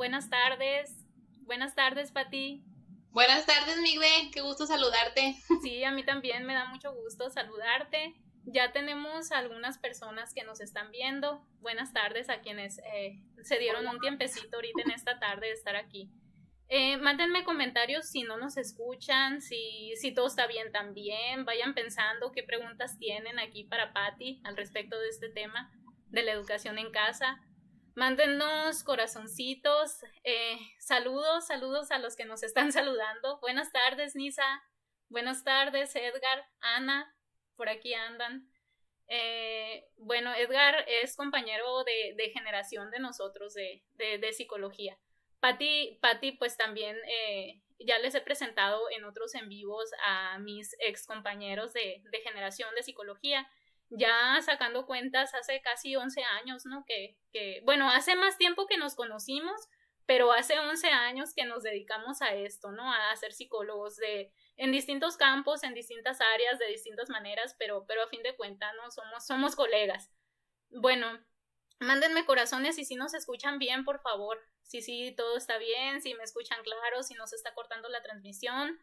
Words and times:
buenas 0.00 0.30
tardes. 0.30 0.96
Buenas 1.42 1.74
tardes, 1.74 2.10
Pati. 2.10 2.64
Buenas 3.10 3.44
tardes, 3.44 3.76
Migbe, 3.82 4.30
qué 4.32 4.40
gusto 4.40 4.64
saludarte. 4.64 5.36
Sí, 5.60 5.84
a 5.84 5.92
mí 5.92 6.02
también 6.06 6.46
me 6.46 6.54
da 6.54 6.64
mucho 6.64 6.94
gusto 6.94 7.28
saludarte. 7.28 8.14
Ya 8.46 8.72
tenemos 8.72 9.30
algunas 9.30 9.76
personas 9.76 10.32
que 10.32 10.42
nos 10.42 10.62
están 10.62 10.90
viendo. 10.90 11.46
Buenas 11.60 11.92
tardes 11.92 12.30
a 12.30 12.40
quienes 12.40 12.78
eh, 12.78 13.20
se 13.42 13.58
dieron 13.58 13.86
un 13.86 14.00
tiempecito 14.00 14.56
ahorita 14.56 14.80
en 14.86 14.92
esta 14.92 15.18
tarde 15.18 15.48
de 15.48 15.52
estar 15.52 15.76
aquí. 15.76 16.10
Eh, 16.70 16.96
mándenme 16.96 17.44
comentarios 17.44 18.08
si 18.08 18.22
no 18.22 18.38
nos 18.38 18.56
escuchan, 18.56 19.42
si, 19.42 19.92
si 19.96 20.14
todo 20.14 20.28
está 20.28 20.46
bien 20.46 20.72
también. 20.72 21.44
Vayan 21.44 21.74
pensando 21.74 22.32
qué 22.32 22.42
preguntas 22.42 22.96
tienen 22.98 23.38
aquí 23.38 23.64
para 23.64 23.92
Patti 23.92 24.40
al 24.44 24.56
respecto 24.56 24.98
de 24.98 25.10
este 25.10 25.28
tema 25.28 25.70
de 26.08 26.22
la 26.22 26.32
educación 26.32 26.78
en 26.78 26.90
casa. 26.90 27.38
Mándenos 27.94 28.84
corazoncitos, 28.84 30.04
eh, 30.22 30.58
saludos, 30.78 31.46
saludos 31.46 31.90
a 31.90 31.98
los 31.98 32.14
que 32.14 32.24
nos 32.24 32.42
están 32.42 32.72
saludando. 32.72 33.40
Buenas 33.40 33.72
tardes, 33.72 34.14
Nisa. 34.14 34.62
Buenas 35.08 35.42
tardes, 35.42 35.94
Edgar, 35.96 36.46
Ana, 36.60 37.12
por 37.56 37.68
aquí 37.68 37.94
andan. 37.94 38.48
Eh, 39.08 39.88
bueno, 39.96 40.32
Edgar 40.34 40.84
es 40.86 41.16
compañero 41.16 41.82
de, 41.82 42.30
generación 42.32 42.92
de 42.92 43.00
nosotros 43.00 43.54
de, 43.54 43.82
de, 43.96 44.32
psicología. 44.32 44.96
Patti, 45.40 45.98
Patti, 46.00 46.32
pues 46.32 46.56
también 46.56 46.96
eh, 47.08 47.60
ya 47.80 47.98
les 47.98 48.14
he 48.14 48.20
presentado 48.20 48.88
en 48.96 49.04
otros 49.04 49.34
en 49.34 49.48
vivos 49.48 49.90
a 50.04 50.38
mis 50.38 50.76
ex 50.78 51.06
compañeros 51.06 51.72
de, 51.72 52.02
de 52.04 52.20
generación 52.20 52.72
de 52.76 52.84
psicología 52.84 53.48
ya 53.90 54.40
sacando 54.42 54.86
cuentas 54.86 55.34
hace 55.34 55.60
casi 55.60 55.96
11 55.96 56.22
años, 56.22 56.64
¿no? 56.64 56.84
Que, 56.86 57.18
que, 57.32 57.60
bueno, 57.64 57.90
hace 57.90 58.14
más 58.16 58.38
tiempo 58.38 58.66
que 58.66 58.78
nos 58.78 58.94
conocimos, 58.94 59.68
pero 60.06 60.32
hace 60.32 60.58
11 60.58 60.88
años 60.88 61.34
que 61.34 61.44
nos 61.44 61.62
dedicamos 61.62 62.22
a 62.22 62.34
esto, 62.34 62.72
¿no? 62.72 62.92
A 62.92 63.14
ser 63.16 63.32
psicólogos 63.32 63.96
de, 63.96 64.32
en 64.56 64.72
distintos 64.72 65.16
campos, 65.16 65.62
en 65.62 65.74
distintas 65.74 66.20
áreas, 66.20 66.58
de 66.58 66.66
distintas 66.66 67.08
maneras, 67.10 67.54
pero, 67.58 67.84
pero 67.86 68.02
a 68.02 68.08
fin 68.08 68.22
de 68.22 68.36
cuentas, 68.36 68.72
¿no? 68.76 68.90
Somos, 68.90 69.26
somos 69.26 69.56
colegas. 69.56 70.10
Bueno, 70.70 71.06
mándenme 71.80 72.24
corazones 72.24 72.78
y 72.78 72.84
si 72.84 72.94
nos 72.94 73.14
escuchan 73.14 73.58
bien, 73.58 73.84
por 73.84 74.00
favor. 74.00 74.38
Si 74.62 74.82
sí, 74.82 75.14
todo 75.16 75.36
está 75.36 75.58
bien, 75.58 76.00
si 76.00 76.14
me 76.14 76.22
escuchan 76.22 76.62
claro, 76.62 77.02
si 77.02 77.14
no 77.14 77.26
se 77.26 77.36
está 77.36 77.54
cortando 77.54 77.88
la 77.88 78.02
transmisión. 78.02 78.78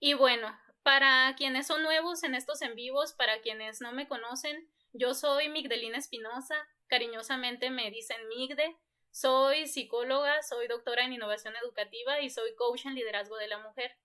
Y 0.00 0.14
bueno, 0.14 0.48
para 0.84 1.34
quienes 1.36 1.66
son 1.66 1.82
nuevos 1.82 2.22
en 2.24 2.34
estos 2.34 2.60
en 2.60 2.74
vivos, 2.74 3.14
para 3.14 3.40
quienes 3.40 3.80
no 3.80 3.92
me 3.92 4.06
conocen, 4.06 4.70
yo 4.92 5.14
soy 5.14 5.48
Migdelina 5.48 5.96
Espinosa, 5.96 6.54
cariñosamente 6.88 7.70
me 7.70 7.90
dicen 7.90 8.28
Migde, 8.28 8.76
soy 9.10 9.66
psicóloga, 9.66 10.42
soy 10.42 10.68
doctora 10.68 11.04
en 11.04 11.14
innovación 11.14 11.54
educativa 11.56 12.20
y 12.20 12.28
soy 12.28 12.54
coach 12.54 12.84
en 12.84 12.94
liderazgo 12.94 13.36
de 13.38 13.48
la 13.48 13.58
mujer. 13.58 13.96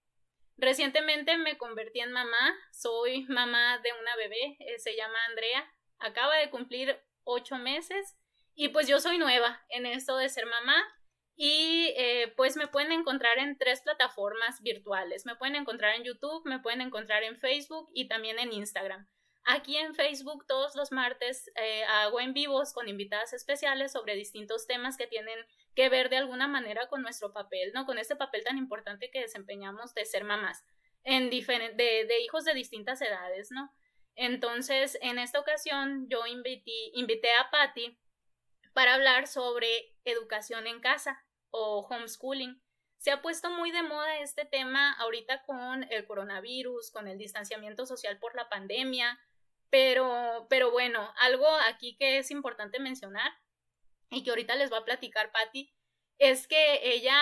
Recientemente 0.56 1.38
me 1.38 1.58
convertí 1.58 2.00
en 2.00 2.14
mamá, 2.14 2.56
soy 2.72 3.26
mamá 3.28 3.80
de 3.80 3.92
una 4.00 4.16
bebé, 4.16 4.56
eh, 4.60 4.80
se 4.80 4.96
llama 4.96 5.18
Andrea, 5.28 5.70
acaba 6.00 6.38
de 6.38 6.50
cumplir 6.50 6.98
ocho 7.26 7.58
meses 7.58 8.16
y 8.56 8.70
pues 8.70 8.88
yo 8.88 9.02
soy 9.02 9.18
nueva 9.18 9.66
en 9.68 9.86
esto 9.86 10.16
de 10.16 10.30
ser 10.30 10.46
mamá, 10.46 10.82
y 11.42 11.94
eh, 11.96 12.34
pues 12.36 12.58
me 12.58 12.68
pueden 12.68 12.92
encontrar 12.92 13.40
en 13.40 13.58
tres 13.58 13.80
plataformas 13.80 14.62
virtuales. 14.62 15.26
Me 15.26 15.38
pueden 15.38 15.56
encontrar 15.56 15.96
en 15.96 16.04
YouTube, 16.04 16.46
me 16.46 16.60
pueden 16.60 16.82
encontrar 16.82 17.24
en 17.24 17.38
Facebook 17.38 17.90
y 17.94 18.10
también 18.10 18.40
en 18.40 18.52
Instagram. 18.52 19.08
Aquí 19.46 19.78
en 19.78 19.96
Facebook 19.96 20.46
todos 20.48 20.76
los 20.76 20.92
martes 20.92 21.50
eh, 21.56 21.86
hago 21.86 22.20
en 22.20 22.34
vivos 22.34 22.74
con 22.74 22.90
invitadas 22.90 23.32
especiales 23.32 23.94
sobre 23.94 24.16
distintos 24.16 24.68
temas 24.68 24.98
que 24.98 25.08
tienen 25.08 25.40
que 25.76 25.88
ver 25.88 26.10
de 26.10 26.18
alguna 26.18 26.50
manera 26.50 26.90
con 26.90 27.02
nuestro 27.02 27.32
papel, 27.32 27.72
¿no? 27.74 27.86
Con 27.86 28.00
este 28.00 28.18
papel 28.18 28.44
tan 28.44 28.58
importante 28.58 29.10
que 29.10 29.22
desempeñamos 29.22 29.94
de 29.94 30.04
ser 30.04 30.26
mamás 30.26 30.66
en 31.06 31.30
de, 31.30 31.38
de 31.78 32.22
hijos 32.22 32.44
de 32.44 32.54
distintas 32.54 33.02
edades, 33.02 33.50
¿no? 33.50 33.74
Entonces, 34.16 34.98
en 35.02 35.18
esta 35.18 35.40
ocasión 35.40 36.10
yo 36.10 36.28
invité, 36.28 36.92
invité 36.96 37.30
a 37.40 37.50
Patti 37.50 37.98
para 38.74 38.96
hablar 38.96 39.26
sobre 39.26 39.96
educación 40.04 40.68
en 40.68 40.82
casa 40.82 41.24
o 41.52 41.88
homeschooling. 41.90 42.62
Se 42.98 43.12
ha 43.12 43.22
puesto 43.22 43.50
muy 43.50 43.72
de 43.72 43.84
moda 43.84 44.20
este 44.20 44.46
tema 44.46 44.94
ahorita 44.94 45.44
con 45.44 45.84
el 45.92 46.06
coronavirus, 46.06 46.92
con 46.92 47.08
el 47.08 47.18
distanciamiento 47.18 47.86
social 47.86 48.20
por 48.20 48.36
la 48.36 48.50
pandemia, 48.50 49.20
pero, 49.70 50.48
pero 50.50 50.72
bueno, 50.72 51.14
algo 51.22 51.48
aquí 51.68 51.96
que 51.96 52.18
es 52.18 52.32
importante 52.32 52.80
mencionar 52.80 53.32
y 54.10 54.24
que 54.24 54.32
ahorita 54.32 54.56
les 54.56 54.72
va 54.72 54.80
a 54.80 54.86
platicar 54.86 55.32
Patti, 55.32 55.74
es 56.18 56.48
que 56.48 56.82
ella 56.84 57.16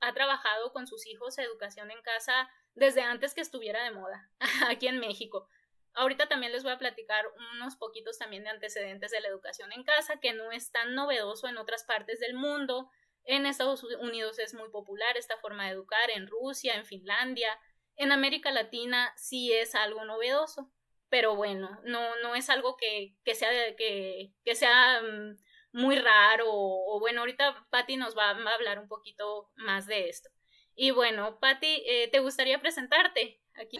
ha, 0.00 0.12
trabajado 0.12 0.72
con 0.72 0.86
sus 0.86 1.06
hijos 1.06 1.38
educación 1.38 1.90
en 1.90 2.02
casa 2.02 2.50
desde 2.74 3.00
antes 3.00 3.34
que 3.34 3.40
estuviera 3.40 3.82
de 3.82 3.92
moda 3.92 4.30
aquí 4.68 4.86
en 4.86 4.98
México. 4.98 5.48
Ahorita 5.94 6.28
también 6.28 6.52
les 6.52 6.62
voy 6.62 6.72
a 6.72 6.78
platicar 6.78 7.24
unos 7.54 7.76
poquitos 7.76 8.18
también 8.18 8.44
de 8.44 8.50
antecedentes 8.50 9.10
de 9.10 9.20
la 9.20 9.28
educación 9.28 9.72
en 9.72 9.84
casa, 9.84 10.20
que 10.20 10.32
no 10.32 10.52
es 10.52 10.70
tan 10.70 10.94
novedoso 10.94 11.48
en 11.48 11.58
otras 11.58 11.84
partes 11.84 12.20
del 12.20 12.34
mundo, 12.34 12.90
en 13.24 13.46
Estados 13.46 13.84
Unidos 14.00 14.38
es 14.38 14.54
muy 14.54 14.70
popular 14.70 15.16
esta 15.16 15.36
forma 15.38 15.66
de 15.66 15.72
educar, 15.72 16.10
en 16.10 16.26
Rusia, 16.26 16.74
en 16.74 16.86
Finlandia, 16.86 17.58
en 17.96 18.12
América 18.12 18.50
Latina 18.50 19.12
sí 19.16 19.52
es 19.52 19.74
algo 19.74 20.04
novedoso, 20.04 20.70
pero 21.08 21.36
bueno, 21.36 21.80
no, 21.84 22.16
no 22.22 22.34
es 22.34 22.48
algo 22.50 22.76
que, 22.76 23.14
que 23.24 23.34
sea, 23.34 23.50
que, 23.76 24.32
que 24.44 24.54
sea 24.54 25.02
mm, 25.02 25.36
muy 25.72 25.96
raro 25.96 26.46
o, 26.48 26.98
bueno, 27.00 27.20
ahorita 27.20 27.66
Patti 27.70 27.96
nos 27.96 28.16
va, 28.16 28.30
a 28.30 28.54
hablar 28.54 28.78
un 28.78 28.88
poquito 28.88 29.50
más 29.56 29.86
de 29.86 30.08
esto. 30.08 30.30
Y 30.74 30.90
bueno, 30.90 31.38
Patti, 31.38 31.82
eh, 31.86 32.08
¿te 32.10 32.20
gustaría 32.20 32.60
presentarte 32.60 33.42
aquí? 33.54 33.78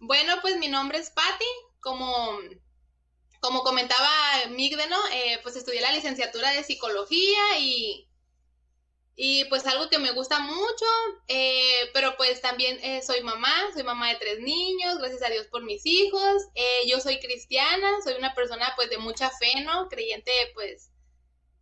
Bueno, 0.00 0.36
pues 0.40 0.56
mi 0.56 0.68
nombre 0.68 0.98
es 0.98 1.10
Patti, 1.10 1.44
como, 1.80 2.38
como 3.40 3.62
comentaba 3.62 4.10
Migde, 4.48 4.88
¿no? 4.88 4.98
Eh, 5.12 5.40
pues 5.42 5.56
estudié 5.56 5.82
la 5.82 5.92
licenciatura 5.92 6.50
de 6.52 6.64
psicología 6.64 7.58
y 7.58 8.08
y 9.14 9.44
pues 9.46 9.66
algo 9.66 9.90
que 9.90 9.98
me 9.98 10.12
gusta 10.12 10.38
mucho, 10.40 10.86
eh, 11.28 11.90
pero 11.92 12.16
pues 12.16 12.40
también 12.40 12.78
eh, 12.82 13.02
soy 13.02 13.20
mamá, 13.22 13.52
soy 13.74 13.82
mamá 13.82 14.08
de 14.08 14.16
tres 14.16 14.40
niños, 14.40 14.98
gracias 14.98 15.22
a 15.22 15.28
Dios 15.28 15.46
por 15.48 15.62
mis 15.62 15.84
hijos. 15.84 16.42
Eh, 16.54 16.88
yo 16.88 16.98
soy 16.98 17.18
cristiana, 17.20 17.90
soy 18.02 18.14
una 18.14 18.34
persona 18.34 18.72
pues 18.74 18.88
de 18.88 18.98
mucha 18.98 19.30
fe, 19.30 19.60
¿no? 19.60 19.88
Creyente 19.88 20.32
pues, 20.54 20.90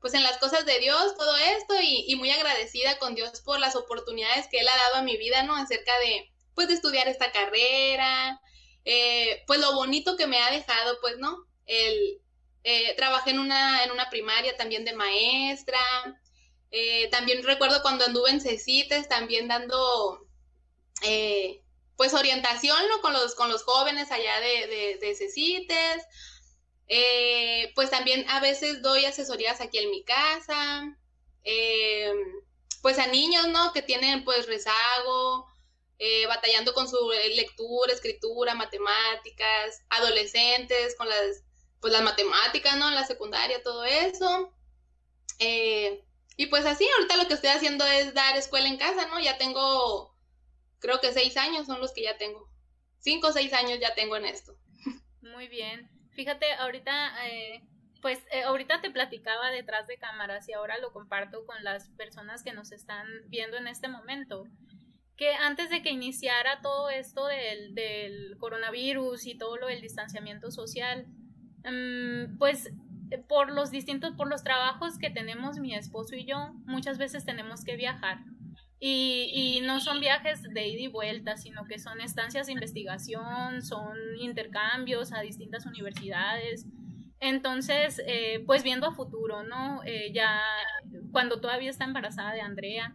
pues 0.01 0.15
en 0.15 0.23
las 0.23 0.39
cosas 0.39 0.65
de 0.65 0.79
Dios, 0.79 1.17
todo 1.17 1.37
esto, 1.37 1.75
y, 1.83 2.15
muy 2.17 2.31
agradecida 2.31 2.99
con 2.99 3.15
Dios 3.17 3.41
por 3.41 3.59
las 3.59 3.75
oportunidades 3.75 4.47
que 4.49 4.61
Él 4.61 4.69
ha 4.69 4.77
dado 4.77 4.97
a 4.97 5.03
mi 5.03 5.17
vida, 5.17 5.43
¿no? 5.43 5.57
Acerca 5.57 5.99
de, 5.99 6.33
pues 6.55 6.69
de 6.69 6.75
estudiar 6.75 7.09
esta 7.09 7.33
carrera, 7.33 8.41
pues 9.47 9.59
lo 9.59 9.75
bonito 9.75 10.17
que 10.17 10.29
me 10.29 10.39
ha 10.39 10.51
dejado, 10.53 10.99
pues, 11.01 11.19
¿no? 11.19 11.37
El, 11.67 12.23
trabajé 12.97 13.31
en 13.31 13.41
una, 13.41 13.85
en 13.85 13.91
una 13.91 14.09
primaria 14.09 14.57
también 14.57 14.85
de 14.85 14.95
maestra, 14.95 15.81
eh, 16.71 17.09
también 17.11 17.43
recuerdo 17.43 17.83
cuando 17.83 18.05
anduve 18.05 18.31
en 18.31 18.41
CECITES, 18.41 19.09
también 19.09 19.49
dando 19.49 20.27
eh, 21.03 21.63
pues 21.97 22.15
orientación 22.15 22.79
con, 23.03 23.13
los, 23.13 23.35
con 23.35 23.51
los 23.51 23.65
jóvenes 23.65 24.11
allá 24.13 24.41
de, 24.41 24.99
de, 25.01 25.15
CECITES. 25.15 26.05
Eh, 26.87 27.73
pues 27.75 27.91
también 27.91 28.29
a 28.29 28.41
veces 28.41 28.83
doy 28.83 29.05
asesorías 29.05 29.61
aquí 29.61 29.79
en 29.79 29.91
mi 29.91 30.05
casa. 30.05 30.97
pues 32.83 32.99
a 32.99 33.07
niños, 33.07 33.49
¿no? 33.49 33.73
Que 33.73 33.83
tienen 33.83 34.25
pues 34.25 34.47
rezago, 34.47 35.47
batallando 36.29 36.73
con 36.73 36.89
su 36.89 36.97
lectura, 37.35 37.93
escritura, 37.93 38.55
matemáticas, 38.55 39.83
adolescentes 39.91 40.95
con 40.97 41.09
las, 41.09 41.43
pues 41.81 41.93
las 41.93 42.03
matemáticas, 42.03 42.77
¿no? 42.77 42.89
En 42.89 42.95
la 42.95 43.07
secundaria, 43.07 43.63
todo 43.63 43.85
eso. 43.85 44.53
Y 46.41 46.47
pues 46.47 46.65
así, 46.65 46.87
ahorita 46.97 47.19
lo 47.19 47.29
que 47.29 47.35
estoy 47.35 47.51
haciendo 47.51 47.85
es 47.85 48.15
dar 48.15 48.35
escuela 48.35 48.67
en 48.67 48.79
casa, 48.79 49.07
¿no? 49.09 49.21
Ya 49.21 49.37
tengo, 49.37 50.17
creo 50.79 50.99
que 50.99 51.13
seis 51.13 51.37
años 51.37 51.67
son 51.67 51.81
los 51.81 51.93
que 51.93 52.03
ya 52.03 52.17
tengo. 52.17 52.51
Cinco 52.99 53.27
o 53.27 53.33
seis 53.33 53.53
años 53.53 53.79
ya 53.79 53.95
tengo 53.95 54.17
en 54.17 54.25
esto. 54.25 54.57
Muy 55.21 55.49
bien. 55.49 55.91
Fíjate, 56.13 56.51
ahorita, 56.55 57.27
eh, 57.29 57.63
pues 58.01 58.21
eh, 58.33 58.45
ahorita 58.45 58.81
te 58.81 58.91
platicaba 58.91 59.51
detrás 59.51 59.87
de 59.87 59.99
cámaras 59.99 60.49
y 60.49 60.55
ahora 60.55 60.79
lo 60.79 60.95
comparto 60.95 61.45
con 61.45 61.63
las 61.63 61.91
personas 61.91 62.43
que 62.43 62.55
nos 62.55 62.73
están 62.73 63.07
viendo 63.27 63.59
en 63.59 63.67
este 63.67 63.89
momento. 63.89 64.45
Que 65.19 65.35
antes 65.35 65.69
de 65.69 65.83
que 65.83 65.91
iniciara 65.91 66.63
todo 66.63 66.89
esto 66.89 67.27
del, 67.27 67.75
del 67.75 68.39
coronavirus 68.39 69.27
y 69.27 69.37
todo 69.37 69.59
lo 69.59 69.67
del 69.67 69.83
distanciamiento 69.83 70.51
social, 70.51 71.07
mm, 71.65 72.39
pues 72.39 72.71
por 73.29 73.53
los 73.53 73.71
distintos, 73.71 74.13
por 74.17 74.29
los 74.29 74.43
trabajos 74.43 74.99
que 74.99 75.11
tenemos 75.11 75.59
mi 75.59 75.75
esposo 75.75 76.15
y 76.17 76.25
yo, 76.25 76.53
muchas 76.65 76.99
veces 76.99 77.25
tenemos 77.25 77.65
que 77.65 77.77
viajar. 77.77 78.19
Y, 78.83 79.31
y, 79.35 79.61
no 79.61 79.79
son 79.79 80.01
viajes 80.01 80.43
de 80.43 80.69
ida 80.69 80.81
y 80.81 80.89
vuelta, 80.89 81.37
sino 81.37 81.65
que 81.67 81.79
son 81.79 82.01
estancias 82.01 82.47
de 82.47 82.55
investigación, 82.55 83.61
son 83.61 83.99
intercambios 84.19 85.13
a 85.13 85.21
distintas 85.21 85.67
universidades. 85.67 86.67
Entonces, 87.21 88.01
eh, 88.07 88.43
pues 88.47 88.63
viendo 88.63 88.87
a 88.87 88.95
futuro, 88.95 89.43
¿no? 89.43 89.83
Eh, 89.85 90.13
ya 90.15 90.41
cuando 91.13 91.41
todavía 91.41 91.69
está 91.69 91.85
embarazada 91.85 92.33
de 92.33 92.41
Andrea, 92.41 92.95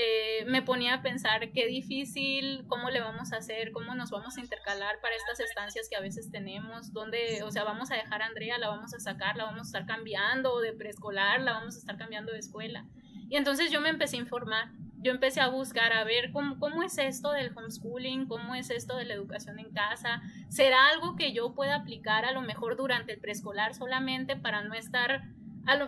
eh, 0.00 0.44
me 0.46 0.62
ponía 0.62 0.94
a 0.94 1.02
pensar 1.02 1.50
qué 1.50 1.66
difícil, 1.66 2.64
cómo 2.68 2.88
le 2.88 3.00
vamos 3.00 3.32
a 3.32 3.38
hacer, 3.38 3.72
cómo 3.72 3.96
nos 3.96 4.12
vamos 4.12 4.36
a 4.36 4.40
intercalar 4.40 5.00
para 5.00 5.16
estas 5.16 5.40
estancias 5.40 5.88
que 5.90 5.96
a 5.96 6.00
veces 6.00 6.30
tenemos, 6.30 6.92
donde, 6.92 7.42
o 7.42 7.50
sea, 7.50 7.64
vamos 7.64 7.90
a 7.90 7.96
dejar 7.96 8.22
a 8.22 8.26
Andrea, 8.26 8.58
la 8.58 8.68
vamos 8.68 8.94
a 8.94 9.00
sacar, 9.00 9.36
la 9.36 9.46
vamos 9.46 9.62
a 9.62 9.62
estar 9.62 9.86
cambiando 9.86 10.60
de 10.60 10.72
preescolar, 10.72 11.40
la 11.40 11.54
vamos 11.54 11.74
a 11.74 11.78
estar 11.78 11.96
cambiando 11.96 12.30
de 12.30 12.38
escuela. 12.38 12.86
Y 13.28 13.34
entonces 13.34 13.72
yo 13.72 13.80
me 13.80 13.88
empecé 13.88 14.18
a 14.18 14.20
informar, 14.20 14.70
yo 14.98 15.10
empecé 15.10 15.40
a 15.40 15.48
buscar 15.48 15.92
a 15.92 16.04
ver 16.04 16.30
cómo, 16.30 16.60
cómo 16.60 16.84
es 16.84 16.96
esto 16.98 17.32
del 17.32 17.50
homeschooling, 17.56 18.28
cómo 18.28 18.54
es 18.54 18.70
esto 18.70 18.96
de 18.96 19.04
la 19.04 19.14
educación 19.14 19.58
en 19.58 19.72
casa, 19.72 20.22
será 20.48 20.90
algo 20.90 21.16
que 21.16 21.32
yo 21.32 21.56
pueda 21.56 21.74
aplicar 21.74 22.24
a 22.24 22.30
lo 22.30 22.42
mejor 22.42 22.76
durante 22.76 23.14
el 23.14 23.18
preescolar 23.18 23.74
solamente 23.74 24.36
para 24.36 24.62
no 24.62 24.74
estar 24.74 25.24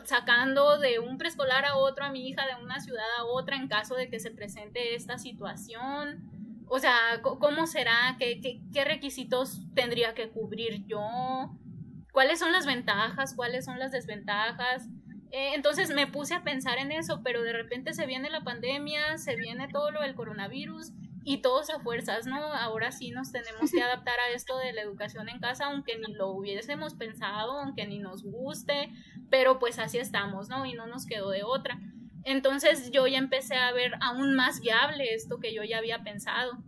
sacando 0.04 0.78
de 0.78 0.98
un 0.98 1.18
preescolar 1.18 1.64
a 1.64 1.76
otro 1.76 2.04
a 2.04 2.10
mi 2.10 2.28
hija, 2.28 2.46
de 2.46 2.62
una 2.62 2.80
ciudad 2.80 3.04
a 3.18 3.24
otra 3.24 3.56
en 3.56 3.68
caso 3.68 3.94
de 3.94 4.08
que 4.08 4.20
se 4.20 4.30
presente 4.30 4.94
esta 4.94 5.18
situación. 5.18 6.30
O 6.68 6.78
sea, 6.78 6.96
¿cómo 7.22 7.66
será? 7.66 8.16
¿Qué, 8.18 8.40
qué, 8.72 8.84
requisitos 8.84 9.60
tendría 9.74 10.14
que 10.14 10.30
cubrir 10.30 10.86
yo? 10.86 11.56
¿Cuáles 12.12 12.38
son 12.38 12.52
las 12.52 12.66
ventajas? 12.66 13.34
¿Cuáles 13.34 13.64
son 13.64 13.78
las 13.78 13.90
desventajas? 13.90 14.88
Eh, 15.32 15.54
entonces 15.54 15.90
me 15.90 16.06
puse 16.06 16.34
a 16.34 16.44
pensar 16.44 16.78
en 16.78 16.92
eso, 16.92 17.22
pero 17.22 17.42
de 17.42 17.52
repente 17.52 17.92
se 17.92 18.06
viene 18.06 18.30
la 18.30 18.42
pandemia, 18.42 19.18
se 19.18 19.36
viene 19.36 19.68
todo 19.68 19.90
lo 19.90 20.02
del 20.02 20.14
coronavirus 20.14 20.92
y 21.24 21.42
todos 21.42 21.70
a 21.70 21.80
fuerzas, 21.80 22.26
¿no? 22.26 22.36
Ahora 22.36 22.92
sí 22.92 23.10
nos 23.10 23.32
tenemos 23.32 23.70
que 23.70 23.82
adaptar 23.82 24.18
a 24.20 24.34
esto 24.34 24.56
de 24.58 24.72
la 24.72 24.82
educación 24.82 25.28
en 25.28 25.38
casa, 25.38 25.66
aunque 25.66 25.98
ni 25.98 26.12
lo 26.14 26.30
hubiésemos 26.30 26.94
pensado, 26.94 27.58
aunque 27.58 27.86
ni 27.86 27.98
nos 27.98 28.22
guste, 28.22 28.90
pero 29.28 29.58
pues 29.58 29.78
así 29.78 29.98
estamos, 29.98 30.48
¿no? 30.48 30.64
Y 30.66 30.72
no 30.72 30.86
nos 30.86 31.06
quedó 31.06 31.30
de 31.30 31.42
otra. 31.42 31.78
Entonces 32.24 32.90
yo 32.90 33.06
ya 33.06 33.18
empecé 33.18 33.56
a 33.56 33.72
ver 33.72 33.92
aún 34.00 34.34
más 34.34 34.60
viable 34.60 35.14
esto 35.14 35.38
que 35.38 35.54
yo 35.54 35.62
ya 35.64 35.78
había 35.78 36.02
pensado. 36.02 36.62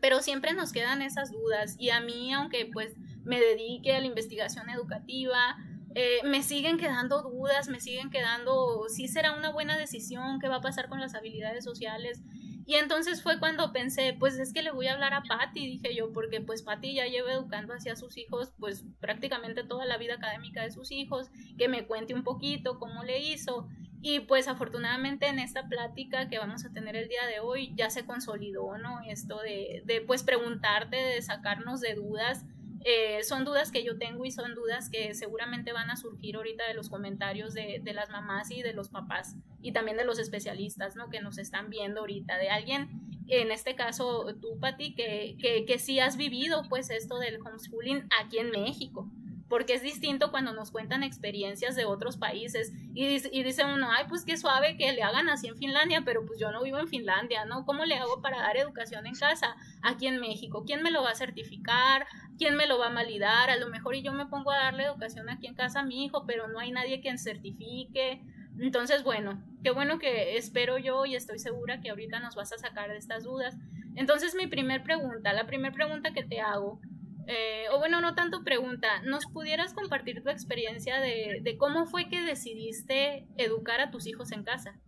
Pero 0.00 0.20
siempre 0.20 0.52
nos 0.52 0.72
quedan 0.72 1.02
esas 1.02 1.30
dudas 1.30 1.76
y 1.78 1.90
a 1.90 2.00
mí, 2.00 2.32
aunque 2.32 2.68
pues 2.72 2.94
me 3.24 3.40
dedique 3.40 3.94
a 3.94 4.00
la 4.00 4.06
investigación 4.06 4.68
educativa, 4.68 5.56
eh, 5.94 6.20
me 6.24 6.42
siguen 6.42 6.76
quedando 6.76 7.22
dudas, 7.22 7.68
me 7.68 7.80
siguen 7.80 8.10
quedando 8.10 8.86
si 8.88 9.06
será 9.06 9.32
una 9.32 9.50
buena 9.50 9.78
decisión, 9.78 10.40
qué 10.40 10.48
va 10.48 10.56
a 10.56 10.60
pasar 10.60 10.88
con 10.88 11.00
las 11.00 11.14
habilidades 11.14 11.64
sociales. 11.64 12.20
Y 12.66 12.76
entonces 12.76 13.22
fue 13.22 13.38
cuando 13.38 13.72
pensé, 13.72 14.16
pues 14.18 14.38
es 14.38 14.52
que 14.52 14.62
le 14.62 14.70
voy 14.70 14.86
a 14.86 14.94
hablar 14.94 15.12
a 15.12 15.22
Patty, 15.22 15.66
dije 15.66 15.94
yo, 15.94 16.12
porque 16.12 16.40
pues 16.40 16.62
Patty 16.62 16.94
ya 16.94 17.06
lleva 17.06 17.32
educando 17.32 17.74
hacia 17.74 17.94
sus 17.94 18.16
hijos, 18.16 18.52
pues 18.58 18.84
prácticamente 19.00 19.64
toda 19.64 19.84
la 19.84 19.98
vida 19.98 20.14
académica 20.14 20.62
de 20.62 20.70
sus 20.70 20.90
hijos, 20.90 21.30
que 21.58 21.68
me 21.68 21.86
cuente 21.86 22.14
un 22.14 22.24
poquito 22.24 22.78
cómo 22.78 23.02
le 23.04 23.20
hizo. 23.20 23.68
Y 24.00 24.20
pues 24.20 24.48
afortunadamente 24.48 25.26
en 25.28 25.38
esta 25.38 25.68
plática 25.68 26.28
que 26.28 26.38
vamos 26.38 26.64
a 26.64 26.72
tener 26.72 26.96
el 26.96 27.08
día 27.08 27.26
de 27.26 27.40
hoy 27.40 27.72
ya 27.74 27.90
se 27.90 28.04
consolidó, 28.04 28.76
¿no? 28.78 29.00
Esto 29.06 29.40
de, 29.40 29.82
de 29.86 30.00
pues 30.00 30.22
preguntarte, 30.22 30.96
de 30.96 31.22
sacarnos 31.22 31.80
de 31.80 31.94
dudas 31.94 32.44
eh, 32.84 33.22
son 33.24 33.44
dudas 33.44 33.72
que 33.72 33.82
yo 33.82 33.98
tengo 33.98 34.24
y 34.24 34.30
son 34.30 34.54
dudas 34.54 34.90
que 34.90 35.14
seguramente 35.14 35.72
van 35.72 35.90
a 35.90 35.96
surgir 35.96 36.36
ahorita 36.36 36.68
de 36.68 36.74
los 36.74 36.90
comentarios 36.90 37.54
de, 37.54 37.80
de, 37.82 37.94
las 37.94 38.10
mamás 38.10 38.50
y 38.50 38.62
de 38.62 38.74
los 38.74 38.90
papás 38.90 39.36
y 39.62 39.72
también 39.72 39.96
de 39.96 40.04
los 40.04 40.18
especialistas, 40.18 40.94
¿no? 40.94 41.08
Que 41.08 41.20
nos 41.20 41.38
están 41.38 41.70
viendo 41.70 42.00
ahorita, 42.00 42.36
de 42.36 42.50
alguien, 42.50 42.90
en 43.28 43.50
este 43.50 43.74
caso 43.74 44.26
tú, 44.40 44.58
Pati, 44.60 44.94
que, 44.94 45.36
que, 45.40 45.64
que 45.64 45.78
sí 45.78 45.98
has 45.98 46.16
vivido 46.16 46.62
pues 46.68 46.90
esto 46.90 47.18
del 47.18 47.40
homeschooling 47.40 48.06
aquí 48.20 48.38
en 48.38 48.50
México 48.50 49.10
porque 49.54 49.74
es 49.74 49.82
distinto 49.82 50.32
cuando 50.32 50.52
nos 50.52 50.72
cuentan 50.72 51.04
experiencias 51.04 51.76
de 51.76 51.84
otros 51.84 52.16
países 52.16 52.72
y, 52.92 53.06
dice 53.06 53.64
uno, 53.64 53.86
ay, 53.88 54.04
pues 54.08 54.24
qué 54.24 54.36
suave 54.36 54.76
que 54.76 54.92
le 54.92 55.04
hagan 55.04 55.28
así 55.28 55.46
en 55.46 55.56
Finlandia, 55.56 56.02
pero 56.04 56.26
pues 56.26 56.40
yo 56.40 56.50
no 56.50 56.64
vivo 56.64 56.80
en 56.80 56.88
Finlandia, 56.88 57.44
¿no? 57.44 57.64
¿Cómo 57.64 57.84
le 57.84 57.94
hago 57.94 58.20
para 58.20 58.40
dar 58.40 58.56
educación 58.56 59.06
en 59.06 59.14
casa 59.14 59.54
aquí 59.80 60.08
en 60.08 60.18
México? 60.20 60.64
¿Quién 60.66 60.82
me 60.82 60.90
lo 60.90 61.04
va 61.04 61.10
a 61.10 61.14
certificar? 61.14 62.04
¿Quién 62.36 62.56
me 62.56 62.66
lo 62.66 62.80
va 62.80 62.88
a 62.88 62.92
validar? 62.92 63.48
A 63.48 63.56
lo 63.56 63.68
mejor 63.68 63.94
y 63.94 64.02
yo 64.02 64.12
me 64.12 64.26
pongo 64.26 64.50
a 64.50 64.56
darle 64.56 64.86
educación 64.86 65.30
aquí 65.30 65.46
en 65.46 65.54
casa 65.54 65.82
a 65.82 65.84
mi 65.84 66.04
hijo, 66.04 66.26
pero 66.26 66.48
no 66.48 66.58
hay 66.58 66.72
nadie 66.72 67.00
quien 67.00 67.16
certifique. 67.16 68.24
Entonces, 68.58 69.04
bueno, 69.04 69.40
qué 69.62 69.70
bueno 69.70 70.00
que 70.00 70.36
espero 70.36 70.78
yo 70.78 71.06
y 71.06 71.14
estoy 71.14 71.38
segura 71.38 71.80
que 71.80 71.90
ahorita 71.90 72.18
nos 72.18 72.34
vas 72.34 72.52
a 72.52 72.58
sacar 72.58 72.90
de 72.90 72.96
estas 72.96 73.22
dudas. 73.22 73.56
Entonces, 73.94 74.34
mi 74.34 74.48
primer 74.48 74.82
pregunta, 74.82 75.32
la 75.32 75.46
primera 75.46 75.72
pregunta 75.72 76.12
que 76.12 76.24
te 76.24 76.40
hago, 76.40 76.80
eh, 77.26 77.66
o 77.70 77.78
bueno, 77.78 78.00
no 78.00 78.14
tanto 78.14 78.44
pregunta, 78.44 79.00
¿nos 79.02 79.26
pudieras 79.26 79.72
compartir 79.72 80.22
tu 80.22 80.30
experiencia 80.30 81.00
de, 81.00 81.56
cómo 81.58 81.86
fue 81.86 82.08
que 82.08 82.20
decidiste 82.20 83.26
educar 83.36 83.80
a 83.80 83.90
tus 83.90 84.06
hijos 84.06 84.32
en 84.32 84.44
casa? 84.44 84.78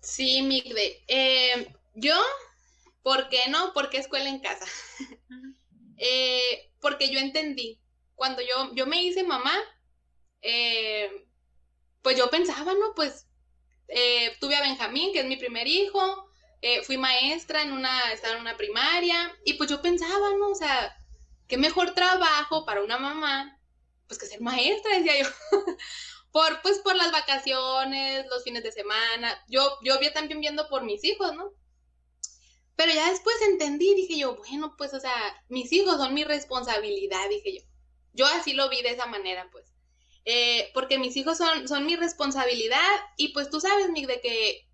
Sí, 0.00 0.42
Migde. 0.42 1.04
Eh, 1.08 1.72
yo, 1.94 2.16
¿por 3.02 3.28
qué 3.28 3.40
no? 3.48 3.72
¿Por 3.72 3.90
qué 3.90 3.98
escuela 3.98 4.28
en 4.28 4.40
casa? 4.40 4.66
Eh, 5.98 6.74
porque 6.82 7.08
yo 7.08 7.18
entendí, 7.18 7.80
cuando 8.16 8.42
yo, 8.42 8.74
yo 8.74 8.86
me 8.86 9.02
hice 9.02 9.24
mamá, 9.24 9.54
pues 12.02 12.18
yo 12.18 12.28
pensaba, 12.28 12.74
¿no? 12.74 12.92
Pues 12.94 13.26
tuve 14.38 14.56
a 14.56 14.60
Benjamín, 14.60 15.14
que 15.14 15.20
es 15.20 15.24
mi 15.24 15.38
primer 15.38 15.66
hijo, 15.66 16.30
fui 16.84 16.98
maestra 16.98 17.62
en 17.62 17.72
una, 17.72 18.12
estaba 18.12 18.34
en 18.34 18.42
una 18.42 18.58
primaria, 18.58 19.34
y 19.46 19.54
pues 19.54 19.70
yo 19.70 19.80
pensaba, 19.80 20.32
¿no? 20.38 20.50
O 20.50 20.54
sea, 20.54 20.94
qué 21.48 21.56
mejor 21.56 21.94
trabajo 21.94 22.64
para 22.64 22.82
una 22.82 22.98
mamá, 22.98 23.58
pues 24.06 24.18
que 24.18 24.26
ser 24.26 24.40
maestra, 24.40 24.98
decía 24.98 25.22
yo. 25.22 25.28
por, 26.32 26.60
pues 26.62 26.78
por 26.80 26.96
las 26.96 27.12
vacaciones, 27.12 28.26
los 28.26 28.44
fines 28.44 28.62
de 28.62 28.72
semana. 28.72 29.42
Yo, 29.48 29.78
yo 29.82 29.98
vi 29.98 30.12
también 30.12 30.40
viendo 30.40 30.68
por 30.68 30.84
mis 30.84 31.02
hijos, 31.04 31.34
¿no? 31.34 31.52
Pero 32.76 32.92
ya 32.92 33.10
después 33.10 33.34
entendí, 33.42 33.94
dije 33.94 34.18
yo, 34.18 34.36
bueno, 34.36 34.74
pues, 34.76 34.92
o 34.92 35.00
sea, 35.00 35.14
mis 35.48 35.72
hijos 35.72 35.96
son 35.96 36.12
mi 36.12 36.24
responsabilidad, 36.24 37.28
dije 37.30 37.56
yo. 37.56 37.62
Yo 38.12 38.26
así 38.26 38.52
lo 38.52 38.68
vi 38.68 38.82
de 38.82 38.90
esa 38.90 39.06
manera, 39.06 39.48
pues. 39.50 39.72
Eh, 40.24 40.70
porque 40.74 40.98
mis 40.98 41.16
hijos 41.16 41.38
son, 41.38 41.68
son 41.68 41.86
mi 41.86 41.96
responsabilidad 41.96 43.00
y 43.16 43.28
pues 43.28 43.48
tú 43.48 43.60
sabes, 43.60 43.88
Nick, 43.90 44.08
de 44.08 44.20
que, 44.20 44.68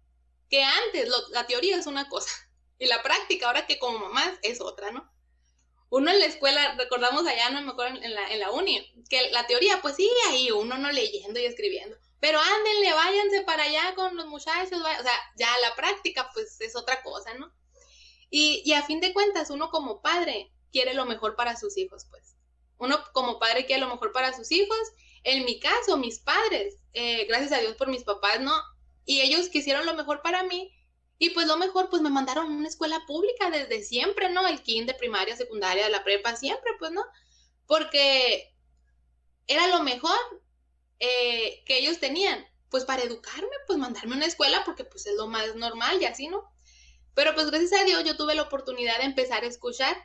que 0.48 0.64
antes 0.64 1.10
la 1.30 1.46
teoría 1.46 1.76
es 1.76 1.86
una 1.86 2.08
cosa 2.08 2.32
y 2.78 2.86
la 2.86 3.02
práctica, 3.02 3.46
ahora 3.46 3.66
que 3.66 3.78
como 3.78 3.98
mamás, 3.98 4.32
es 4.42 4.60
otra, 4.60 4.90
¿no? 4.90 5.12
Uno 5.92 6.10
en 6.10 6.20
la 6.20 6.24
escuela, 6.24 6.74
recordamos 6.78 7.26
allá, 7.26 7.50
no 7.50 7.60
me 7.60 7.72
acuerdo, 7.72 8.00
en 8.00 8.14
la, 8.14 8.32
en 8.32 8.40
la 8.40 8.50
uni, 8.50 8.80
que 9.10 9.30
la 9.30 9.46
teoría, 9.46 9.82
pues 9.82 9.96
sí, 9.96 10.10
ahí 10.30 10.50
uno 10.50 10.78
no 10.78 10.90
leyendo 10.90 11.38
y 11.38 11.44
escribiendo. 11.44 11.98
Pero 12.18 12.40
ándenle, 12.40 12.94
váyanse 12.94 13.42
para 13.42 13.64
allá 13.64 13.94
con 13.94 14.16
los 14.16 14.26
muchachos, 14.26 14.80
o 14.80 15.02
sea, 15.02 15.32
ya 15.36 15.50
la 15.60 15.74
práctica, 15.74 16.30
pues 16.32 16.58
es 16.62 16.76
otra 16.76 17.02
cosa, 17.02 17.34
¿no? 17.34 17.52
Y, 18.30 18.62
y 18.64 18.72
a 18.72 18.84
fin 18.84 19.00
de 19.00 19.12
cuentas, 19.12 19.50
uno 19.50 19.68
como 19.68 20.00
padre 20.00 20.50
quiere 20.72 20.94
lo 20.94 21.04
mejor 21.04 21.36
para 21.36 21.58
sus 21.58 21.76
hijos, 21.76 22.06
pues. 22.08 22.36
Uno 22.78 22.98
como 23.12 23.38
padre 23.38 23.66
quiere 23.66 23.82
lo 23.82 23.88
mejor 23.88 24.12
para 24.12 24.34
sus 24.34 24.50
hijos. 24.50 24.78
En 25.24 25.44
mi 25.44 25.60
caso, 25.60 25.98
mis 25.98 26.20
padres, 26.20 26.76
eh, 26.94 27.26
gracias 27.26 27.52
a 27.52 27.58
Dios 27.58 27.74
por 27.74 27.88
mis 27.88 28.04
papás, 28.04 28.40
¿no? 28.40 28.54
Y 29.04 29.20
ellos 29.20 29.50
quisieron 29.50 29.84
lo 29.84 29.92
mejor 29.92 30.22
para 30.22 30.42
mí 30.44 30.72
y 31.22 31.30
pues 31.30 31.46
lo 31.46 31.56
mejor, 31.56 31.88
pues 31.88 32.02
me 32.02 32.10
mandaron 32.10 32.46
a 32.46 32.56
una 32.56 32.66
escuela 32.66 33.06
pública 33.06 33.48
desde 33.48 33.84
siempre, 33.84 34.28
¿no? 34.28 34.44
El 34.48 34.60
de 34.64 34.94
primaria, 34.94 35.36
secundaria, 35.36 35.88
la 35.88 36.02
prepa, 36.02 36.34
siempre, 36.34 36.72
pues, 36.80 36.90
¿no? 36.90 37.04
Porque 37.68 38.52
era 39.46 39.68
lo 39.68 39.84
mejor 39.84 40.18
eh, 40.98 41.62
que 41.64 41.78
ellos 41.78 42.00
tenían, 42.00 42.44
pues 42.70 42.84
para 42.84 43.04
educarme, 43.04 43.54
pues 43.68 43.78
mandarme 43.78 44.14
a 44.14 44.16
una 44.16 44.26
escuela, 44.26 44.64
porque 44.64 44.84
pues 44.84 45.06
es 45.06 45.14
lo 45.14 45.28
más 45.28 45.54
normal 45.54 46.02
y 46.02 46.06
así, 46.06 46.26
¿no? 46.26 46.52
Pero 47.14 47.36
pues 47.36 47.52
gracias 47.52 47.80
a 47.80 47.84
Dios 47.84 48.02
yo 48.02 48.16
tuve 48.16 48.34
la 48.34 48.42
oportunidad 48.42 48.98
de 48.98 49.04
empezar 49.04 49.44
a 49.44 49.46
escuchar. 49.46 49.96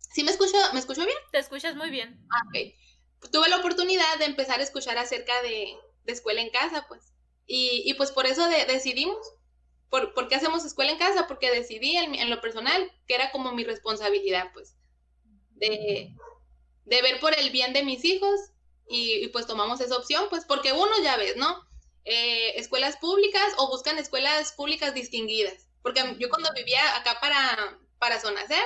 ¿Sí 0.00 0.24
me 0.24 0.32
escucho, 0.32 0.56
me 0.72 0.80
escucho 0.80 1.04
bien? 1.04 1.18
Te 1.30 1.38
escuchas 1.38 1.76
muy 1.76 1.90
bien. 1.90 2.26
Ah, 2.28 2.42
ok. 2.48 3.30
tuve 3.30 3.48
la 3.48 3.58
oportunidad 3.58 4.18
de 4.18 4.24
empezar 4.24 4.58
a 4.58 4.64
escuchar 4.64 4.98
acerca 4.98 5.42
de, 5.42 5.76
escuela 6.06 6.40
en 6.40 6.50
casa, 6.50 6.86
pues. 6.88 7.12
Y, 7.46 7.94
pues 7.94 8.10
por 8.10 8.26
eso 8.26 8.48
decidimos 8.48 9.16
¿Por, 9.90 10.28
qué 10.28 10.36
hacemos 10.36 10.64
escuela 10.64 10.92
en 10.92 10.98
casa? 10.98 11.26
Porque 11.26 11.50
decidí 11.50 11.96
en, 11.96 12.30
lo 12.30 12.40
personal 12.40 12.90
que 13.08 13.14
era 13.16 13.32
como 13.32 13.52
mi 13.52 13.64
responsabilidad, 13.64 14.50
pues, 14.54 14.76
de, 15.56 16.14
ver 16.86 17.20
por 17.20 17.36
el 17.36 17.50
bien 17.50 17.72
de 17.72 17.82
mis 17.82 18.04
hijos 18.04 18.38
y, 18.88 19.26
pues 19.28 19.46
tomamos 19.46 19.80
esa 19.80 19.96
opción, 19.96 20.26
pues, 20.30 20.44
porque 20.44 20.72
uno 20.72 20.92
ya 21.02 21.16
ves, 21.16 21.36
¿no? 21.36 21.68
Eh, 22.04 22.52
escuelas 22.56 22.96
públicas 22.96 23.52
o 23.58 23.68
buscan 23.68 23.98
escuelas 23.98 24.52
públicas 24.52 24.94
distinguidas. 24.94 25.68
Porque 25.82 26.16
yo 26.18 26.28
cuando 26.30 26.52
vivía 26.54 26.96
acá 26.96 27.18
para, 27.20 27.78
para 27.98 28.20
Sonacer, 28.20 28.62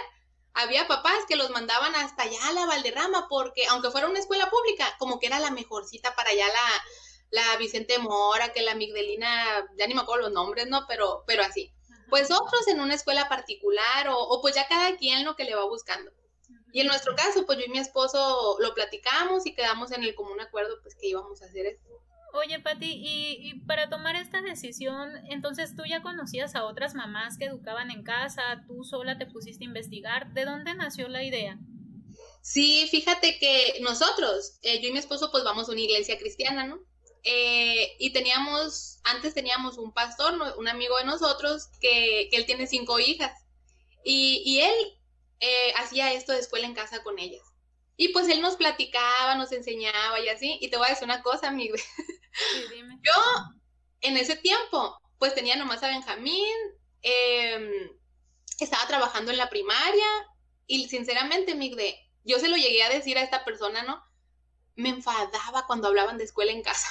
había 0.53 0.87
papás 0.87 1.25
que 1.27 1.37
los 1.37 1.51
mandaban 1.51 1.95
hasta 1.95 2.25
allá 2.25 2.49
a 2.49 2.53
la 2.53 2.67
Valderrama, 2.67 3.29
porque 3.29 3.67
aunque 3.67 3.91
fuera 3.91 4.09
una 4.09 4.19
escuela 4.19 4.51
pública, 4.51 4.95
como 4.99 5.19
que 5.19 5.27
era 5.27 5.41
la 5.41 5.51
mejorcita 5.51 6.15
para 6.15 6.31
allá 6.31 6.47
la, 6.47 6.85
la 7.35 7.57
Vicente 7.59 7.99
Mora, 7.99 8.53
que 8.53 8.63
la 8.63 8.75
Migdelina, 8.75 9.67
ya 9.77 9.87
ni 9.87 9.95
me 9.95 10.03
acuerdo 10.03 10.25
los 10.25 10.33
nombres, 10.33 10.69
¿no? 10.69 10.87
Pero, 10.89 11.25
pero 11.27 11.43
así. 11.43 11.73
Pues 12.09 12.31
otros 12.31 12.69
en 12.69 12.81
una 12.81 12.95
escuela 12.95 13.29
particular 13.29 14.09
o, 14.11 14.41
pues 14.41 14.55
ya 14.55 14.69
cada 14.69 14.97
quien 14.97 15.25
lo 15.25 15.35
que 15.35 15.45
le 15.45 15.55
va 15.55 15.65
buscando. 15.65 16.13
Y 16.73 16.81
en 16.81 16.87
nuestro 16.87 17.15
caso, 17.17 17.45
pues 17.47 17.59
yo 17.59 17.65
y 17.65 17.71
mi 17.71 17.79
esposo 17.79 18.57
lo 18.61 18.75
platicamos 18.75 19.47
y 19.47 19.55
quedamos 19.55 19.91
en 19.91 20.05
el 20.05 20.15
común 20.15 20.41
acuerdo, 20.41 20.81
pues 20.83 20.95
que 20.95 21.09
íbamos 21.09 21.43
a 21.43 21.47
hacer 21.47 21.67
esto. 21.67 21.89
Oye, 22.33 22.59
Pati, 22.61 22.91
y, 22.91 23.49
y, 23.49 23.61
para 23.61 23.89
tomar 23.89 24.17
esta 24.17 24.43
decisión, 24.43 25.25
entonces 25.31 25.77
tú 25.77 25.85
ya 25.89 26.03
conocías 26.03 26.57
a 26.57 26.65
otras 26.65 26.95
mamás 26.95 27.39
que 27.39 27.45
educaban 27.45 27.93
en 27.93 28.03
casa, 28.03 28.65
tú 28.67 28.83
sola 28.85 29.19
te 29.19 29.27
pusiste 29.27 29.65
a 29.65 29.69
investigar. 29.69 30.33
¿De 30.35 30.45
dónde 30.45 30.75
nació 30.75 31.09
la 31.09 31.23
idea? 31.23 31.59
Sí, 32.43 32.87
fíjate 32.91 33.39
que 33.39 33.79
nosotros, 33.81 34.59
eh, 34.63 34.81
yo 34.83 34.89
y 34.89 34.93
mi 34.93 34.99
esposo, 34.99 35.31
pues 35.31 35.45
vamos 35.45 35.69
a 35.69 35.73
una 35.73 35.81
iglesia 35.81 36.19
cristiana, 36.19 36.67
¿no? 36.67 36.81
Eh, 37.25 37.97
y 37.99 38.11
teníamos, 38.13 39.01
antes 39.03 39.35
teníamos 39.35 39.79
un 39.79 39.93
pastor, 39.93 40.35
un 40.59 40.69
amigo 40.69 40.99
de 40.99 41.05
nosotros, 41.05 41.69
que, 41.81 42.29
que 42.31 42.37
él 42.37 42.47
tiene 42.47 42.67
cinco 42.67 42.99
hijas. 43.01 43.33
Y, 44.05 44.43
y 44.45 44.61
él 44.61 44.99
eh, 45.41 45.73
hacía 45.77 46.13
esto 46.13 46.33
de 46.33 46.41
escuela 46.41 46.67
en 46.67 46.75
casa 46.75 47.03
con 47.03 47.19
ellas. 47.19 47.43
Y 47.97 48.09
pues 48.09 48.29
él 48.29 48.41
nos 48.41 48.57
platicaba, 48.57 49.35
nos 49.37 49.53
enseñaba 49.53 50.21
y 50.21 50.29
así. 50.29 50.59
Y 50.61 50.69
te 50.69 50.77
voy 50.77 50.87
a 50.87 50.91
decir 50.91 51.05
una 51.05 51.23
cosa, 51.23 51.49
amigo. 51.49 51.77
Yo, 53.03 53.13
en 54.01 54.17
ese 54.17 54.37
tiempo, 54.37 55.01
pues 55.19 55.35
tenía 55.35 55.57
nomás 55.57 55.83
a 55.83 55.89
Benjamín, 55.89 56.55
em, 57.03 57.91
estaba 58.59 58.87
trabajando 58.87 59.31
en 59.31 59.39
la 59.39 59.49
primaria 59.49 60.07
y 60.67 60.89
sinceramente, 60.89 61.55
Migde, 61.55 61.99
yo 62.25 62.39
se 62.39 62.49
lo 62.49 62.57
llegué 62.57 62.83
a 62.83 62.89
decir 62.89 63.19
a 63.19 63.23
esta 63.23 63.45
persona, 63.45 63.83
¿no? 63.83 64.03
Me 64.77 64.89
enfadaba 64.89 65.67
cuando 65.67 65.89
hablaban 65.89 66.19
de 66.19 66.25
escuela 66.25 66.53
en 66.53 66.63
casa. 66.63 66.89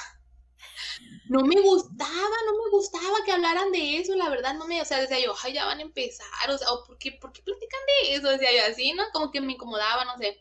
No 1.28 1.40
me 1.40 1.60
gustaba, 1.60 2.36
no 2.46 2.52
me 2.52 2.70
gustaba 2.70 3.24
que 3.24 3.32
hablaran 3.32 3.72
de 3.72 3.98
eso, 3.98 4.14
la 4.14 4.28
verdad, 4.28 4.54
no 4.54 4.66
me, 4.66 4.80
o 4.82 4.84
sea, 4.84 4.98
decía 4.98 5.20
yo, 5.20 5.34
ay, 5.42 5.54
ya 5.54 5.64
van 5.64 5.78
a 5.78 5.82
empezar, 5.82 6.50
o 6.50 6.58
sea, 6.58 6.68
¿por 6.86 6.98
qué, 6.98 7.12
¿por 7.12 7.32
qué 7.32 7.42
platican 7.42 7.80
de 7.86 8.14
eso? 8.14 8.28
Decía 8.28 8.52
yo 8.52 8.72
así, 8.72 8.92
¿no? 8.92 9.04
Como 9.12 9.30
que 9.30 9.40
me 9.40 9.54
incomodaba, 9.54 10.04
no 10.04 10.18
sé. 10.18 10.38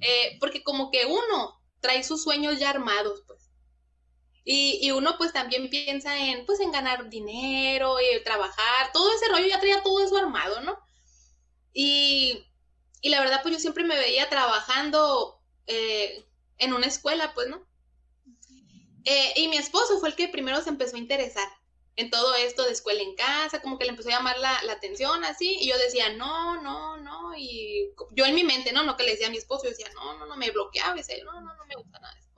Eh, 0.00 0.36
porque 0.40 0.62
como 0.62 0.90
que 0.90 1.04
uno 1.06 1.60
trae 1.80 2.02
sus 2.04 2.22
sueños 2.22 2.58
ya 2.58 2.70
armados, 2.70 3.22
pues. 3.26 3.50
Y, 4.44 4.78
y, 4.80 4.92
uno 4.92 5.16
pues 5.18 5.34
también 5.34 5.68
piensa 5.68 6.18
en, 6.18 6.46
pues, 6.46 6.60
en 6.60 6.72
ganar 6.72 7.10
dinero, 7.10 7.96
y 8.00 8.22
trabajar, 8.24 8.92
todo 8.94 9.12
ese 9.12 9.28
rollo 9.28 9.46
ya 9.46 9.60
traía 9.60 9.82
todo 9.82 10.02
eso 10.02 10.16
armado, 10.16 10.62
¿no? 10.62 10.78
Y, 11.74 12.46
y 13.02 13.10
la 13.10 13.20
verdad 13.20 13.40
pues 13.42 13.54
yo 13.54 13.60
siempre 13.60 13.84
me 13.84 13.96
veía 13.96 14.28
trabajando 14.28 15.40
eh, 15.66 16.24
en 16.58 16.72
una 16.72 16.86
escuela, 16.86 17.34
pues, 17.34 17.48
¿no? 17.48 17.67
Eh, 19.10 19.32
y 19.36 19.48
mi 19.48 19.56
esposo 19.56 19.98
fue 20.00 20.10
el 20.10 20.16
que 20.16 20.28
primero 20.28 20.60
se 20.60 20.68
empezó 20.68 20.96
a 20.96 20.98
interesar 20.98 21.48
en 21.96 22.10
todo 22.10 22.34
esto 22.34 22.62
de 22.64 22.72
escuela 22.72 23.00
en 23.00 23.14
casa, 23.14 23.62
como 23.62 23.78
que 23.78 23.86
le 23.86 23.92
empezó 23.92 24.10
a 24.10 24.12
llamar 24.12 24.38
la, 24.38 24.62
la, 24.64 24.74
atención 24.74 25.24
así, 25.24 25.56
y 25.60 25.70
yo 25.70 25.78
decía, 25.78 26.10
no, 26.10 26.60
no, 26.60 26.98
no, 26.98 27.34
y 27.34 27.90
yo 28.10 28.26
en 28.26 28.34
mi 28.34 28.44
mente, 28.44 28.70
no, 28.70 28.82
no 28.84 28.98
que 28.98 29.04
le 29.04 29.12
decía 29.12 29.28
a 29.28 29.30
mi 29.30 29.38
esposo, 29.38 29.64
yo 29.64 29.70
decía, 29.70 29.88
no, 29.94 30.18
no, 30.18 30.26
no, 30.26 30.36
me 30.36 30.50
bloqueaba, 30.50 30.94
y 30.94 30.98
decía, 30.98 31.24
no, 31.24 31.40
no, 31.40 31.56
no 31.56 31.64
me 31.64 31.74
gusta 31.76 31.98
nada 32.00 32.12
de 32.12 32.20
eso. 32.20 32.28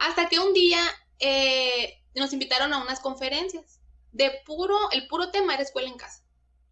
Hasta 0.00 0.28
que 0.28 0.40
un 0.40 0.52
día 0.54 0.80
eh, 1.20 2.02
nos 2.16 2.32
invitaron 2.32 2.72
a 2.72 2.82
unas 2.82 2.98
conferencias 2.98 3.78
de 4.10 4.42
puro, 4.44 4.76
el 4.90 5.06
puro 5.06 5.30
tema 5.30 5.54
era 5.54 5.62
escuela 5.62 5.88
en 5.88 5.98
casa. 5.98 6.24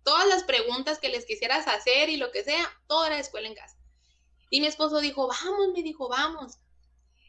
Todas 0.02 0.26
las 0.26 0.42
preguntas 0.42 0.98
que 0.98 1.08
les 1.08 1.24
quisieras 1.24 1.68
hacer 1.68 2.08
y 2.08 2.16
lo 2.16 2.32
que 2.32 2.42
sea, 2.42 2.68
todo 2.88 3.06
era 3.06 3.20
escuela 3.20 3.46
en 3.46 3.54
casa. 3.54 3.78
Y 4.50 4.60
mi 4.60 4.66
esposo 4.66 4.98
dijo, 4.98 5.28
vamos, 5.28 5.68
me 5.72 5.84
dijo, 5.84 6.08
vamos. 6.08 6.58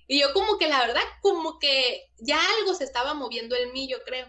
Y 0.10 0.20
yo 0.20 0.34
como 0.34 0.58
que 0.58 0.68
la 0.68 0.80
verdad, 0.80 1.04
como 1.22 1.60
que 1.60 2.12
ya 2.18 2.42
algo 2.58 2.74
se 2.74 2.84
estaba 2.84 3.14
moviendo 3.14 3.56
en 3.56 3.72
mí, 3.72 3.88
yo 3.88 4.04
creo 4.04 4.28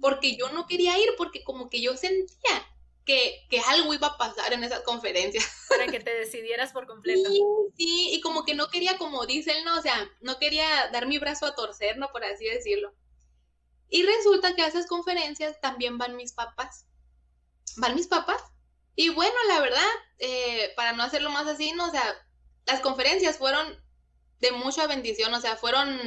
porque 0.00 0.36
yo 0.36 0.50
no 0.50 0.66
quería 0.66 0.98
ir, 0.98 1.08
porque 1.16 1.42
como 1.44 1.68
que 1.68 1.80
yo 1.80 1.96
sentía 1.96 2.66
que, 3.04 3.46
que, 3.48 3.60
algo 3.60 3.94
iba 3.94 4.08
a 4.08 4.18
pasar 4.18 4.52
en 4.52 4.64
esas 4.64 4.80
conferencias. 4.80 5.44
Para 5.68 5.86
que 5.86 6.00
te 6.00 6.12
decidieras 6.12 6.72
por 6.72 6.86
completo. 6.86 7.30
Sí, 7.30 7.40
sí, 7.76 8.10
y 8.12 8.20
como 8.20 8.44
que 8.44 8.54
no 8.54 8.68
quería, 8.68 8.98
como 8.98 9.26
dicen, 9.26 9.64
¿no? 9.64 9.78
O 9.78 9.82
sea, 9.82 10.08
no 10.20 10.38
quería 10.38 10.90
dar 10.92 11.06
mi 11.06 11.18
brazo 11.18 11.46
a 11.46 11.54
torcer, 11.54 11.98
¿no? 11.98 12.10
Por 12.10 12.24
así 12.24 12.46
decirlo. 12.46 12.94
Y 13.88 14.02
resulta 14.02 14.56
que 14.56 14.62
a 14.62 14.66
esas 14.66 14.86
conferencias 14.86 15.60
también 15.60 15.98
van 15.98 16.16
mis 16.16 16.32
papás. 16.32 16.86
Van 17.76 17.94
mis 17.94 18.08
papás. 18.08 18.42
Y 18.96 19.10
bueno, 19.10 19.36
la 19.48 19.60
verdad, 19.60 19.88
eh, 20.18 20.72
para 20.74 20.92
no 20.92 21.04
hacerlo 21.04 21.30
más 21.30 21.46
así, 21.46 21.72
¿no? 21.72 21.86
O 21.86 21.90
sea, 21.90 22.02
las 22.64 22.80
conferencias 22.80 23.38
fueron 23.38 23.80
de 24.40 24.52
mucha 24.52 24.86
bendición, 24.86 25.32
o 25.34 25.40
sea, 25.40 25.56
fueron 25.56 26.00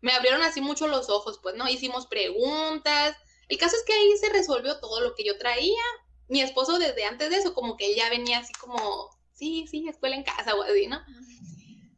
me 0.00 0.12
abrieron 0.12 0.42
así 0.42 0.60
mucho 0.60 0.86
los 0.86 1.08
ojos, 1.08 1.40
pues, 1.42 1.56
¿no? 1.56 1.68
Hicimos 1.68 2.06
preguntas. 2.06 3.16
El 3.48 3.58
caso 3.58 3.76
es 3.76 3.82
que 3.84 3.92
ahí 3.92 4.16
se 4.18 4.30
resolvió 4.30 4.78
todo 4.80 5.00
lo 5.00 5.14
que 5.14 5.24
yo 5.24 5.38
traía. 5.38 5.82
Mi 6.28 6.40
esposo 6.40 6.78
desde 6.78 7.04
antes 7.04 7.30
de 7.30 7.36
eso, 7.36 7.54
como 7.54 7.76
que 7.76 7.94
ya 7.94 8.10
venía 8.10 8.38
así 8.38 8.52
como, 8.54 9.10
sí, 9.32 9.66
sí, 9.70 9.88
escuela 9.88 10.16
en 10.16 10.24
casa 10.24 10.54
o 10.54 10.62
así, 10.62 10.86
¿no? 10.86 11.00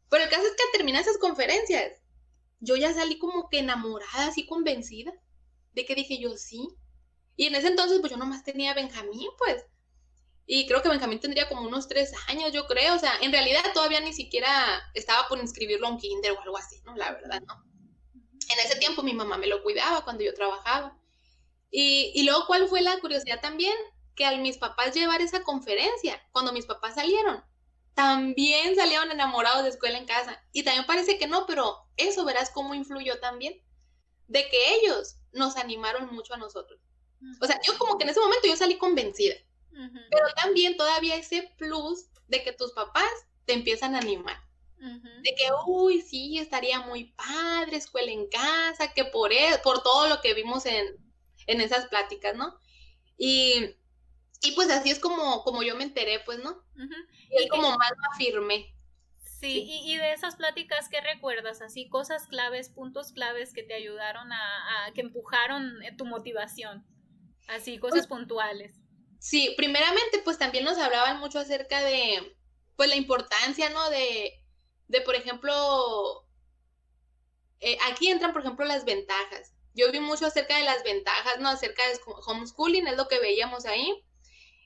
Pero 0.08 0.24
el 0.24 0.30
caso 0.30 0.46
es 0.46 0.52
que 0.52 0.62
al 0.62 0.72
terminar 0.72 1.02
esas 1.02 1.18
conferencias, 1.18 2.00
yo 2.60 2.76
ya 2.76 2.92
salí 2.94 3.18
como 3.18 3.48
que 3.48 3.58
enamorada, 3.58 4.28
así 4.28 4.46
convencida, 4.46 5.12
de 5.72 5.84
que 5.84 5.94
dije 5.94 6.18
yo 6.18 6.36
sí. 6.36 6.68
Y 7.36 7.46
en 7.46 7.54
ese 7.54 7.68
entonces, 7.68 8.00
pues 8.00 8.12
yo 8.12 8.18
nomás 8.18 8.44
tenía 8.44 8.72
a 8.72 8.74
Benjamín, 8.74 9.30
pues. 9.38 9.64
Y 10.52 10.66
creo 10.66 10.82
que 10.82 10.88
Benjamín 10.88 11.20
tendría 11.20 11.48
como 11.48 11.62
unos 11.62 11.86
tres 11.86 12.12
años, 12.26 12.52
yo 12.52 12.66
creo. 12.66 12.96
O 12.96 12.98
sea, 12.98 13.12
en 13.20 13.30
realidad 13.30 13.60
todavía 13.72 14.00
ni 14.00 14.12
siquiera 14.12 14.82
estaba 14.94 15.28
por 15.28 15.38
inscribirlo 15.38 15.86
a 15.86 15.90
un 15.90 15.98
kinder 15.98 16.32
o 16.32 16.40
algo 16.40 16.58
así, 16.58 16.82
¿no? 16.84 16.96
La 16.96 17.12
verdad, 17.12 17.40
¿no? 17.46 17.64
En 18.48 18.58
ese 18.66 18.74
tiempo 18.80 19.04
mi 19.04 19.14
mamá 19.14 19.38
me 19.38 19.46
lo 19.46 19.62
cuidaba 19.62 20.02
cuando 20.02 20.24
yo 20.24 20.34
trabajaba. 20.34 20.98
Y, 21.70 22.10
y 22.16 22.24
luego, 22.24 22.46
¿cuál 22.48 22.66
fue 22.66 22.82
la 22.82 22.98
curiosidad 22.98 23.40
también? 23.40 23.76
Que 24.16 24.24
al 24.24 24.40
mis 24.40 24.58
papás 24.58 24.92
llevar 24.92 25.22
esa 25.22 25.44
conferencia, 25.44 26.20
cuando 26.32 26.52
mis 26.52 26.66
papás 26.66 26.96
salieron, 26.96 27.44
también 27.94 28.74
salieron 28.74 29.12
enamorados 29.12 29.62
de 29.62 29.68
escuela 29.68 29.98
en 29.98 30.06
casa. 30.06 30.42
Y 30.50 30.64
también 30.64 30.84
parece 30.84 31.16
que 31.16 31.28
no, 31.28 31.46
pero 31.46 31.76
eso 31.96 32.24
verás 32.24 32.50
cómo 32.50 32.74
influyó 32.74 33.20
también, 33.20 33.54
de 34.26 34.48
que 34.48 34.74
ellos 34.74 35.14
nos 35.30 35.56
animaron 35.56 36.12
mucho 36.12 36.34
a 36.34 36.38
nosotros. 36.38 36.80
O 37.40 37.46
sea, 37.46 37.60
yo 37.64 37.78
como 37.78 37.96
que 37.96 38.02
en 38.02 38.10
ese 38.10 38.18
momento 38.18 38.48
yo 38.48 38.56
salí 38.56 38.78
convencida, 38.78 39.36
pero 40.10 40.26
también 40.36 40.76
todavía 40.76 41.16
ese 41.16 41.54
plus 41.56 42.06
de 42.28 42.42
que 42.42 42.52
tus 42.52 42.72
papás 42.72 43.10
te 43.44 43.52
empiezan 43.52 43.94
a 43.94 43.98
animar. 43.98 44.40
De 44.78 45.34
que, 45.34 45.44
uy, 45.66 46.00
sí, 46.00 46.38
estaría 46.38 46.80
muy 46.80 47.12
padre, 47.12 47.76
escuela 47.76 48.10
en 48.10 48.28
casa, 48.28 48.94
que 48.94 49.04
por, 49.04 49.30
e, 49.30 49.58
por 49.62 49.82
todo 49.82 50.08
lo 50.08 50.22
que 50.22 50.32
vimos 50.32 50.64
en, 50.64 50.86
en 51.46 51.60
esas 51.60 51.86
pláticas, 51.88 52.34
¿no? 52.34 52.58
Y, 53.18 53.76
y, 54.42 54.52
pues 54.52 54.70
así 54.70 54.90
es 54.90 54.98
como, 54.98 55.44
como 55.44 55.62
yo 55.62 55.76
me 55.76 55.84
enteré, 55.84 56.20
pues, 56.20 56.38
¿no? 56.38 56.64
Y 57.30 57.48
como 57.48 57.76
más 57.76 57.90
me 57.90 58.06
afirmé. 58.14 58.74
Sí, 59.18 59.66
Y, 59.68 59.92
y, 59.92 59.96
de 59.98 60.14
esas 60.14 60.36
pláticas, 60.36 60.88
¿qué 60.88 61.02
recuerdas? 61.02 61.60
Así, 61.60 61.88
cosas 61.90 62.26
claves, 62.26 62.70
puntos 62.70 63.12
claves 63.12 63.52
que 63.52 63.62
te 63.62 63.74
ayudaron 63.74 64.32
a, 64.32 64.86
a 64.86 64.92
que 64.92 65.02
empujaron 65.02 65.80
tu 65.98 66.06
motivación. 66.06 66.86
Así, 67.48 67.78
cosas 67.78 68.06
pues 68.06 68.06
puntuales. 68.06 68.80
Sí, 69.20 69.52
primeramente, 69.54 70.22
pues 70.24 70.38
también 70.38 70.64
nos 70.64 70.78
hablaban 70.78 71.20
mucho 71.20 71.38
acerca 71.38 71.82
de, 71.82 72.34
pues, 72.74 72.88
la 72.88 72.96
importancia, 72.96 73.68
¿no? 73.68 73.90
De, 73.90 74.42
de, 74.88 75.00
por 75.02 75.14
ejemplo, 75.14 76.26
eh, 77.60 77.76
aquí 77.90 78.08
entran, 78.08 78.32
por 78.32 78.40
ejemplo, 78.40 78.64
las 78.64 78.86
ventajas. 78.86 79.52
Yo 79.74 79.92
vi 79.92 80.00
mucho 80.00 80.24
acerca 80.24 80.56
de 80.56 80.64
las 80.64 80.82
ventajas, 80.84 81.38
¿no? 81.38 81.50
Acerca 81.50 81.86
de 81.86 82.00
homeschooling, 82.26 82.86
es 82.86 82.96
lo 82.96 83.08
que 83.08 83.20
veíamos 83.20 83.66
ahí. 83.66 84.02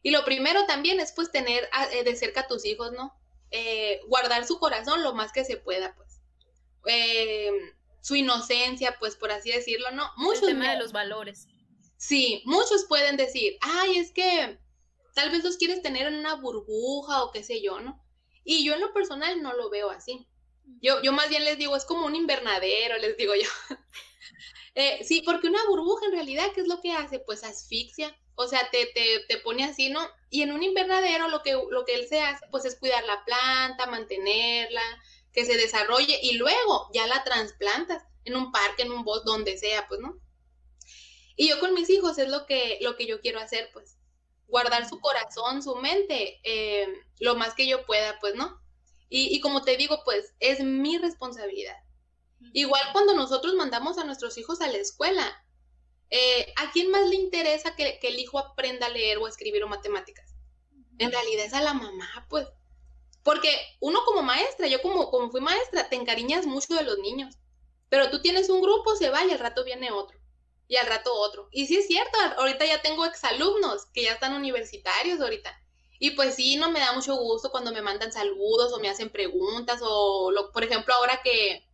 Y 0.05 0.13
lo 0.13 0.25
primero 0.25 0.65
también 0.67 1.01
es, 1.01 1.11
pues, 1.11 1.33
tener 1.33 1.69
eh, 1.93 2.05
de 2.05 2.15
cerca 2.15 2.43
a 2.43 2.47
tus 2.47 2.65
hijos, 2.65 2.93
¿no? 2.93 3.13
Eh, 3.51 4.01
guardar 4.07 4.47
su 4.47 4.61
corazón 4.61 5.03
lo 5.03 5.15
más 5.15 5.33
que 5.33 5.45
se 5.45 5.57
pueda, 5.57 5.97
pues. 5.97 6.21
su 8.01 8.15
inocencia, 8.15 8.97
pues, 9.01 9.17
por 9.17 9.33
así 9.33 9.51
decirlo, 9.51 9.91
¿no? 9.91 10.13
Muchos. 10.17 10.43
El 10.43 10.51
tema 10.51 10.71
de 10.71 10.79
los 10.79 10.93
valores. 10.93 11.49
Sí, 12.07 12.43
muchos 12.45 12.85
pueden 12.85 13.17
decir, 13.17 13.57
ay, 13.63 13.97
es 13.97 14.13
que 14.13 14.59
tal 15.15 15.31
vez 15.31 15.43
los 15.43 15.57
quieres 15.57 15.81
tener 15.81 16.07
en 16.07 16.17
una 16.17 16.35
burbuja 16.35 17.25
o 17.25 17.31
qué 17.31 17.43
sé 17.43 17.63
yo, 17.63 17.81
¿no? 17.81 17.99
Y 18.45 18.63
yo 18.63 18.75
en 18.75 18.81
lo 18.81 18.93
personal 18.93 19.41
no 19.41 19.55
lo 19.55 19.71
veo 19.71 19.89
así. 19.89 20.29
Yo, 20.83 21.01
yo 21.01 21.13
más 21.13 21.31
bien 21.31 21.47
les 21.47 21.57
digo, 21.57 21.75
es 21.75 21.87
como 21.87 22.05
un 22.05 22.15
invernadero, 22.15 22.99
les 22.99 23.17
digo 23.17 23.35
yo. 23.35 23.49
Eh, 24.77 25.05
sí, 25.05 25.23
porque 25.25 25.47
una 25.47 25.65
burbuja 25.69 26.07
en 26.07 26.11
realidad, 26.11 26.51
¿qué 26.53 26.61
es 26.61 26.67
lo 26.67 26.81
que 26.81 26.91
hace? 26.91 27.21
Pues 27.21 27.45
asfixia. 27.45 28.13
O 28.35 28.49
sea, 28.49 28.69
te, 28.71 28.87
te, 28.87 29.21
te, 29.29 29.39
pone 29.39 29.63
así, 29.63 29.89
¿no? 29.89 30.01
Y 30.31 30.43
en 30.43 30.51
un 30.51 30.65
invernadero 30.65 31.29
lo 31.29 31.45
que, 31.45 31.53
lo 31.53 31.85
que 31.85 31.95
él 31.95 32.09
se 32.09 32.21
hace, 32.21 32.45
pues 32.51 32.65
es 32.65 32.77
cuidar 32.77 33.05
la 33.05 33.25
planta, 33.25 33.87
mantenerla, 33.87 34.83
que 35.33 35.45
se 35.45 35.57
desarrolle 35.57 36.19
y 36.21 36.33
luego 36.39 36.91
ya 36.93 37.07
la 37.07 37.23
trasplantas 37.23 38.03
en 38.25 38.35
un 38.35 38.51
parque, 38.51 38.83
en 38.83 38.91
un 38.91 39.05
bosque, 39.05 39.31
donde 39.31 39.57
sea, 39.57 39.87
pues, 39.87 40.01
¿no? 40.01 40.19
Y 41.37 41.49
yo 41.49 41.61
con 41.61 41.75
mis 41.75 41.91
hijos 41.91 42.19
es 42.19 42.29
lo 42.29 42.47
que, 42.47 42.79
lo 42.81 42.97
que 42.97 43.07
yo 43.07 43.21
quiero 43.21 43.41
hacer, 43.41 43.71
pues 43.73 43.97
guardar 44.47 44.89
su 44.89 45.01
corazón, 45.01 45.63
su 45.63 45.75
mente, 45.77 46.41
eh, 46.45 46.87
lo 47.19 47.35
más 47.35 47.55
que 47.55 47.67
yo 47.67 47.85
pueda, 47.87 48.19
pues, 48.21 48.35
¿no? 48.35 48.61
Y, 49.09 49.41
como 49.41 49.63
te 49.63 49.77
digo, 49.77 50.03
pues 50.05 50.35
es 50.41 50.61
mi 50.61 50.99
responsabilidad. 50.99 51.77
Igual 52.53 52.83
cuando 52.93 53.15
nosotros 53.15 53.55
mandamos 53.55 53.97
a 53.97 54.05
nuestros 54.05 54.37
hijos 54.39 54.61
a 54.61 54.67
la 54.67 54.79
escuela, 54.79 55.45
eh, 56.11 56.53
¿a 56.57 56.73
quién 56.73 56.91
más 56.91 57.09
le 57.09 57.15
interesa 57.15 57.77
que, 57.77 58.01
el 58.03 58.19
hijo 58.19 58.41
aprenda 58.41 58.87
a 58.87 58.91
leer 58.91 59.19
o 59.19 59.27
a 59.27 59.29
escribir 59.29 59.63
o 59.63 59.69
matemáticas? 59.69 60.35
En 60.99 61.13
realidad 61.13 61.45
es 61.45 61.55
a 61.55 61.63
la 61.63 61.75
mamá, 61.75 62.27
pues. 62.29 62.49
Porque 63.23 63.57
uno 63.79 64.01
como 64.05 64.23
maestra, 64.23 64.67
yo 64.67 64.83
como, 64.83 65.11
como 65.11 65.31
fui 65.31 65.41
maestra, 65.41 65.89
te 65.89 65.95
encariñas 65.95 66.45
mucho 66.47 66.75
de 66.75 66.83
los 66.83 66.99
niños. 66.99 67.37
Pero 67.89 68.11
tú 68.11 68.21
tienes 68.21 68.51
un 68.51 68.61
grupo, 68.61 68.97
se 68.97 69.11
va 69.11 69.25
y 69.25 69.31
al 69.31 69.39
rato 69.39 69.63
viene 69.63 69.93
otro. 69.93 70.19
Y 70.67 70.77
al 70.77 70.87
rato 70.87 71.13
otro. 71.15 71.49
Y 71.53 71.67
sí 71.67 71.77
es 71.77 71.87
cierto, 71.87 72.19
ahorita 72.39 72.65
ya 72.67 72.81
tengo 72.83 73.05
exalumnos 73.05 73.87
que 73.93 74.03
ya 74.03 74.13
están 74.13 74.35
universitarios 74.35 75.21
ahorita. 75.21 75.55
Y 75.99 76.11
pues 76.13 76.35
sí, 76.35 76.57
no 76.57 76.71
me 76.71 76.81
da 76.81 76.93
mucho 76.93 77.17
gusto 77.17 77.51
cuando 77.51 77.73
me 77.73 77.83
mandan 77.83 78.13
saludos 78.13 78.73
o 78.73 78.81
me 78.81 78.89
hacen 78.89 79.11
preguntas 79.11 79.81
o, 79.83 80.31
lo, 80.31 80.53
por 80.53 80.65
ejemplo, 80.65 80.95
ahora 80.95 81.21
que, 81.23 81.65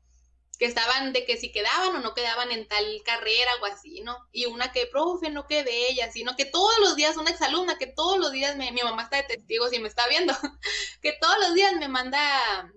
que 0.58 0.66
estaban 0.66 1.12
de 1.14 1.24
que 1.24 1.38
si 1.38 1.52
quedaban 1.52 1.96
o 1.96 2.00
no 2.00 2.14
quedaban 2.14 2.52
en 2.52 2.68
tal 2.68 2.84
carrera 3.04 3.50
o 3.62 3.66
así, 3.66 4.02
¿no? 4.02 4.16
Y 4.30 4.44
una 4.46 4.72
que, 4.72 4.86
profe, 4.86 5.30
no 5.30 5.46
quedé 5.46 5.90
ella, 5.90 6.12
sino 6.12 6.36
que 6.36 6.44
todos 6.44 6.78
los 6.80 6.96
días, 6.96 7.16
una 7.16 7.30
exalumna 7.30 7.78
que 7.78 7.86
todos 7.86 8.18
los 8.18 8.30
días, 8.30 8.56
me, 8.56 8.70
mi 8.70 8.82
mamá 8.82 9.04
está 9.04 9.16
de 9.16 9.22
testigo 9.22 9.68
si 9.68 9.78
me 9.78 9.88
está 9.88 10.06
viendo, 10.08 10.34
que 11.02 11.14
todos 11.18 11.38
los 11.40 11.54
días 11.54 11.72
me 11.76 11.88
manda, 11.88 12.70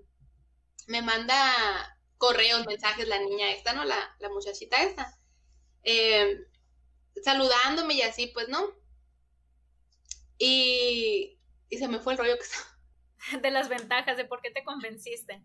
me 0.87 1.01
manda 1.01 1.97
correos, 2.17 2.65
mensajes, 2.65 3.07
la 3.07 3.19
niña 3.19 3.51
esta, 3.51 3.73
¿no? 3.73 3.83
La, 3.83 4.15
la 4.19 4.29
muchachita 4.29 4.81
esta, 4.81 5.19
eh, 5.83 6.45
saludándome 7.23 7.95
y 7.95 8.01
así, 8.01 8.27
pues, 8.27 8.49
¿no? 8.49 8.61
Y, 10.37 11.39
y 11.69 11.77
se 11.77 11.87
me 11.87 11.99
fue 11.99 12.13
el 12.13 12.19
rollo 12.19 12.37
que 12.37 12.43
estaba. 12.43 12.73
De 13.41 13.51
las 13.51 13.69
ventajas, 13.69 14.17
de 14.17 14.25
por 14.25 14.41
qué 14.41 14.51
te 14.51 14.63
convenciste. 14.63 15.41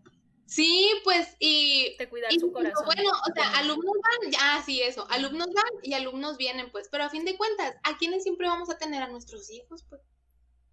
Sí, 0.49 0.89
pues, 1.03 1.35
y... 1.37 1.95
Te 1.97 2.09
cuidar 2.09 2.33
su 2.33 2.51
corazón. 2.51 2.83
Bueno, 2.85 3.11
o 3.11 3.33
sea, 3.33 3.51
alumnos 3.59 3.95
van, 4.01 4.31
ya, 4.31 4.63
sí, 4.65 4.81
eso, 4.81 5.07
alumnos 5.11 5.47
van 5.53 5.71
y 5.83 5.93
alumnos 5.93 6.37
vienen, 6.37 6.71
pues, 6.71 6.89
pero 6.89 7.03
a 7.03 7.09
fin 7.09 7.23
de 7.23 7.37
cuentas, 7.37 7.75
¿a 7.83 7.97
quiénes 7.97 8.23
siempre 8.23 8.47
vamos 8.47 8.69
a 8.71 8.79
tener? 8.79 9.03
A 9.03 9.07
nuestros 9.07 9.51
hijos, 9.51 9.85
pues, 9.87 10.01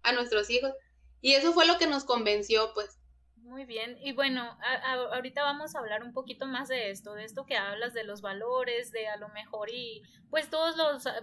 a 0.01 0.13
nuestros 0.13 0.49
hijos. 0.49 0.73
Y 1.21 1.33
eso 1.33 1.53
fue 1.53 1.67
lo 1.67 1.77
que 1.77 1.85
nos 1.85 2.05
convenció, 2.05 2.73
pues. 2.73 2.96
Muy 3.47 3.63
bien, 3.63 3.97
y 4.01 4.11
bueno, 4.11 4.57
ahorita 5.13 5.41
vamos 5.41 5.73
a 5.73 5.79
hablar 5.79 6.03
un 6.03 6.11
poquito 6.11 6.45
más 6.45 6.67
de 6.67 6.89
esto, 6.91 7.13
de 7.13 7.23
esto 7.23 7.45
que 7.45 7.55
hablas 7.55 7.93
de 7.93 8.03
los 8.03 8.19
valores, 8.19 8.91
de 8.91 9.07
a 9.07 9.15
lo 9.15 9.29
mejor 9.29 9.69
y 9.69 10.03
pues 10.29 10.49
todos 10.49 10.75
los, 10.75 11.07
ah, 11.07 11.21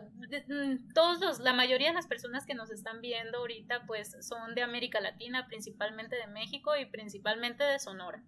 mm, 0.48 0.94
todos 0.94 1.20
los, 1.20 1.40
la 1.40 1.52
mayoría 1.52 1.88
de 1.88 1.94
las 1.94 2.06
personas 2.06 2.46
que 2.46 2.54
nos 2.54 2.70
están 2.70 3.02
viendo 3.02 3.38
ahorita 3.38 3.84
pues 3.86 4.16
son 4.26 4.54
de 4.54 4.62
América 4.62 5.02
Latina, 5.02 5.46
principalmente 5.46 6.16
de 6.16 6.26
México 6.26 6.74
y 6.76 6.86
principalmente 6.86 7.62
de 7.62 7.78
Sonora. 7.78 8.22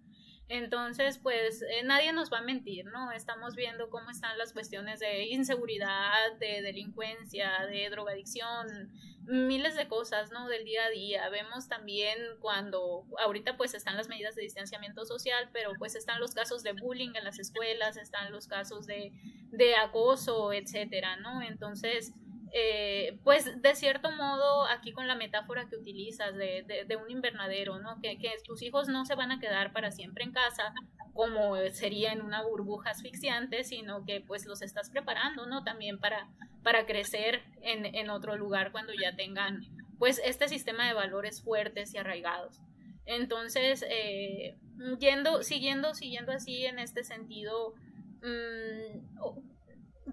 Entonces, 0.49 1.17
pues 1.17 1.61
eh, 1.61 1.83
nadie 1.83 2.13
nos 2.13 2.31
va 2.31 2.39
a 2.39 2.41
mentir, 2.41 2.85
¿no? 2.85 3.11
Estamos 3.11 3.55
viendo 3.55 3.89
cómo 3.89 4.09
están 4.09 4.37
las 4.37 4.53
cuestiones 4.53 4.99
de 4.99 5.25
inseguridad, 5.27 6.37
de 6.39 6.61
delincuencia, 6.61 7.65
de 7.69 7.89
drogadicción, 7.89 8.93
miles 9.25 9.75
de 9.75 9.89
cosas, 9.89 10.31
¿no? 10.31 10.47
Del 10.47 10.63
día 10.63 10.85
a 10.85 10.89
día. 10.89 11.29
Vemos 11.29 11.67
también 11.67 12.17
cuando 12.39 13.05
ahorita 13.19 13.57
pues 13.57 13.73
están 13.73 13.97
las 13.97 14.07
medidas 14.07 14.35
de 14.35 14.43
distanciamiento 14.43 15.05
social, 15.05 15.49
pero 15.51 15.73
pues 15.77 15.95
están 15.95 16.21
los 16.21 16.33
casos 16.33 16.63
de 16.63 16.71
bullying 16.71 17.11
en 17.15 17.25
las 17.25 17.39
escuelas, 17.39 17.97
están 17.97 18.31
los 18.31 18.47
casos 18.47 18.87
de, 18.87 19.11
de 19.51 19.75
acoso, 19.75 20.53
etcétera, 20.53 21.17
¿no? 21.17 21.41
Entonces, 21.41 22.13
eh, 22.53 23.19
pues 23.23 23.61
de 23.61 23.75
cierto 23.75 24.11
modo, 24.11 24.65
aquí 24.67 24.91
con 24.91 25.07
la 25.07 25.15
metáfora 25.15 25.67
que 25.69 25.75
utilizas 25.75 26.35
de, 26.35 26.63
de, 26.87 26.95
un 26.95 27.09
invernadero, 27.09 27.79
¿no? 27.79 27.99
Que, 28.01 28.17
tus 28.45 28.61
hijos 28.61 28.87
no 28.87 29.05
se 29.05 29.15
van 29.15 29.31
a 29.31 29.39
quedar 29.39 29.73
para 29.73 29.91
siempre 29.91 30.23
en 30.23 30.31
casa, 30.31 30.73
como 31.13 31.55
sería 31.71 32.13
en 32.13 32.21
una 32.21 32.43
burbuja 32.43 32.91
asfixiante, 32.91 33.63
sino 33.63 34.05
que 34.05 34.21
pues 34.21 34.45
los 34.45 34.61
estás 34.61 34.89
preparando, 34.89 35.45
¿no? 35.45 35.63
También 35.63 35.99
para, 35.99 36.29
para 36.63 36.85
crecer 36.85 37.43
en, 37.61 37.85
en 37.85 38.09
otro 38.09 38.37
lugar 38.37 38.71
cuando 38.71 38.93
ya 38.93 39.15
tengan 39.15 39.61
pues 39.99 40.21
este 40.23 40.47
sistema 40.47 40.87
de 40.87 40.93
valores 40.93 41.41
fuertes 41.41 41.93
y 41.93 41.97
arraigados. 41.97 42.59
Entonces, 43.05 43.85
eh, 43.89 44.57
yendo, 44.99 45.41
siguiendo, 45.41 45.95
siguiendo 45.95 46.33
así 46.33 46.65
en 46.65 46.77
este 46.77 47.03
sentido, 47.03 47.73
mmm, 48.21 49.46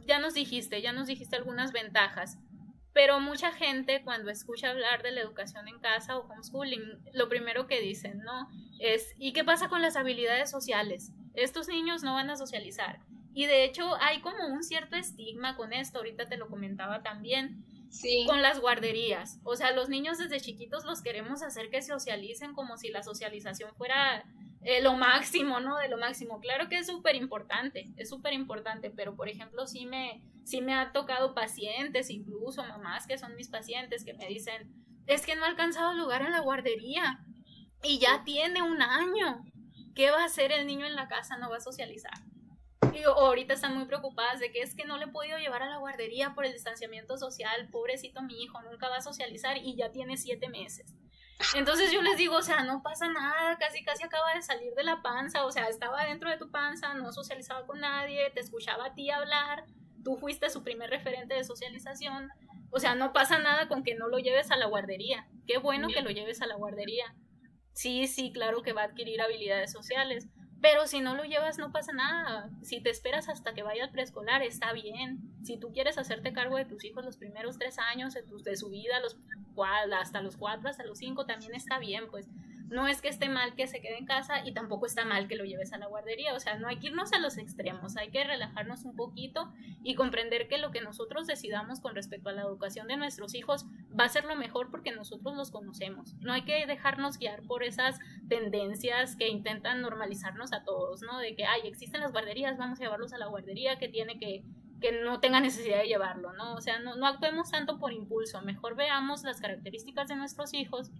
ya 0.06 0.18
nos 0.18 0.34
dijiste, 0.34 0.82
ya 0.82 0.92
nos 0.92 1.06
dijiste 1.06 1.36
algunas 1.36 1.72
ventajas, 1.72 2.38
pero 2.92 3.18
mucha 3.18 3.52
gente 3.52 4.02
cuando 4.04 4.30
escucha 4.30 4.70
hablar 4.70 5.02
de 5.02 5.10
la 5.10 5.20
educación 5.20 5.66
en 5.68 5.80
casa 5.80 6.16
o 6.16 6.26
homeschooling, 6.30 7.02
lo 7.12 7.28
primero 7.28 7.66
que 7.66 7.80
dicen, 7.80 8.20
¿no? 8.20 8.48
Es, 8.78 9.14
¿y 9.18 9.32
qué 9.32 9.42
pasa 9.42 9.68
con 9.68 9.82
las 9.82 9.96
habilidades 9.96 10.50
sociales? 10.50 11.12
Estos 11.34 11.66
niños 11.66 12.04
no 12.04 12.14
van 12.14 12.30
a 12.30 12.36
socializar. 12.36 13.00
Y 13.34 13.46
de 13.46 13.64
hecho 13.64 13.96
hay 14.00 14.20
como 14.20 14.46
un 14.46 14.62
cierto 14.62 14.94
estigma 14.94 15.56
con 15.56 15.72
esto, 15.72 15.98
ahorita 15.98 16.26
te 16.26 16.36
lo 16.36 16.48
comentaba 16.48 17.02
también, 17.02 17.64
sí. 17.90 18.24
con 18.28 18.42
las 18.42 18.60
guarderías. 18.60 19.40
O 19.42 19.56
sea, 19.56 19.72
los 19.72 19.88
niños 19.88 20.18
desde 20.18 20.40
chiquitos 20.40 20.84
los 20.84 21.02
queremos 21.02 21.42
hacer 21.42 21.70
que 21.70 21.82
socialicen 21.82 22.54
como 22.54 22.76
si 22.76 22.90
la 22.90 23.02
socialización 23.02 23.74
fuera 23.74 24.24
eh, 24.64 24.80
lo 24.80 24.94
máximo, 24.94 25.60
¿no? 25.60 25.76
De 25.76 25.88
lo 25.88 25.98
máximo. 25.98 26.40
Claro 26.40 26.68
que 26.70 26.78
es 26.78 26.86
súper 26.86 27.16
importante, 27.16 27.92
es 27.96 28.08
súper 28.08 28.32
importante, 28.32 28.90
pero 28.90 29.14
por 29.14 29.28
ejemplo, 29.28 29.66
sí 29.66 29.84
me, 29.84 30.22
sí 30.44 30.62
me 30.62 30.74
ha 30.74 30.90
tocado 30.92 31.34
pacientes, 31.34 32.08
incluso 32.08 32.62
mamás 32.62 33.06
que 33.06 33.18
son 33.18 33.36
mis 33.36 33.48
pacientes, 33.48 34.04
que 34.04 34.14
me 34.14 34.26
dicen, 34.26 34.72
es 35.06 35.26
que 35.26 35.36
no 35.36 35.44
ha 35.44 35.48
alcanzado 35.48 35.92
lugar 35.92 36.22
en 36.22 36.32
la 36.32 36.40
guardería 36.40 37.20
y 37.82 37.98
ya 37.98 38.24
tiene 38.24 38.62
un 38.62 38.80
año. 38.80 39.44
¿Qué 39.94 40.10
va 40.10 40.22
a 40.22 40.26
hacer 40.26 40.50
el 40.50 40.66
niño 40.66 40.86
en 40.86 40.96
la 40.96 41.08
casa? 41.08 41.36
No 41.36 41.50
va 41.50 41.58
a 41.58 41.60
socializar. 41.60 42.24
Y 42.94 43.02
ahorita 43.04 43.54
están 43.54 43.76
muy 43.76 43.84
preocupadas 43.84 44.40
de 44.40 44.50
que 44.50 44.62
es 44.62 44.74
que 44.74 44.86
no 44.86 44.96
le 44.96 45.04
he 45.04 45.08
podido 45.08 45.38
llevar 45.38 45.62
a 45.62 45.68
la 45.68 45.76
guardería 45.76 46.34
por 46.34 46.46
el 46.46 46.52
distanciamiento 46.52 47.18
social, 47.18 47.68
pobrecito 47.70 48.22
mi 48.22 48.42
hijo, 48.42 48.62
nunca 48.62 48.88
va 48.88 48.96
a 48.96 49.02
socializar 49.02 49.58
y 49.58 49.76
ya 49.76 49.92
tiene 49.92 50.16
siete 50.16 50.48
meses. 50.48 50.94
Entonces 51.54 51.92
yo 51.92 52.02
les 52.02 52.16
digo, 52.16 52.36
o 52.36 52.42
sea, 52.42 52.62
no 52.62 52.82
pasa 52.82 53.08
nada, 53.08 53.56
casi 53.58 53.84
casi 53.84 54.04
acaba 54.04 54.34
de 54.34 54.42
salir 54.42 54.72
de 54.74 54.84
la 54.84 55.02
panza, 55.02 55.44
o 55.44 55.50
sea, 55.50 55.68
estaba 55.68 56.04
dentro 56.04 56.30
de 56.30 56.36
tu 56.36 56.50
panza, 56.50 56.94
no 56.94 57.12
socializaba 57.12 57.66
con 57.66 57.80
nadie, 57.80 58.30
te 58.30 58.40
escuchaba 58.40 58.86
a 58.86 58.94
ti 58.94 59.10
hablar, 59.10 59.64
tú 60.04 60.16
fuiste 60.16 60.50
su 60.50 60.62
primer 60.62 60.90
referente 60.90 61.34
de 61.34 61.44
socialización, 61.44 62.30
o 62.70 62.78
sea, 62.78 62.94
no 62.94 63.12
pasa 63.12 63.38
nada 63.38 63.68
con 63.68 63.82
que 63.82 63.94
no 63.94 64.08
lo 64.08 64.18
lleves 64.18 64.50
a 64.50 64.56
la 64.56 64.66
guardería, 64.66 65.28
qué 65.46 65.58
bueno 65.58 65.88
que 65.88 66.02
lo 66.02 66.10
lleves 66.10 66.42
a 66.42 66.46
la 66.46 66.56
guardería. 66.56 67.14
Sí, 67.72 68.06
sí, 68.06 68.32
claro 68.32 68.62
que 68.62 68.72
va 68.72 68.82
a 68.82 68.86
adquirir 68.86 69.20
habilidades 69.20 69.72
sociales, 69.72 70.28
pero 70.64 70.86
si 70.86 71.02
no 71.02 71.14
lo 71.14 71.24
llevas 71.24 71.58
no 71.58 71.72
pasa 71.72 71.92
nada. 71.92 72.48
Si 72.62 72.80
te 72.80 72.88
esperas 72.88 73.28
hasta 73.28 73.52
que 73.52 73.62
vaya 73.62 73.84
al 73.84 73.90
preescolar 73.90 74.40
está 74.40 74.72
bien. 74.72 75.18
Si 75.42 75.58
tú 75.58 75.74
quieres 75.74 75.98
hacerte 75.98 76.32
cargo 76.32 76.56
de 76.56 76.64
tus 76.64 76.86
hijos 76.86 77.04
los 77.04 77.18
primeros 77.18 77.58
tres 77.58 77.78
años 77.78 78.14
de, 78.14 78.56
su 78.56 78.70
vida, 78.70 78.98
los, 79.00 79.18
hasta 80.00 80.22
los 80.22 80.38
cuatro, 80.38 80.70
hasta 80.70 80.82
los 80.86 80.96
cinco, 80.96 81.26
también 81.26 81.54
está 81.54 81.78
bien, 81.78 82.04
pues 82.10 82.30
no 82.68 82.88
es 82.88 83.00
que 83.00 83.08
esté 83.08 83.28
mal 83.28 83.54
que 83.54 83.66
se 83.66 83.80
quede 83.80 83.98
en 83.98 84.06
casa 84.06 84.44
y 84.44 84.52
tampoco 84.52 84.86
está 84.86 85.04
mal 85.04 85.28
que 85.28 85.36
lo 85.36 85.44
lleves 85.44 85.72
a 85.72 85.78
la 85.78 85.86
guardería. 85.86 86.34
O 86.34 86.40
sea, 86.40 86.58
no 86.58 86.68
hay 86.68 86.78
que 86.78 86.88
irnos 86.88 87.12
a 87.12 87.18
los 87.18 87.38
extremos, 87.38 87.96
hay 87.96 88.10
que 88.10 88.24
relajarnos 88.24 88.84
un 88.84 88.96
poquito 88.96 89.52
y 89.82 89.94
comprender 89.94 90.48
que 90.48 90.58
lo 90.58 90.70
que 90.70 90.80
nosotros 90.80 91.26
decidamos 91.26 91.80
con 91.80 91.94
respecto 91.94 92.30
a 92.30 92.32
la 92.32 92.42
educación 92.42 92.88
de 92.88 92.96
nuestros 92.96 93.34
hijos 93.34 93.66
va 93.98 94.04
a 94.04 94.08
ser 94.08 94.24
lo 94.24 94.36
mejor 94.36 94.70
porque 94.70 94.92
nosotros 94.92 95.36
los 95.36 95.50
conocemos. 95.50 96.14
No 96.20 96.32
hay 96.32 96.42
que 96.42 96.66
dejarnos 96.66 97.18
guiar 97.18 97.42
por 97.42 97.62
esas 97.62 97.98
tendencias 98.28 99.16
que 99.16 99.28
intentan 99.28 99.82
normalizarnos 99.82 100.52
a 100.52 100.64
todos, 100.64 101.02
¿no? 101.02 101.18
De 101.18 101.34
que, 101.36 101.44
ay, 101.44 101.62
existen 101.64 102.00
las 102.00 102.12
guarderías, 102.12 102.58
vamos 102.58 102.80
a 102.80 102.84
llevarlos 102.84 103.12
a 103.12 103.18
la 103.18 103.26
guardería 103.26 103.78
que 103.78 103.88
tiene 103.88 104.18
que 104.18 104.42
que 104.80 104.92
no 104.92 105.18
tenga 105.18 105.40
necesidad 105.40 105.78
de 105.78 105.86
llevarlo, 105.86 106.34
¿no? 106.34 106.54
O 106.56 106.60
sea, 106.60 106.78
no, 106.78 106.94
no 106.96 107.06
actuemos 107.06 107.50
tanto 107.50 107.78
por 107.78 107.94
impulso, 107.94 108.42
mejor 108.42 108.76
veamos 108.76 109.22
las 109.22 109.40
características 109.40 110.08
de 110.08 110.16
nuestros 110.16 110.52
hijos 110.52 110.90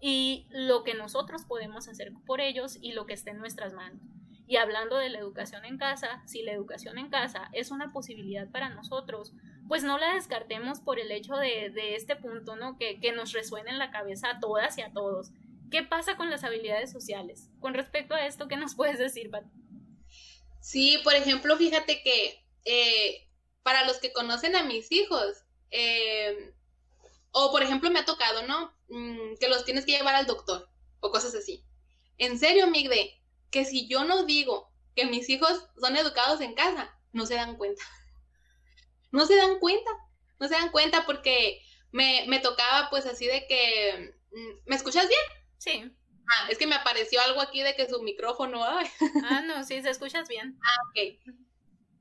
y 0.00 0.46
lo 0.50 0.84
que 0.84 0.94
nosotros 0.94 1.44
podemos 1.44 1.88
hacer 1.88 2.12
por 2.26 2.40
ellos 2.40 2.78
y 2.80 2.92
lo 2.92 3.06
que 3.06 3.14
esté 3.14 3.30
en 3.30 3.38
nuestras 3.38 3.72
manos. 3.72 4.00
Y 4.48 4.56
hablando 4.56 4.96
de 4.96 5.10
la 5.10 5.18
educación 5.18 5.64
en 5.64 5.76
casa, 5.76 6.22
si 6.26 6.42
la 6.42 6.52
educación 6.52 6.98
en 6.98 7.10
casa 7.10 7.48
es 7.52 7.70
una 7.70 7.92
posibilidad 7.92 8.48
para 8.50 8.68
nosotros, 8.68 9.32
pues 9.66 9.82
no 9.82 9.98
la 9.98 10.14
descartemos 10.14 10.80
por 10.80 11.00
el 11.00 11.10
hecho 11.10 11.34
de, 11.34 11.94
este 11.96 12.14
punto, 12.14 12.54
¿no? 12.54 12.78
Que, 12.78 13.00
nos 13.12 13.32
resuene 13.32 13.70
en 13.70 13.78
la 13.78 13.90
cabeza 13.90 14.30
a 14.30 14.40
todas 14.40 14.78
y 14.78 14.82
a 14.82 14.92
todos. 14.92 15.30
¿Qué 15.70 15.82
pasa 15.82 16.16
con 16.16 16.30
las 16.30 16.44
habilidades 16.44 16.92
sociales? 16.92 17.48
Con 17.58 17.74
respecto 17.74 18.14
a 18.14 18.24
esto, 18.24 18.46
¿qué 18.46 18.56
nos 18.56 18.74
puedes 18.76 18.98
decir, 18.98 19.30
Pat? 19.30 19.44
Sí, 20.60 21.00
por 21.02 21.14
ejemplo, 21.14 21.56
fíjate 21.56 22.02
que 22.02 22.44
eh, 22.64 23.28
para 23.64 23.84
los 23.84 23.98
que 23.98 24.12
conocen 24.12 24.54
a 24.54 24.62
mis 24.62 24.92
hijos, 24.92 25.44
eh, 25.70 26.54
o 27.32 27.50
por 27.50 27.62
ejemplo 27.62 27.90
me 27.90 27.98
ha 27.98 28.04
tocado, 28.04 28.46
¿no? 28.46 28.75
Mm, 28.88 29.36
que 29.40 29.48
los 29.48 29.64
tienes 29.64 29.84
que 29.84 29.92
llevar 29.92 30.14
al 30.14 30.26
doctor 30.26 30.68
o 31.00 31.10
cosas 31.10 31.34
así. 31.34 31.64
En 32.18 32.38
serio, 32.38 32.66
Migde, 32.68 33.20
que 33.50 33.64
si 33.64 33.88
yo 33.88 34.04
no 34.04 34.24
digo 34.24 34.72
que 34.94 35.06
mis 35.06 35.28
hijos 35.28 35.68
son 35.80 35.96
educados 35.96 36.40
en 36.40 36.54
casa, 36.54 36.98
no 37.12 37.26
se 37.26 37.34
dan 37.34 37.56
cuenta. 37.56 37.82
No 39.12 39.24
se 39.24 39.36
dan 39.36 39.60
cuenta, 39.60 39.90
no 40.40 40.48
se 40.48 40.54
dan 40.54 40.70
cuenta 40.70 41.06
porque 41.06 41.62
me, 41.92 42.24
me 42.26 42.40
tocaba 42.40 42.90
pues 42.90 43.06
así 43.06 43.24
de 43.24 43.46
que, 43.46 44.14
mm, 44.32 44.68
¿me 44.68 44.76
escuchas 44.76 45.08
bien? 45.08 45.20
Sí. 45.58 45.90
Ah, 46.28 46.48
es 46.50 46.58
que 46.58 46.66
me 46.66 46.74
apareció 46.74 47.20
algo 47.22 47.40
aquí 47.40 47.62
de 47.62 47.74
que 47.76 47.88
su 47.88 48.02
micrófono. 48.02 48.62
Ay. 48.64 48.86
Ah, 49.24 49.42
no, 49.42 49.64
sí, 49.64 49.80
se 49.80 49.90
escuchas 49.90 50.28
bien. 50.28 50.58
Ah, 50.62 50.76
ok. 50.90 51.36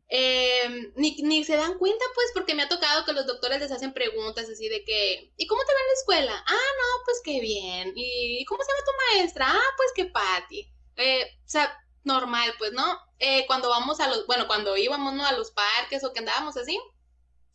Eh, 0.08 0.92
ni, 0.96 1.16
ni, 1.24 1.44
se 1.44 1.56
dan 1.56 1.78
cuenta, 1.80 2.06
pues, 2.14 2.28
porque 2.34 2.54
me 2.54 2.64
ha 2.64 2.70
tocado 2.70 3.06
que 3.06 3.14
los 3.14 3.26
doctores 3.26 3.60
les 3.60 3.72
hacen 3.72 3.94
preguntas 3.94 4.48
así 4.50 4.70
de 4.70 4.84
que, 4.84 5.34
¿y 5.38 5.48
cómo 5.48 5.62
te 5.64 5.74
va 5.74 5.80
en 5.80 5.88
la 5.88 5.94
escuela? 5.94 6.44
Ah, 6.48 6.54
no, 6.54 7.04
pues 7.06 7.22
qué 7.24 7.40
bien. 7.40 7.94
¿Y 7.96 8.46
cómo 8.46 8.64
se 8.64 8.72
llama 8.72 8.86
tu 8.86 9.18
maestra? 9.18 9.48
Ah, 9.50 9.74
pues 9.78 9.92
que 9.96 10.06
Patti. 10.06 10.72
Eh, 10.98 11.26
o 11.46 11.50
sea, 11.50 11.78
normal, 12.04 12.54
pues, 12.58 12.72
¿no? 12.74 13.00
Eh, 13.20 13.46
cuando 13.48 13.70
vamos 13.70 14.00
a 14.00 14.08
los, 14.08 14.26
bueno, 14.28 14.48
cuando 14.48 14.78
íbamos, 14.78 15.14
¿no? 15.14 15.26
A 15.26 15.34
los 15.34 15.52
parques 15.52 16.04
o 16.04 16.14
que 16.14 16.20
andábamos 16.20 16.58
así, 16.58 16.80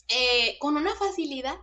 eh, 0.08 0.58
con 0.58 0.76
una 0.76 0.94
facilidad, 0.96 1.56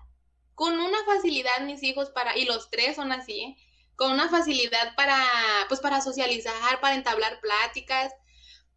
con 0.55 0.79
una 0.79 1.03
facilidad 1.05 1.61
mis 1.61 1.83
hijos 1.83 2.09
para, 2.11 2.37
y 2.37 2.45
los 2.45 2.69
tres 2.69 2.95
son 2.95 3.11
así, 3.11 3.57
con 3.95 4.11
una 4.11 4.29
facilidad 4.29 4.95
para, 4.95 5.19
pues, 5.67 5.79
para 5.81 6.01
socializar, 6.01 6.79
para 6.81 6.95
entablar 6.95 7.39
pláticas. 7.41 8.13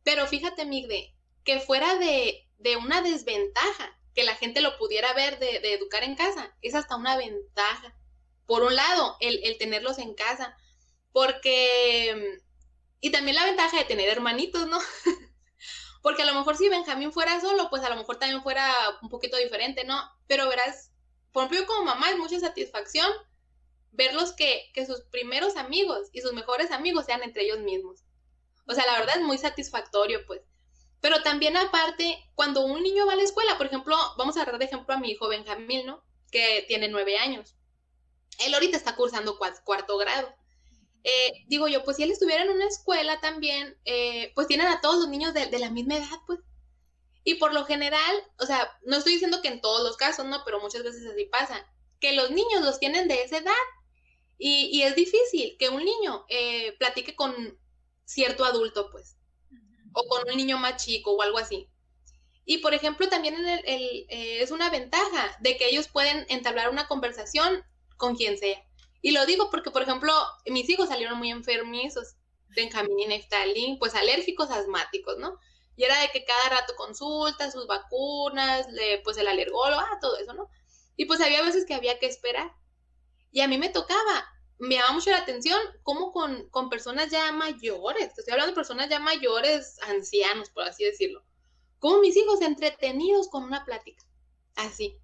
Pero 0.03 0.27
fíjate, 0.27 0.65
Migde, 0.65 1.15
que 1.45 1.61
fuera 1.61 1.97
de, 1.97 2.49
de 2.59 2.77
una 2.77 3.03
desventaja, 3.03 3.99
que 4.15 4.25
la 4.25 4.35
gente 4.37 4.61
lo 4.61 4.77
pudiera 4.79 5.13
ver 5.15 5.39
de, 5.39 5.75
educar 5.75 6.03
en 6.03 6.17
casa, 6.17 6.55
es 6.63 6.75
hasta 6.75 6.97
una 6.97 7.17
ventaja. 7.17 7.97
Por 8.47 8.63
un 8.63 8.75
lado, 8.75 9.17
el, 9.21 9.41
el 9.45 9.59
tenerlos 9.59 9.99
en 9.99 10.15
casa, 10.15 10.57
porque 11.13 12.41
y 13.01 13.11
también 13.11 13.37
la 13.37 13.47
ventaja 13.47 13.79
de 13.79 13.85
tener 13.85 14.09
hermanitos, 14.09 14.67
¿no? 14.67 14.79
Porque 16.03 16.23
a 16.23 16.27
lo 16.27 16.35
mejor 16.35 16.57
si 16.57 16.69
Benjamín 16.69 17.13
fuera 17.13 17.41
solo, 17.41 17.69
pues 17.69 17.83
a 17.83 17.91
lo 17.91 17.97
mejor 17.97 18.19
también 18.19 18.43
fuera 18.43 18.73
un 19.03 19.09
poquito 19.09 19.37
diferente, 19.37 19.85
¿no? 19.85 20.01
Pero 20.27 20.49
verás, 20.49 20.93
por 21.33 21.45
ejemplo, 21.45 21.67
como 21.67 21.85
mamá 21.85 22.11
es 22.11 22.17
mucha 22.17 22.41
satisfacción 22.41 23.11
verlos 23.93 24.33
que, 24.33 24.71
que 24.73 24.87
sus 24.87 25.03
primeros 25.03 25.57
amigos 25.57 26.09
y 26.13 26.21
sus 26.21 26.33
mejores 26.33 26.71
amigos 26.71 27.07
sean 27.07 27.23
entre 27.23 27.45
ellos 27.45 27.61
mismos. 27.61 28.05
O 28.67 28.75
sea, 28.75 28.87
la 28.87 28.99
verdad 28.99 29.17
es 29.19 29.25
muy 29.25 29.37
satisfactorio, 29.37 30.25
pues. 30.27 30.43
Pero 31.01 31.23
también 31.23 31.57
aparte, 31.57 32.19
cuando 32.35 32.65
un 32.65 32.83
niño 32.83 33.07
va 33.07 33.15
a 33.15 33.17
la 33.17 33.23
escuela, 33.23 33.57
por 33.57 33.67
ejemplo, 33.67 33.97
vamos 34.19 34.37
a 34.37 34.45
dar 34.45 34.59
de 34.59 34.65
ejemplo 34.65 34.95
a 34.95 34.99
mi 34.99 35.11
hijo 35.11 35.29
Benjamín, 35.29 35.87
¿no? 35.87 36.05
Que 36.31 36.65
tiene 36.69 36.89
nueve 36.89 37.17
años. 37.19 37.57
Él 38.39 38.55
ahorita 38.55 38.77
está 38.77 38.97
cursando 38.97 39.39
cuarto 39.65 39.97
grado. 39.97 40.35
Eh, 41.03 41.45
digo 41.47 41.67
yo, 41.69 41.83
pues 41.85 41.97
si 41.97 42.03
él 42.03 42.11
estuviera 42.11 42.45
en 42.45 42.51
una 42.51 42.67
escuela 42.67 43.21
también, 43.21 43.79
eh, 43.85 44.33
pues 44.35 44.47
tienen 44.47 44.67
a 44.67 44.81
todos 44.81 44.97
los 44.97 45.09
niños 45.09 45.33
de, 45.33 45.59
la 45.59 45.71
misma 45.71 45.97
edad, 45.97 46.19
pues. 46.27 46.41
Y 47.25 47.35
por 47.35 47.53
lo 47.53 47.65
general, 47.65 48.17
o 48.39 48.47
sea, 48.47 48.71
no 48.85 48.97
estoy 48.97 49.15
diciendo 49.15 49.41
que 49.43 49.49
en 49.49 49.61
todos 49.61 49.83
los 49.83 49.97
casos, 49.97 50.27
¿no? 50.27 50.43
Pero 50.45 50.61
muchas 50.61 50.83
veces 50.83 51.07
así 51.07 51.25
pasa, 51.27 51.67
que 52.01 52.13
los 52.13 52.31
niños 52.31 52.63
los 52.63 52.79
tienen 52.79 53.09
de 53.09 53.23
esa 53.23 53.39
edad. 53.39 53.53
Y, 54.43 54.83
es 54.83 54.95
difícil 54.95 55.57
que 55.59 55.69
un 55.69 55.85
niño 55.85 56.25
eh, 56.31 56.75
platique 56.79 57.15
con 57.15 57.59
cierto 58.07 58.47
adulto, 58.47 58.91
pues, 58.91 59.19
o 59.93 60.07
con 60.09 60.29
un 60.29 60.37
niño 60.37 60.59
más 60.59 60.85
chico 60.85 61.13
o 61.13 61.23
algo 61.23 61.39
así. 61.39 61.69
Y 62.45 62.59
por 62.59 62.75
ejemplo, 62.75 63.09
también 63.09 63.37
es 63.67 64.51
una 64.51 64.71
ventaja 64.71 65.37
de 65.41 65.57
que 65.57 65.69
ellos 65.69 65.89
pueden 65.89 66.27
entablar 66.29 66.71
una 66.71 66.89
conversación 66.89 67.65
con 67.97 68.17
quien 68.17 68.39
sea. 68.39 68.63
Y 69.03 69.13
lo 69.13 69.25
digo 69.27 69.51
porque, 69.51 69.71
por 69.71 69.83
ejemplo, 69.83 70.13
mis 70.47 70.69
hijos 70.69 70.89
salieron 70.89 71.19
muy 71.19 71.31
enfermizos, 71.31 72.17
Benjamín 72.49 72.99
y 72.99 73.07
Neftalí, 73.07 73.77
pues 73.79 73.95
alérgicos 73.95 74.51
asmáticos, 74.51 75.17
¿no? 75.19 75.39
Y 75.77 75.85
era 75.85 76.01
de 76.01 76.09
que 76.09 76.25
cada 76.25 76.61
rato 76.61 76.75
consulta 76.77 77.51
sus 77.51 77.67
vacunas, 77.67 78.67
pues 79.05 79.17
el 79.17 79.29
alergólogo, 79.29 79.81
ah, 79.81 79.99
todo 80.01 80.19
eso, 80.19 80.35
¿no? 80.35 80.49
Y 80.97 81.05
pues 81.07 81.21
había 81.21 81.43
veces 81.43 81.65
que 81.65 81.75
había 81.75 81.99
que 81.99 82.07
esperar. 82.07 82.53
Y 83.31 83.41
a 83.41 83.49
mí 83.49 83.57
me 83.57 83.69
tocaba, 83.69 84.27
me 84.61 84.75
llamaba 84.75 84.95
mucho 84.95 85.11
la 85.11 85.19
atención 85.19 85.59
cómo 85.83 86.13
con, 86.13 86.49
con 86.51 86.69
personas 86.69 87.11
ya 87.11 87.33
mayores, 87.33 88.13
estoy 88.17 88.33
hablando 88.33 88.53
de 88.53 88.57
personas 88.57 88.89
ya 88.91 89.01
mayores, 89.01 89.79
ancianos, 89.83 90.51
por 90.51 90.65
así 90.65 90.85
decirlo, 90.85 91.25
como 91.79 92.01
mis 92.01 92.17
hijos 92.17 92.43
entretenidos 92.43 93.29
con 93.29 93.43
una 93.43 93.65
plática, 93.65 94.05
así. 94.55 94.99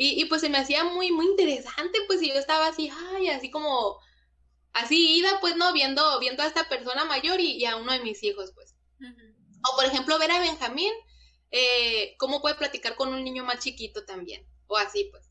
Y, 0.00 0.24
pues 0.26 0.42
se 0.42 0.48
me 0.48 0.58
hacía 0.58 0.84
muy, 0.84 1.10
muy 1.10 1.26
interesante, 1.26 1.98
pues, 2.06 2.22
y 2.22 2.28
yo 2.28 2.34
estaba 2.34 2.68
así, 2.68 2.88
ay, 3.16 3.30
así 3.30 3.50
como, 3.50 3.98
así 4.72 5.18
ida, 5.18 5.40
pues, 5.40 5.56
¿no? 5.56 5.72
Viendo, 5.72 6.20
viendo 6.20 6.44
a 6.44 6.46
esta 6.46 6.68
persona 6.68 7.04
mayor 7.04 7.40
y, 7.40 7.64
a 7.64 7.74
uno 7.74 7.90
de 7.90 7.98
mis 7.98 8.22
hijos, 8.22 8.52
pues. 8.54 8.76
O, 9.00 9.74
por 9.74 9.86
ejemplo, 9.86 10.16
ver 10.20 10.30
a 10.30 10.38
Benjamín, 10.38 10.92
eh, 11.50 12.14
cómo 12.16 12.40
puede 12.40 12.54
platicar 12.54 12.94
con 12.94 13.12
un 13.12 13.24
niño 13.24 13.44
más 13.44 13.58
chiquito 13.58 14.04
también, 14.04 14.46
o 14.68 14.76
así, 14.76 15.08
pues. 15.10 15.27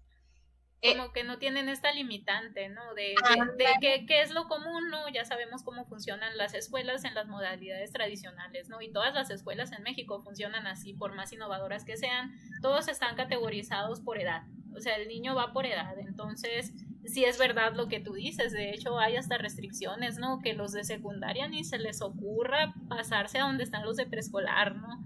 Eh, 0.81 0.95
como 0.95 1.11
que 1.11 1.23
no 1.23 1.39
tienen 1.39 1.69
esta 1.69 1.91
limitante, 1.91 2.69
¿no? 2.69 2.93
De, 2.93 3.15
de, 3.57 4.05
qué, 4.05 4.21
es 4.21 4.31
lo 4.31 4.47
común, 4.47 4.89
¿no? 4.91 5.09
Ya 5.09 5.25
sabemos 5.25 5.63
cómo 5.63 5.85
funcionan 5.85 6.37
las 6.37 6.53
escuelas 6.53 7.03
en 7.03 7.15
las 7.15 7.27
modalidades 7.27 7.91
tradicionales, 7.91 8.69
¿no? 8.69 8.79
Y 8.81 8.91
todas 8.91 9.15
las 9.15 9.31
escuelas 9.31 9.71
en 9.71 9.81
México 9.81 10.19
funcionan 10.19 10.67
así, 10.67 10.93
por 10.93 11.15
más 11.15 11.33
innovadoras 11.33 11.83
que 11.83 11.97
sean, 11.97 12.31
todos 12.61 12.89
están 12.89 13.15
categorizados 13.15 14.01
por 14.01 14.19
edad, 14.19 14.43
o 14.75 14.79
sea, 14.79 14.95
el 14.97 15.07
niño 15.07 15.33
va 15.33 15.51
por 15.51 15.65
edad, 15.65 15.97
entonces 15.97 16.71
sí 17.05 17.25
es 17.25 17.39
verdad 17.39 17.73
lo 17.73 17.87
que 17.87 17.99
tú 17.99 18.13
dices, 18.13 18.51
de 18.51 18.69
hecho 18.69 18.99
hay 18.99 19.15
hasta 19.15 19.39
restricciones, 19.39 20.19
¿no? 20.19 20.39
Que 20.43 20.53
los 20.53 20.73
de 20.73 20.83
secundaria 20.83 21.47
ni 21.47 21.63
se 21.63 21.79
les 21.79 22.03
ocurra 22.03 22.75
pasarse 22.87 23.39
a 23.39 23.43
donde 23.43 23.63
están 23.63 23.83
los 23.83 23.97
de 23.97 24.05
preescolar, 24.05 24.75
¿no? 24.75 25.03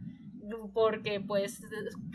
Porque 0.73 1.19
pues 1.19 1.61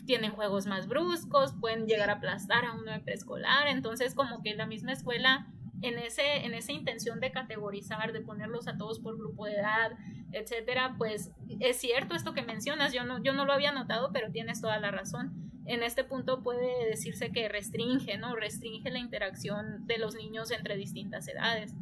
tienen 0.06 0.32
juegos 0.32 0.66
más 0.66 0.88
bruscos, 0.88 1.54
pueden 1.60 1.86
llegar 1.86 2.10
a 2.10 2.14
aplastar 2.14 2.64
a 2.64 2.72
uno 2.72 2.92
de 2.92 3.00
preescolar, 3.00 3.68
entonces 3.68 4.14
como 4.14 4.42
que 4.42 4.54
la 4.54 4.66
misma 4.66 4.92
escuela 4.92 5.46
en 5.82 5.98
ese 5.98 6.46
en 6.46 6.54
esa 6.54 6.72
intención 6.72 7.20
de 7.20 7.32
categorizar, 7.32 8.12
de 8.12 8.20
ponerlos 8.20 8.66
a 8.66 8.76
todos 8.76 9.00
por 9.00 9.18
grupo 9.18 9.46
de 9.46 9.56
edad, 9.56 9.92
etcétera, 10.32 10.94
pues 10.98 11.30
es 11.60 11.76
cierto 11.76 12.14
esto 12.14 12.34
que 12.34 12.42
mencionas, 12.42 12.92
yo 12.92 13.04
no 13.04 13.22
yo 13.22 13.32
no 13.32 13.44
lo 13.44 13.52
había 13.52 13.72
notado, 13.72 14.10
pero 14.12 14.30
tienes 14.30 14.60
toda 14.60 14.78
la 14.78 14.90
razón. 14.90 15.52
En 15.66 15.82
este 15.82 16.04
punto 16.04 16.44
puede 16.44 16.88
decirse 16.88 17.32
que 17.32 17.48
restringe, 17.48 18.16
¿no? 18.18 18.36
Restringe 18.36 18.88
la 18.90 19.00
interacción 19.00 19.84
de 19.86 19.98
los 19.98 20.14
niños 20.14 20.52
entre 20.52 20.76
distintas 20.76 21.26
edades. 21.26 21.74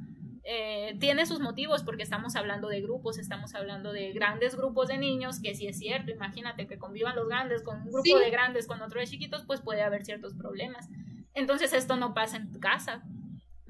Eh, 0.46 0.96
tiene 1.00 1.24
sus 1.24 1.40
motivos 1.40 1.82
porque 1.82 2.02
estamos 2.02 2.36
hablando 2.36 2.68
de 2.68 2.82
grupos, 2.82 3.18
estamos 3.18 3.54
hablando 3.54 3.92
de 3.92 4.12
grandes 4.12 4.56
grupos 4.56 4.88
de 4.88 4.98
niños, 4.98 5.40
que 5.40 5.54
si 5.54 5.66
es 5.66 5.78
cierto, 5.78 6.10
imagínate 6.10 6.66
que 6.66 6.78
convivan 6.78 7.16
los 7.16 7.28
grandes 7.28 7.62
con 7.62 7.80
un 7.80 7.90
grupo 7.90 8.18
de 8.18 8.30
grandes 8.30 8.66
con 8.66 8.82
otro 8.82 9.00
de 9.00 9.06
chiquitos, 9.06 9.44
pues 9.46 9.62
puede 9.62 9.82
haber 9.82 10.04
ciertos 10.04 10.34
problemas. 10.34 10.88
Entonces 11.32 11.72
esto 11.72 11.96
no 11.96 12.12
pasa 12.12 12.36
en 12.36 12.52
tu 12.52 12.60
casa, 12.60 13.02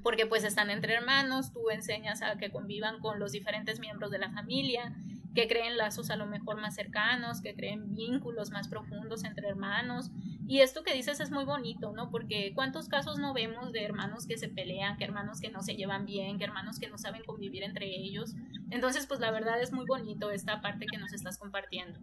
porque 0.02 0.26
pues 0.26 0.42
están 0.42 0.68
entre 0.68 0.94
hermanos, 0.94 1.52
tú 1.52 1.70
enseñas 1.70 2.22
a 2.22 2.36
que 2.38 2.50
convivan 2.50 2.98
con 2.98 3.20
los 3.20 3.30
diferentes 3.30 3.78
miembros 3.78 4.10
de 4.10 4.18
la 4.18 4.32
familia, 4.32 4.94
que 5.34 5.46
creen 5.46 5.76
lazos 5.76 6.10
a 6.10 6.16
lo 6.16 6.26
mejor 6.26 6.60
más 6.60 6.74
cercanos, 6.74 7.40
que 7.40 7.54
creen 7.54 7.94
vínculos 7.94 8.50
más 8.50 8.68
profundos 8.68 9.24
entre 9.24 9.48
hermanos. 9.48 10.10
Y 10.46 10.60
esto 10.60 10.82
que 10.82 10.92
dices 10.92 11.20
es 11.20 11.30
muy 11.30 11.44
bonito, 11.44 11.92
¿no? 11.92 12.10
Porque 12.10 12.52
cuántos 12.54 12.88
casos 12.88 13.18
no 13.18 13.32
vemos 13.32 13.72
de 13.72 13.82
hermanos 13.82 14.26
que 14.26 14.36
se 14.36 14.48
pelean, 14.48 14.98
que 14.98 15.04
hermanos 15.04 15.40
que 15.40 15.50
no 15.50 15.62
se 15.62 15.74
llevan 15.74 16.04
bien, 16.04 16.38
que 16.38 16.44
hermanos 16.44 16.78
que 16.78 16.88
no 16.88 16.98
saben 16.98 17.24
convivir 17.24 17.62
entre 17.62 17.86
ellos. 17.86 18.32
Entonces, 18.70 19.06
pues 19.06 19.20
la 19.20 19.30
verdad 19.30 19.60
es 19.60 19.72
muy 19.72 19.86
bonito 19.86 20.30
esta 20.30 20.60
parte 20.60 20.86
que 20.86 20.98
nos 20.98 21.12
estás 21.12 21.38
compartiendo. 21.38 21.98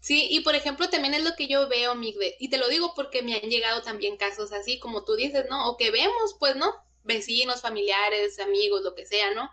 Sí, 0.00 0.28
y 0.30 0.40
por 0.40 0.54
ejemplo 0.54 0.88
también 0.88 1.14
es 1.14 1.24
lo 1.24 1.34
que 1.34 1.48
yo 1.48 1.68
veo, 1.68 1.94
Migde, 1.94 2.36
y 2.38 2.48
te 2.48 2.58
lo 2.58 2.68
digo 2.68 2.92
porque 2.94 3.22
me 3.22 3.34
han 3.34 3.50
llegado 3.50 3.82
también 3.82 4.16
casos 4.16 4.52
así, 4.52 4.78
como 4.78 5.04
tú 5.04 5.16
dices, 5.16 5.46
¿no? 5.50 5.68
O 5.68 5.76
que 5.76 5.90
vemos, 5.90 6.36
pues, 6.38 6.56
¿no? 6.56 6.72
Vecinos, 7.04 7.60
familiares, 7.60 8.38
amigos, 8.38 8.82
lo 8.82 8.94
que 8.94 9.06
sea, 9.06 9.34
¿no? 9.34 9.50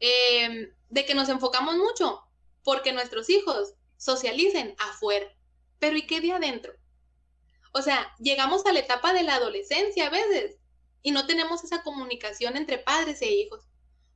Eh, 0.00 0.72
de 0.90 1.04
que 1.04 1.14
nos 1.14 1.28
enfocamos 1.28 1.76
mucho 1.76 2.22
porque 2.62 2.92
nuestros 2.92 3.30
hijos 3.30 3.74
socialicen 3.96 4.74
afuera. 4.78 5.26
Pero 5.78 5.96
¿y 5.96 6.06
qué 6.06 6.20
de 6.20 6.32
adentro? 6.32 6.72
O 7.72 7.82
sea, 7.82 8.12
llegamos 8.18 8.64
a 8.66 8.72
la 8.72 8.80
etapa 8.80 9.12
de 9.12 9.22
la 9.22 9.36
adolescencia 9.36 10.06
a 10.06 10.10
veces 10.10 10.56
y 11.02 11.10
no 11.12 11.26
tenemos 11.26 11.64
esa 11.64 11.82
comunicación 11.82 12.56
entre 12.56 12.78
padres 12.78 13.22
e 13.22 13.30
hijos. 13.30 13.64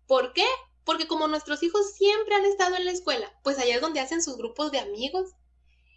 ¿Por 0.06 0.32
qué? 0.32 0.46
Porque 0.84 1.06
como 1.06 1.28
nuestros 1.28 1.62
hijos 1.62 1.94
siempre 1.94 2.34
han 2.34 2.44
estado 2.44 2.76
en 2.76 2.84
la 2.84 2.92
escuela, 2.92 3.32
pues 3.42 3.58
allá 3.58 3.76
es 3.76 3.80
donde 3.80 4.00
hacen 4.00 4.22
sus 4.22 4.36
grupos 4.36 4.72
de 4.72 4.80
amigos 4.80 5.30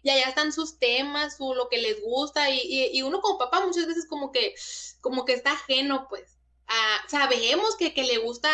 y 0.02 0.10
allá 0.10 0.28
están 0.28 0.52
sus 0.52 0.78
temas, 0.78 1.36
su, 1.36 1.54
lo 1.54 1.68
que 1.68 1.78
les 1.78 2.00
gusta 2.00 2.50
y, 2.50 3.02
uno 3.02 3.20
como 3.20 3.38
papá 3.38 3.66
muchas 3.66 3.86
veces 3.86 4.06
como 4.06 4.30
que, 4.30 4.54
como 5.00 5.24
que 5.24 5.32
está 5.32 5.52
ajeno, 5.52 6.06
pues. 6.08 6.38
sabemos 7.08 7.76
que, 7.76 7.92
que 7.92 8.04
le 8.04 8.18
gusta, 8.18 8.50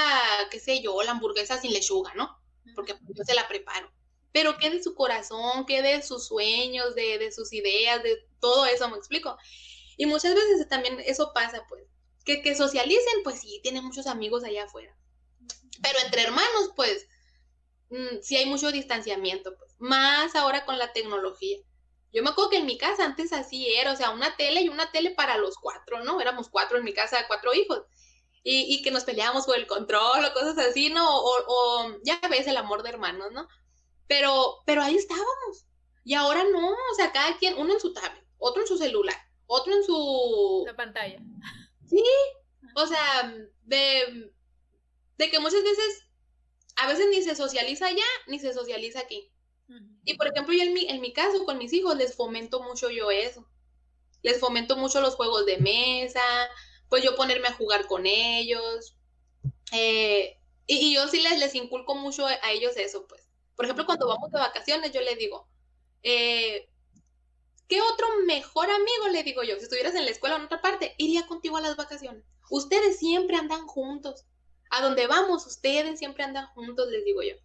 qué 0.50 0.58
sé 0.58 0.80
yo, 0.80 1.02
la 1.02 1.10
hamburguesa 1.10 1.60
sin 1.60 1.72
lechuga, 1.72 2.14
¿no? 2.14 2.42
porque 2.74 2.94
yo 3.08 3.24
se 3.24 3.34
la 3.34 3.48
preparo. 3.48 3.90
Pero 4.33 4.57
qué 4.59 4.71
de 4.71 4.83
su 4.83 4.95
corazón, 4.95 5.66
qué 5.66 5.83
de 5.83 6.03
sus 6.03 6.27
sueños, 6.27 6.95
de, 6.95 7.18
de 7.18 7.33
sus 7.33 7.53
ideas, 7.53 8.03
de 8.03 8.27
todo 8.40 8.66
eso, 8.66 8.88
me 8.88 8.97
explico. 8.97 9.37
Y 9.97 10.07
muchas 10.07 10.35
veces 10.35 10.68
también 10.68 10.99
eso 11.01 11.33
pasa, 11.35 11.64
pues, 11.68 11.85
que, 12.25 12.42
que 12.42 12.55
socialicen, 12.55 13.23
pues 13.25 13.40
sí, 13.40 13.61
tienen 13.62 13.85
muchos 13.85 14.07
amigos 14.07 14.45
allá 14.45 14.64
afuera. 14.64 14.97
Pero 15.83 15.99
entre 16.05 16.23
hermanos, 16.23 16.71
pues, 16.77 17.07
mm, 17.90 18.21
sí 18.23 18.37
hay 18.37 18.47
mucho 18.47 18.73
distanciamiento, 18.73 19.57
pues, 19.57 19.75
más 19.79 20.35
ahora 20.35 20.64
con 20.64 20.79
la 20.79 20.92
tecnología. 20.92 21.59
Yo 22.12 22.23
me 22.23 22.31
acuerdo 22.31 22.51
que 22.51 22.57
en 22.59 22.66
mi 22.66 22.79
casa 22.79 23.05
antes 23.05 23.33
así 23.33 23.66
era, 23.75 23.92
o 23.92 23.97
sea, 23.97 24.11
una 24.11 24.37
tele 24.37 24.62
y 24.62 24.68
una 24.68 24.90
tele 24.92 25.12
para 25.12 25.38
los 25.38 25.57
cuatro, 25.57 26.05
¿no? 26.05 26.21
Éramos 26.21 26.49
cuatro 26.49 26.79
en 26.79 26.85
mi 26.85 26.92
casa, 26.95 27.27
cuatro 27.27 27.55
hijos 27.55 27.83
y, 28.45 28.75
y 28.75 28.83
que 28.83 28.90
nos 28.90 29.05
peleábamos 29.05 29.47
por 29.47 29.57
el 29.57 29.66
control 29.66 30.25
o 30.25 30.33
cosas 30.33 30.59
así, 30.59 30.90
¿no? 30.90 31.07
O, 31.09 31.97
ya 32.05 32.21
ves 32.29 32.47
el 32.47 32.57
amor 32.57 32.83
de 32.83 32.90
hermanos, 32.90 33.33
¿no? 33.33 33.49
Pero, 34.08 34.62
pero 34.66 34.82
ahí 34.82 34.96
estábamos. 34.96 35.66
Y 36.04 36.14
ahora 36.14 36.44
no, 36.44 36.70
o 36.70 36.94
sea, 36.96 37.12
cada 37.12 37.36
quien, 37.38 37.56
uno 37.58 37.74
en 37.74 37.80
su 37.80 37.92
tablet, 37.92 38.24
otro 38.38 38.62
en 38.62 38.68
su 38.68 38.76
celular, 38.76 39.16
otro 39.46 39.72
en 39.72 39.84
su... 39.84 40.64
La 40.66 40.74
pantalla. 40.74 41.20
Sí, 41.86 42.02
o 42.74 42.86
sea, 42.86 43.34
de, 43.62 44.32
de 45.18 45.30
que 45.30 45.38
muchas 45.38 45.62
veces 45.62 46.06
a 46.76 46.86
veces 46.86 47.06
ni 47.10 47.22
se 47.22 47.34
socializa 47.34 47.86
allá, 47.86 48.04
ni 48.26 48.38
se 48.38 48.52
socializa 48.52 49.00
aquí. 49.00 49.30
Y 50.04 50.14
por 50.14 50.28
ejemplo, 50.28 50.52
yo 50.52 50.62
en 50.62 50.74
mi, 50.74 50.86
en 50.86 51.00
mi 51.00 51.12
caso, 51.12 51.46
con 51.46 51.56
mis 51.56 51.72
hijos, 51.72 51.96
les 51.96 52.14
fomento 52.14 52.62
mucho 52.62 52.90
yo 52.90 53.10
eso. 53.10 53.48
Les 54.22 54.38
fomento 54.38 54.76
mucho 54.76 55.00
los 55.00 55.14
juegos 55.14 55.46
de 55.46 55.58
mesa, 55.58 56.22
pues 56.88 57.02
yo 57.02 57.16
ponerme 57.16 57.48
a 57.48 57.54
jugar 57.54 57.86
con 57.86 58.04
ellos. 58.04 58.96
Eh, 59.72 60.36
y, 60.66 60.94
yo 60.94 61.08
sí 61.08 61.22
les, 61.22 61.38
les 61.38 61.54
inculco 61.54 61.94
mucho 61.94 62.26
a 62.26 62.50
ellos 62.50 62.76
eso, 62.76 63.06
pues. 63.06 63.30
Por 63.62 63.66
ejemplo, 63.66 63.87
cuando 63.87 64.09
vamos 64.09 64.33
de 64.33 64.40
vacaciones, 64.40 64.90
yo 64.90 65.01
les 65.03 65.16
digo, 65.16 65.46
eh, 66.03 66.68
¿qué 67.68 67.81
otro 67.81 68.09
mejor 68.27 68.68
amigo, 68.68 69.07
le 69.12 69.22
digo 69.22 69.44
yo, 69.44 69.55
si 69.55 69.62
estuvieras 69.62 69.94
en 69.94 70.05
la 70.05 70.11
escuela 70.11 70.35
o 70.35 70.38
en 70.40 70.46
otra 70.46 70.61
parte, 70.61 70.96
iría 70.98 71.29
contigo 71.29 71.59
a 71.59 71.61
las 71.61 71.77
vacaciones? 71.77 72.25
Ustedes 72.51 72.98
siempre 72.98 73.37
andan 73.37 73.68
juntos. 73.68 74.27
A 74.70 74.83
donde 74.83 75.07
vamos, 75.07 75.46
ustedes 75.46 75.96
siempre 75.96 76.25
andan 76.25 76.48
juntos, 76.48 76.88
les 76.90 77.05
digo 77.05 77.22
yo. 77.22 77.37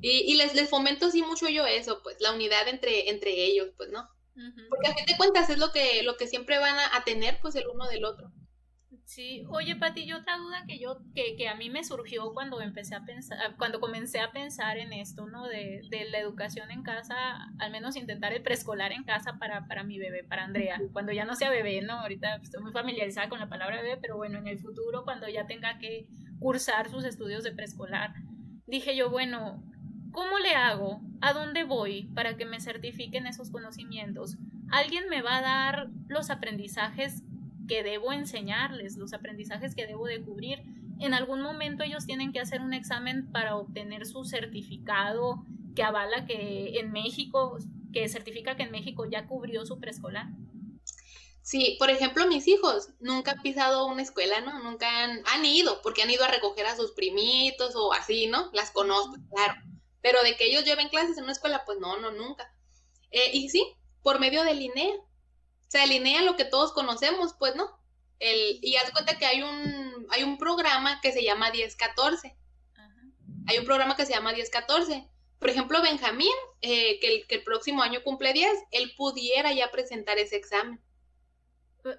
Y, 0.00 0.36
les, 0.36 0.54
les 0.54 0.70
fomento 0.70 1.04
así 1.04 1.20
mucho 1.20 1.50
yo 1.50 1.66
eso, 1.66 2.02
pues, 2.02 2.16
la 2.20 2.32
unidad 2.32 2.66
entre, 2.66 3.10
entre 3.10 3.32
ellos, 3.32 3.68
pues, 3.76 3.90
¿no? 3.90 4.08
Porque 4.70 4.88
a 4.88 4.94
fin 4.94 5.04
de 5.04 5.18
cuentas 5.18 5.50
es 5.50 5.58
lo 5.58 5.70
que, 5.70 6.02
lo 6.02 6.16
que 6.16 6.28
siempre 6.28 6.56
van 6.56 6.78
a, 6.78 7.04
tener, 7.04 7.40
pues, 7.42 7.54
el 7.56 7.68
uno 7.68 7.86
del 7.88 8.06
otro. 8.06 8.32
Sí, 9.08 9.42
oye 9.48 9.74
Pati, 9.74 10.02
y 10.02 10.12
otra 10.12 10.36
duda 10.36 10.66
que 10.66 10.78
yo, 10.78 10.98
que, 11.14 11.34
que, 11.34 11.48
a 11.48 11.54
mí 11.54 11.70
me 11.70 11.82
surgió 11.82 12.34
cuando 12.34 12.60
empecé 12.60 12.94
a 12.94 13.06
pensar, 13.06 13.56
cuando 13.56 13.80
comencé 13.80 14.20
a 14.20 14.32
pensar 14.32 14.76
en 14.76 14.92
esto, 14.92 15.26
¿no? 15.26 15.46
De, 15.46 15.80
de 15.88 16.10
la 16.10 16.18
educación 16.18 16.70
en 16.70 16.82
casa, 16.82 17.16
al 17.58 17.70
menos 17.72 17.96
intentar 17.96 18.34
el 18.34 18.42
preescolar 18.42 18.92
en 18.92 19.04
casa 19.04 19.38
para, 19.38 19.66
para 19.66 19.82
mi 19.82 19.98
bebé, 19.98 20.24
para 20.24 20.44
Andrea, 20.44 20.78
cuando 20.92 21.10
ya 21.12 21.24
no 21.24 21.36
sea 21.36 21.48
bebé, 21.48 21.80
¿no? 21.80 21.94
Ahorita 21.94 22.36
estoy 22.36 22.62
muy 22.62 22.70
familiarizada 22.70 23.30
con 23.30 23.38
la 23.38 23.48
palabra 23.48 23.80
bebé, 23.80 23.96
pero 23.96 24.18
bueno, 24.18 24.36
en 24.36 24.46
el 24.46 24.58
futuro, 24.58 25.04
cuando 25.04 25.26
ya 25.26 25.46
tenga 25.46 25.78
que 25.78 26.06
cursar 26.38 26.90
sus 26.90 27.06
estudios 27.06 27.44
de 27.44 27.52
preescolar, 27.52 28.12
dije 28.66 28.94
yo, 28.94 29.08
bueno, 29.08 29.64
¿cómo 30.12 30.38
le 30.38 30.54
hago? 30.54 31.00
¿A 31.22 31.32
dónde 31.32 31.64
voy 31.64 32.10
para 32.14 32.36
que 32.36 32.44
me 32.44 32.60
certifiquen 32.60 33.26
esos 33.26 33.50
conocimientos? 33.50 34.36
¿Alguien 34.70 35.08
me 35.08 35.22
va 35.22 35.38
a 35.38 35.40
dar 35.40 35.88
los 36.08 36.28
aprendizajes 36.28 37.22
que 37.68 37.82
debo 37.82 38.12
enseñarles, 38.12 38.96
los 38.96 39.12
aprendizajes 39.12 39.74
que 39.74 39.86
debo 39.86 40.06
de 40.06 40.20
cubrir. 40.22 40.62
En 40.98 41.14
algún 41.14 41.42
momento 41.42 41.84
ellos 41.84 42.06
tienen 42.06 42.32
que 42.32 42.40
hacer 42.40 42.60
un 42.60 42.72
examen 42.72 43.30
para 43.30 43.56
obtener 43.56 44.06
su 44.06 44.24
certificado 44.24 45.44
que 45.76 45.84
avala 45.84 46.26
que 46.26 46.80
en 46.80 46.90
México, 46.90 47.58
que 47.92 48.08
certifica 48.08 48.56
que 48.56 48.64
en 48.64 48.72
México 48.72 49.06
ya 49.08 49.28
cubrió 49.28 49.64
su 49.64 49.78
preescolar. 49.78 50.26
Sí, 51.42 51.76
por 51.78 51.88
ejemplo, 51.88 52.26
mis 52.26 52.46
hijos 52.48 52.88
nunca 53.00 53.32
han 53.32 53.42
pisado 53.42 53.86
una 53.86 54.02
escuela, 54.02 54.40
¿no? 54.40 54.58
Nunca 54.58 55.04
han, 55.04 55.22
han 55.24 55.44
ido, 55.46 55.80
porque 55.82 56.02
han 56.02 56.10
ido 56.10 56.24
a 56.24 56.28
recoger 56.28 56.66
a 56.66 56.76
sus 56.76 56.92
primitos 56.92 57.74
o 57.76 57.92
así, 57.92 58.26
¿no? 58.26 58.50
Las 58.52 58.70
conozco, 58.70 59.16
claro. 59.30 59.54
Pero 60.02 60.22
de 60.22 60.36
que 60.36 60.44
ellos 60.44 60.64
lleven 60.64 60.88
clases 60.88 61.16
en 61.16 61.24
una 61.24 61.32
escuela, 61.32 61.62
pues 61.64 61.78
no, 61.78 61.98
no, 62.00 62.10
nunca. 62.10 62.52
Eh, 63.10 63.30
y 63.32 63.48
sí, 63.48 63.64
por 64.02 64.20
medio 64.20 64.42
del 64.44 64.60
INEA 64.60 64.94
se 65.68 65.78
alinea 65.78 66.22
lo 66.22 66.36
que 66.36 66.44
todos 66.44 66.72
conocemos, 66.72 67.34
pues, 67.38 67.54
¿no? 67.54 67.78
El, 68.18 68.58
y 68.62 68.76
haz 68.76 68.90
cuenta 68.90 69.16
que 69.16 69.26
hay 69.26 69.42
un, 69.42 70.06
hay 70.10 70.24
un 70.24 70.38
programa 70.38 71.00
que 71.00 71.12
se 71.12 71.22
llama 71.22 71.50
1014. 71.50 72.34
Hay 73.46 73.58
un 73.58 73.64
programa 73.64 73.96
que 73.96 74.04
se 74.04 74.12
llama 74.12 74.32
1014. 74.32 75.08
Por 75.38 75.48
ejemplo, 75.48 75.80
Benjamín, 75.80 76.32
eh, 76.60 76.98
que, 77.00 77.14
el, 77.14 77.26
que 77.26 77.36
el 77.36 77.44
próximo 77.44 77.82
año 77.82 78.02
cumple 78.02 78.32
10, 78.32 78.50
él 78.72 78.92
pudiera 78.96 79.52
ya 79.52 79.70
presentar 79.70 80.18
ese 80.18 80.36
examen. 80.36 80.80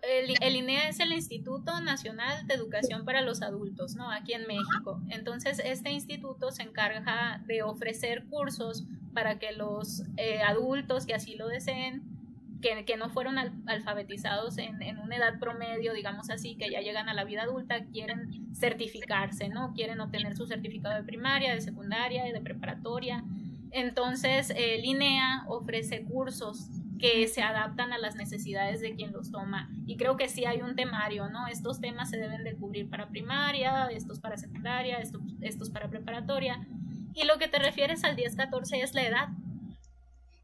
El, 0.04 0.36
el, 0.42 0.56
INEA 0.56 0.90
es 0.90 1.00
el 1.00 1.14
Instituto 1.14 1.80
Nacional 1.80 2.46
de 2.46 2.54
Educación 2.54 3.06
para 3.06 3.22
los 3.22 3.42
Adultos, 3.42 3.96
¿no? 3.96 4.12
Aquí 4.12 4.34
en 4.34 4.46
México. 4.46 5.02
Entonces, 5.10 5.60
este 5.64 5.90
instituto 5.90 6.52
se 6.52 6.64
encarga 6.64 7.42
de 7.48 7.64
ofrecer 7.64 8.26
cursos 8.28 8.84
para 9.14 9.40
que 9.40 9.54
los 9.54 10.04
eh, 10.18 10.42
adultos 10.42 11.06
que 11.06 11.16
así 11.16 11.36
lo 11.36 11.48
deseen 11.48 12.19
que, 12.62 12.98
no 12.98 13.10
fueron 13.10 13.38
alfabetizados 13.68 14.58
en, 14.58 14.98
una 15.00 15.16
edad 15.16 15.40
promedio, 15.40 15.94
digamos 15.94 16.30
así, 16.30 16.56
que 16.56 16.70
ya 16.70 16.82
llegan 16.82 17.10
a 17.10 17.14
la 17.14 17.24
vida 17.24 17.44
adulta, 17.44 17.86
quieren 17.86 18.54
certificarse, 18.54 19.50
¿no? 19.50 19.74
Quieren 19.74 20.00
obtener 20.02 20.36
su 20.36 20.46
certificado 20.46 20.96
de 20.96 21.04
primaria, 21.04 21.54
de 21.54 21.62
secundaria, 21.62 22.24
de 22.26 22.42
preparatoria. 22.42 23.24
Entonces, 23.72 24.52
el 24.56 24.84
INEA 24.84 25.46
ofrece 25.48 26.04
cursos 26.04 26.70
que 27.00 27.28
se 27.28 27.42
adaptan 27.42 27.94
a 27.94 27.98
las 27.98 28.16
necesidades 28.16 28.82
de 28.82 28.94
quien 28.94 29.14
los 29.14 29.32
toma. 29.32 29.70
Y 29.86 29.96
creo 29.96 30.18
que 30.18 30.28
sí 30.28 30.46
hay 30.46 30.62
un 30.62 30.76
temario, 30.76 31.30
¿no? 31.30 31.48
Estos 31.48 31.80
temas 31.80 32.10
se 32.10 32.18
deben 32.18 32.44
de 32.44 32.56
cubrir 32.56 32.90
para 32.90 33.08
primaria, 33.08 33.88
estos 33.88 34.20
para 34.20 34.38
secundaria, 34.38 34.98
estos, 34.98 35.22
estos 35.42 35.70
para 35.70 35.90
preparatoria. 35.90 36.68
Y 37.16 37.26
lo 37.26 37.38
que 37.38 37.48
te 37.48 37.58
refieres 37.58 38.04
al 38.04 38.18
10-14 38.18 38.84
es 38.84 38.94
la 38.94 39.04
edad, 39.04 39.30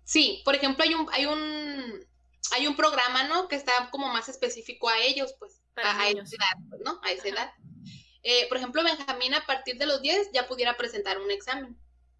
Sí, 0.06 0.44
por 0.46 0.56
ejemplo, 0.56 0.84
hay 0.84 0.94
un, 0.94 1.08
hay 1.12 1.26
un, 1.26 2.08
hay 2.52 2.68
un 2.68 2.76
programa, 2.76 3.24
¿no? 3.24 3.48
Que 3.48 3.56
está 3.56 3.90
como 3.90 4.08
más 4.08 4.30
específico 4.30 4.88
a 4.88 5.00
ellos, 5.00 5.36
pues, 5.40 5.62
a, 5.76 6.08
esa 6.08 6.22
edad, 6.22 6.70
pues, 6.70 6.82
¿no? 6.86 7.02
A 7.04 7.12
esa 7.12 7.28
edad. 7.28 7.52
Eh, 8.22 8.48
por 8.48 8.58
ejemplo, 8.58 8.84
Benjamín 8.84 9.34
a 9.34 9.46
partir 9.46 9.78
de 9.78 9.88
los 9.88 10.02
10 10.02 10.30
ya 10.32 10.48
pudiera 10.48 10.78
presentar 10.78 11.20
un 11.20 11.32
examen. 11.32 11.76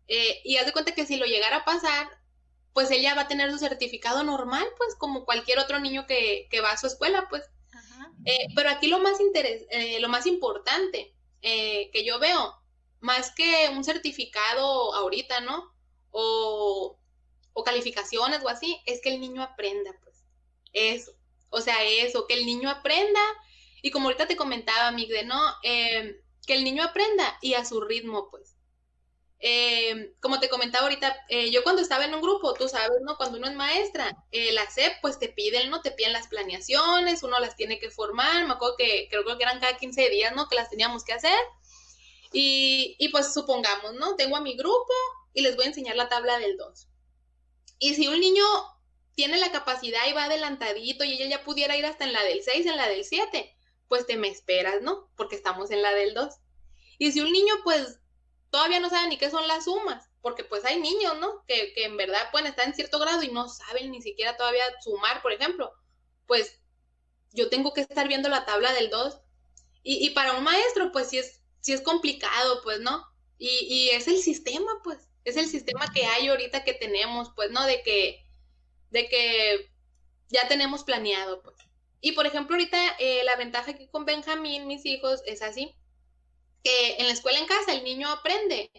Eh, 0.08 0.42
y 0.44 0.58
haz 0.58 0.66
de 0.66 0.72
cuenta 0.74 0.94
que 0.94 1.06
si 1.06 1.18
lo 1.18 1.26
llegara 1.28 1.58
a 1.58 1.66
pasar, 1.66 2.10
pues 2.74 2.90
él 2.90 3.02
ya 3.02 3.14
va 3.14 3.22
a 3.22 3.28
tener 3.28 3.52
su 3.52 3.60
certificado 3.60 4.24
normal, 4.24 4.68
pues 4.78 4.96
como 4.96 5.24
cualquier 5.24 5.60
otro 5.60 5.80
niño 5.80 6.08
que, 6.08 6.48
que 6.50 6.62
va 6.62 6.72
a 6.72 6.78
su 6.78 6.88
escuela, 6.88 7.28
pues. 7.30 7.44
Eh, 8.26 8.48
pero 8.56 8.72
aquí 8.72 8.88
lo 8.88 8.98
más, 8.98 9.20
interes 9.20 9.68
lo 10.02 10.10
más 10.10 10.26
importante 10.26 11.14
que 11.42 12.04
yo 12.04 12.18
veo, 12.18 12.56
más 13.00 13.30
que 13.36 13.70
un 13.72 13.84
certificado 13.84 14.96
ahorita, 14.96 15.42
¿no? 15.42 15.72
O 16.10 16.98
o 17.56 17.64
calificaciones 17.64 18.44
o 18.44 18.50
así, 18.50 18.80
es 18.86 19.02
que 19.02 19.10
el 19.10 19.22
niño 19.22 19.42
aprenda, 19.42 19.92
pues. 20.04 20.18
Eso. 20.74 21.14
O 21.50 21.62
sea, 21.62 21.84
eso, 21.86 22.28
que 22.28 22.36
el 22.36 22.46
niño 22.46 22.70
aprenda. 22.70 23.22
Y 23.82 23.92
como 23.92 24.08
ahorita 24.08 24.28
te 24.28 24.36
comentaba, 24.36 24.92
Migde, 24.92 25.24
¿no? 25.24 25.42
Eh, 25.64 26.22
que 26.46 26.54
el 26.54 26.66
niño 26.66 26.84
aprenda 26.84 27.38
y 27.42 27.54
a 27.54 27.64
su 27.64 27.80
ritmo, 27.82 28.30
pues. 28.30 28.56
Eh, 29.40 30.14
como 30.20 30.40
te 30.40 30.50
comentaba 30.50 30.84
ahorita, 30.84 31.16
eh, 31.30 31.50
yo 31.50 31.64
cuando 31.64 31.82
estaba 31.82 32.04
en 32.04 32.14
un 32.14 32.22
grupo, 32.22 32.54
tú 32.56 32.68
sabes, 32.68 33.00
¿no? 33.04 33.16
Cuando 33.16 33.38
uno 33.38 33.48
es 33.48 33.56
maestra, 33.56 34.18
la 34.32 34.70
SEP, 34.70 34.94
pues 35.02 35.18
te 35.18 35.30
piden, 35.30 35.70
¿no? 35.70 35.82
Te 35.82 35.92
piden 35.92 36.12
las 36.12 36.28
planeaciones, 36.28 37.24
uno 37.24 37.40
las 37.40 37.56
tiene 37.56 37.80
que 37.80 37.90
formar, 37.90 38.46
me 38.46 38.54
acuerdo 38.54 38.76
que 38.78 39.08
creo 39.10 39.24
que 39.38 39.44
eran 39.44 39.62
cada 39.62 39.78
15 39.78 40.10
días, 40.10 40.36
¿no? 40.36 40.50
Que 40.50 40.56
las 40.56 40.70
teníamos 40.70 41.06
que 41.06 41.14
hacer. 41.14 41.40
Y, 42.34 42.98
y 43.00 43.10
pues 43.10 43.34
supongamos, 43.34 43.94
¿no? 43.94 44.16
Tengo 44.18 44.36
a 44.36 44.42
mi 44.42 44.58
grupo 44.58 44.94
y 45.34 45.42
les 45.42 45.56
voy 45.56 45.66
a 45.66 45.68
enseñar 45.70 45.96
la 45.96 46.10
tabla 46.10 46.38
del 46.40 46.58
2. 46.58 46.88
Y 47.86 47.94
si 47.94 48.08
un 48.08 48.20
niño 48.20 48.44
tiene 49.14 49.38
la 49.38 49.52
capacidad 49.52 50.08
y 50.08 50.14
va 50.14 50.24
adelantadito 50.24 51.04
y 51.04 51.14
ella 51.14 51.28
ya 51.28 51.44
pudiera 51.44 51.78
ir 51.78 51.86
hasta 51.86 52.04
en 52.04 52.14
la 52.14 52.24
del 52.24 52.42
6, 52.42 52.66
en 52.66 52.78
la 52.78 52.88
del 52.88 53.06
7, 53.06 53.56
pues 53.88 54.08
te 54.08 54.18
me 54.18 54.28
esperas, 54.28 54.82
¿no? 54.82 55.12
Porque 55.16 55.36
estamos 55.36 55.70
en 55.70 55.84
la 55.84 55.94
del 55.94 56.16
2. 56.16 56.34
Y 56.98 57.12
si 57.12 57.20
un 57.20 57.32
niño 57.32 57.54
pues 57.64 58.00
todavía 58.50 58.80
no 58.80 58.90
sabe 58.90 59.08
ni 59.08 59.20
qué 59.20 59.30
son 59.30 59.48
las 59.48 59.66
sumas, 59.66 60.10
porque 60.24 60.44
pues 60.44 60.66
hay 60.66 60.80
niños, 60.80 61.20
¿no? 61.20 61.46
Que, 61.48 61.74
que 61.74 61.86
en 61.86 61.96
verdad 61.96 62.32
pueden 62.32 62.48
estar 62.48 62.66
en 62.66 62.74
cierto 62.74 62.98
grado 62.98 63.22
y 63.22 63.28
no 63.28 63.50
saben 63.50 63.92
ni 63.92 64.02
siquiera 64.02 64.36
todavía 64.36 64.64
sumar, 64.82 65.22
por 65.22 65.34
ejemplo, 65.34 65.72
pues 66.26 66.60
yo 67.34 67.50
tengo 67.50 67.72
que 67.72 67.82
estar 67.82 68.08
viendo 68.08 68.30
la 68.30 68.46
tabla 68.46 68.74
del 68.74 68.90
2. 68.90 69.20
Y, 69.84 70.04
y 70.04 70.10
para 70.10 70.34
un 70.34 70.44
maestro, 70.44 70.92
pues 70.92 71.10
sí 71.10 71.20
es, 71.20 71.44
sí 71.62 71.72
es 71.72 71.82
complicado, 71.82 72.64
pues, 72.64 72.80
¿no? 72.80 73.06
Y, 73.38 73.50
y 73.70 73.90
es 73.90 74.08
el 74.08 74.18
sistema, 74.18 74.72
pues 74.84 75.08
es 75.26 75.38
el 75.38 75.48
sistema 75.48 75.92
que 75.94 76.06
hay 76.06 76.28
ahorita 76.28 76.64
que 76.64 76.74
tenemos, 76.74 77.32
pues, 77.36 77.52
¿no? 77.52 77.66
De 77.66 77.82
que, 77.82 78.24
de 78.92 79.10
que 79.10 79.72
ya 80.30 80.48
tenemos 80.48 80.84
planeado, 80.84 81.42
pues. 81.42 81.58
Y 82.00 82.14
por 82.14 82.28
ejemplo, 82.28 82.56
ahorita 82.56 82.78
eh, 83.00 83.24
la 83.24 83.36
ventaja 83.36 83.72
aquí 83.72 83.88
con 83.88 84.06
Benjamín, 84.06 84.68
mis 84.68 84.86
hijos, 84.86 85.24
es 85.26 85.42
así, 85.42 85.76
que 86.64 86.98
en 86.98 87.08
la 87.08 87.14
escuela 87.14 87.40
en 87.40 87.48
casa 87.48 87.74
el 87.74 87.84
niño 87.84 88.08
aprende 88.10 88.72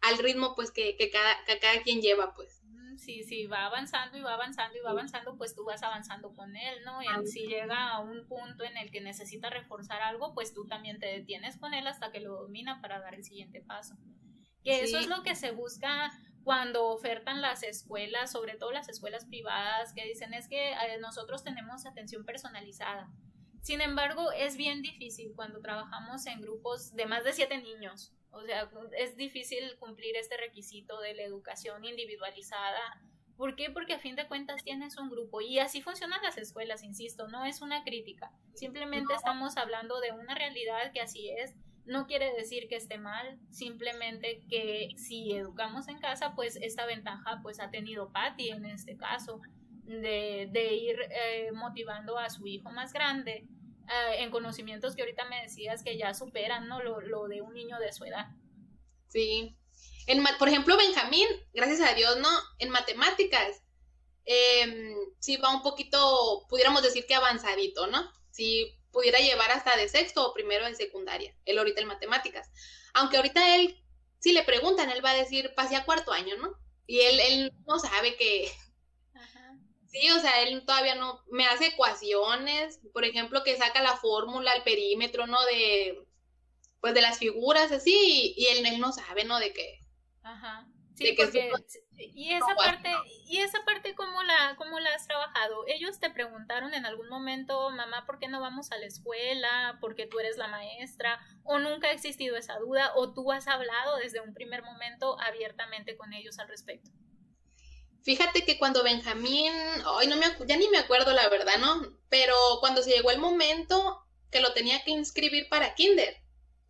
al 0.00 0.18
ritmo, 0.18 0.54
pues, 0.54 0.70
que, 0.70 0.96
que, 0.96 1.10
cada, 1.10 1.44
que 1.44 1.58
cada 1.58 1.82
quien 1.82 2.00
lleva, 2.00 2.32
pues. 2.34 2.62
Sí, 2.96 3.24
sí, 3.24 3.46
va 3.46 3.66
avanzando 3.66 4.16
y 4.16 4.22
va 4.22 4.34
avanzando 4.34 4.78
y 4.78 4.80
va 4.80 4.90
avanzando, 4.90 5.36
pues 5.36 5.54
tú 5.54 5.64
vas 5.64 5.82
avanzando 5.82 6.34
con 6.34 6.56
él, 6.56 6.82
¿no? 6.84 7.00
Y 7.02 7.26
si 7.26 7.46
llega 7.46 7.90
a 7.90 8.00
un 8.00 8.26
punto 8.26 8.64
en 8.64 8.76
el 8.76 8.90
que 8.90 9.00
necesita 9.00 9.50
reforzar 9.50 10.00
algo, 10.02 10.34
pues 10.34 10.54
tú 10.54 10.66
también 10.66 10.98
te 10.98 11.06
detienes 11.06 11.58
con 11.58 11.74
él 11.74 11.86
hasta 11.86 12.10
que 12.10 12.20
lo 12.20 12.42
domina 12.42 12.80
para 12.80 12.98
dar 12.98 13.14
el 13.14 13.22
siguiente 13.22 13.60
paso. 13.60 13.96
Que 14.66 14.82
eso 14.82 14.98
es 14.98 15.06
lo 15.06 15.22
que 15.22 15.36
se 15.36 15.52
busca 15.52 16.10
cuando 16.42 16.86
ofertan 16.88 17.40
las 17.40 17.62
escuelas, 17.62 18.32
sobre 18.32 18.56
todo 18.56 18.72
las 18.72 18.88
escuelas 18.88 19.24
privadas, 19.26 19.92
que 19.92 20.04
dicen 20.04 20.34
es 20.34 20.48
que 20.48 20.72
eh, 20.72 20.98
nosotros 21.00 21.44
tenemos 21.44 21.86
atención 21.86 22.24
personalizada. 22.24 23.08
Sin 23.62 23.80
embargo, 23.80 24.30
es 24.32 24.56
bien 24.56 24.82
difícil 24.82 25.32
cuando 25.34 25.60
trabajamos 25.60 26.26
en 26.26 26.40
grupos 26.40 26.94
de 26.94 27.06
más 27.06 27.24
de 27.24 27.32
siete 27.32 27.58
niños. 27.58 28.12
O 28.30 28.42
sea, 28.42 28.68
es 28.98 29.16
difícil 29.16 29.76
cumplir 29.78 30.16
este 30.16 30.36
requisito 30.36 31.00
de 31.00 31.14
la 31.14 31.22
educación 31.22 31.84
individualizada. 31.84 33.00
¿Por 33.36 33.56
qué? 33.56 33.70
Porque 33.70 33.94
a 33.94 33.98
fin 33.98 34.14
de 34.14 34.28
cuentas 34.28 34.62
tienes 34.62 34.96
un 34.98 35.10
grupo 35.10 35.40
y 35.40 35.58
así 35.58 35.80
funcionan 35.80 36.22
las 36.22 36.38
escuelas, 36.38 36.82
insisto, 36.82 37.28
no 37.28 37.44
es 37.44 37.60
una 37.60 37.84
crítica. 37.84 38.32
Simplemente 38.54 39.14
estamos 39.14 39.56
hablando 39.56 40.00
de 40.00 40.12
una 40.12 40.34
realidad 40.34 40.92
que 40.92 41.00
así 41.00 41.30
es 41.30 41.54
no 41.86 42.06
quiere 42.06 42.32
decir 42.34 42.68
que 42.68 42.76
esté 42.76 42.98
mal, 42.98 43.38
simplemente 43.50 44.42
que 44.48 44.90
si 44.96 45.32
educamos 45.32 45.88
en 45.88 45.98
casa, 45.98 46.34
pues 46.34 46.56
esta 46.56 46.86
ventaja 46.86 47.40
pues 47.42 47.60
ha 47.60 47.70
tenido 47.70 48.12
Patty 48.12 48.50
en 48.50 48.64
este 48.66 48.96
caso, 48.96 49.40
de, 49.84 50.48
de 50.50 50.74
ir 50.74 50.98
eh, 51.10 51.50
motivando 51.52 52.18
a 52.18 52.28
su 52.28 52.46
hijo 52.46 52.70
más 52.70 52.92
grande 52.92 53.46
eh, 53.88 54.16
en 54.18 54.30
conocimientos 54.30 54.96
que 54.96 55.02
ahorita 55.02 55.26
me 55.26 55.42
decías 55.42 55.84
que 55.84 55.96
ya 55.96 56.12
superan 56.12 56.66
¿no? 56.66 56.82
lo, 56.82 57.00
lo 57.00 57.28
de 57.28 57.40
un 57.40 57.54
niño 57.54 57.78
de 57.78 57.92
su 57.92 58.04
edad. 58.04 58.26
Sí. 59.08 59.56
En, 60.08 60.24
por 60.38 60.48
ejemplo, 60.48 60.76
Benjamín, 60.76 61.26
gracias 61.52 61.80
a 61.80 61.94
Dios, 61.94 62.16
¿no? 62.18 62.28
En 62.58 62.70
matemáticas, 62.70 63.62
eh, 64.24 64.92
sí 65.20 65.36
va 65.36 65.54
un 65.54 65.62
poquito, 65.62 66.46
pudiéramos 66.48 66.82
decir 66.82 67.06
que 67.06 67.14
avanzadito, 67.14 67.86
¿no? 67.86 68.10
Sí 68.30 68.76
pudiera 68.96 69.18
llevar 69.18 69.50
hasta 69.50 69.76
de 69.76 69.90
sexto 69.90 70.26
o 70.26 70.32
primero 70.32 70.66
en 70.66 70.74
secundaria, 70.74 71.34
él 71.44 71.58
ahorita 71.58 71.82
en 71.82 71.86
matemáticas. 71.86 72.50
Aunque 72.94 73.18
ahorita 73.18 73.56
él, 73.56 73.78
si 74.20 74.32
le 74.32 74.42
preguntan, 74.42 74.88
él 74.88 75.04
va 75.04 75.10
a 75.10 75.16
decir, 75.16 75.52
pasé 75.54 75.76
a 75.76 75.84
cuarto 75.84 76.12
año, 76.12 76.34
¿no? 76.38 76.54
Y 76.86 77.00
él, 77.00 77.20
él 77.20 77.52
no 77.66 77.78
sabe 77.78 78.16
que... 78.16 78.50
Sí, 79.88 80.10
o 80.10 80.18
sea, 80.18 80.42
él 80.42 80.64
todavía 80.64 80.94
no, 80.94 81.22
me 81.30 81.46
hace 81.46 81.66
ecuaciones, 81.66 82.80
por 82.94 83.04
ejemplo, 83.04 83.44
que 83.44 83.56
saca 83.56 83.82
la 83.82 83.98
fórmula, 83.98 84.52
el 84.52 84.62
perímetro, 84.62 85.26
¿no? 85.26 85.44
De, 85.44 86.06
pues 86.80 86.94
de 86.94 87.02
las 87.02 87.18
figuras, 87.18 87.72
así, 87.72 88.34
y, 88.34 88.46
él, 88.46 88.64
él 88.64 88.80
no 88.80 88.92
sabe, 88.92 89.24
¿no? 89.24 89.38
De 89.38 89.52
qué. 89.52 89.78
Ajá. 90.22 90.66
Sí, 90.96 91.12
porque 91.14 91.50
y 91.98 92.32
esa 92.32 92.54
parte 92.56 92.90
y 93.26 93.38
esa 93.38 93.62
parte 93.66 93.94
cómo 93.94 94.22
la 94.22 94.54
cómo 94.56 94.80
la 94.80 94.94
has 94.94 95.06
trabajado. 95.06 95.64
Ellos 95.66 96.00
te 96.00 96.10
preguntaron 96.10 96.72
en 96.72 96.86
algún 96.86 97.10
momento, 97.10 97.70
"Mamá, 97.70 98.06
¿por 98.06 98.18
qué 98.18 98.28
no 98.28 98.40
vamos 98.40 98.72
a 98.72 98.78
la 98.78 98.86
escuela? 98.86 99.76
Porque 99.82 100.06
tú 100.06 100.18
eres 100.18 100.38
la 100.38 100.48
maestra?" 100.48 101.20
o 101.44 101.58
nunca 101.58 101.88
ha 101.88 101.92
existido 101.92 102.36
esa 102.36 102.58
duda 102.58 102.92
o 102.94 103.12
tú 103.12 103.30
has 103.30 103.46
hablado 103.46 103.98
desde 103.98 104.20
un 104.20 104.32
primer 104.32 104.62
momento 104.62 105.20
abiertamente 105.20 105.98
con 105.98 106.14
ellos 106.14 106.38
al 106.38 106.48
respecto. 106.48 106.90
Fíjate 108.02 108.46
que 108.46 108.58
cuando 108.58 108.82
Benjamín, 108.82 109.52
ay, 109.98 110.06
no 110.06 110.16
me 110.16 110.26
ya 110.46 110.56
ni 110.56 110.68
me 110.68 110.78
acuerdo 110.78 111.12
la 111.12 111.28
verdad, 111.28 111.58
¿no? 111.58 111.82
Pero 112.08 112.34
cuando 112.60 112.82
se 112.82 112.90
llegó 112.90 113.10
el 113.10 113.18
momento 113.18 114.02
que 114.30 114.40
lo 114.40 114.54
tenía 114.54 114.82
que 114.82 114.92
inscribir 114.92 115.48
para 115.50 115.74
kinder 115.74 116.16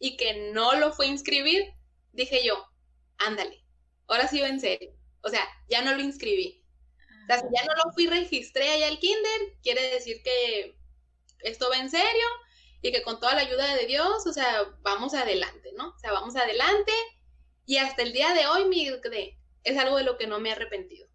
y 0.01 0.17
que 0.17 0.51
no 0.53 0.75
lo 0.75 0.93
fue 0.93 1.07
a 1.07 1.11
inscribir, 1.11 1.73
dije 2.12 2.45
yo, 2.45 2.67
"Ándale, 3.19 3.65
ahora 4.09 4.29
sí 4.29 4.40
va 4.40 4.49
en 4.49 4.61
serio. 4.61 4.92
O 5.23 5.29
sea, 5.29 5.47
ya 5.69 5.83
no 5.83 5.95
lo 5.95 6.01
inscribí. 6.01 6.62
O 7.25 7.27
sea, 7.27 7.40
si 7.40 7.47
ya 7.53 7.64
no 7.64 7.75
lo 7.75 7.92
fui, 7.92 8.07
registré 8.07 8.69
allá 8.69 8.88
al 8.88 8.99
kinder, 9.01 9.40
quiere 9.62 9.90
decir 9.90 10.23
que 10.23 10.79
esto 11.40 11.69
va 11.71 11.79
en 11.79 11.90
serio 11.90 12.27
y 12.83 12.92
que 12.92 13.03
con 13.03 13.19
toda 13.19 13.35
la 13.35 13.40
ayuda 13.40 13.75
de 13.75 13.87
Dios, 13.87 14.27
o 14.27 14.33
sea, 14.33 14.64
vamos 14.83 15.14
adelante, 15.14 15.73
¿no? 15.77 15.88
O 15.88 15.99
sea, 15.99 16.12
vamos 16.12 16.37
adelante 16.37 16.92
y 17.64 17.79
hasta 17.79 18.03
el 18.03 18.12
día 18.12 18.33
de 18.35 18.47
hoy, 18.47 18.66
mi 18.66 18.88
es 19.64 19.77
algo 19.77 19.97
de 19.97 20.05
lo 20.05 20.16
que 20.16 20.29
no 20.29 20.38
me 20.38 20.51
he 20.51 20.53
arrepentido. 20.53 21.09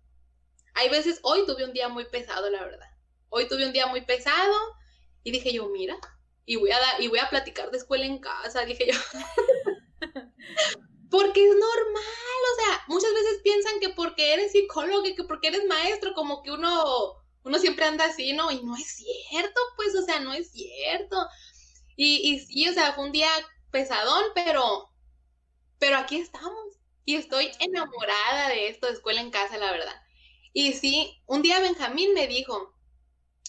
Hay 0.73 0.89
veces, 0.89 1.19
hoy 1.23 1.45
tuve 1.45 1.63
un 1.63 1.73
día 1.73 1.88
muy 1.88 2.06
pesado, 2.06 2.49
la 2.49 2.63
verdad. 2.63 2.89
Hoy 3.30 3.47
tuve 3.47 3.65
un 3.65 3.71
día 3.71 3.88
muy 3.88 4.01
pesado 4.01 4.56
y 5.23 5.32
dije 5.32 5.54
yo, 5.54 5.69
mira, 5.69 5.97
y 6.45 6.58
voy 6.58 6.71
a, 6.71 6.80
dar, 6.80 7.01
y 7.01 7.08
voy 7.08 7.19
a 7.19 7.30
platicar 7.30 7.71
de 7.71 7.77
escuela 7.77 8.06
en 8.06 8.19
casa, 8.19 8.65
dije 8.65 8.91
yo. 8.91 8.99
Porque 11.12 11.45
es 11.45 11.52
normal, 11.52 12.41
o 12.54 12.63
sea, 12.63 12.84
muchas 12.88 13.13
veces 13.13 13.41
piensan 13.43 13.80
que 13.82 13.89
porque 13.89 14.34
eres 14.34 14.54
psicólogo 14.54 15.06
y 15.06 15.15
que 15.15 15.26
porque 15.26 15.50
eres 15.50 15.65
maestro, 15.67 16.13
como 16.13 16.41
que 16.41 16.52
uno, 16.52 17.21
uno 17.43 17.60
siempre 17.60 17.86
anda 17.86 18.06
así, 18.06 18.34
¿no? 18.34 18.50
Y 18.50 18.63
no 18.63 18.76
es 18.78 18.95
cierto, 18.95 19.62
pues, 19.76 19.93
o 19.95 20.04
sea, 20.04 20.21
no 20.21 20.34
es 20.34 20.52
cierto. 20.52 21.17
Y, 21.97 22.43
y 22.50 22.69
o 22.69 22.74
sea, 22.74 22.93
fue 22.93 23.06
un 23.06 23.12
día 23.12 23.30
pesadón, 23.71 24.24
pero, 24.34 24.89
pero 25.80 25.97
aquí 25.97 26.17
estamos. 26.17 26.78
Y 27.06 27.15
estoy 27.15 27.52
enamorada 27.60 28.50
de 28.50 28.69
esto 28.69 28.88
de 28.88 28.93
escuela 28.93 29.21
en 29.21 29.32
casa, 29.32 29.58
la 29.58 29.71
verdad. 29.71 30.02
Y 30.54 30.74
sí, 30.74 31.21
un 31.26 31.41
día 31.41 31.60
Benjamín 31.60 32.13
me 32.13 32.28
dijo, 32.28 32.74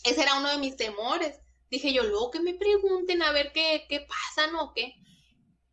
ese 0.05 0.23
era 0.23 0.37
uno 0.39 0.51
de 0.51 0.59
mis 0.59 0.77
temores. 0.77 1.39
Dije 1.71 1.93
yo, 1.93 2.03
luego 2.05 2.31
que 2.31 2.41
me 2.41 2.55
pregunten 2.55 3.23
a 3.23 3.33
ver 3.33 3.53
qué, 3.53 3.87
qué 3.89 4.01
pasa, 4.01 4.51
¿no? 4.51 4.73
¿Qué? 4.75 4.95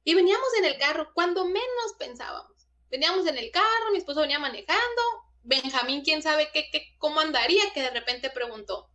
Y 0.10 0.16
veníamos 0.16 0.50
en 0.58 0.66
el 0.66 0.76
carro, 0.80 1.12
cuando 1.14 1.46
menos 1.46 1.94
pensábamos. 2.00 2.68
Veníamos 2.90 3.28
en 3.28 3.38
el 3.38 3.52
carro, 3.52 3.92
mi 3.92 4.00
esposo 4.00 4.22
venía 4.22 4.40
manejando, 4.40 5.02
Benjamín, 5.44 6.02
quién 6.04 6.24
sabe 6.24 6.50
qué, 6.52 6.68
qué, 6.72 6.96
cómo 6.98 7.20
andaría, 7.20 7.72
que 7.76 7.84
de 7.84 7.92
repente 7.92 8.32
preguntó, 8.32 8.90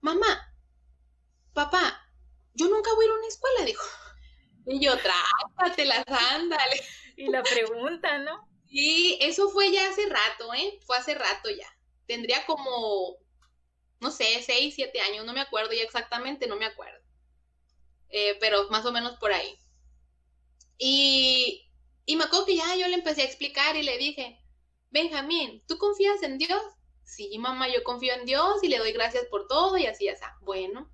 mamá, 0.00 0.52
papá, 1.52 2.10
yo 2.52 2.66
nunca 2.66 2.92
voy 2.96 3.04
a 3.04 3.06
ir 3.06 3.12
a 3.12 3.18
una 3.18 3.28
escuela, 3.28 3.64
dijo. 3.64 3.84
Y 4.66 4.84
yo, 4.84 4.96
las 4.96 6.04
ándale. 6.08 6.82
Y 7.16 7.30
la 7.30 7.44
pregunta, 7.44 8.18
¿no? 8.18 8.48
Y 8.66 9.18
eso 9.20 9.50
fue 9.50 9.70
ya 9.70 9.88
hace 9.88 10.04
rato, 10.08 10.52
¿eh? 10.52 10.80
Fue 10.84 10.96
hace 10.96 11.14
rato 11.14 11.48
ya. 11.48 11.68
Tendría 12.08 12.44
como, 12.44 13.18
no 14.00 14.10
sé, 14.10 14.42
seis, 14.42 14.74
siete 14.74 15.00
años, 15.00 15.24
no 15.26 15.32
me 15.32 15.42
acuerdo 15.42 15.74
ya 15.74 15.84
exactamente, 15.84 16.48
no 16.48 16.56
me 16.56 16.66
acuerdo. 16.66 16.98
Eh, 18.08 18.36
pero 18.40 18.68
más 18.70 18.84
o 18.84 18.90
menos 18.90 19.16
por 19.20 19.32
ahí. 19.32 19.60
Y, 20.78 21.70
y 22.06 22.16
me 22.16 22.24
acuerdo 22.24 22.46
que 22.46 22.56
ya 22.56 22.76
yo 22.76 22.88
le 22.88 22.94
empecé 22.94 23.22
a 23.22 23.26
explicar 23.26 23.76
y 23.76 23.82
le 23.82 23.98
dije, 23.98 24.40
Benjamín, 24.90 25.62
¿tú 25.66 25.78
confías 25.78 26.22
en 26.22 26.38
Dios? 26.38 26.62
Sí, 27.04 27.38
mamá, 27.38 27.68
yo 27.68 27.82
confío 27.84 28.14
en 28.14 28.26
Dios 28.26 28.62
y 28.62 28.68
le 28.68 28.78
doy 28.78 28.92
gracias 28.92 29.26
por 29.26 29.46
todo 29.46 29.76
y 29.76 29.86
así, 29.86 30.08
así. 30.08 30.24
Bueno. 30.42 30.90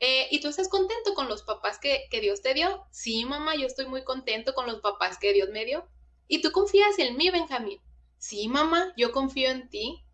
Eh, 0.00 0.28
¿Y 0.30 0.40
tú 0.40 0.48
estás 0.48 0.68
contento 0.68 1.14
con 1.14 1.28
los 1.28 1.42
papás 1.42 1.78
que, 1.78 2.06
que 2.10 2.20
Dios 2.20 2.42
te 2.42 2.54
dio? 2.54 2.86
Sí, 2.92 3.24
mamá, 3.24 3.56
yo 3.56 3.66
estoy 3.66 3.86
muy 3.86 4.04
contento 4.04 4.54
con 4.54 4.66
los 4.66 4.80
papás 4.80 5.18
que 5.18 5.32
Dios 5.32 5.48
me 5.50 5.64
dio. 5.64 5.88
¿Y 6.28 6.40
tú 6.40 6.52
confías 6.52 6.98
en 6.98 7.16
mí, 7.16 7.30
Benjamín? 7.30 7.80
Sí, 8.18 8.48
mamá, 8.48 8.92
yo 8.96 9.12
confío 9.12 9.50
en 9.50 9.68
ti. 9.68 10.04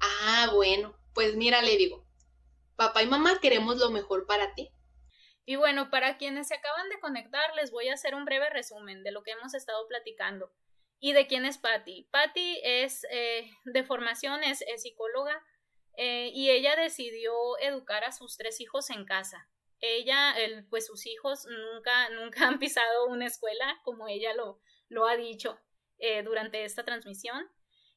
Ah, 0.00 0.50
bueno, 0.54 0.96
pues 1.14 1.36
mira, 1.36 1.62
le 1.62 1.76
digo, 1.76 2.04
papá 2.76 3.02
y 3.02 3.06
mamá 3.06 3.40
queremos 3.40 3.76
lo 3.78 3.90
mejor 3.90 4.26
para 4.26 4.54
ti. 4.54 4.70
Y 5.48 5.56
bueno, 5.56 5.88
para 5.88 6.18
quienes 6.18 6.48
se 6.48 6.56
acaban 6.56 6.90
de 6.90 7.00
conectar, 7.00 7.54
les 7.54 7.70
voy 7.70 7.88
a 7.88 7.94
hacer 7.94 8.14
un 8.14 8.26
breve 8.26 8.50
resumen 8.50 9.02
de 9.02 9.12
lo 9.12 9.22
que 9.22 9.30
hemos 9.30 9.54
estado 9.54 9.88
platicando. 9.88 10.52
¿Y 11.00 11.14
de 11.14 11.26
quién 11.26 11.46
es 11.46 11.56
Patty? 11.56 12.06
Patty 12.12 12.60
es 12.62 13.06
eh, 13.10 13.50
de 13.64 13.82
formación, 13.82 14.44
es, 14.44 14.62
psicóloga 14.76 15.42
eh, 15.96 16.30
y 16.34 16.50
ella 16.50 16.76
decidió 16.76 17.32
educar 17.60 18.04
a 18.04 18.12
sus 18.12 18.36
tres 18.36 18.60
hijos 18.60 18.90
en 18.90 19.06
casa. 19.06 19.48
Ella, 19.80 20.34
pues 20.68 20.84
sus 20.84 21.06
hijos 21.06 21.46
nunca, 21.46 22.10
nunca 22.10 22.46
han 22.46 22.58
pisado 22.58 23.06
una 23.06 23.24
escuela, 23.24 23.80
como 23.84 24.06
ella 24.06 24.34
lo, 24.34 24.60
lo 24.90 25.06
ha 25.06 25.16
dicho 25.16 25.58
eh, 25.96 26.22
durante 26.24 26.62
esta 26.64 26.84
transmisión. 26.84 27.50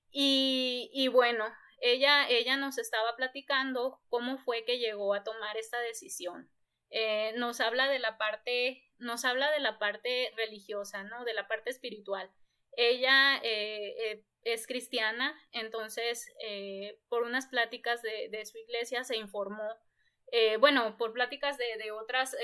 Y, 0.09 0.89
y 0.93 1.09
bueno, 1.09 1.53
ella, 1.81 2.29
ella 2.29 2.55
nos 2.55 2.77
estaba 2.77 3.17
platicando 3.17 3.99
cómo 4.07 4.37
fue 4.37 4.63
que 4.63 4.79
llegó 4.79 5.13
a 5.13 5.25
tomar 5.25 5.57
esta 5.57 5.81
decisión. 5.81 6.49
Eh, 6.91 7.31
nos 7.37 7.61
habla 7.61 7.87
de 7.87 7.99
la 7.99 8.17
parte, 8.17 8.83
nos 8.97 9.23
habla 9.23 9.49
de 9.51 9.61
la 9.61 9.79
parte 9.79 10.33
religiosa, 10.35 11.03
¿no? 11.03 11.23
De 11.23 11.33
la 11.33 11.47
parte 11.47 11.69
espiritual. 11.69 12.29
Ella 12.73 13.37
eh, 13.37 13.95
eh, 14.11 14.25
es 14.43 14.67
cristiana, 14.67 15.39
entonces 15.51 16.27
por 17.07 17.23
unas 17.23 17.47
pláticas 17.47 18.01
de, 18.01 18.45
su 18.45 18.57
iglesia 18.57 19.03
se 19.03 19.15
informó, 19.15 19.77
bueno, 20.59 20.97
por 20.97 21.13
pláticas 21.13 21.57
de, 21.57 21.91
otras, 21.91 22.35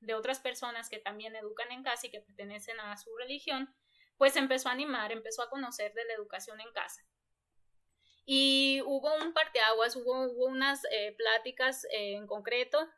de 0.00 0.14
otras 0.14 0.40
personas 0.40 0.88
que 0.88 0.98
también 0.98 1.36
educan 1.36 1.70
en 1.70 1.82
casa 1.82 2.06
y 2.06 2.10
que 2.10 2.20
pertenecen 2.20 2.80
a 2.80 2.96
su 2.96 3.14
religión, 3.16 3.72
pues 4.16 4.36
empezó 4.36 4.70
a 4.70 4.72
animar, 4.72 5.12
empezó 5.12 5.42
a 5.42 5.50
conocer 5.50 5.94
de 5.94 6.04
la 6.06 6.14
educación 6.14 6.60
en 6.60 6.72
casa. 6.72 7.02
Y 8.24 8.82
hubo 8.84 9.14
un 9.14 9.32
parteaguas, 9.32 9.94
hubo, 9.96 10.32
hubo 10.32 10.46
unas 10.46 10.82
pláticas 11.16 11.86
en 11.92 12.26
concreto 12.26 12.88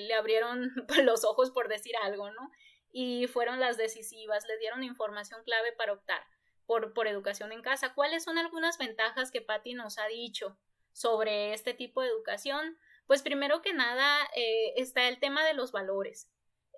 le 0.00 0.14
abrieron 0.14 0.72
los 1.04 1.24
ojos 1.24 1.50
por 1.50 1.68
decir 1.68 1.94
algo, 2.02 2.30
¿no? 2.30 2.50
Y 2.90 3.26
fueron 3.26 3.60
las 3.60 3.76
decisivas, 3.76 4.46
le 4.46 4.58
dieron 4.58 4.84
información 4.84 5.42
clave 5.44 5.72
para 5.72 5.92
optar 5.92 6.22
por, 6.66 6.92
por 6.92 7.06
educación 7.06 7.52
en 7.52 7.62
casa. 7.62 7.94
¿Cuáles 7.94 8.24
son 8.24 8.38
algunas 8.38 8.78
ventajas 8.78 9.30
que 9.30 9.40
Patti 9.40 9.74
nos 9.74 9.98
ha 9.98 10.06
dicho 10.06 10.58
sobre 10.92 11.52
este 11.52 11.74
tipo 11.74 12.02
de 12.02 12.08
educación? 12.08 12.78
Pues 13.06 13.22
primero 13.22 13.62
que 13.62 13.72
nada 13.72 14.28
eh, 14.34 14.74
está 14.76 15.08
el 15.08 15.20
tema 15.20 15.44
de 15.44 15.54
los 15.54 15.72
valores. 15.72 16.30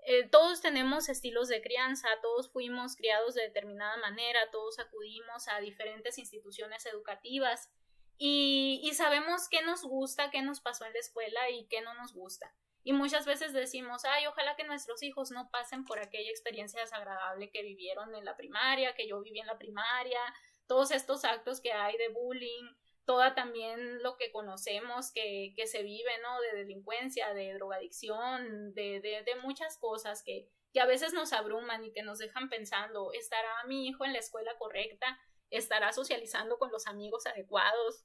Eh, 0.05 0.29
todos 0.29 0.61
tenemos 0.61 1.09
estilos 1.09 1.49
de 1.49 1.61
crianza, 1.61 2.09
todos 2.23 2.51
fuimos 2.51 2.97
criados 2.97 3.35
de 3.35 3.43
determinada 3.43 3.97
manera, 3.99 4.51
todos 4.51 4.79
acudimos 4.79 5.49
a 5.49 5.61
diferentes 5.61 6.19
instituciones 6.19 6.87
educativas 6.87 7.71
y, 8.17 8.81
y 8.83 8.95
sabemos 8.95 9.49
qué 9.51 9.63
nos 9.63 9.83
gusta, 9.83 10.31
qué 10.31 10.43
nos 10.43 10.61
pasó 10.61 10.87
en 10.87 10.93
la 10.93 10.99
escuela 10.99 11.51
y 11.51 11.67
qué 11.67 11.83
no 11.83 11.95
nos 11.95 12.15
gusta. 12.15 12.55
Y 12.85 12.93
muchas 12.93 13.27
veces 13.27 13.53
decimos, 13.53 14.05
ay, 14.05 14.27
ojalá 14.27 14.57
que 14.57 14.65
nuestros 14.65 15.03
hijos 15.03 15.31
no 15.31 15.51
pasen 15.51 15.85
por 15.85 15.99
aquella 15.99 16.31
experiencia 16.31 16.81
desagradable 16.81 17.51
que 17.51 17.63
vivieron 17.63 18.15
en 18.15 18.25
la 18.25 18.37
primaria, 18.37 18.95
que 18.95 19.09
yo 19.09 19.21
viví 19.21 19.41
en 19.41 19.47
la 19.47 19.59
primaria, 19.59 20.21
todos 20.67 20.91
estos 20.91 21.25
actos 21.25 21.61
que 21.61 21.73
hay 21.73 21.97
de 21.97 22.09
bullying, 22.09 22.75
toda 23.09 23.35
también 23.35 24.03
lo 24.03 24.19
que 24.19 24.31
conocemos 24.31 25.13
que, 25.13 25.55
que 25.57 25.67
se 25.67 25.83
vive, 25.83 26.11
¿no? 26.23 26.41
De 26.43 26.59
delincuencia, 26.59 27.33
de 27.33 27.55
drogadicción, 27.55 28.75
de, 28.75 29.01
de, 29.01 29.35
muchas 29.43 29.79
cosas 29.79 30.23
que, 30.23 30.47
que 30.75 30.81
a 30.81 30.87
veces 30.87 31.15
nos 31.15 31.33
abruman 31.33 31.83
y 31.85 31.93
que 31.93 32.03
nos 32.03 32.19
dejan 32.19 32.51
pensando, 32.51 33.11
¿estará 33.15 33.65
mi 33.67 33.89
hijo 33.89 34.05
en 34.05 34.13
la 34.13 34.19
escuela 34.19 34.53
correcta? 34.59 35.19
¿Estará 35.49 35.95
socializando 35.95 36.59
con 36.59 36.71
los 36.71 36.87
amigos 36.87 37.27
adecuados? 37.27 38.05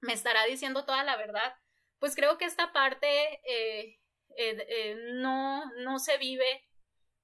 ¿Me 0.00 0.14
estará 0.14 0.44
diciendo 0.46 0.86
toda 0.86 1.04
la 1.04 1.18
verdad? 1.18 1.54
Pues 2.02 2.16
creo 2.16 2.36
que 2.36 2.46
esta 2.46 2.72
parte 2.72 3.06
eh, 3.44 4.00
eh, 4.36 4.66
eh, 4.68 4.96
no, 5.12 5.64
no 5.84 6.00
se 6.00 6.18
vive 6.18 6.68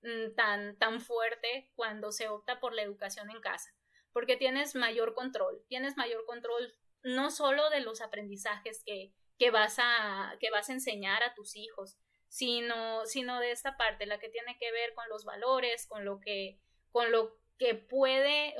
mm, 0.02 0.36
tan, 0.36 0.78
tan 0.78 1.00
fuerte 1.00 1.72
cuando 1.74 2.12
se 2.12 2.28
opta 2.28 2.60
por 2.60 2.72
la 2.72 2.82
educación 2.82 3.28
en 3.28 3.40
casa, 3.40 3.74
porque 4.12 4.36
tienes 4.36 4.76
mayor 4.76 5.14
control, 5.14 5.64
tienes 5.66 5.96
mayor 5.96 6.24
control 6.26 6.72
no 7.02 7.32
solo 7.32 7.70
de 7.70 7.80
los 7.80 8.00
aprendizajes 8.00 8.84
que, 8.86 9.12
que, 9.36 9.50
vas, 9.50 9.78
a, 9.80 10.36
que 10.38 10.52
vas 10.52 10.70
a 10.70 10.74
enseñar 10.74 11.24
a 11.24 11.34
tus 11.34 11.56
hijos, 11.56 11.98
sino, 12.28 13.04
sino 13.04 13.40
de 13.40 13.50
esta 13.50 13.76
parte, 13.76 14.06
la 14.06 14.20
que 14.20 14.28
tiene 14.28 14.58
que 14.60 14.70
ver 14.70 14.94
con 14.94 15.08
los 15.08 15.24
valores, 15.24 15.88
con 15.88 16.04
lo 16.04 16.20
que, 16.20 16.60
con 16.92 17.10
lo 17.10 17.36
que 17.58 17.74
puede, 17.74 18.54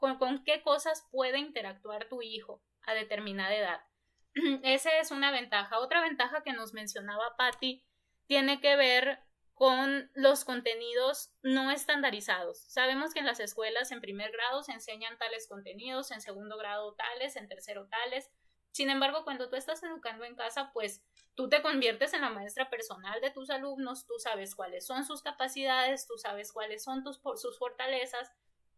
con, 0.00 0.18
con 0.18 0.42
qué 0.42 0.62
cosas 0.62 1.06
puede 1.12 1.38
interactuar 1.38 2.08
tu 2.08 2.22
hijo 2.22 2.60
a 2.82 2.94
determinada 2.94 3.54
edad. 3.54 3.80
Esa 4.62 4.98
es 4.98 5.10
una 5.10 5.30
ventaja. 5.30 5.78
Otra 5.78 6.00
ventaja 6.00 6.42
que 6.42 6.52
nos 6.52 6.72
mencionaba 6.72 7.36
Patty 7.36 7.84
tiene 8.26 8.60
que 8.60 8.76
ver 8.76 9.20
con 9.54 10.10
los 10.14 10.44
contenidos 10.44 11.34
no 11.42 11.70
estandarizados. 11.70 12.64
Sabemos 12.68 13.12
que 13.12 13.20
en 13.20 13.26
las 13.26 13.40
escuelas 13.40 13.92
en 13.92 14.00
primer 14.00 14.30
grado 14.32 14.62
se 14.62 14.72
enseñan 14.72 15.18
tales 15.18 15.46
contenidos, 15.48 16.10
en 16.12 16.22
segundo 16.22 16.56
grado 16.56 16.94
tales, 16.94 17.36
en 17.36 17.48
tercero 17.48 17.86
tales. 17.88 18.30
Sin 18.70 18.88
embargo, 18.88 19.24
cuando 19.24 19.50
tú 19.50 19.56
estás 19.56 19.82
educando 19.82 20.24
en 20.24 20.36
casa, 20.36 20.70
pues 20.72 21.02
tú 21.34 21.48
te 21.48 21.60
conviertes 21.60 22.14
en 22.14 22.22
la 22.22 22.30
maestra 22.30 22.70
personal 22.70 23.20
de 23.20 23.30
tus 23.30 23.50
alumnos, 23.50 24.06
tú 24.06 24.14
sabes 24.18 24.54
cuáles 24.54 24.86
son 24.86 25.04
sus 25.04 25.22
capacidades, 25.22 26.06
tú 26.06 26.16
sabes 26.16 26.52
cuáles 26.52 26.84
son 26.84 27.04
sus 27.04 27.58
fortalezas, 27.58 28.30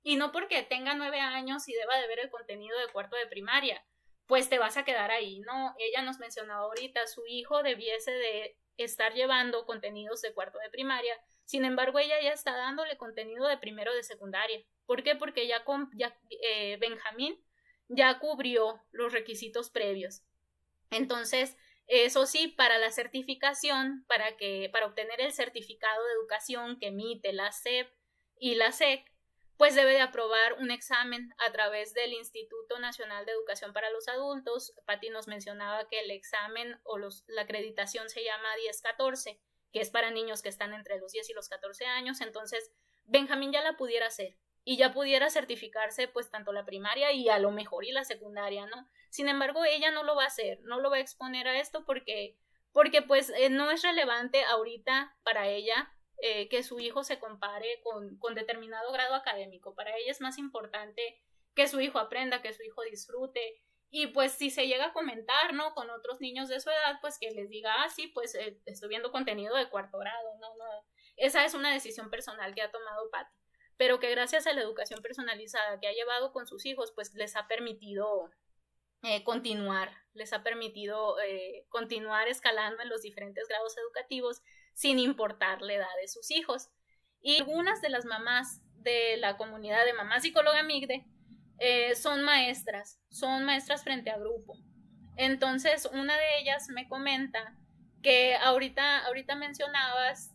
y 0.03 0.17
no 0.17 0.33
porque 0.33 0.63
tenga 0.63 0.95
nueve 0.95 1.21
años 1.21 1.69
y 1.69 1.75
deba 1.75 1.97
de 1.99 2.09
ver 2.09 2.21
el 2.21 2.31
contenido 2.31 2.77
de 2.79 2.89
cuarto 2.89 3.17
de 3.17 3.27
primaria, 3.27 3.85
pues 4.33 4.49
te 4.49 4.59
vas 4.59 4.79
a 4.79 4.85
quedar 4.87 5.11
ahí, 5.11 5.41
¿no? 5.41 5.75
Ella 5.79 6.01
nos 6.01 6.19
mencionaba 6.19 6.63
ahorita, 6.63 7.07
su 7.07 7.23
hijo 7.27 7.63
debiese 7.63 8.13
de 8.13 8.57
estar 8.79 9.13
llevando 9.13 9.67
contenidos 9.67 10.23
de 10.23 10.33
cuarto 10.33 10.59
de 10.59 10.71
primaria, 10.71 11.15
sin 11.45 11.67
embargo, 11.67 11.99
ella 11.99 12.19
ya 12.23 12.33
está 12.33 12.57
dándole 12.57 12.97
contenido 12.97 13.47
de 13.47 13.59
primero 13.59 13.93
de 13.93 14.03
secundaria. 14.03 14.65
¿Por 14.87 15.03
qué? 15.03 15.17
Porque 15.17 15.47
ya, 15.47 15.65
con, 15.65 15.91
ya 15.99 16.19
eh, 16.31 16.79
Benjamín 16.81 17.45
ya 17.89 18.19
cubrió 18.21 18.81
los 18.91 19.13
requisitos 19.13 19.69
previos. 19.69 20.23
Entonces, 20.91 21.59
eso 21.87 22.25
sí, 22.25 22.49
para 22.49 22.79
la 22.79 22.91
certificación, 22.91 24.07
para 24.09 24.39
que, 24.39 24.71
para 24.73 24.87
obtener 24.87 25.21
el 25.21 25.35
certificado 25.35 26.07
de 26.07 26.13
educación 26.15 26.79
que 26.81 26.87
emite 26.87 27.35
la 27.35 27.53
SEP 27.53 27.93
y 28.39 28.55
la 28.55 28.73
SEC, 28.73 29.12
pues 29.63 29.77
debe 29.77 29.93
de 29.93 30.01
aprobar 30.01 30.55
un 30.55 30.73
examen 30.73 31.33
a 31.39 31.53
través 31.53 31.95
del 31.95 32.15
Instituto 32.15 32.81
Nacional 32.81 33.25
de 33.25 33.31
Educación 33.31 33.73
para 33.73 33.91
los 33.91 34.09
Adultos. 34.09 34.75
Patti 34.87 35.09
nos 35.09 35.29
mencionaba 35.29 35.87
que 35.87 36.01
el 36.01 36.11
examen 36.11 36.81
o 36.83 36.99
la 36.99 37.43
acreditación 37.43 38.11
se 38.11 38.25
llama 38.25 38.49
10-14, 38.99 39.39
que 39.73 39.81
es 39.81 39.91
para 39.91 40.11
niños 40.11 40.43
que 40.43 40.49
están 40.49 40.75
entre 40.75 40.99
los 40.99 41.13
10 41.13 41.31
y 41.31 41.33
los 41.35 41.49
14 41.49 41.87
años. 41.87 42.21
Entonces, 42.23 42.73
Benjamín 43.05 43.53
ya 43.53 43.63
la 43.63 43.77
pudiera 43.77 44.09
hacer 44.09 44.37
y 44.65 44.79
ya 44.79 44.93
pudiera 44.93 45.31
certificarse 45.31 46.09
pues 46.09 46.29
tanto 46.29 46.53
la 46.53 46.65
primaria 46.65 47.13
y 47.13 47.29
a 47.29 47.39
lo 47.39 47.53
mejor 47.53 47.85
y 47.85 47.93
la 47.93 48.03
secundaria, 48.03 48.67
¿no? 48.67 48.91
Sin 49.11 49.29
embargo, 49.29 49.65
ella 49.65 49.93
no 49.93 50.03
lo 50.03 50.17
va 50.17 50.25
a 50.25 50.27
hacer, 50.27 50.59
no 50.63 50.81
lo 50.81 50.91
va 50.91 50.97
a 50.97 51.01
exponer 51.01 51.47
a 51.47 51.61
esto 51.61 51.85
porque 51.85 52.37
porque 52.73 53.01
pues 53.01 53.31
eh, 53.37 53.49
no 53.49 53.71
es 53.71 53.83
relevante 53.83 54.43
ahorita 54.43 55.17
para 55.23 55.47
ella 55.47 55.95
eh, 56.25 56.49
que 56.49 56.63
su 56.63 56.79
hijo 56.79 57.03
se 57.03 57.19
compare 57.19 57.81
con, 57.83 58.17
con 58.19 58.37
determinado 58.37 58.93
grado 58.93 59.17
académico. 59.17 59.75
Para 59.75 59.97
ella 59.97 60.13
es 60.13 60.21
más 60.21 60.39
importante 60.39 61.21
que 61.53 61.67
su 61.67 61.81
hijo 61.81 61.99
aprenda, 61.99 62.41
que 62.41 62.53
su 62.53 62.63
hijo 62.63 62.81
disfrute. 62.83 63.61
Y 63.91 64.07
pues 64.07 64.31
si 64.31 64.51
se 64.51 64.69
llega 64.69 64.87
a 64.87 64.93
comentar, 64.93 65.53
¿no? 65.53 65.75
Con 65.75 65.91
otros 65.91 66.21
niños 66.21 66.49
de 66.49 66.61
su 66.61 66.71
edad, 66.71 66.99
pues 67.01 67.19
que 67.19 67.33
les 67.33 67.51
diga, 67.51 67.75
ah, 67.83 67.89
sí, 67.91 68.07
pues 68.07 68.37
eh, 68.37 68.61
estoy 68.67 68.89
viendo 68.89 69.11
contenido 69.11 69.57
de 69.57 69.69
cuarto 69.69 69.99
grado, 69.99 70.39
no, 70.39 70.57
no. 70.57 70.87
Esa 71.17 71.45
es 71.45 71.55
una 71.55 71.73
decisión 71.73 72.09
personal 72.09 72.55
que 72.55 72.63
ha 72.63 72.71
tomado 72.71 73.11
Patti, 73.11 73.35
pero 73.77 73.99
que 73.99 74.09
gracias 74.13 74.47
a 74.47 74.53
la 74.53 74.63
educación 74.63 75.03
personalizada 75.03 75.81
que 75.81 75.89
ha 75.89 75.93
llevado 75.93 76.33
con 76.33 76.47
sus 76.47 76.65
hijos, 76.67 76.93
pues 76.95 77.13
les 77.15 77.35
ha 77.35 77.49
permitido 77.49 78.31
eh, 79.03 79.25
continuar, 79.25 79.91
les 80.15 80.33
ha 80.33 80.45
permitido 80.45 81.17
continuar 81.69 82.29
escalando 82.29 82.81
en 82.81 82.91
los 82.91 83.03
diferentes 83.03 83.49
grados 83.49 83.77
educativos 83.77 84.41
sin 84.75 84.99
importar 84.99 85.63
la 85.63 85.75
edad 85.75 85.95
de 86.01 86.09
sus 86.09 86.31
hijos. 86.31 86.71
Y 87.21 87.39
algunas 87.39 87.81
de 87.81 87.89
las 87.89 88.05
mamás 88.05 88.61
de 88.77 89.17
la 89.19 89.37
comunidad 89.37 89.85
de 89.85 89.93
mamá 89.93 90.21
psicóloga 90.21 90.63
Migde 90.63 91.07
eh, 91.59 91.95
son 91.95 92.23
maestras, 92.23 93.01
son 93.11 93.45
maestras 93.45 93.85
frente 93.85 94.11
a 94.11 94.19
grupo. 94.19 94.59
Entonces, 95.17 95.89
una 95.93 96.17
de 96.17 96.39
ellas 96.41 96.69
me 96.69 96.89
comenta 96.89 97.57
que 98.03 98.35
ahorita, 98.37 99.07
ahorita 99.07 99.37
mencionabas 99.37 100.33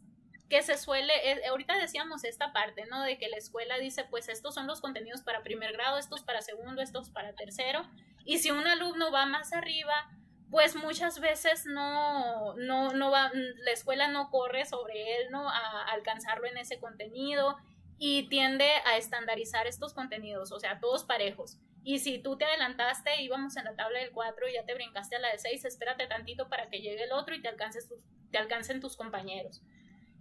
que 0.50 0.64
se 0.64 0.78
suele, 0.78 1.14
eh, 1.30 1.48
ahorita 1.50 1.78
decíamos 1.78 2.24
esta 2.24 2.54
parte, 2.54 2.86
¿no? 2.86 3.04
De 3.04 3.18
que 3.18 3.28
la 3.28 3.38
escuela 3.38 3.78
dice, 3.78 4.06
pues 4.06 4.30
estos 4.30 4.54
son 4.54 4.68
los 4.68 4.80
contenidos 4.80 5.22
para 5.22 5.44
primer 5.44 5.74
grado, 5.74 5.98
estos 5.98 6.24
para 6.24 6.42
segundo, 6.42 6.82
estos 6.82 7.10
para 7.10 7.36
tercero, 7.36 7.86
y 8.24 8.38
si 8.38 8.52
un 8.52 8.66
alumno 8.66 9.12
va 9.12 9.26
más 9.26 9.52
arriba, 9.52 10.10
pues 10.50 10.76
muchas 10.76 11.20
veces 11.20 11.66
no, 11.66 12.56
no, 12.56 12.94
no 12.94 13.12
va, 13.12 13.32
la 13.34 13.72
escuela 13.72 14.08
no 14.08 14.30
corre 14.30 14.66
sobre 14.66 15.18
él, 15.18 15.32
¿no? 15.32 15.50
A 15.50 15.84
alcanzarlo 15.92 16.48
en 16.48 16.58
ese 16.58 16.80
contenido 16.80 17.58
y 18.00 18.30
tiende 18.30 18.70
a 18.86 18.98
estandarizar 18.98 19.68
estos 19.68 19.94
contenidos, 19.94 20.52
o 20.52 20.60
sea, 20.60 20.80
todos 20.80 21.04
parejos. 21.04 21.58
Y 21.84 22.00
si 22.00 22.20
tú 22.20 22.38
te 22.38 22.46
adelantaste, 22.46 23.22
íbamos 23.22 23.58
en 23.58 23.66
la 23.66 23.76
tabla 23.76 24.00
del 24.00 24.12
4 24.12 24.48
y 24.48 24.54
ya 24.54 24.66
te 24.66 24.74
brincaste 24.74 25.16
a 25.16 25.20
la 25.20 25.32
de 25.32 25.40
6, 25.40 25.66
espérate 25.66 26.06
tantito 26.08 26.50
para 26.50 26.70
que 26.70 26.80
llegue 26.80 27.04
el 27.04 27.12
otro 27.12 27.34
y 27.34 27.42
te, 27.42 27.48
alcances 27.48 27.92
te 28.32 28.38
alcancen 28.38 28.82
tus 28.82 28.96
compañeros. 28.96 29.62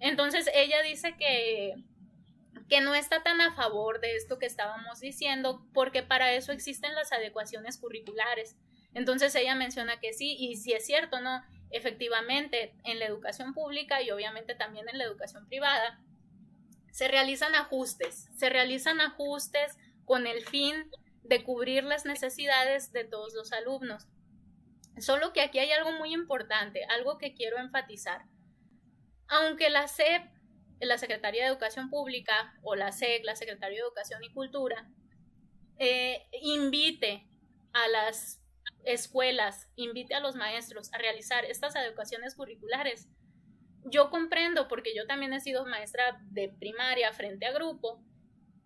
Entonces 0.00 0.48
ella 0.54 0.82
dice 0.82 1.16
que, 1.16 1.74
que 2.68 2.80
no 2.80 2.94
está 2.94 3.22
tan 3.22 3.40
a 3.40 3.52
favor 3.54 4.00
de 4.00 4.16
esto 4.16 4.38
que 4.38 4.46
estábamos 4.46 5.00
diciendo, 5.00 5.66
porque 5.72 6.02
para 6.02 6.32
eso 6.32 6.52
existen 6.52 6.94
las 6.94 7.12
adecuaciones 7.12 7.78
curriculares. 7.78 8.56
Entonces 8.96 9.34
ella 9.34 9.54
menciona 9.54 10.00
que 10.00 10.14
sí, 10.14 10.36
y 10.40 10.56
si 10.56 10.72
es 10.72 10.86
cierto, 10.86 11.20
¿no? 11.20 11.44
Efectivamente, 11.68 12.74
en 12.82 12.98
la 12.98 13.04
educación 13.04 13.52
pública 13.52 14.00
y 14.00 14.10
obviamente 14.10 14.54
también 14.54 14.88
en 14.88 14.96
la 14.96 15.04
educación 15.04 15.46
privada, 15.48 16.00
se 16.92 17.06
realizan 17.06 17.54
ajustes, 17.54 18.30
se 18.34 18.48
realizan 18.48 19.02
ajustes 19.02 19.76
con 20.06 20.26
el 20.26 20.46
fin 20.46 20.90
de 21.24 21.44
cubrir 21.44 21.84
las 21.84 22.06
necesidades 22.06 22.90
de 22.92 23.04
todos 23.04 23.34
los 23.34 23.52
alumnos. 23.52 24.08
Solo 24.98 25.34
que 25.34 25.42
aquí 25.42 25.58
hay 25.58 25.72
algo 25.72 25.92
muy 25.92 26.14
importante, 26.14 26.82
algo 26.86 27.18
que 27.18 27.34
quiero 27.34 27.58
enfatizar. 27.58 28.22
Aunque 29.28 29.68
la 29.68 29.88
SEP, 29.88 30.22
la 30.80 30.96
Secretaría 30.96 31.42
de 31.42 31.50
Educación 31.50 31.90
Pública, 31.90 32.54
o 32.62 32.74
la 32.76 32.92
SEC, 32.92 33.26
la 33.26 33.36
Secretaría 33.36 33.76
de 33.76 33.84
Educación 33.88 34.24
y 34.24 34.32
Cultura, 34.32 34.88
eh, 35.78 36.26
invite 36.40 37.28
a 37.74 37.88
las 37.88 38.40
escuelas 38.86 39.68
invite 39.76 40.14
a 40.14 40.20
los 40.20 40.36
maestros 40.36 40.92
a 40.94 40.98
realizar 40.98 41.44
estas 41.44 41.76
educaciones 41.76 42.34
curriculares, 42.34 43.08
yo 43.84 44.10
comprendo, 44.10 44.68
porque 44.68 44.94
yo 44.96 45.06
también 45.06 45.32
he 45.32 45.40
sido 45.40 45.66
maestra 45.66 46.18
de 46.30 46.48
primaria 46.48 47.12
frente 47.12 47.46
a 47.46 47.52
grupo, 47.52 48.02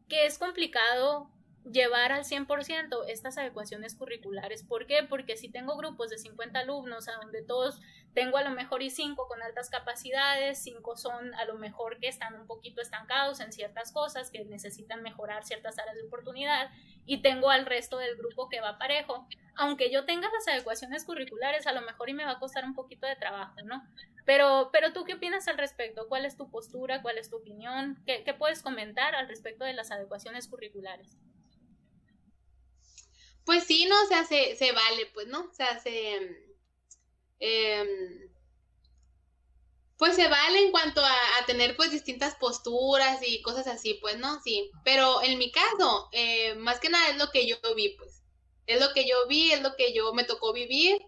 que 0.09 0.27
es 0.27 0.39
complicado 0.39 1.31
llevar 1.65 2.13
al 2.13 2.25
100% 2.25 3.05
estas 3.09 3.37
adecuaciones 3.39 3.95
curriculares. 3.95 4.63
¿Por 4.63 4.87
qué? 4.87 5.05
Porque 5.09 5.37
si 5.37 5.49
tengo 5.49 5.77
grupos 5.77 6.11
de 6.11 6.19
50 6.19 6.59
alumnos 6.59 7.09
a 7.09 7.13
donde 7.23 7.43
todos 7.43 7.81
tengo 8.15 8.39
a 8.39 8.43
lo 8.43 8.51
mejor 8.51 8.83
y 8.83 8.91
5 8.91 9.29
con 9.29 9.43
altas 9.43 9.71
capacidades, 9.71 10.63
5 10.63 10.97
son 10.97 11.35
a 11.35 11.45
lo 11.45 11.55
mejor 11.55 11.99
que 12.01 12.09
están 12.09 12.35
un 12.35 12.47
poquito 12.47 12.81
estancados 12.81 13.41
en 13.41 13.53
ciertas 13.53 13.93
cosas, 13.93 14.31
que 14.31 14.45
necesitan 14.45 15.03
mejorar 15.03 15.45
ciertas 15.45 15.79
áreas 15.79 15.97
de 15.97 16.05
oportunidad, 16.05 16.71
y 17.07 17.23
tengo 17.23 17.51
al 17.51 17.67
resto 17.67 17.99
del 17.99 18.17
grupo 18.17 18.49
que 18.49 18.61
va 18.61 18.79
parejo, 18.79 19.27
aunque 19.55 19.91
yo 19.91 20.05
tenga 20.07 20.31
las 20.33 20.49
adecuaciones 20.49 21.05
curriculares, 21.05 21.67
a 21.67 21.73
lo 21.73 21.83
mejor 21.83 22.09
y 22.09 22.15
me 22.15 22.25
va 22.25 22.33
a 22.33 22.39
costar 22.39 22.65
un 22.65 22.75
poquito 22.75 23.07
de 23.07 23.17
trabajo, 23.17 23.57
¿no? 23.65 23.85
Pero, 24.25 24.71
pero 24.73 24.93
tú 24.93 25.05
qué 25.05 25.15
opinas 25.15 25.49
al 25.49 25.59
respecto? 25.59 26.09
¿Cuál 26.09 26.25
es 26.25 26.37
tu 26.37 26.51
postura? 26.51 27.03
¿Cuál 27.03 27.19
es 27.19 27.31
tu 27.31 27.37
opinión? 27.37 28.01
¿Qué, 28.07 28.23
qué 28.25 28.35
puedes 28.35 28.63
comentar 28.63 29.15
al 29.15 29.29
respecto 29.29 29.65
de 29.65 29.75
las 29.75 29.91
adecuaciones 29.91 30.49
curriculares? 30.49 31.19
Pues 33.45 33.65
sí, 33.65 33.87
no, 33.87 34.03
o 34.03 34.07
sea, 34.07 34.25
se, 34.25 34.57
se 34.57 34.73
vale, 34.73 35.07
pues, 35.15 35.27
¿no? 35.29 35.41
O 35.51 35.55
sea, 35.55 35.79
se... 35.81 36.47
Em, 37.39 38.31
pues 40.01 40.17
se 40.17 40.29
vale 40.29 40.61
en 40.61 40.71
cuanto 40.71 41.05
a, 41.05 41.47
tener 41.47 41.77
pues 41.77 41.91
distintas 41.91 42.35
posturas 42.37 43.21
y 43.23 43.43
cosas 43.43 43.67
así, 43.67 43.95
pues, 44.01 44.19
¿no? 44.19 44.41
Sí, 44.41 44.71
pero 44.83 45.23
en 45.23 45.37
mi 45.39 45.53
caso, 45.53 46.09
eh, 46.13 46.55
más 46.55 46.81
que 46.81 46.89
nada 46.89 47.09
es 47.09 47.19
lo 47.19 47.31
que 47.31 47.47
yo 47.47 47.57
vi, 47.77 47.91
pues, 47.99 48.23
es 48.67 48.81
lo 48.81 48.93
que 48.95 49.07
yo 49.07 49.27
vi, 49.29 49.53
es 49.53 49.61
lo 49.63 49.77
que 49.77 49.93
yo 49.93 50.15
me 50.15 50.25
tocó 50.25 50.53
vivir. 50.55 50.99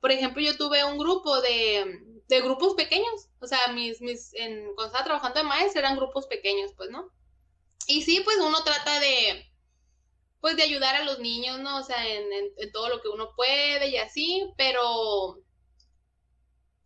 Por 0.00 0.10
ejemplo, 0.10 0.42
yo 0.42 0.56
tuve 0.56 0.82
un 0.84 0.98
grupo 0.98 1.40
de, 1.40 2.00
de 2.26 2.40
grupos 2.40 2.74
pequeños, 2.74 3.28
o 3.40 3.46
sea, 3.46 3.68
mis, 3.68 4.00
mis, 4.00 4.34
en, 4.34 4.64
cuando 4.74 4.86
estaba 4.86 5.04
trabajando 5.04 5.38
de 5.38 5.46
maestra 5.46 5.80
eran 5.80 5.96
grupos 5.96 6.26
pequeños, 6.26 6.72
pues, 6.76 6.90
¿no? 6.90 7.10
Y 7.86 8.02
sí, 8.02 8.20
pues 8.24 8.38
uno 8.38 8.64
trata 8.64 8.98
de, 8.98 9.51
pues, 10.42 10.56
de 10.56 10.64
ayudar 10.64 10.96
a 10.96 11.04
los 11.04 11.20
niños, 11.20 11.60
¿no? 11.60 11.78
O 11.78 11.84
sea, 11.84 12.06
en, 12.06 12.24
en, 12.58 12.72
todo 12.72 12.88
lo 12.88 13.00
que 13.00 13.08
uno 13.08 13.32
puede 13.36 13.88
y 13.88 13.96
así, 13.96 14.52
pero, 14.58 15.38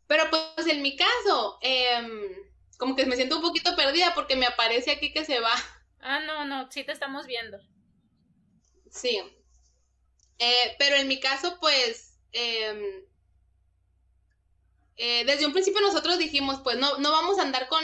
pero 0.06 0.30
pues 0.30 0.66
en 0.68 0.82
mi 0.82 0.94
caso, 0.94 1.58
eh, 1.62 2.36
como 2.78 2.94
que 2.94 3.06
me 3.06 3.16
siento 3.16 3.36
un 3.36 3.42
poquito 3.42 3.74
perdida 3.74 4.12
porque 4.14 4.36
me 4.36 4.46
aparece 4.46 4.90
aquí 4.90 5.10
que 5.10 5.24
se 5.24 5.40
va. 5.40 5.54
Ah, 6.00 6.20
no, 6.20 6.44
no, 6.44 6.70
sí 6.70 6.84
te 6.84 6.92
estamos 6.92 7.26
viendo. 7.26 7.58
Sí. 8.90 9.20
Eh, 10.38 10.76
pero 10.78 10.96
en 10.96 11.08
mi 11.08 11.18
caso, 11.18 11.56
pues, 11.58 12.18
em, 12.32 13.06
eh, 14.96 15.24
desde 15.24 15.46
un 15.46 15.52
principio 15.52 15.80
nosotros 15.80 16.18
dijimos, 16.18 16.60
pues 16.62 16.76
no, 16.76 16.98
no 16.98 17.10
vamos 17.10 17.38
a 17.38 17.42
andar 17.42 17.68
con, 17.68 17.82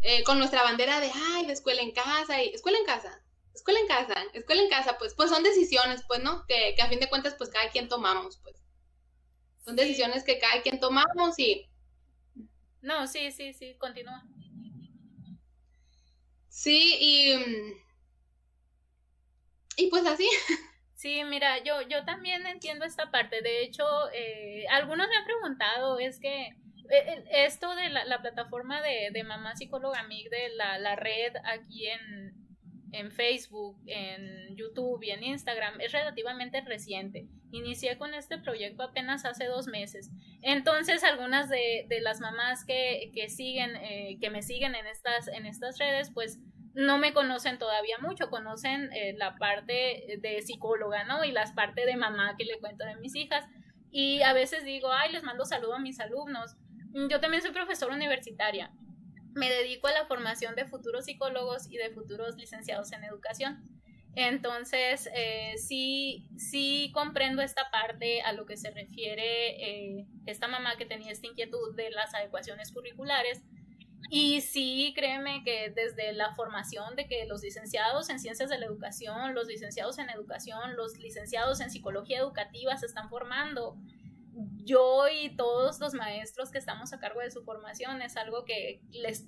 eh, 0.00 0.24
con 0.24 0.38
nuestra 0.38 0.64
bandera 0.64 0.98
de, 0.98 1.12
ay, 1.14 1.46
de 1.46 1.52
escuela 1.52 1.80
en 1.80 1.92
casa, 1.92 2.42
y 2.42 2.48
escuela 2.48 2.78
en 2.78 2.84
casa, 2.84 3.21
escuela 3.54 3.80
en 3.80 3.86
casa, 3.86 4.14
escuela 4.32 4.62
en 4.62 4.70
casa, 4.70 4.96
pues, 4.98 5.14
pues 5.14 5.30
son 5.30 5.42
decisiones, 5.42 6.02
pues, 6.06 6.22
¿no? 6.22 6.44
Que, 6.46 6.74
que 6.76 6.82
a 6.82 6.88
fin 6.88 7.00
de 7.00 7.08
cuentas, 7.08 7.34
pues 7.36 7.50
cada 7.50 7.70
quien 7.70 7.88
tomamos, 7.88 8.38
pues. 8.42 8.56
Son 9.64 9.76
decisiones 9.76 10.24
que 10.24 10.38
cada 10.38 10.60
quien 10.62 10.80
tomamos 10.80 11.38
y 11.38 11.68
no, 12.82 13.06
sí, 13.06 13.30
sí, 13.30 13.52
sí, 13.54 13.76
continúa. 13.78 14.24
Sí, 16.48 16.96
y, 17.00 17.84
y 19.76 19.88
pues 19.88 20.04
así. 20.06 20.28
Sí, 20.94 21.24
mira, 21.24 21.58
yo, 21.64 21.82
yo 21.88 22.04
también 22.04 22.46
entiendo 22.46 22.84
esta 22.84 23.10
parte. 23.10 23.42
De 23.42 23.64
hecho, 23.64 23.84
eh, 24.12 24.64
algunos 24.70 25.08
me 25.08 25.16
han 25.16 25.24
preguntado, 25.24 25.98
es 25.98 26.20
que 26.20 26.50
eh, 26.90 27.24
esto 27.28 27.74
de 27.74 27.88
la, 27.88 28.04
la 28.04 28.22
plataforma 28.22 28.80
de, 28.80 29.10
de, 29.12 29.24
Mamá 29.24 29.56
Psicóloga 29.56 30.04
MIG, 30.04 30.30
de 30.30 30.50
la, 30.50 30.78
la 30.78 30.94
red 30.94 31.32
aquí 31.44 31.88
en, 31.88 32.41
en 32.92 33.10
Facebook, 33.10 33.78
en 33.86 34.54
YouTube 34.56 35.02
y 35.02 35.10
en 35.10 35.24
Instagram 35.24 35.80
es 35.80 35.92
relativamente 35.92 36.60
reciente. 36.60 37.26
Inicié 37.50 37.98
con 37.98 38.14
este 38.14 38.38
proyecto 38.38 38.82
apenas 38.82 39.24
hace 39.24 39.46
dos 39.46 39.66
meses. 39.66 40.10
Entonces, 40.42 41.02
algunas 41.02 41.48
de, 41.48 41.86
las 42.02 42.20
mamás 42.20 42.64
que, 42.64 43.10
que 43.14 43.28
siguen, 43.28 43.76
eh, 43.76 44.18
que 44.20 44.30
me 44.30 44.42
siguen 44.42 44.74
en 44.74 44.86
estas, 44.86 45.28
en 45.28 45.46
estas 45.46 45.78
redes, 45.78 46.10
pues 46.12 46.38
no 46.74 46.98
me 46.98 47.12
conocen 47.12 47.58
todavía 47.58 47.96
mucho, 47.98 48.30
conocen 48.30 48.90
eh, 48.92 49.14
la 49.18 49.36
parte 49.36 50.18
de 50.20 50.42
psicóloga, 50.42 51.04
¿no? 51.04 51.24
Y 51.24 51.32
las 51.32 51.52
partes 51.52 51.86
de 51.86 51.96
mamá 51.96 52.36
que 52.36 52.44
le 52.44 52.58
cuento 52.60 52.84
de 52.84 52.96
mis 52.96 53.14
hijas. 53.14 53.44
Y 53.90 54.22
a 54.22 54.32
veces 54.32 54.64
digo, 54.64 54.90
ay, 54.90 55.12
les 55.12 55.22
mando 55.22 55.44
saludo 55.44 55.74
a 55.74 55.80
mis 55.80 56.00
alumnos. 56.00 56.56
Yo 57.10 57.20
también 57.20 57.42
soy 57.42 57.52
profesora 57.52 57.94
universitaria 57.94 58.70
me 59.34 59.50
dedico 59.50 59.86
a 59.86 59.92
la 59.92 60.04
formación 60.06 60.54
de 60.54 60.66
futuros 60.66 61.06
psicólogos 61.06 61.70
y 61.70 61.76
de 61.76 61.90
futuros 61.90 62.36
licenciados 62.36 62.92
en 62.92 63.04
educación. 63.04 63.62
Entonces, 64.14 65.08
eh, 65.14 65.54
sí, 65.56 66.28
sí 66.36 66.90
comprendo 66.92 67.40
esta 67.40 67.70
parte 67.70 68.20
a 68.22 68.32
lo 68.32 68.44
que 68.44 68.58
se 68.58 68.70
refiere 68.70 69.96
eh, 69.96 70.06
esta 70.26 70.48
mamá 70.48 70.76
que 70.76 70.84
tenía 70.84 71.12
esta 71.12 71.26
inquietud 71.26 71.74
de 71.76 71.90
las 71.90 72.14
adecuaciones 72.14 72.72
curriculares. 72.72 73.42
Y 74.10 74.42
sí, 74.42 74.92
créeme 74.94 75.42
que 75.44 75.72
desde 75.74 76.12
la 76.12 76.34
formación 76.34 76.96
de 76.96 77.06
que 77.06 77.24
los 77.24 77.42
licenciados 77.42 78.10
en 78.10 78.18
ciencias 78.18 78.50
de 78.50 78.58
la 78.58 78.66
educación, 78.66 79.34
los 79.34 79.46
licenciados 79.46 79.98
en 79.98 80.10
educación, 80.10 80.76
los 80.76 80.98
licenciados 80.98 81.60
en 81.60 81.70
psicología 81.70 82.18
educativa 82.18 82.76
se 82.76 82.86
están 82.86 83.08
formando 83.08 83.78
yo 84.64 85.06
y 85.08 85.36
todos 85.36 85.80
los 85.80 85.94
maestros 85.94 86.50
que 86.50 86.58
estamos 86.58 86.92
a 86.92 86.98
cargo 86.98 87.20
de 87.20 87.30
su 87.30 87.44
formación 87.44 88.02
es 88.02 88.16
algo 88.16 88.44
que 88.44 88.80
les 88.90 89.26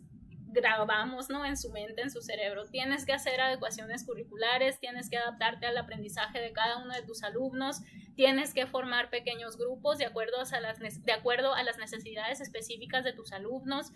grabamos 0.55 1.29
¿no? 1.29 1.45
en 1.45 1.57
su 1.57 1.71
mente, 1.71 2.01
en 2.01 2.11
su 2.11 2.23
cerebro. 2.23 2.65
Tienes 2.67 3.05
que 3.05 3.13
hacer 3.13 3.41
adecuaciones 3.41 4.05
curriculares, 4.05 4.79
tienes 4.79 5.11
que 5.11 5.19
adaptarte 5.19 5.67
al 5.67 5.77
aprendizaje 5.77 6.41
de 6.41 6.53
cada 6.53 6.79
uno 6.79 6.95
de 6.95 7.03
tus 7.03 7.23
alumnos, 7.23 7.83
tienes 8.15 8.55
que 8.55 8.67
formar 8.67 9.11
pequeños 9.11 9.59
grupos 9.59 9.99
de 9.99 10.07
acuerdo 10.07 10.37
a 10.39 10.61
las, 10.61 10.79
de 10.79 11.13
acuerdo 11.13 11.55
a 11.55 11.63
las 11.63 11.77
necesidades 11.77 12.41
específicas 12.41 13.05
de 13.05 13.13
tus 13.13 13.33
alumnos. 13.33 13.93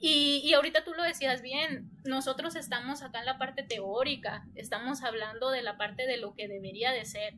Y, 0.00 0.42
y 0.44 0.52
ahorita 0.52 0.84
tú 0.84 0.92
lo 0.92 1.04
decías 1.04 1.40
bien, 1.40 1.88
nosotros 2.04 2.56
estamos 2.56 3.02
acá 3.02 3.20
en 3.20 3.26
la 3.26 3.38
parte 3.38 3.62
teórica, 3.62 4.44
estamos 4.56 5.02
hablando 5.02 5.50
de 5.50 5.62
la 5.62 5.78
parte 5.78 6.06
de 6.06 6.18
lo 6.18 6.34
que 6.34 6.48
debería 6.48 6.90
de 6.90 7.04
ser 7.04 7.34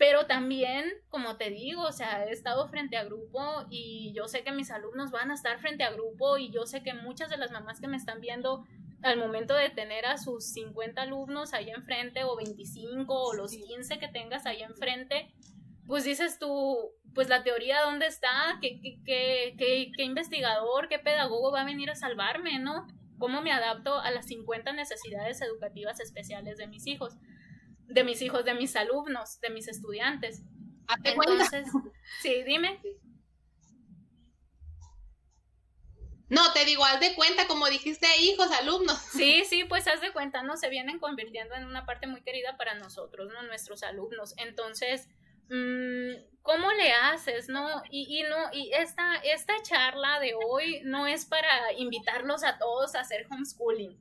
pero 0.00 0.24
también, 0.24 0.86
como 1.10 1.36
te 1.36 1.50
digo, 1.50 1.82
o 1.82 1.92
sea, 1.92 2.24
he 2.24 2.30
estado 2.30 2.66
frente 2.68 2.96
a 2.96 3.04
grupo 3.04 3.66
y 3.68 4.14
yo 4.14 4.28
sé 4.28 4.42
que 4.42 4.50
mis 4.50 4.70
alumnos 4.70 5.10
van 5.10 5.30
a 5.30 5.34
estar 5.34 5.58
frente 5.58 5.84
a 5.84 5.92
grupo 5.92 6.38
y 6.38 6.50
yo 6.50 6.64
sé 6.64 6.82
que 6.82 6.94
muchas 6.94 7.28
de 7.28 7.36
las 7.36 7.50
mamás 7.50 7.82
que 7.82 7.86
me 7.86 7.98
están 7.98 8.18
viendo 8.18 8.64
al 9.02 9.18
momento 9.18 9.52
de 9.54 9.68
tener 9.68 10.06
a 10.06 10.16
sus 10.16 10.54
50 10.54 11.02
alumnos 11.02 11.52
ahí 11.52 11.68
enfrente 11.68 12.24
o 12.24 12.34
25 12.34 13.12
o 13.12 13.34
los 13.34 13.50
15 13.50 13.98
que 13.98 14.08
tengas 14.08 14.46
ahí 14.46 14.62
enfrente, 14.62 15.34
pues 15.86 16.04
dices 16.04 16.38
tú, 16.38 16.78
pues 17.14 17.28
la 17.28 17.42
teoría 17.42 17.82
dónde 17.82 18.06
está, 18.06 18.56
¿Qué, 18.62 18.80
qué, 18.80 19.02
qué, 19.04 19.92
qué, 19.94 20.02
investigador, 20.02 20.88
qué 20.88 20.98
pedagogo 20.98 21.52
va 21.52 21.60
a 21.60 21.66
venir 21.66 21.90
a 21.90 21.94
salvarme, 21.94 22.58
¿no? 22.58 22.86
¿Cómo 23.18 23.42
me 23.42 23.52
adapto 23.52 24.00
a 24.00 24.10
las 24.10 24.28
50 24.28 24.72
necesidades 24.72 25.42
educativas 25.42 26.00
especiales 26.00 26.56
de 26.56 26.68
mis 26.68 26.86
hijos? 26.86 27.18
De 27.90 28.04
mis 28.04 28.22
hijos, 28.22 28.44
de 28.44 28.54
mis 28.54 28.76
alumnos, 28.76 29.40
de 29.40 29.50
mis 29.50 29.68
estudiantes. 29.68 30.42
Entonces, 31.04 31.68
sí, 32.22 32.42
dime. 32.44 32.80
No, 36.28 36.52
te 36.52 36.64
digo, 36.64 36.84
haz 36.84 37.00
de 37.00 37.14
cuenta, 37.16 37.48
como 37.48 37.66
dijiste, 37.66 38.06
hijos, 38.20 38.52
alumnos. 38.52 38.98
Sí, 38.98 39.44
sí, 39.44 39.64
pues 39.64 39.88
haz 39.88 40.00
de 40.00 40.12
cuenta, 40.12 40.42
¿no? 40.42 40.56
Se 40.56 40.68
vienen 40.68 41.00
convirtiendo 41.00 41.56
en 41.56 41.64
una 41.64 41.84
parte 41.86 42.06
muy 42.06 42.22
querida 42.22 42.56
para 42.56 42.74
nosotros, 42.74 43.32
¿no? 43.32 43.42
Nuestros 43.42 43.82
alumnos. 43.82 44.34
Entonces, 44.36 45.08
mm, 45.48 46.38
¿cómo 46.42 46.70
le 46.72 46.92
haces, 46.92 47.48
no? 47.48 47.82
Y, 47.90 48.20
y, 48.20 48.22
no, 48.22 48.36
y 48.52 48.70
esta, 48.74 49.16
esta 49.24 49.54
charla 49.62 50.20
de 50.20 50.34
hoy 50.34 50.82
no 50.84 51.08
es 51.08 51.26
para 51.26 51.72
invitarlos 51.72 52.44
a 52.44 52.58
todos 52.58 52.94
a 52.94 53.00
hacer 53.00 53.26
homeschooling. 53.28 53.98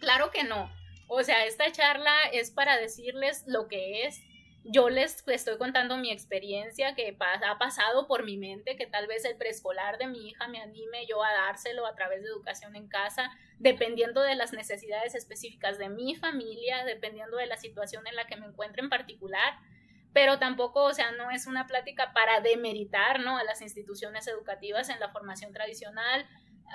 Claro 0.00 0.30
que 0.30 0.44
no. 0.44 0.70
O 1.14 1.22
sea, 1.22 1.44
esta 1.44 1.70
charla 1.70 2.14
es 2.32 2.50
para 2.50 2.78
decirles 2.78 3.44
lo 3.46 3.68
que 3.68 4.06
es. 4.06 4.22
Yo 4.64 4.88
les 4.88 5.22
estoy 5.28 5.58
contando 5.58 5.98
mi 5.98 6.10
experiencia 6.10 6.94
que 6.94 7.14
ha 7.20 7.58
pasado 7.58 8.06
por 8.06 8.24
mi 8.24 8.38
mente, 8.38 8.76
que 8.76 8.86
tal 8.86 9.06
vez 9.08 9.26
el 9.26 9.36
preescolar 9.36 9.98
de 9.98 10.06
mi 10.06 10.30
hija 10.30 10.48
me 10.48 10.62
anime 10.62 11.04
yo 11.06 11.22
a 11.22 11.30
dárselo 11.30 11.84
a 11.84 11.94
través 11.94 12.22
de 12.22 12.28
educación 12.28 12.76
en 12.76 12.88
casa, 12.88 13.30
dependiendo 13.58 14.22
de 14.22 14.36
las 14.36 14.54
necesidades 14.54 15.14
específicas 15.14 15.76
de 15.76 15.90
mi 15.90 16.14
familia, 16.14 16.82
dependiendo 16.86 17.36
de 17.36 17.46
la 17.46 17.58
situación 17.58 18.06
en 18.06 18.16
la 18.16 18.26
que 18.26 18.36
me 18.36 18.46
encuentre 18.46 18.82
en 18.82 18.88
particular 18.88 19.58
pero 20.14 20.38
tampoco, 20.38 20.84
o 20.84 20.92
sea, 20.92 21.10
no 21.12 21.30
es 21.30 21.46
una 21.46 21.66
plática 21.66 22.12
para 22.12 22.40
demeritar, 22.40 23.20
¿no? 23.20 23.38
A 23.38 23.44
las 23.44 23.62
instituciones 23.62 24.26
educativas 24.28 24.90
en 24.90 25.00
la 25.00 25.08
formación 25.08 25.54
tradicional, 25.54 26.28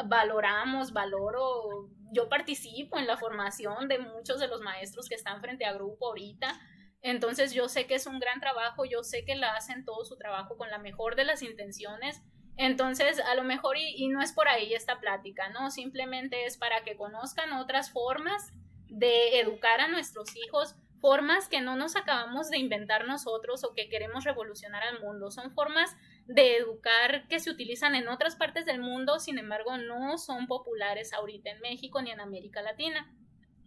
valoramos, 0.06 0.94
valoro, 0.94 1.90
yo 2.12 2.30
participo 2.30 2.98
en 2.98 3.08
la 3.08 3.18
formación 3.18 3.88
de 3.88 4.00
muchos 4.00 4.40
de 4.40 4.48
los 4.48 4.62
maestros 4.62 5.10
que 5.10 5.16
están 5.16 5.42
frente 5.42 5.66
a 5.66 5.74
grupo 5.74 6.08
ahorita. 6.08 6.60
Entonces 7.02 7.54
yo 7.54 7.70
sé 7.70 7.86
que 7.86 7.96
es 7.96 8.08
un 8.08 8.20
gran 8.20 8.40
trabajo, 8.40 8.86
yo 8.86 9.04
sé 9.04 9.26
que 9.26 9.36
la 9.36 9.56
hacen 9.56 9.86
todo 9.86 10.04
su 10.06 10.18
trabajo 10.18 10.58
con 10.58 10.70
la 10.70 10.80
mejor 10.80 11.16
de 11.16 11.26
las 11.26 11.42
intenciones. 11.42 12.22
Entonces, 12.60 13.20
a 13.20 13.36
lo 13.36 13.44
mejor, 13.44 13.78
y, 13.78 13.94
y 13.96 14.08
no 14.08 14.22
es 14.22 14.34
por 14.34 14.48
ahí 14.48 14.74
esta 14.74 15.00
plática, 15.00 15.50
¿no? 15.50 15.70
Simplemente 15.70 16.46
es 16.46 16.58
para 16.58 16.84
que 16.84 16.98
conozcan 16.98 17.54
otras 17.54 17.92
formas 17.92 18.52
de 18.90 19.40
educar 19.40 19.80
a 19.80 19.88
nuestros 19.88 20.36
hijos, 20.36 20.76
formas 21.00 21.48
que 21.48 21.62
no 21.62 21.76
nos 21.76 21.96
acabamos 21.96 22.50
de 22.50 22.58
inventar 22.58 23.06
nosotros 23.06 23.64
o 23.64 23.74
que 23.74 23.90
queremos 23.90 24.24
revolucionar 24.24 24.82
al 24.84 25.02
mundo. 25.02 25.30
Son 25.30 25.52
formas 25.52 25.96
de 26.28 26.58
educar 26.58 27.28
que 27.28 27.40
se 27.40 27.50
utilizan 27.50 27.96
en 27.96 28.10
otras 28.10 28.36
partes 28.36 28.66
del 28.66 28.82
mundo, 28.82 29.20
sin 29.20 29.40
embargo, 29.40 29.78
no 29.78 30.18
son 30.18 30.48
populares 30.48 31.14
ahorita 31.14 31.52
en 31.52 31.62
México 31.62 32.02
ni 32.02 32.12
en 32.12 32.20
América 32.20 32.62
Latina. 32.62 33.12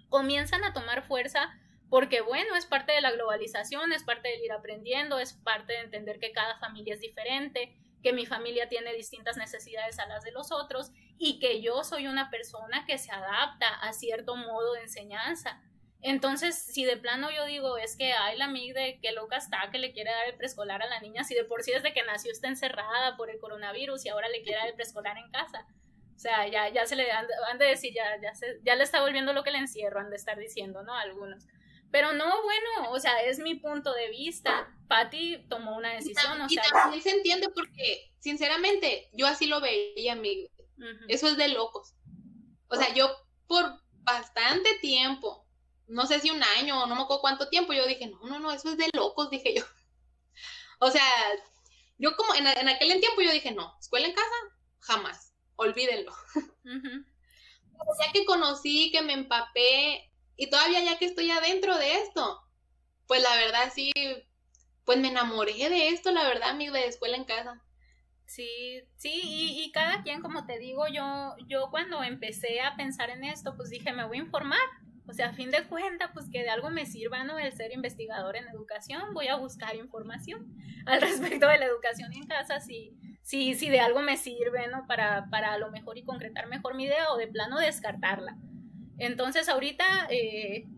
Comienzan 0.08 0.62
a 0.64 0.72
tomar 0.72 1.02
fuerza 1.02 1.50
porque, 1.88 2.20
bueno, 2.20 2.54
es 2.56 2.66
parte 2.66 2.92
de 2.92 3.00
la 3.00 3.12
globalización, 3.12 3.92
es 3.92 4.04
parte 4.04 4.28
del 4.28 4.44
ir 4.44 4.52
aprendiendo, 4.52 5.18
es 5.18 5.32
parte 5.32 5.72
de 5.72 5.80
entender 5.80 6.18
que 6.18 6.32
cada 6.32 6.58
familia 6.58 6.94
es 6.94 7.00
diferente, 7.00 7.76
que 8.02 8.12
mi 8.12 8.26
familia 8.26 8.68
tiene 8.68 8.92
distintas 8.92 9.36
necesidades 9.36 9.98
a 9.98 10.06
las 10.06 10.22
de 10.22 10.32
los 10.32 10.52
otros 10.52 10.92
y 11.18 11.38
que 11.38 11.62
yo 11.62 11.82
soy 11.82 12.06
una 12.06 12.30
persona 12.30 12.84
que 12.86 12.98
se 12.98 13.10
adapta 13.10 13.68
a 13.80 13.92
cierto 13.92 14.36
modo 14.36 14.74
de 14.74 14.82
enseñanza 14.82 15.62
entonces, 16.02 16.56
si 16.56 16.84
de 16.84 16.96
plano 16.96 17.30
yo 17.30 17.44
digo, 17.44 17.76
es 17.76 17.96
que 17.96 18.12
hay 18.12 18.38
la 18.38 18.46
amiga 18.46 18.80
de 18.80 18.98
qué 19.00 19.12
loca 19.12 19.36
está, 19.36 19.68
que 19.70 19.78
le 19.78 19.92
quiere 19.92 20.10
dar 20.10 20.28
el 20.28 20.36
preescolar 20.36 20.82
a 20.82 20.88
la 20.88 21.00
niña, 21.00 21.24
si 21.24 21.34
de 21.34 21.44
por 21.44 21.62
sí 21.62 21.72
desde 21.72 21.92
que 21.92 22.02
nació 22.02 22.32
está 22.32 22.48
encerrada 22.48 23.16
por 23.16 23.30
el 23.30 23.38
coronavirus 23.38 24.06
y 24.06 24.08
ahora 24.08 24.28
le 24.28 24.42
quiere 24.42 24.58
dar 24.58 24.68
el 24.68 24.74
preescolar 24.74 25.18
en 25.18 25.30
casa. 25.30 25.66
O 26.16 26.18
sea, 26.18 26.46
ya, 26.48 26.68
ya 26.68 26.86
se 26.86 26.96
le 26.96 27.10
han, 27.10 27.26
de 27.58 27.64
decir, 27.64 27.94
ya, 27.94 28.20
ya, 28.20 28.34
se, 28.34 28.60
ya 28.62 28.76
le 28.76 28.84
está 28.84 29.00
volviendo 29.00 29.32
lo 29.32 29.42
que 29.42 29.50
le 29.50 29.58
encierro, 29.58 30.00
han 30.00 30.10
de 30.10 30.16
estar 30.16 30.38
diciendo, 30.38 30.82
¿no? 30.82 30.94
Algunos. 30.94 31.46
Pero 31.90 32.12
no, 32.12 32.42
bueno, 32.42 32.90
o 32.90 33.00
sea, 33.00 33.22
es 33.22 33.38
mi 33.38 33.56
punto 33.56 33.92
de 33.92 34.10
vista. 34.10 34.68
Patty 34.86 35.46
tomó 35.48 35.76
una 35.76 35.94
decisión, 35.94 36.40
o 36.40 36.48
sea. 36.48 36.62
Y 36.66 36.70
también 36.70 37.02
se 37.02 37.10
entiende 37.10 37.48
porque, 37.54 38.12
sinceramente, 38.18 39.08
yo 39.12 39.26
así 39.26 39.46
lo 39.46 39.60
veía, 39.60 40.12
amigo. 40.12 40.48
Eso 41.08 41.28
es 41.28 41.36
de 41.36 41.48
locos. 41.48 41.94
O 42.68 42.76
sea, 42.76 42.94
yo 42.94 43.10
por 43.46 43.64
bastante 44.02 44.78
tiempo, 44.80 45.46
no 45.90 46.06
sé 46.06 46.20
si 46.20 46.30
un 46.30 46.42
año 46.42 46.82
o 46.82 46.86
no 46.86 46.94
me 46.94 47.02
acuerdo 47.02 47.20
cuánto 47.20 47.48
tiempo, 47.48 47.72
yo 47.72 47.86
dije, 47.86 48.06
no, 48.06 48.20
no, 48.28 48.38
no, 48.38 48.52
eso 48.52 48.70
es 48.70 48.78
de 48.78 48.88
locos, 48.94 49.30
dije 49.30 49.54
yo. 49.56 49.64
O 50.82 50.90
sea, 50.90 51.04
yo 51.98 52.16
como 52.16 52.34
en, 52.34 52.46
aquel 52.46 53.00
tiempo 53.00 53.20
yo 53.20 53.30
dije, 53.32 53.52
no, 53.52 53.76
escuela 53.78 54.06
en 54.06 54.14
casa, 54.14 54.34
jamás, 54.78 55.34
olvídenlo. 55.56 56.14
Ya 57.98 58.12
que 58.12 58.26
conocí, 58.26 58.90
que 58.92 59.00
me 59.00 59.14
empapé, 59.14 60.10
y 60.36 60.50
todavía 60.50 60.82
ya 60.82 60.98
que 60.98 61.06
estoy 61.06 61.30
adentro 61.30 61.76
de 61.78 61.96
esto, 62.02 62.40
pues 63.06 63.22
la 63.22 63.34
verdad 63.36 63.72
sí, 63.74 63.90
pues 64.84 64.98
me 64.98 65.08
enamoré 65.08 65.54
de 65.54 65.88
esto, 65.88 66.10
la 66.12 66.24
verdad, 66.24 66.50
amigo, 66.50 66.74
de 66.74 66.86
escuela 66.86 67.16
en 67.16 67.24
casa. 67.24 67.62
Sí, 68.26 68.82
sí, 68.96 69.20
y, 69.24 69.64
y, 69.64 69.72
cada 69.72 70.02
quien, 70.02 70.22
como 70.22 70.46
te 70.46 70.58
digo, 70.58 70.86
yo, 70.88 71.34
yo 71.48 71.68
cuando 71.70 72.02
empecé 72.02 72.60
a 72.60 72.76
pensar 72.76 73.10
en 73.10 73.24
esto, 73.24 73.56
pues 73.56 73.70
dije, 73.70 73.92
me 73.92 74.06
voy 74.06 74.18
a 74.18 74.22
informar. 74.22 74.60
O 75.10 75.12
sea, 75.12 75.30
a 75.30 75.32
fin 75.32 75.50
de 75.50 75.64
cuentas, 75.64 76.10
pues 76.14 76.28
que 76.30 76.44
de 76.44 76.50
algo 76.50 76.70
me 76.70 76.86
sirva, 76.86 77.24
¿no? 77.24 77.36
El 77.36 77.52
ser 77.52 77.72
investigador 77.72 78.36
en 78.36 78.46
educación, 78.48 79.12
voy 79.12 79.26
a 79.26 79.34
buscar 79.34 79.74
información 79.74 80.46
al 80.86 81.00
respecto 81.00 81.48
de 81.48 81.58
la 81.58 81.66
educación 81.66 82.12
en 82.12 82.28
casa, 82.28 82.60
si, 82.60 82.96
si, 83.22 83.54
si 83.54 83.68
de 83.70 83.80
algo 83.80 84.02
me 84.02 84.16
sirve, 84.16 84.68
¿no? 84.68 84.86
Para, 84.86 85.26
para 85.28 85.52
a 85.52 85.58
lo 85.58 85.72
mejor 85.72 85.98
y 85.98 86.04
concretar 86.04 86.46
mejor 86.46 86.76
mi 86.76 86.84
idea 86.84 87.10
o 87.10 87.16
de 87.16 87.26
plano 87.26 87.58
descartarla. 87.58 88.36
Entonces, 88.98 89.48
ahorita, 89.48 90.06
eh, 90.10 90.68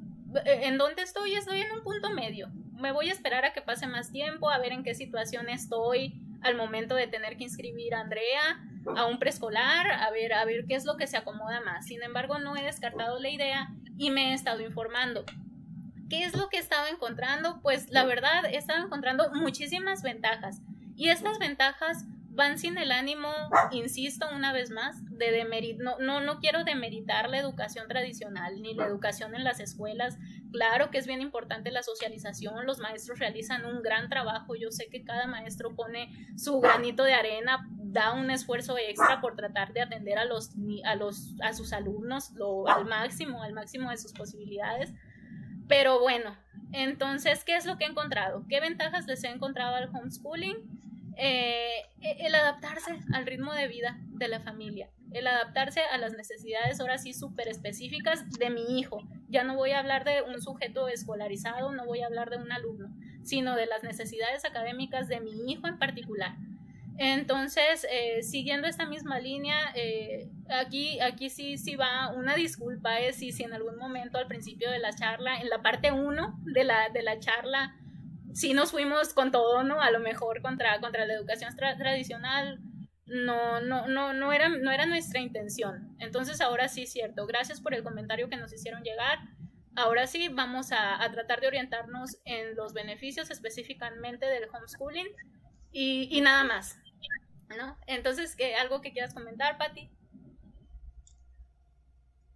¿en 0.47 0.78
dónde 0.78 1.03
estoy? 1.03 1.35
Estoy 1.35 1.61
en 1.61 1.72
un 1.72 1.83
punto 1.83 2.09
medio. 2.09 2.49
Me 2.72 2.91
voy 2.91 3.11
a 3.11 3.12
esperar 3.12 3.45
a 3.45 3.53
que 3.53 3.61
pase 3.61 3.87
más 3.87 4.12
tiempo, 4.12 4.49
a 4.49 4.59
ver 4.59 4.72
en 4.72 4.83
qué 4.83 4.95
situación 4.95 5.51
estoy 5.51 6.18
al 6.41 6.57
momento 6.57 6.95
de 6.95 7.07
tener 7.07 7.37
que 7.37 7.45
inscribir 7.45 7.95
a 7.95 8.01
Andrea 8.01 8.64
a 8.97 9.07
un 9.07 9.18
preescolar, 9.18 9.91
a 9.91 10.11
ver, 10.11 10.33
a 10.33 10.45
ver 10.45 10.64
qué 10.66 10.74
es 10.74 10.85
lo 10.85 10.97
que 10.97 11.07
se 11.07 11.16
acomoda 11.16 11.61
más. 11.61 11.87
Sin 11.87 12.03
embargo, 12.03 12.39
no 12.39 12.57
he 12.57 12.64
descartado 12.64 13.18
la 13.18 13.28
idea 13.28 13.70
y 13.97 14.11
me 14.11 14.30
he 14.30 14.35
estado 14.35 14.61
informando. 14.61 15.24
¿Qué 16.09 16.24
es 16.24 16.37
lo 16.37 16.49
que 16.49 16.59
he 16.59 16.61
estado 16.61 16.89
encontrando? 16.89 17.61
Pues 17.62 17.91
la 17.91 18.05
verdad, 18.05 18.45
he 18.45 18.57
estado 18.57 18.85
encontrando 18.85 19.30
muchísimas 19.33 20.03
ventajas. 20.03 20.61
Y 20.97 21.09
estas 21.09 21.39
ventajas 21.39 22.05
van 22.35 22.59
sin 22.59 22.78
el 22.78 22.93
ánimo, 22.93 23.28
insisto 23.72 24.26
una 24.35 24.53
vez 24.53 24.70
más, 24.70 24.97
de 25.11 25.30
demeritar, 25.30 25.85
no, 25.85 25.99
no, 25.99 26.20
no 26.20 26.39
quiero 26.39 26.64
demeritar 26.64 27.28
la 27.28 27.39
educación 27.39 27.89
tradicional 27.89 28.61
ni 28.62 28.74
la 28.74 28.87
educación 28.87 29.35
en 29.35 29.45
las 29.45 29.61
escuelas. 29.61 30.18
Claro 30.51 30.91
que 30.91 30.99
es 30.99 31.07
bien 31.07 31.20
importante 31.20 31.70
la 31.70 31.83
socialización, 31.83 32.66
los 32.66 32.78
maestros 32.78 33.18
realizan 33.18 33.66
un 33.66 33.83
gran 33.83 34.09
trabajo, 34.09 34.55
yo 34.55 34.70
sé 34.70 34.89
que 34.91 35.05
cada 35.05 35.26
maestro 35.26 35.74
pone 35.74 36.11
su 36.37 36.61
granito 36.61 37.05
de 37.05 37.14
arena, 37.14 37.68
da 37.93 38.14
un 38.14 38.30
esfuerzo 38.30 38.76
extra 38.78 39.20
por 39.20 39.36
tratar 39.36 39.72
de 39.72 39.82
atender 39.82 40.18
a 40.18 40.24
los 40.24 40.51
a 40.84 40.95
los 40.97 41.34
a 41.43 41.53
sus 41.53 41.72
alumnos 41.72 42.32
lo, 42.32 42.66
al 42.66 42.86
máximo, 42.86 43.43
al 43.43 43.53
máximo 43.53 43.90
de 43.90 43.99
sus 43.99 44.12
posibilidades. 44.12 44.93
Pero 45.68 46.01
bueno, 46.01 46.36
entonces, 46.72 47.45
¿qué 47.45 47.57
es 47.57 47.66
lo 47.66 47.76
que 47.76 47.84
he 47.84 47.88
encontrado? 47.88 48.47
¿Qué 48.49 48.61
ventajas 48.61 49.07
les 49.07 49.22
he 49.24 49.28
encontrado 49.28 49.76
al 49.76 49.88
homeschooling? 49.88 50.57
Eh, 51.16 51.68
e, 52.01 52.26
el 52.26 52.34
adaptarse 52.34 52.99
al 53.12 53.26
ritmo 53.26 53.53
de 53.53 53.68
vida 53.68 53.99
de 54.09 54.28
la 54.28 54.40
familia, 54.40 54.88
el 55.12 55.26
adaptarse 55.26 55.82
a 55.82 55.99
las 55.99 56.14
necesidades 56.14 56.80
ahora 56.80 56.97
sí 56.97 57.12
súper 57.12 57.49
específicas 57.49 58.30
de 58.38 58.49
mi 58.49 58.78
hijo. 58.78 59.03
Ya 59.28 59.45
no 59.45 59.55
voy 59.55 59.72
a 59.72 59.80
hablar 59.80 60.05
de 60.05 60.22
un 60.22 60.40
sujeto 60.40 60.88
escolarizado, 60.88 61.72
no 61.72 61.84
voy 61.84 62.01
a 62.01 62.07
hablar 62.07 62.30
de 62.30 62.38
un 62.38 62.51
alumno, 62.51 62.88
sino 63.22 63.55
de 63.57 63.66
las 63.66 63.82
necesidades 63.82 64.47
académicas 64.47 65.09
de 65.09 65.20
mi 65.20 65.53
hijo 65.53 65.68
en 65.68 65.78
particular. 65.78 66.36
Entonces, 66.99 67.86
eh, 67.90 68.22
siguiendo 68.22 68.68
esta 68.68 68.86
misma 68.86 69.18
línea, 69.18 69.72
eh, 69.74 70.28
aquí, 70.51 71.01
aquí 71.01 71.30
sí, 71.30 71.57
sí 71.57 71.74
va 71.74 72.12
una 72.12 72.34
disculpa, 72.34 73.01
es 73.01 73.16
si, 73.16 73.32
si 73.32 73.45
en 73.45 73.53
algún 73.53 73.76
momento 73.76 74.18
al 74.18 74.28
principio 74.28 74.70
de 74.70 74.78
la 74.78 74.93
charla, 74.93 75.40
en 75.40 75.49
la 75.49 75.62
parte 75.62 75.90
1 75.90 76.40
de 76.45 76.64
la, 76.64 76.90
de 76.90 77.03
la 77.03 77.18
charla, 77.18 77.74
sí 78.34 78.55
nos 78.55 78.70
fuimos 78.70 79.14
con 79.14 79.30
todo, 79.30 79.62
¿no? 79.62 79.80
A 79.80 79.90
lo 79.90 80.01
mejor 80.01 80.43
contra, 80.43 80.80
contra 80.80 81.07
la 81.07 81.14
educación 81.14 81.55
tradicional. 81.57 82.61
No, 83.05 83.61
no, 83.61 83.88
no, 83.88 84.12
no 84.14 84.32
era, 84.32 84.49
no 84.49 84.70
era 84.70 84.86
nuestra 84.86 85.20
intención. 85.20 85.97
Entonces 85.99 86.40
ahora 86.40 86.68
sí, 86.68 86.86
cierto. 86.86 87.26
Gracias 87.26 87.61
por 87.61 87.74
el 87.74 87.82
comentario 87.82 88.28
que 88.28 88.36
nos 88.36 88.53
hicieron 88.53 88.82
llegar. 88.82 89.18
Ahora 89.74 90.07
sí, 90.07 90.28
vamos 90.28 90.72
a, 90.72 91.03
a 91.03 91.11
tratar 91.11 91.40
de 91.40 91.49
orientarnos 91.49 92.18
en 92.24 92.55
los 92.55 92.72
beneficios 92.72 93.30
específicamente 93.30 94.26
del 94.26 94.45
homeschooling 94.49 95.09
y, 95.72 96.09
y 96.11 96.20
nada 96.20 96.45
más. 96.45 96.78
¿No? 97.57 97.78
Entonces, 97.86 98.34
¿qué, 98.36 98.55
¿algo 98.55 98.80
que 98.80 98.92
quieras 98.92 99.14
comentar, 99.14 99.59
Patti? 99.59 99.90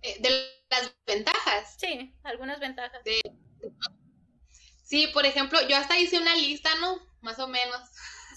Eh, 0.03 0.17
de 0.21 0.31
las 0.71 0.95
ventajas. 1.07 1.77
Sí, 1.79 2.15
algunas 2.23 2.61
ventajas. 2.61 3.03
De, 3.05 3.21
Sí, 4.87 5.09
por 5.09 5.27
ejemplo, 5.27 5.59
yo 5.69 5.77
hasta 5.77 5.99
hice 5.99 6.19
una 6.19 6.37
lista, 6.37 6.73
¿no? 6.77 7.01
Más 7.21 7.41
o 7.41 7.49
menos. 7.49 7.81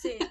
Sí. 0.02 0.18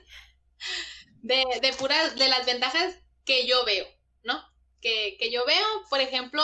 De, 1.20 1.44
de 1.60 1.72
puras, 1.72 2.14
de 2.14 2.28
las 2.28 2.46
ventajas 2.46 2.96
que 3.24 3.44
yo 3.44 3.64
veo, 3.64 3.86
¿no? 4.22 4.40
Que, 4.80 5.16
que 5.18 5.32
yo 5.32 5.44
veo, 5.44 5.66
por 5.90 6.00
ejemplo, 6.00 6.42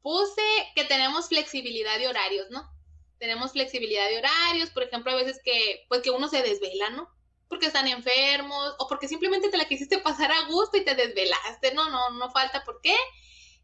puse 0.00 0.42
que 0.74 0.84
tenemos 0.84 1.28
flexibilidad 1.28 1.98
de 1.98 2.08
horarios, 2.08 2.48
¿no? 2.50 2.70
Tenemos 3.18 3.52
flexibilidad 3.52 4.08
de 4.08 4.18
horarios, 4.18 4.70
por 4.70 4.82
ejemplo, 4.84 5.12
a 5.12 5.16
veces 5.16 5.40
que, 5.44 5.84
pues 5.88 6.00
que 6.00 6.10
uno 6.10 6.28
se 6.28 6.42
desvela, 6.42 6.88
¿no? 6.90 7.10
Porque 7.52 7.66
están 7.66 7.86
enfermos 7.86 8.74
o 8.78 8.88
porque 8.88 9.08
simplemente 9.08 9.50
te 9.50 9.58
la 9.58 9.66
quisiste 9.66 9.98
pasar 9.98 10.32
a 10.32 10.46
gusto 10.46 10.78
y 10.78 10.86
te 10.86 10.94
desvelaste, 10.94 11.74
¿no? 11.74 11.90
No, 11.90 12.08
no 12.08 12.30
falta 12.30 12.64
por 12.64 12.80
qué. 12.80 12.96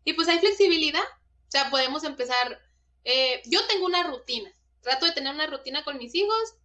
Y 0.04 0.12
pues 0.12 0.28
hay 0.28 0.40
flexibilidad, 0.40 1.00
o 1.00 1.50
sea, 1.50 1.70
podemos 1.70 2.04
empezar, 2.04 2.60
eh, 3.04 3.40
yo 3.46 3.66
tengo 3.66 3.86
una 3.86 4.02
rutina, 4.02 4.52
trato 4.82 5.06
de 5.06 5.12
tener 5.12 5.32
una 5.32 5.46
rutina 5.46 5.84
con 5.84 5.96
mis 5.96 6.14
hijos, 6.14 6.56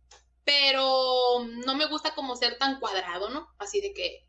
pero 0.43 1.45
no 1.65 1.75
me 1.75 1.85
gusta 1.85 2.13
como 2.13 2.35
ser 2.35 2.57
tan 2.57 2.81
cuadrado, 2.81 3.29
¿no? 3.29 3.47
Así 3.57 3.79
de 3.79 3.93
que 3.93 4.27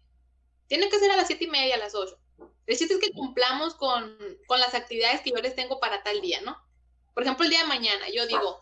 tiene 0.69 0.89
que 0.89 1.01
ser 1.01 1.11
a 1.11 1.17
las 1.17 1.27
siete 1.27 1.47
y 1.47 1.49
media, 1.49 1.75
a 1.75 1.79
las 1.79 1.97
ocho. 1.97 2.17
El 2.67 2.79
chiste 2.79 2.95
es 2.95 3.01
que 3.01 3.13
cumplamos 3.13 3.75
con, 3.75 4.17
las 4.51 4.75
actividades 4.75 5.21
que 5.23 5.31
yo 5.31 5.39
les 5.39 5.57
tengo 5.57 5.81
para 5.81 6.05
tal 6.05 6.21
día, 6.21 6.43
¿no? 6.43 6.57
Por 7.13 7.25
ejemplo, 7.25 7.45
el 7.45 7.51
día 7.51 7.63
de 7.63 7.67
mañana, 7.67 8.09
yo 8.09 8.25
digo, 8.29 8.61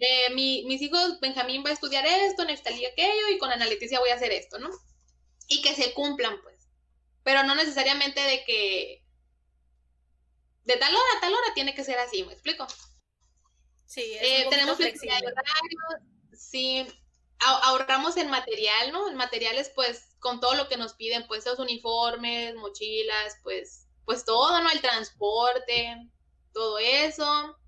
eh, 0.00 0.32
mis 0.34 0.82
hijos, 0.82 1.18
Benjamín 1.20 1.64
va 1.64 1.70
a 1.70 1.72
estudiar 1.72 2.06
esto, 2.06 2.44
Neftalí 2.44 2.84
aquello, 2.84 3.28
y 3.32 3.38
con 3.38 3.50
Ana 3.50 3.66
Leticia 3.66 4.00
voy 4.00 4.10
a 4.10 4.14
hacer 4.14 4.32
esto, 4.32 4.58
¿no? 4.58 4.70
Y 5.48 5.62
que 5.62 5.74
se 5.74 5.92
cumplan, 5.94 6.40
pues. 6.42 6.68
Pero 7.22 7.42
no 7.42 7.54
necesariamente 7.54 8.20
de 8.20 8.44
que 8.44 9.04
de 10.64 10.76
tal 10.76 10.94
hora 10.94 11.08
a 11.16 11.20
tal 11.20 11.32
hora 11.32 11.54
tiene 11.54 11.74
que 11.74 11.82
ser 11.82 11.98
así, 11.98 12.24
¿me 12.24 12.34
explico? 12.34 12.66
Sí, 13.86 14.02
eh, 14.20 14.46
tenemos 14.50 14.76
flexibilidad 14.76 15.32
sí, 16.38 16.86
ahorramos 17.40 18.16
en 18.16 18.30
material, 18.30 18.92
¿no? 18.92 19.08
En 19.08 19.16
materiales, 19.16 19.70
pues, 19.74 20.16
con 20.18 20.40
todo 20.40 20.54
lo 20.54 20.68
que 20.68 20.76
nos 20.76 20.94
piden, 20.94 21.26
pues, 21.26 21.46
los 21.46 21.58
uniformes, 21.58 22.54
mochilas, 22.56 23.36
pues, 23.42 23.86
pues 24.04 24.24
todo, 24.24 24.60
¿no? 24.60 24.70
El 24.70 24.80
transporte, 24.80 25.96
todo 26.52 26.78
eso. 26.78 27.58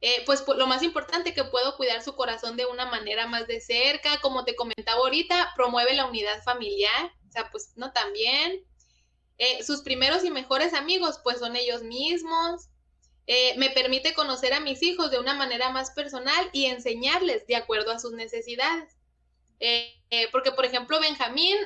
Eh, 0.00 0.22
pues, 0.26 0.44
lo 0.46 0.66
más 0.66 0.82
importante 0.82 1.34
que 1.34 1.44
puedo 1.44 1.76
cuidar 1.76 2.02
su 2.02 2.14
corazón 2.14 2.56
de 2.56 2.66
una 2.66 2.86
manera 2.86 3.26
más 3.26 3.48
de 3.48 3.60
cerca, 3.60 4.20
como 4.20 4.44
te 4.44 4.54
comentaba 4.54 5.00
ahorita, 5.00 5.52
promueve 5.56 5.94
la 5.94 6.06
unidad 6.06 6.42
familiar, 6.44 7.12
o 7.28 7.32
sea, 7.32 7.50
pues, 7.50 7.72
no 7.76 7.92
también. 7.92 8.64
Eh, 9.38 9.62
sus 9.64 9.82
primeros 9.82 10.24
y 10.24 10.30
mejores 10.30 10.72
amigos, 10.72 11.20
pues, 11.24 11.40
son 11.40 11.56
ellos 11.56 11.82
mismos. 11.82 12.68
Eh, 13.26 13.54
me 13.58 13.70
permite 13.70 14.14
conocer 14.14 14.54
a 14.54 14.60
mis 14.60 14.82
hijos 14.82 15.10
de 15.10 15.18
una 15.18 15.34
manera 15.34 15.68
más 15.70 15.90
personal 15.90 16.48
y 16.52 16.66
enseñarles 16.66 17.46
de 17.46 17.56
acuerdo 17.56 17.90
a 17.90 17.98
sus 17.98 18.12
necesidades. 18.12 18.94
Porque, 20.32 20.52
por 20.52 20.64
ejemplo, 20.64 21.00
Benjamín, 21.00 21.56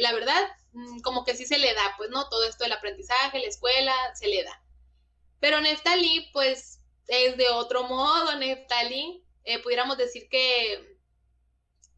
la 0.00 0.12
verdad, 0.12 0.42
mm, 0.72 1.00
como 1.00 1.24
que 1.24 1.36
sí 1.36 1.46
se 1.46 1.58
le 1.58 1.72
da, 1.72 1.94
pues, 1.96 2.10
¿no? 2.10 2.28
Todo 2.28 2.44
esto 2.44 2.64
del 2.64 2.72
aprendizaje, 2.72 3.38
la 3.38 3.46
escuela, 3.46 3.94
se 4.14 4.26
le 4.26 4.42
da. 4.42 4.62
Pero 5.40 5.60
Neftali, 5.60 6.28
pues, 6.32 6.75
es 7.06 7.36
de 7.36 7.48
otro 7.50 7.84
modo, 7.84 8.34
Neftali, 8.36 9.24
pudiéramos 9.62 9.96
decir 9.96 10.28
que, 10.28 10.98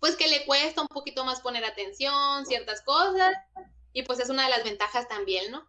pues, 0.00 0.16
que 0.16 0.28
le 0.28 0.44
cuesta 0.44 0.82
un 0.82 0.88
poquito 0.88 1.24
más 1.24 1.40
poner 1.40 1.64
atención, 1.64 2.44
ciertas 2.46 2.82
cosas, 2.82 3.34
y 3.92 4.02
pues 4.02 4.20
es 4.20 4.28
una 4.28 4.44
de 4.44 4.50
las 4.50 4.64
ventajas 4.64 5.09
también, 5.09 5.50
¿no? 5.50 5.66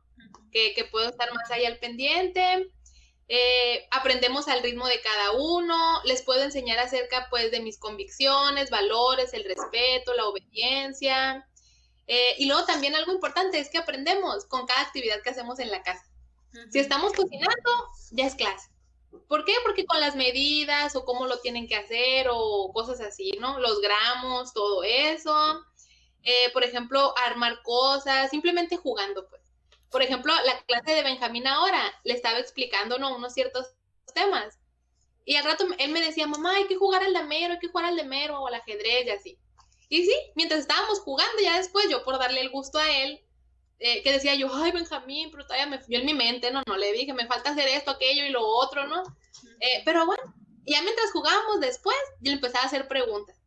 Que, 0.52 0.74
que 0.74 0.86
puedo 0.86 1.10
estar 1.10 1.34
más 1.34 1.50
ahí 1.52 1.66
al 1.66 1.80
pendiente. 1.80 2.70
Eh, 3.32 3.88
aprendemos 3.92 4.48
al 4.48 4.64
ritmo 4.64 4.88
de 4.88 5.00
cada 5.02 5.34
uno, 5.34 6.02
les 6.04 6.24
puedo 6.24 6.42
enseñar 6.42 6.80
acerca 6.80 7.28
pues 7.30 7.52
de 7.52 7.60
mis 7.60 7.78
convicciones, 7.78 8.72
valores, 8.72 9.34
el 9.34 9.44
respeto, 9.44 10.16
la 10.16 10.26
obediencia. 10.26 11.48
Eh, 12.08 12.36
y 12.40 12.48
luego 12.48 12.66
también 12.66 12.96
algo 12.96 13.14
importante 13.14 13.60
es 13.60 13.70
que 13.70 13.78
aprendemos 13.78 14.46
con 14.46 14.66
cada 14.66 14.82
actividad 14.82 15.22
que 15.22 15.30
hacemos 15.30 15.60
en 15.60 15.70
la 15.70 15.84
casa. 15.84 16.04
Si 16.72 16.80
estamos 16.80 17.14
cocinando, 17.14 17.70
ya 18.10 18.26
es 18.26 18.34
clase. 18.34 18.69
¿Por 19.28 19.46
qué? 19.46 19.54
Porque 19.64 19.86
con 19.86 20.00
las 20.00 20.16
medidas 20.16 20.96
o 20.96 21.06
cómo 21.06 21.26
lo 21.26 21.40
tienen 21.40 21.68
que 21.68 21.76
hacer 21.76 22.28
o 22.32 22.72
cosas 22.74 23.02
así, 23.02 23.32
¿no? 23.40 23.60
Los 23.60 23.82
gramos, 23.82 24.54
todo 24.54 24.84
eso. 24.84 25.64
Eh, 26.24 26.52
por 26.54 26.64
ejemplo, 26.64 27.14
armar 27.18 27.62
cosas, 27.64 28.30
simplemente 28.30 28.78
jugando, 28.78 29.28
pues. 29.28 29.42
Por 29.90 30.04
ejemplo, 30.04 30.34
la 30.46 30.60
clase 30.64 30.94
de 30.94 31.04
Benjamín 31.04 31.48
ahora 31.48 31.82
le 32.04 32.14
estaba 32.14 32.40
explicando, 32.40 33.00
¿no? 33.00 33.16
Unos 33.16 33.34
ciertos 33.34 33.68
temas. 34.14 34.60
Y 35.26 35.36
al 35.36 35.46
rato 35.46 35.66
él 35.78 35.92
me 35.92 36.02
decía, 36.02 36.28
mamá, 36.28 36.56
hay 36.56 36.68
que 36.68 36.76
jugar 36.76 37.04
al 37.04 37.14
damero, 37.14 37.54
hay 37.54 37.60
que 37.60 37.68
jugar 37.68 37.86
al 37.86 37.98
damero 37.98 38.40
o 38.40 38.48
al 38.48 38.56
ajedrez 38.56 39.06
y 39.08 39.10
así. 39.10 39.40
Y 39.90 40.06
sí, 40.06 40.14
mientras 40.36 40.62
estábamos 40.62 41.00
jugando, 41.00 41.42
ya 41.42 41.58
después 41.58 41.90
yo 41.90 42.04
por 42.04 42.20
darle 42.20 42.42
el 42.42 42.52
gusto 42.52 42.78
a 42.78 42.92
él, 42.92 43.24
eh, 43.80 44.04
que 44.04 44.12
decía 44.12 44.36
yo, 44.36 44.54
ay, 44.54 44.72
Benjamín, 44.72 45.32
pero 45.32 45.44
todavía 45.46 45.68
me 45.68 45.80
fui 45.80 45.96
en 45.96 46.06
mi 46.06 46.14
mente, 46.14 46.52
no, 46.52 46.62
no, 46.68 46.78
le 46.78 46.92
dije, 46.92 47.14
me 47.14 47.28
falta 47.28 47.52
hacer 47.52 47.68
esto, 47.70 47.92
aquello 47.92 48.26
y 48.26 48.30
lo 48.30 48.46
otro, 48.46 48.88
¿no? 48.88 49.04
Eh, 49.62 49.82
pero 49.86 50.06
bueno, 50.06 50.22
ya 50.66 50.82
mientras 50.82 51.12
jugábamos 51.12 51.62
después, 51.62 51.98
yo 52.20 52.32
le 52.32 52.36
empezaba 52.36 52.64
a 52.64 52.68
hacer 52.68 52.88
preguntas, 52.88 53.38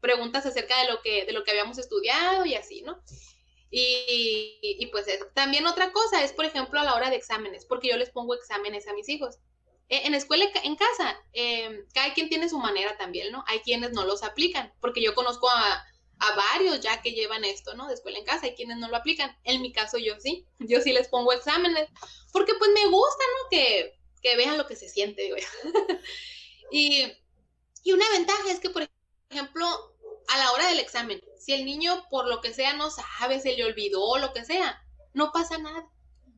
preguntas 0.00 0.44
acerca 0.44 0.80
de 0.82 0.90
lo 0.90 1.02
que, 1.02 1.24
de 1.24 1.32
lo 1.32 1.44
que 1.44 1.52
habíamos 1.52 1.78
estudiado 1.78 2.44
y 2.44 2.54
así, 2.54 2.82
¿no? 2.82 3.00
Y, 3.70 4.58
y, 4.62 4.86
pues 4.86 5.06
también 5.34 5.66
otra 5.66 5.92
cosa 5.92 6.22
es, 6.24 6.32
por 6.32 6.44
ejemplo, 6.44 6.80
a 6.80 6.84
la 6.84 6.94
hora 6.94 7.10
de 7.10 7.16
exámenes, 7.16 7.66
porque 7.66 7.88
yo 7.88 7.96
les 7.96 8.10
pongo 8.10 8.34
exámenes 8.34 8.88
a 8.88 8.94
mis 8.94 9.08
hijos. 9.08 9.38
Eh, 9.88 10.02
en 10.04 10.14
escuela, 10.14 10.44
en 10.64 10.76
casa, 10.76 11.16
em, 11.32 11.84
cada 11.94 12.12
quien 12.12 12.28
tiene 12.28 12.48
su 12.48 12.58
manera 12.58 12.96
también, 12.96 13.30
¿no? 13.30 13.44
Hay 13.46 13.60
quienes 13.60 13.92
no 13.92 14.04
los 14.04 14.22
aplican, 14.22 14.72
porque 14.80 15.02
yo 15.02 15.14
conozco 15.14 15.48
a, 15.48 15.85
a 16.18 16.34
varios 16.34 16.80
ya 16.80 17.02
que 17.02 17.12
llevan 17.12 17.44
esto, 17.44 17.74
¿no? 17.74 17.88
De 17.88 17.94
escuela 17.94 18.18
en 18.18 18.24
casa, 18.24 18.46
hay 18.46 18.54
quienes 18.54 18.78
no 18.78 18.88
lo 18.88 18.96
aplican. 18.96 19.36
En 19.44 19.60
mi 19.62 19.72
caso 19.72 19.98
yo 19.98 20.18
sí, 20.18 20.46
yo 20.58 20.80
sí 20.80 20.92
les 20.92 21.08
pongo 21.08 21.32
exámenes, 21.32 21.88
porque 22.32 22.54
pues 22.54 22.70
me 22.72 22.86
gusta, 22.86 23.24
¿no? 23.42 23.48
Que, 23.50 23.98
que 24.22 24.36
vean 24.36 24.58
lo 24.58 24.66
que 24.66 24.76
se 24.76 24.88
siente, 24.88 25.30
y, 26.70 27.12
y 27.84 27.92
una 27.92 28.08
ventaja 28.10 28.50
es 28.50 28.60
que, 28.60 28.70
por 28.70 28.88
ejemplo, 29.30 29.66
a 30.28 30.38
la 30.38 30.52
hora 30.52 30.68
del 30.68 30.80
examen, 30.80 31.20
si 31.38 31.52
el 31.52 31.64
niño 31.64 32.06
por 32.10 32.26
lo 32.26 32.40
que 32.40 32.52
sea 32.52 32.72
no 32.72 32.90
sabe, 32.90 33.40
se 33.40 33.56
le 33.56 33.64
olvidó, 33.64 34.18
lo 34.18 34.32
que 34.32 34.44
sea, 34.44 34.82
no 35.14 35.32
pasa 35.32 35.58
nada. 35.58 35.88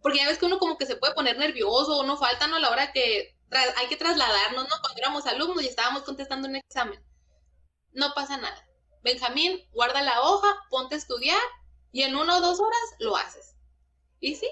Porque 0.02 0.18
ya 0.18 0.28
ves 0.28 0.38
que 0.38 0.46
uno 0.46 0.58
como 0.58 0.78
que 0.78 0.86
se 0.86 0.96
puede 0.96 1.14
poner 1.14 1.38
nervioso 1.38 1.96
o 1.96 2.04
no 2.04 2.16
falta, 2.16 2.46
¿no? 2.46 2.56
A 2.56 2.60
la 2.60 2.70
hora 2.70 2.92
que 2.92 3.34
hay 3.50 3.86
que 3.88 3.96
trasladarnos, 3.96 4.68
¿no? 4.68 4.74
Cuando 4.80 4.98
éramos 4.98 5.26
alumnos 5.26 5.64
y 5.64 5.68
estábamos 5.68 6.02
contestando 6.02 6.48
un 6.48 6.56
examen. 6.56 7.02
No 7.92 8.12
pasa 8.14 8.36
nada. 8.36 8.67
Benjamín, 9.08 9.66
guarda 9.72 10.02
la 10.02 10.20
hoja, 10.20 10.54
ponte 10.68 10.94
a 10.94 10.98
estudiar 10.98 11.40
y 11.92 12.02
en 12.02 12.14
una 12.14 12.36
o 12.36 12.40
dos 12.42 12.60
horas 12.60 12.80
lo 12.98 13.16
haces. 13.16 13.54
Y 14.20 14.34
sí, 14.34 14.46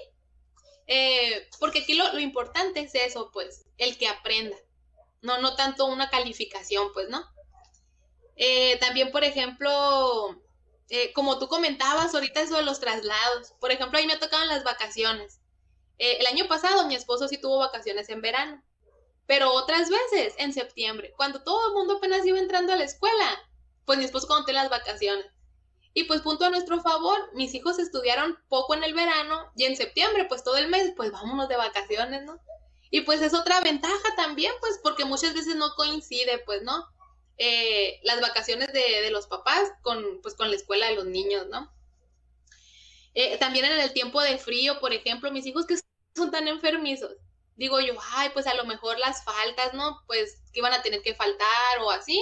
eh, 0.87 1.47
porque 1.59 1.79
aquí 1.79 1.93
lo, 1.93 2.17
importante 2.17 2.79
es 2.79 2.95
eso, 2.95 3.29
pues, 3.31 3.65
el 3.77 3.99
que 3.99 4.07
aprenda, 4.07 4.57
no, 5.21 5.39
no 5.41 5.55
tanto 5.55 5.85
una 5.85 6.09
calificación, 6.09 6.91
pues, 6.91 7.07
¿no? 7.07 7.23
Eh, 8.35 8.79
también, 8.79 9.11
por 9.11 9.23
ejemplo, 9.23 10.41
eh, 10.89 11.13
como 11.13 11.37
tú 11.37 11.47
comentabas 11.47 12.15
ahorita 12.15 12.41
eso 12.41 12.57
de 12.57 12.63
los 12.63 12.79
traslados, 12.79 13.53
por 13.59 13.71
ejemplo, 13.71 13.99
ahí 13.99 14.07
me 14.07 14.17
tocaban 14.17 14.47
las 14.47 14.63
vacaciones. 14.63 15.39
el 15.99 16.25
año 16.25 16.47
pasado 16.47 16.87
mi 16.87 16.95
esposo 16.95 17.27
sí 17.27 17.37
tuvo 17.39 17.59
vacaciones 17.59 18.09
en 18.09 18.21
verano, 18.21 18.63
pero 19.27 19.51
otras 19.53 19.87
veces 19.89 20.33
en 20.39 20.51
septiembre, 20.51 21.13
cuando 21.15 21.43
todo 21.43 21.67
el 21.67 21.73
mundo 21.75 21.97
apenas 21.97 22.25
iba 22.25 22.39
entrando 22.39 22.73
a 22.73 22.75
la 22.75 22.85
escuela, 22.85 23.46
pues 23.87 23.97
mi 23.97 24.05
esposo 24.05 24.27
conté 24.27 24.53
las 24.53 24.69
vacaciones. 24.69 25.25
Y 25.93 26.03
pues 26.03 26.21
punto 26.21 26.45
a 26.45 26.49
nuestro 26.51 26.79
favor, 26.81 27.17
mis 27.33 27.55
hijos 27.55 27.79
estudiaron 27.79 28.37
poco 28.49 28.75
en 28.75 28.83
el 28.83 28.93
verano 28.93 29.51
y 29.55 29.63
en 29.63 29.77
septiembre, 29.77 30.25
pues 30.25 30.43
todo 30.43 30.57
el 30.57 30.67
mes, 30.67 30.91
pues 30.95 31.11
vámonos 31.11 31.47
de 31.47 31.55
vacaciones, 31.55 32.23
¿no? 32.23 32.39
Y 32.91 33.01
pues 33.01 33.21
es 33.21 33.33
otra 33.33 33.61
ventaja 33.61 34.15
también, 34.15 34.53
pues 34.59 34.79
porque 34.83 35.05
muchas 35.05 35.33
veces 35.33 35.55
no 35.55 35.73
coincide, 35.75 36.39
pues, 36.45 36.61
¿no? 36.63 36.85
Eh, 37.37 37.99
las 38.03 38.19
vacaciones 38.19 38.71
de, 38.73 39.09
los 39.09 39.25
papás 39.27 39.71
con, 39.81 40.21
pues, 40.21 40.35
con 40.35 40.49
la 40.49 40.57
escuela 40.57 40.87
de 40.87 40.95
los 40.95 41.05
niños, 41.05 41.47
¿no? 41.47 41.71
Eh, 43.13 43.37
también 43.37 43.65
en 43.65 43.79
el 43.79 43.93
tiempo 43.93 44.21
de 44.21 44.37
frío, 44.37 44.79
por 44.79 44.93
ejemplo, 44.93 45.31
mis 45.31 45.45
hijos 45.45 45.65
que 45.65 45.79
son 46.15 46.29
tan 46.29 46.47
enfermizos, 46.47 47.15
digo 47.55 47.79
yo, 47.79 47.93
ay, 48.11 48.29
pues 48.33 48.47
a 48.47 48.53
lo 48.53 48.65
mejor 48.65 48.99
las 48.99 49.23
faltas, 49.23 49.73
¿no? 49.73 50.03
Pues 50.07 50.41
que 50.53 50.59
iban 50.59 50.73
a 50.73 50.81
tener 50.81 51.01
que 51.01 51.15
faltar 51.15 51.79
o 51.81 51.89
así, 51.89 52.21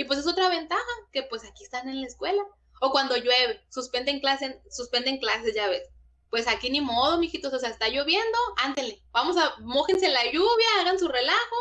y 0.00 0.04
pues 0.04 0.18
es 0.18 0.26
otra 0.26 0.48
ventaja, 0.48 0.80
que 1.12 1.24
pues 1.24 1.44
aquí 1.44 1.62
están 1.62 1.86
en 1.86 2.00
la 2.00 2.06
escuela. 2.06 2.42
O 2.80 2.90
cuando 2.90 3.18
llueve, 3.18 3.62
suspenden 3.68 4.20
clases, 4.20 4.56
suspenden 4.70 5.18
clases, 5.18 5.54
ya 5.54 5.68
ves. 5.68 5.90
Pues 6.30 6.48
aquí 6.48 6.70
ni 6.70 6.80
modo, 6.80 7.18
mijitos, 7.18 7.52
o 7.52 7.58
sea, 7.58 7.68
está 7.68 7.86
lloviendo, 7.90 8.38
ándele, 8.56 9.02
vamos 9.12 9.36
a, 9.36 9.56
mojense 9.58 10.06
en 10.06 10.14
la 10.14 10.24
lluvia, 10.24 10.66
hagan 10.80 10.98
su 10.98 11.06
relajo, 11.06 11.56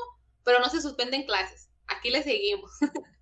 pero 0.45 0.61
no 0.61 0.69
se 0.69 0.81
suspenden 0.81 1.25
clases. 1.25 1.69
Aquí 1.87 2.09
le 2.09 2.23
seguimos. 2.23 2.71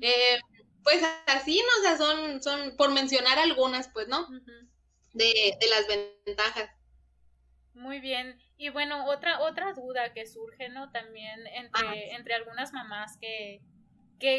Eh, 0.00 0.40
pues 0.82 1.02
así, 1.26 1.60
¿no? 1.60 1.80
O 1.80 1.82
sea, 1.82 1.98
son, 1.98 2.42
son, 2.42 2.76
por 2.78 2.90
mencionar 2.92 3.38
algunas, 3.38 3.88
pues, 3.88 4.08
¿no? 4.08 4.26
de, 5.12 5.54
de 5.60 5.68
las 5.68 5.86
ventajas. 5.86 6.70
Muy 7.74 8.00
bien. 8.00 8.38
Y 8.56 8.70
bueno, 8.70 9.06
otra, 9.06 9.40
otra 9.40 9.74
duda 9.74 10.14
que 10.14 10.26
surge, 10.26 10.70
¿no? 10.70 10.90
También 10.92 11.46
entre, 11.46 12.14
entre 12.14 12.34
algunas 12.34 12.72
mamás 12.72 13.18
que, 13.20 13.60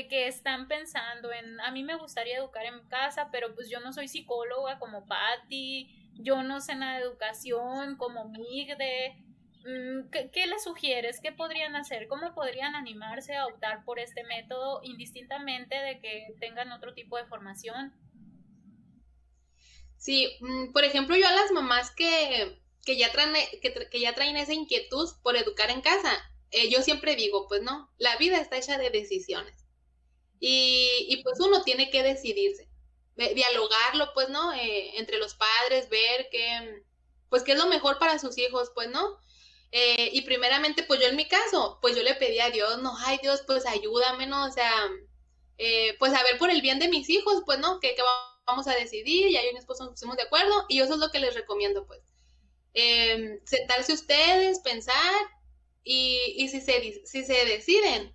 que, 0.10 0.28
están 0.28 0.68
pensando 0.68 1.32
en, 1.32 1.60
a 1.62 1.72
mí 1.72 1.84
me 1.84 1.96
gustaría 1.96 2.38
educar 2.38 2.66
en 2.66 2.80
casa, 2.88 3.30
pero 3.32 3.54
pues 3.54 3.70
yo 3.70 3.80
no 3.80 3.94
soy 3.94 4.08
psicóloga 4.08 4.80
como 4.80 5.06
Patty, 5.06 6.12
yo 6.16 6.42
no 6.42 6.60
sé 6.60 6.76
nada 6.76 6.98
de 6.98 7.04
educación 7.04 7.96
como 7.98 8.30
Migde. 8.30 9.16
Mm, 9.64 10.10
¿Qué, 10.12 10.32
¿Qué 10.32 10.48
les 10.48 10.64
sugieres? 10.64 11.20
¿Qué 11.22 11.32
podrían 11.32 11.76
hacer? 11.76 12.08
¿Cómo 12.08 12.34
podrían 12.34 12.76
animarse 12.76 13.36
a 13.36 13.46
optar 13.46 13.84
por 13.84 14.00
este 14.00 14.24
método 14.24 14.82
indistintamente 14.84 15.76
de 15.76 16.00
que 16.00 16.28
tengan 16.40 16.72
otro 16.72 16.94
tipo 16.94 17.18
de 17.18 17.26
formación? 17.26 17.94
Sí, 19.98 20.38
mm, 20.40 20.72
por 20.72 20.84
ejemplo, 20.84 21.16
yo 21.16 21.28
a 21.28 21.32
las 21.32 21.52
mamás 21.52 21.92
que, 21.92 22.60
que, 22.84 22.98
ya, 22.98 23.12
traen, 23.12 23.34
que, 23.62 23.88
que 23.92 24.00
ya 24.00 24.16
traen 24.16 24.38
esa 24.38 24.54
inquietud 24.54 25.10
por 25.22 25.36
educar 25.36 25.70
en 25.70 25.82
casa, 25.82 26.12
eh, 26.52 26.70
yo 26.70 26.82
siempre 26.82 27.16
digo, 27.16 27.48
pues 27.48 27.62
no, 27.62 27.92
la 27.98 28.16
vida 28.18 28.40
está 28.40 28.58
hecha 28.58 28.78
de 28.78 28.90
decisiones. 28.90 29.65
Y, 30.48 31.22
pues 31.24 31.40
uno 31.40 31.64
tiene 31.64 31.90
que 31.90 32.04
decidirse, 32.04 32.70
dialogarlo, 33.16 34.14
pues, 34.14 34.30
¿no? 34.30 34.54
Eh, 34.54 34.96
entre 35.00 35.18
los 35.18 35.34
padres, 35.34 35.90
ver 35.90 36.28
qué, 36.30 36.84
pues, 37.30 37.42
qué 37.42 37.54
es 37.54 37.58
lo 37.58 37.66
mejor 37.66 37.98
para 37.98 38.20
sus 38.20 38.38
hijos, 38.38 38.72
pues, 38.76 38.90
¿no? 38.90 39.18
Eh, 39.72 40.12
y 40.14 40.22
primeramente, 40.22 40.84
pues 40.84 41.00
yo 41.00 41.08
en 41.08 41.16
mi 41.16 41.28
caso, 41.28 41.80
pues 41.82 41.96
yo 41.96 42.04
le 42.04 42.14
pedí 42.14 42.40
a 42.40 42.52
Dios, 42.52 42.80
no, 42.84 42.96
ay 43.00 43.18
Dios, 43.24 43.42
pues 43.48 43.66
ayúdame, 43.66 44.28
¿no? 44.28 44.46
O 44.46 44.52
sea, 44.52 44.72
eh, 45.58 45.96
pues 45.98 46.14
a 46.14 46.22
ver 46.22 46.38
por 46.38 46.52
el 46.52 46.62
bien 46.62 46.78
de 46.78 46.90
mis 46.90 47.10
hijos, 47.10 47.42
pues, 47.44 47.58
¿no? 47.58 47.80
Que, 47.80 47.96
vamos 48.46 48.68
a 48.68 48.76
decidir, 48.76 49.28
y 49.28 49.38
ahí 49.38 49.52
mi 49.52 49.58
esposo 49.58 49.84
nos 49.86 49.94
pusimos 49.94 50.16
de 50.16 50.24
acuerdo, 50.24 50.66
y 50.70 50.80
eso 50.80 50.94
es 50.94 51.00
lo 51.00 51.10
que 51.10 51.20
les 51.20 51.34
recomiendo, 51.34 51.88
pues. 51.88 52.02
Em, 52.76 53.40
sentarse 53.46 53.94
ustedes, 53.94 54.60
pensar, 54.60 55.16
y, 55.84 56.36
y 56.38 56.50
si, 56.50 56.62
se, 56.62 57.02
si 57.04 57.26
se 57.26 57.46
deciden, 57.46 58.14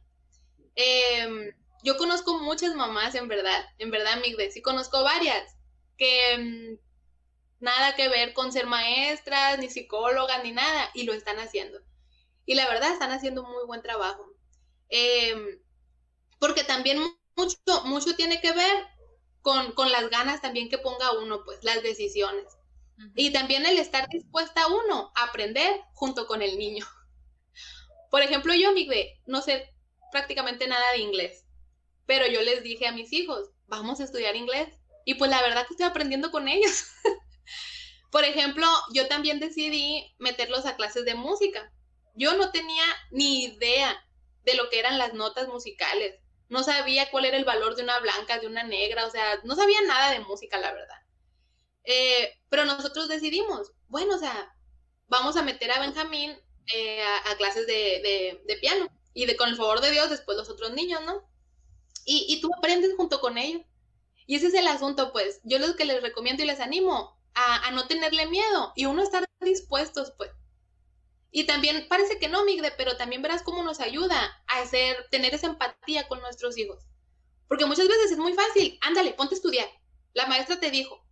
eh, 0.77 1.55
yo 1.83 1.97
conozco 1.97 2.39
muchas 2.39 2.75
mamás, 2.75 3.15
en 3.15 3.29
verdad, 3.29 3.65
en 3.79 3.91
verdad, 3.91 4.21
Migde, 4.21 4.51
sí 4.51 4.63
conozco 4.63 5.03
varias, 5.03 5.57
que 5.97 6.39
mm, 6.39 7.65
nada 7.65 7.95
que 7.95 8.09
ver 8.09 8.33
con 8.33 8.53
ser 8.53 8.67
maestras, 8.67 9.59
ni 9.59 9.69
psicólogas, 9.69 10.43
ni 10.43 10.53
nada, 10.53 10.91
y 10.95 11.05
lo 11.05 11.13
están 11.13 11.39
haciendo. 11.39 11.81
Y 12.47 12.55
la 12.55 12.69
verdad, 12.69 12.93
están 12.93 13.13
haciendo 13.13 13.45
muy 13.45 13.65
buen 13.67 13.83
trabajo. 13.83 14.27
Em, 14.89 15.61
porque 16.39 16.65
también 16.65 16.99
mucho, 17.37 17.57
mucho 17.85 18.17
tiene 18.17 18.41
que 18.41 18.53
ver 18.53 18.87
con, 19.43 19.73
con, 19.73 19.91
las 19.93 20.11
ganas 20.11 20.41
también 20.41 20.69
que 20.69 20.79
ponga 20.79 21.13
uno, 21.19 21.45
pues, 21.45 21.63
las 21.63 21.83
decisiones. 21.83 22.47
Y 23.15 23.33
también 23.33 23.65
el 23.65 23.79
estar 23.79 24.09
dispuesta 24.11 24.67
uno 24.67 25.11
a 25.15 25.25
aprender 25.25 25.81
junto 25.95 26.27
con 26.27 26.43
el 26.43 26.59
niño. 26.59 26.87
Por 28.11 28.23
ejemplo, 28.23 28.53
yo, 28.55 28.73
Migde, 28.73 29.21
no 29.27 29.41
sé 29.41 29.73
prácticamente 30.11 30.67
nada 30.67 30.93
de 30.93 30.99
inglés. 30.99 31.45
Pero 32.11 32.27
yo 32.27 32.43
les 32.43 32.65
dije 32.65 32.89
a 32.89 32.93
mis 32.93 33.13
hijos, 33.13 33.51
vamos 33.69 34.01
a 34.01 34.03
estudiar 34.03 34.35
inglés. 34.35 34.69
Y 35.05 35.15
pues 35.15 35.31
la 35.31 35.41
verdad 35.43 35.65
que 35.65 35.75
estoy 35.75 35.87
aprendiendo 35.87 36.33
con 36.33 36.49
ellos. 36.49 36.87
Por 38.11 38.25
ejemplo, 38.25 38.67
yo 38.93 39.07
también 39.07 39.39
decidí 39.39 40.13
meterlos 40.19 40.67
a 40.67 40.75
clases 40.75 41.05
de 41.05 41.15
música. 41.15 41.73
Yo 42.17 42.37
no 42.37 42.51
tenía 42.51 42.83
ni 43.13 43.45
idea 43.45 43.97
de 44.43 44.55
lo 44.55 44.69
que 44.71 44.81
eran 44.81 44.99
las 44.99 45.15
notas 45.15 45.47
musicales. 45.47 46.17
No 46.49 46.65
sabía 46.65 47.09
cuál 47.13 47.27
era 47.27 47.37
el 47.37 47.45
valor 47.45 47.77
de 47.77 47.85
una 47.85 48.01
blanca, 48.01 48.41
de 48.41 48.49
una 48.49 48.65
negra, 48.65 49.07
o 49.07 49.11
sea, 49.13 49.39
no 49.45 49.55
sabía 49.55 49.81
nada 49.83 50.11
de 50.11 50.19
música, 50.19 50.59
la 50.59 50.73
verdad. 50.73 50.99
Eh, 51.85 52.41
pero 52.49 52.65
nosotros 52.65 53.07
decidimos, 53.09 53.71
bueno, 53.87 54.17
o 54.17 54.19
sea, 54.19 54.53
vamos 55.07 55.37
a 55.37 55.43
meter 55.43 55.71
a 55.71 55.79
Benjamín 55.79 56.37
eh, 56.75 57.05
a, 57.31 57.37
clases 57.37 57.69
de, 57.69 58.43
de, 58.45 58.57
piano 58.57 58.89
y 59.15 59.27
de 59.27 59.37
con 59.37 59.49
el 59.49 59.55
favor 59.55 59.81
de 59.81 59.93
Dios 59.93 60.11
después 60.11 60.37
los 60.37 60.51
otros 60.51 60.73
niños, 60.73 61.03
¿no? 61.07 61.30
Y, 62.05 62.41
tú 62.41 62.51
aprendes 62.57 62.95
junto 62.97 63.21
con 63.21 63.39
ellos. 63.39 63.63
Y 64.27 64.37
ese 64.37 64.49
es 64.49 64.55
el 64.55 64.67
asunto, 64.67 65.13
pues. 65.13 65.41
Yo 65.45 65.59
lo 65.59 65.77
que 65.77 65.85
les 65.85 66.03
recomiendo 66.03 66.43
y 66.43 66.47
les 66.47 66.61
animo 66.61 67.19
a, 67.35 67.71
no 67.73 67.87
tenerle 67.87 68.27
miedo 68.27 68.73
y 68.77 68.87
uno 68.87 69.03
estar 69.03 69.25
dispuestos, 69.41 70.13
pues. 70.17 70.31
Y 71.33 71.45
también 71.45 71.87
parece 71.89 72.19
que 72.19 72.29
no, 72.29 72.45
Migde, 72.45 72.73
pero 72.77 72.97
también 72.97 73.23
verás 73.23 73.43
cómo 73.43 73.63
nos 73.63 73.81
ayuda 73.81 74.43
a 74.49 74.61
hacer, 74.61 75.07
tener 75.11 75.35
esa 75.35 75.47
empatía 75.47 76.09
con 76.09 76.21
nuestros 76.21 76.59
hijos. 76.59 76.85
Porque 77.49 77.67
muchas 77.67 77.89
veces 77.89 78.13
es 78.13 78.19
muy 78.19 78.33
fácil, 78.33 78.79
ándale, 78.83 79.13
ponte 79.13 79.35
a 79.35 79.37
estudiar. 79.37 79.69
La 80.13 80.27
maestra 80.27 80.59
te 80.59 80.71
dijo. 80.71 81.05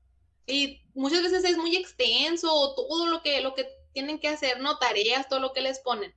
Y 0.46 0.82
muchas 0.94 1.22
veces 1.22 1.44
es 1.44 1.56
muy 1.56 1.76
extenso 1.76 2.74
todo 2.74 3.06
lo 3.06 3.22
que, 3.22 3.40
lo 3.40 3.54
que 3.54 3.68
tienen 3.92 4.18
que 4.18 4.28
hacer, 4.28 4.60
¿no? 4.60 4.78
Tareas, 4.78 5.28
todo 5.28 5.40
lo 5.40 5.52
que 5.52 5.60
les 5.60 5.78
ponen. 5.80 6.14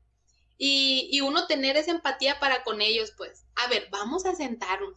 Y, 0.64 1.22
uno 1.22 1.48
tener 1.48 1.76
esa 1.76 1.90
empatía 1.90 2.40
para 2.40 2.64
con 2.64 2.82
ellos, 2.82 3.14
pues, 3.18 3.46
a 3.56 3.68
ver, 3.68 3.88
vamos 3.90 4.26
a 4.26 4.36
sentarnos. 4.36 4.96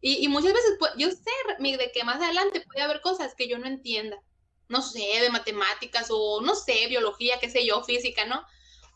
Y, 0.00 0.26
muchas 0.28 0.52
veces, 0.52 0.76
pues, 0.78 0.92
yo 0.96 1.10
sé, 1.10 1.30
Migde, 1.60 1.92
que 1.92 2.04
más 2.04 2.20
adelante 2.20 2.62
puede 2.62 2.82
haber 2.82 3.00
cosas 3.00 3.34
que 3.36 3.48
yo 3.48 3.58
no 3.58 3.66
entienda 3.66 4.20
no 4.68 4.82
sé, 4.82 5.20
de 5.20 5.30
matemáticas 5.30 6.08
o 6.10 6.40
no 6.40 6.54
sé, 6.54 6.86
biología, 6.88 7.38
qué 7.40 7.50
sé 7.50 7.64
yo, 7.66 7.82
física, 7.84 8.24
¿no? 8.24 8.44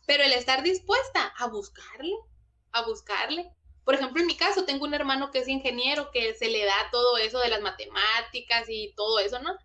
Pero 0.07 0.25
el 0.25 0.33
estar 0.33 0.63
dispuesta 0.63 1.33
a 1.39 1.47
buscarle, 1.47 2.15
a 2.73 2.83
buscarle. 2.83 3.53
Por 3.85 3.95
ejemplo, 3.95 4.21
en 4.21 4.27
mi 4.27 4.37
caso, 4.37 4.65
tengo 4.65 4.85
un 4.85 4.95
hermano 4.95 5.31
que 5.31 5.39
es 5.39 5.49
ingeniero, 5.49 6.11
que 6.13 6.35
se 6.35 6.49
le 6.49 6.65
da 6.65 6.91
todo 6.91 7.17
eso 7.19 7.39
de 7.39 7.49
las 7.49 7.61
matemáticas 7.61 8.69
y 8.69 8.93
todo 8.97 9.19
eso, 9.19 9.39
¿no? 9.41 9.57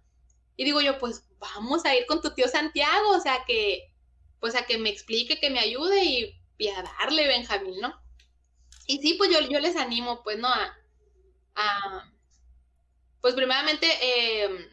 Y 0.56 0.64
digo 0.64 0.82
yo, 0.82 0.98
pues 1.00 1.28
vamos 1.40 1.86
a 1.86 1.96
ir 1.96 2.06
con 2.06 2.22
tu 2.22 2.34
tío 2.34 2.48
Santiago, 2.48 3.10
o 3.10 3.20
sea, 3.20 3.44
que, 3.46 3.92
pues 4.46 4.54
a 4.54 4.68
que 4.68 4.78
me 4.78 4.92
explique, 4.92 5.40
que 5.40 5.50
me 5.50 5.58
ayude 5.58 6.06
y, 6.06 6.68
a 6.68 6.84
darle, 7.00 7.28
Benjamín, 7.28 7.82
¿no? 7.82 8.00
Y 8.86 9.00
sí, 9.00 9.16
pues 9.16 9.32
yo, 9.32 9.40
yo 9.50 9.60
les 9.60 9.76
animo, 9.76 10.22
pues, 10.24 10.38
¿no? 10.38 10.48
A, 10.48 10.78
a 11.56 12.14
pues 13.22 13.34
primeramente, 13.34 13.88
eh, 14.04 14.70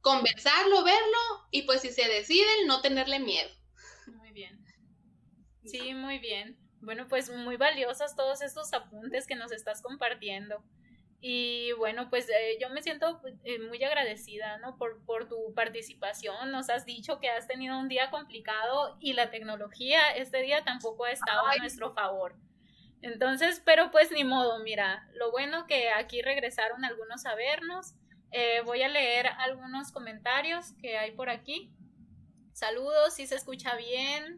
conversarlo, 0.00 0.82
verlo 0.82 1.18
y 1.50 1.64
pues 1.64 1.82
si 1.82 1.92
se 1.92 2.08
deciden, 2.08 2.66
no 2.66 2.80
tenerle 2.80 3.18
miedo. 3.18 3.50
Muy 4.06 4.32
bien. 4.32 4.64
Sí, 5.66 5.92
muy 5.92 6.18
bien. 6.18 6.58
Bueno, 6.80 7.06
pues 7.06 7.28
muy 7.28 7.58
valiosos 7.58 8.16
todos 8.16 8.40
estos 8.40 8.72
apuntes 8.72 9.26
que 9.26 9.36
nos 9.36 9.52
estás 9.52 9.82
compartiendo. 9.82 10.64
Y 11.26 11.72
bueno, 11.78 12.10
pues 12.10 12.28
eh, 12.28 12.58
yo 12.60 12.68
me 12.68 12.82
siento 12.82 13.18
eh, 13.44 13.58
muy 13.58 13.82
agradecida, 13.82 14.58
¿no? 14.58 14.76
Por, 14.76 15.02
por 15.06 15.26
tu 15.26 15.54
participación. 15.54 16.50
Nos 16.50 16.68
has 16.68 16.84
dicho 16.84 17.18
que 17.18 17.30
has 17.30 17.46
tenido 17.46 17.78
un 17.78 17.88
día 17.88 18.10
complicado 18.10 18.98
y 19.00 19.14
la 19.14 19.30
tecnología 19.30 20.10
este 20.16 20.42
día 20.42 20.64
tampoco 20.64 21.06
ha 21.06 21.12
estado 21.12 21.46
a 21.46 21.56
nuestro 21.56 21.94
favor. 21.94 22.36
Entonces, 23.00 23.62
pero 23.64 23.90
pues 23.90 24.10
ni 24.12 24.22
modo, 24.22 24.58
mira, 24.64 25.08
lo 25.14 25.30
bueno 25.30 25.66
que 25.66 25.88
aquí 25.88 26.20
regresaron 26.20 26.84
algunos 26.84 27.24
a 27.24 27.34
vernos 27.34 27.94
eh, 28.36 28.62
voy 28.66 28.82
a 28.82 28.88
leer 28.88 29.28
algunos 29.38 29.92
comentarios 29.92 30.72
que 30.82 30.98
hay 30.98 31.12
por 31.12 31.30
aquí. 31.30 31.72
Saludos, 32.52 33.14
si 33.14 33.28
se 33.28 33.36
escucha 33.36 33.76
bien. 33.76 34.36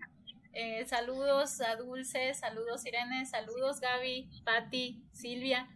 Eh, 0.53 0.85
saludos 0.87 1.61
a 1.63 1.75
Dulce, 1.75 2.35
saludos 2.35 2.87
Irene, 2.87 3.25
saludos 3.25 3.81
Gaby, 3.81 4.29
Patti, 4.45 5.03
Silvia. 5.13 5.67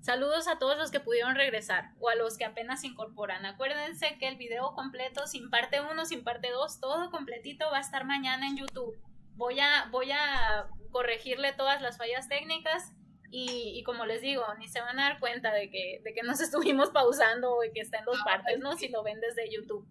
Saludos 0.00 0.48
a 0.48 0.58
todos 0.58 0.78
los 0.78 0.90
que 0.90 1.00
pudieron 1.00 1.34
regresar 1.34 1.90
o 2.00 2.08
a 2.08 2.14
los 2.14 2.38
que 2.38 2.44
apenas 2.44 2.80
se 2.80 2.86
incorporan. 2.86 3.44
Acuérdense 3.44 4.16
que 4.18 4.28
el 4.28 4.36
video 4.36 4.72
completo, 4.74 5.26
sin 5.26 5.50
parte 5.50 5.80
1, 5.80 6.06
sin 6.06 6.24
parte 6.24 6.50
2, 6.50 6.80
todo 6.80 7.10
completito 7.10 7.66
va 7.70 7.78
a 7.78 7.82
estar 7.82 8.04
mañana 8.04 8.46
en 8.46 8.56
YouTube. 8.56 8.96
Voy 9.34 9.60
a, 9.60 9.88
voy 9.90 10.12
a 10.12 10.68
corregirle 10.90 11.52
todas 11.52 11.82
las 11.82 11.98
fallas 11.98 12.28
técnicas 12.28 12.92
y, 13.30 13.82
como 13.84 14.06
les 14.06 14.22
digo, 14.22 14.42
ni 14.58 14.68
se 14.68 14.80
van 14.80 14.98
a 14.98 15.10
dar 15.10 15.20
cuenta 15.20 15.52
de 15.52 15.70
que, 15.70 16.00
de 16.02 16.14
que 16.14 16.22
nos 16.22 16.40
estuvimos 16.40 16.90
pausando 16.90 17.62
y 17.64 17.72
que 17.72 17.80
está 17.80 17.98
en 17.98 18.04
dos 18.04 18.18
partes, 18.24 18.58
¿no? 18.60 18.76
Si 18.76 18.88
lo 18.88 19.02
ven 19.02 19.20
desde 19.20 19.52
YouTube. 19.52 19.86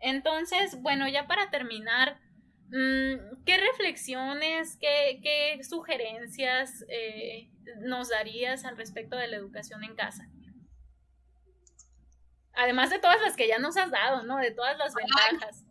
Entonces, 0.00 0.80
bueno, 0.80 1.06
ya 1.08 1.26
para 1.26 1.50
terminar, 1.50 2.18
mm, 2.68 3.44
¿qué 3.44 3.58
reflexiones, 3.58 4.78
qué, 4.80 5.20
qué 5.22 5.62
sugerencias 5.62 6.86
eh, 6.88 7.49
nos 7.78 8.08
darías 8.08 8.64
al 8.64 8.76
respecto 8.76 9.16
de 9.16 9.28
la 9.28 9.36
educación 9.36 9.84
en 9.84 9.94
casa? 9.94 10.28
Además 12.52 12.90
de 12.90 12.98
todas 12.98 13.20
las 13.20 13.36
que 13.36 13.48
ya 13.48 13.58
nos 13.58 13.76
has 13.76 13.90
dado, 13.90 14.22
¿no? 14.22 14.36
De 14.36 14.50
todas 14.50 14.76
las 14.78 14.94
ventajas. 14.94 15.64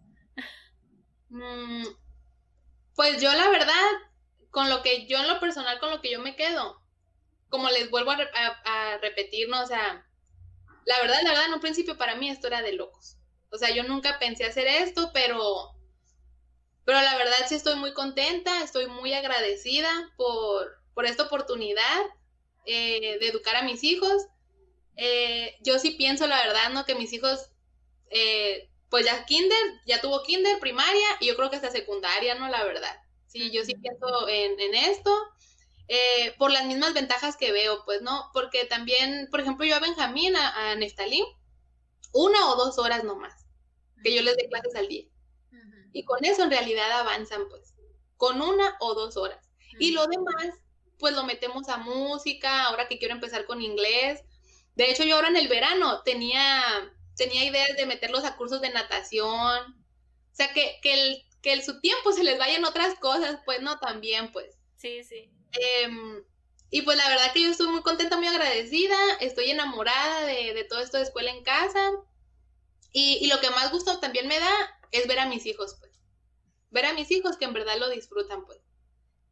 Mm, 1.29 1.83
pues 2.95 3.21
yo 3.21 3.31
la 3.31 3.49
verdad, 3.49 3.91
con 4.49 4.69
lo 4.69 4.81
que 4.81 5.05
yo 5.05 5.19
en 5.19 5.27
lo 5.27 5.39
personal, 5.39 5.79
con 5.79 5.91
lo 5.91 6.01
que 6.01 6.11
yo 6.11 6.19
me 6.19 6.35
quedo, 6.35 6.81
como 7.49 7.69
les 7.69 7.89
vuelvo 7.89 8.11
a, 8.11 8.97
repetir, 8.97 9.47
¿no? 9.49 9.61
O 9.61 9.65
sea, 9.65 10.05
la 10.85 10.99
verdad, 11.01 11.19
la 11.23 11.29
verdad, 11.29 11.45
en 11.45 11.53
un 11.53 11.59
principio 11.59 11.97
para 11.97 12.15
mí 12.15 12.29
esto 12.29 12.47
era 12.47 12.61
de 12.61 12.73
locos. 12.73 13.17
O 13.51 13.57
sea, 13.57 13.69
yo 13.71 13.83
nunca 13.83 14.19
pensé 14.19 14.45
hacer 14.45 14.67
esto, 14.67 15.11
pero, 15.13 15.75
pero 16.85 17.01
la 17.01 17.15
verdad 17.17 17.37
sí 17.47 17.55
estoy 17.55 17.75
muy 17.75 17.93
contenta, 17.93 18.63
estoy 18.63 18.87
muy 18.87 19.13
agradecida 19.13 19.89
por, 20.17 20.78
por 20.99 21.05
esta 21.05 21.23
oportunidad 21.23 22.01
eh, 22.65 23.19
de 23.19 23.27
educar 23.29 23.55
a 23.55 23.61
mis 23.61 23.85
hijos. 23.85 24.21
Eh, 24.97 25.55
yo 25.61 25.79
sí 25.79 25.91
pienso, 25.91 26.27
la 26.27 26.43
verdad, 26.45 26.71
¿no? 26.73 26.83
Que 26.83 26.93
mis 26.93 27.13
hijos, 27.13 27.51
eh, 28.09 28.69
pues 28.89 29.05
ya 29.05 29.23
kinder, 29.23 29.57
ya 29.85 30.01
tuvo 30.01 30.23
kinder, 30.23 30.59
primaria, 30.59 31.07
y 31.21 31.27
yo 31.27 31.37
creo 31.37 31.49
que 31.49 31.55
hasta 31.55 31.71
secundaria, 31.71 32.35
¿no? 32.35 32.49
La 32.49 32.65
verdad. 32.65 32.93
Sí, 33.27 33.49
yo 33.49 33.63
sí 33.63 33.75
pienso 33.75 34.27
en, 34.27 34.59
en 34.59 34.75
esto. 34.75 35.17
Eh, 35.87 36.35
por 36.37 36.51
las 36.51 36.65
mismas 36.65 36.93
ventajas 36.93 37.37
que 37.37 37.53
veo, 37.53 37.85
pues, 37.85 38.01
¿no? 38.01 38.29
Porque 38.33 38.65
también, 38.65 39.29
por 39.31 39.39
ejemplo, 39.39 39.65
yo 39.65 39.77
a 39.77 39.79
Benjamín, 39.79 40.35
a, 40.35 40.71
a 40.71 40.75
Neftalí, 40.75 41.23
una 42.11 42.51
o 42.51 42.57
dos 42.57 42.77
horas 42.77 43.05
nomás, 43.05 43.45
que 44.03 44.13
yo 44.13 44.21
les 44.21 44.35
dé 44.35 44.49
clases 44.49 44.75
al 44.75 44.89
día. 44.89 45.05
Y 45.93 46.03
con 46.03 46.25
eso 46.25 46.43
en 46.43 46.51
realidad 46.51 46.91
avanzan, 46.91 47.47
pues, 47.47 47.73
con 48.17 48.41
una 48.41 48.75
o 48.81 48.95
dos 48.95 49.15
horas. 49.15 49.45
Y 49.79 49.91
lo 49.91 50.05
demás, 50.07 50.55
pues 50.99 51.15
lo 51.15 51.23
metemos 51.23 51.69
a 51.69 51.77
música, 51.77 52.65
ahora 52.65 52.87
que 52.87 52.99
quiero 52.99 53.15
empezar 53.15 53.45
con 53.45 53.61
inglés. 53.61 54.21
De 54.75 54.91
hecho, 54.91 55.03
yo 55.03 55.15
ahora 55.15 55.29
en 55.29 55.37
el 55.37 55.47
verano 55.47 56.03
tenía, 56.03 56.63
tenía 57.15 57.45
ideas 57.45 57.75
de 57.77 57.85
meterlos 57.85 58.25
a 58.25 58.35
cursos 58.35 58.61
de 58.61 58.69
natación. 58.69 59.27
O 59.27 60.35
sea, 60.35 60.53
que, 60.53 60.79
que, 60.81 60.93
el, 60.93 61.25
que 61.41 61.53
el, 61.53 61.63
su 61.63 61.79
tiempo 61.79 62.11
se 62.11 62.23
les 62.23 62.37
vaya 62.37 62.57
en 62.57 62.65
otras 62.65 62.95
cosas, 62.99 63.39
pues, 63.45 63.61
no, 63.61 63.79
también, 63.79 64.31
pues. 64.31 64.57
Sí, 64.77 65.03
sí. 65.03 65.31
Em, 65.51 66.23
y 66.71 66.83
pues 66.83 66.97
la 66.97 67.09
verdad 67.09 67.33
que 67.33 67.41
yo 67.41 67.49
estoy 67.49 67.67
muy 67.67 67.81
contenta, 67.81 68.17
muy 68.17 68.27
agradecida, 68.27 68.95
estoy 69.19 69.49
enamorada 69.49 70.25
de, 70.25 70.65
todo 70.69 70.79
esto 70.79 70.97
de 70.97 71.03
escuela 71.03 71.31
en 71.31 71.43
casa. 71.43 71.91
Y, 72.91 73.27
lo 73.27 73.39
que 73.39 73.49
más 73.51 73.71
gusto 73.71 73.99
también 73.99 74.27
me 74.27 74.39
da 74.39 74.51
es 74.91 75.07
ver 75.07 75.19
a 75.19 75.27
mis 75.27 75.45
hijos, 75.45 75.75
pues. 75.79 75.91
Ver 76.71 76.85
a 76.85 76.93
mis 76.93 77.09
hijos 77.11 77.37
que 77.37 77.45
en 77.45 77.53
verdad 77.53 77.77
lo 77.77 77.89
disfrutan, 77.89 78.45
pues. 78.45 78.59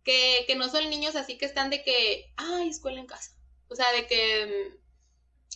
Que, 0.07 0.55
no 0.55 0.69
son 0.69 0.89
niños 0.89 1.15
así 1.15 1.37
que 1.37 1.45
están 1.45 1.69
de 1.69 1.83
que, 1.83 2.31
ay, 2.37 2.69
escuela 2.69 2.99
en 2.99 3.07
casa. 3.07 3.31
O 3.67 3.75
sea, 3.75 3.91
de 3.91 4.07
que, 4.07 4.79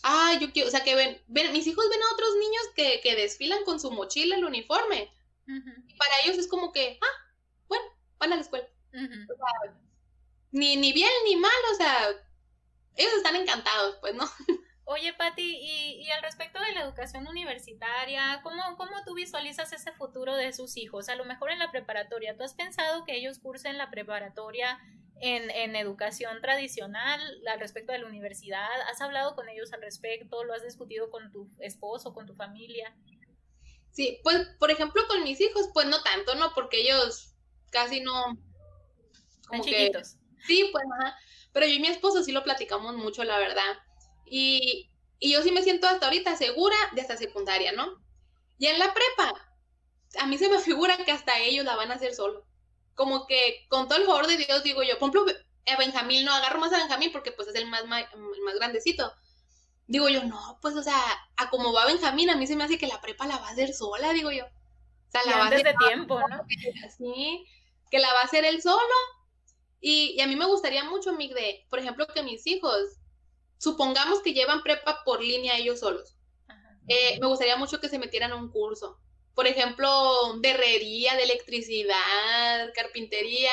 ay, 0.03 0.39
yo 0.39 0.51
quiero, 0.51 0.67
o 0.67 0.71
sea, 0.71 0.83
que 0.83 0.95
ven, 0.95 1.21
ven 1.27 1.53
mis 1.53 1.65
hijos 1.67 1.89
ven 1.89 2.03
a 2.03 2.13
otros 2.13 2.35
niños 2.35 2.63
que, 2.75 3.15
desfilan 3.15 3.63
con 3.63 3.79
su 3.79 3.91
mochila, 3.91 4.35
el 4.35 4.45
uniforme. 4.45 5.09
Y 5.47 5.95
para 5.95 6.19
ellos 6.23 6.37
es 6.37 6.47
como 6.47 6.71
que, 6.71 6.99
ah, 7.01 7.33
bueno, 7.67 7.85
van 8.19 8.33
a 8.33 8.35
la 8.35 8.41
escuela 8.41 8.67
ni, 10.51 10.75
ni 10.75 10.93
bien 10.93 11.11
ni 11.25 11.35
mal, 11.35 11.51
o 11.71 11.75
sea, 11.75 12.09
ellos 12.95 13.13
están 13.13 13.35
encantados, 13.35 13.97
pues, 14.01 14.13
¿no? 14.13 14.29
Oye, 14.85 15.13
Patti, 15.13 15.57
y, 15.61 16.01
y, 16.01 16.11
al 16.11 16.23
respecto 16.23 16.59
de 16.59 16.73
la 16.73 16.81
educación 16.81 17.27
universitaria, 17.27 18.41
¿cómo, 18.43 18.61
¿cómo 18.77 19.03
tú 19.05 19.13
visualizas 19.13 19.71
ese 19.73 19.91
futuro 19.93 20.35
de 20.35 20.51
sus 20.53 20.75
hijos? 20.75 21.07
A 21.07 21.15
lo 21.15 21.23
mejor 21.23 21.51
en 21.51 21.59
la 21.59 21.71
preparatoria, 21.71 22.35
¿tú 22.35 22.43
has 22.43 22.55
pensado 22.55 23.05
que 23.05 23.15
ellos 23.15 23.39
cursen 23.39 23.77
la 23.77 23.91
preparatoria 23.91 24.79
en, 25.21 25.49
en 25.51 25.75
educación 25.75 26.41
tradicional 26.41 27.21
al 27.47 27.59
respecto 27.59 27.93
de 27.93 27.99
la 27.99 28.07
universidad? 28.07 28.67
¿Has 28.89 29.01
hablado 29.01 29.35
con 29.35 29.47
ellos 29.49 29.71
al 29.71 29.81
respecto? 29.81 30.43
¿Lo 30.43 30.53
has 30.53 30.63
discutido 30.63 31.09
con 31.09 31.31
tu 31.31 31.47
esposo, 31.59 32.13
con 32.13 32.25
tu 32.25 32.33
familia? 32.33 32.93
Sí, 33.91 34.19
pues, 34.23 34.47
por 34.59 34.71
ejemplo, 34.71 35.01
con 35.07 35.23
mis 35.23 35.39
hijos, 35.41 35.69
pues 35.73 35.85
no 35.87 36.01
tanto, 36.01 36.35
¿no? 36.35 36.53
Porque 36.53 36.81
ellos 36.81 37.35
casi 37.69 38.01
no... 38.01 38.37
Como 39.47 39.63
chiquitos. 39.63 40.15
Sí, 40.47 40.69
pues, 40.71 40.83
ajá. 40.99 41.15
Pero 41.53 41.65
yo 41.65 41.73
y 41.73 41.79
mi 41.79 41.87
esposo 41.87 42.23
sí 42.23 42.31
lo 42.31 42.43
platicamos 42.43 42.95
mucho, 42.95 43.23
la 43.23 43.37
verdad. 43.37 43.77
Y, 44.33 44.89
yo 45.19 45.43
sí 45.43 45.51
me 45.51 45.61
siento 45.61 45.87
hasta 45.87 46.07
ahorita 46.07 46.35
segura 46.35 46.75
de 46.93 47.01
esta 47.01 47.15
secundaria, 47.15 47.73
¿no? 47.73 48.01
Y 48.57 48.67
en 48.67 48.79
la 48.79 48.93
prepa, 48.93 49.33
a 50.19 50.25
mí 50.25 50.37
se 50.37 50.49
me 50.49 50.59
figura 50.59 50.97
que 50.97 51.11
hasta 51.11 51.37
ellos 51.39 51.65
la 51.65 51.75
van 51.75 51.91
a 51.91 51.95
hacer 51.95 52.15
solo. 52.15 52.45
Como 52.95 53.27
que 53.27 53.65
con 53.69 53.87
todo 53.87 53.99
el 53.99 54.05
favor 54.05 54.27
de 54.27 54.37
Dios, 54.37 54.63
digo 54.63 54.83
yo, 54.83 54.97
por 54.97 55.09
ejemplo, 55.09 55.33
a 55.67 55.77
Benjamín, 55.77 56.25
no 56.25 56.33
agarro 56.33 56.59
más 56.59 56.73
a 56.73 56.77
Benjamín 56.77 57.11
porque 57.11 57.31
pues 57.31 57.47
es 57.49 57.55
el 57.55 57.67
más, 57.67 57.85
más, 57.87 58.05
más 58.43 58.55
grandecito. 58.55 59.13
Digo 59.87 60.07
yo, 60.09 60.23
no, 60.23 60.57
pues, 60.61 60.75
o 60.75 60.83
sea, 60.83 60.97
a 61.35 61.49
como 61.49 61.73
va 61.73 61.85
Benjamín, 61.85 62.29
a 62.29 62.35
mí 62.35 62.47
se 62.47 62.55
me 62.55 62.63
hace 62.63 62.77
que 62.77 62.87
la 62.87 63.01
prepa 63.01 63.27
la 63.27 63.37
va 63.37 63.49
a 63.49 63.51
hacer 63.51 63.73
sola, 63.73 64.13
digo 64.13 64.31
yo. 64.31 64.45
O 64.45 65.11
sea, 65.11 65.23
la 65.25 65.37
va 65.37 65.43
a 65.43 65.47
hacer 65.47 65.63
de 65.63 65.75
tiempo, 65.87 66.19
¿no? 66.19 66.45
Sí, 66.97 67.45
que 67.89 67.99
la 67.99 68.13
va 68.13 68.21
a 68.21 68.25
hacer 68.25 68.45
él 68.45 68.61
solo 68.61 68.95
y, 69.81 70.21
a 70.21 70.27
mí 70.27 70.35
me 70.35 70.45
gustaría 70.45 70.83
mucho, 70.83 71.11
Mig, 71.13 71.33
de, 71.33 71.65
por 71.69 71.79
ejemplo, 71.79 72.05
que 72.07 72.21
mis 72.21 72.45
hijos, 72.45 72.99
supongamos 73.61 74.23
que 74.23 74.33
llevan 74.33 74.63
prepa 74.63 75.03
por 75.05 75.21
línea 75.21 75.55
ellos 75.55 75.81
solos. 75.81 76.17
Eh, 76.87 77.19
me 77.21 77.27
gustaría 77.27 77.55
mucho 77.57 77.79
que 77.79 77.89
se 77.89 77.99
metieran 77.99 78.31
a 78.31 78.35
un 78.35 78.49
curso, 78.49 78.99
por 79.35 79.45
ejemplo, 79.45 80.39
de 80.39 80.49
herrería, 80.49 81.15
de 81.15 81.23
electricidad, 81.23 82.73
carpintería, 82.73 83.51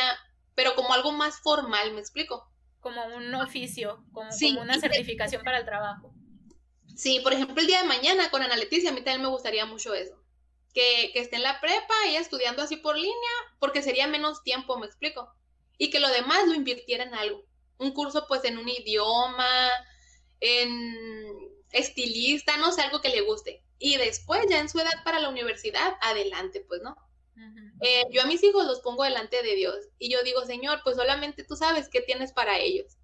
pero 0.54 0.74
como 0.74 0.94
algo 0.94 1.12
más 1.12 1.40
formal, 1.40 1.92
¿me 1.92 2.00
explico? 2.00 2.50
Como 2.80 3.04
un 3.14 3.34
oficio, 3.34 4.02
como, 4.12 4.30
una 4.60 4.80
certificación 4.80 5.42
para 5.44 5.58
el 5.58 5.66
trabajo. 5.66 6.14
Sí, 6.96 7.20
por 7.22 7.34
ejemplo, 7.34 7.60
el 7.60 7.66
día 7.66 7.82
de 7.82 7.88
mañana 7.88 8.30
con 8.30 8.42
Ana 8.42 8.56
Leticia, 8.56 8.90
a 8.90 8.94
mí 8.94 9.02
también 9.02 9.22
me 9.22 9.28
gustaría 9.28 9.66
mucho 9.66 9.92
eso. 9.92 10.14
Que, 10.72 11.10
que 11.12 11.20
esté 11.20 11.36
en 11.36 11.42
la 11.42 11.60
prepa, 11.60 11.94
ella 12.06 12.20
estudiando 12.20 12.62
así 12.62 12.76
por 12.76 12.96
línea, 12.96 13.14
porque 13.58 13.82
sería 13.82 14.06
menos 14.06 14.42
tiempo, 14.42 14.78
me 14.78 14.86
explico. 14.86 15.30
Y 15.76 15.90
que 15.90 16.00
lo 16.00 16.08
demás 16.08 16.48
lo 16.48 16.54
invirtiera 16.54 17.04
en 17.04 17.14
algo. 17.14 17.44
Un 17.76 17.92
curso 17.92 18.24
pues 18.26 18.44
en 18.44 18.58
un 18.58 18.68
idioma, 18.68 19.70
en 20.40 20.96
estilista, 21.72 22.56
no 22.56 22.72
sé, 22.72 22.82
algo 22.82 23.00
que 23.00 23.08
le 23.10 23.22
guste. 23.22 23.62
Y 23.78 23.96
después, 23.96 24.46
ya 24.48 24.58
en 24.58 24.68
su 24.68 24.78
edad 24.80 25.04
para 25.04 25.20
la 25.20 25.28
universidad, 25.28 25.96
adelante, 26.00 26.64
pues, 26.66 26.80
¿no? 26.82 26.96
Eh, 27.80 28.02
yo 28.10 28.22
a 28.22 28.26
mis 28.26 28.42
hijos 28.42 28.66
los 28.66 28.80
pongo 28.80 29.04
delante 29.04 29.40
de 29.40 29.54
Dios 29.54 29.76
y 30.00 30.10
yo 30.10 30.20
digo, 30.24 30.44
Señor, 30.44 30.80
pues 30.82 30.96
solamente 30.96 31.44
tú 31.44 31.54
sabes 31.54 31.88
qué 31.88 32.00
tienes 32.00 32.32
para 32.32 32.58
ellos. 32.58 32.96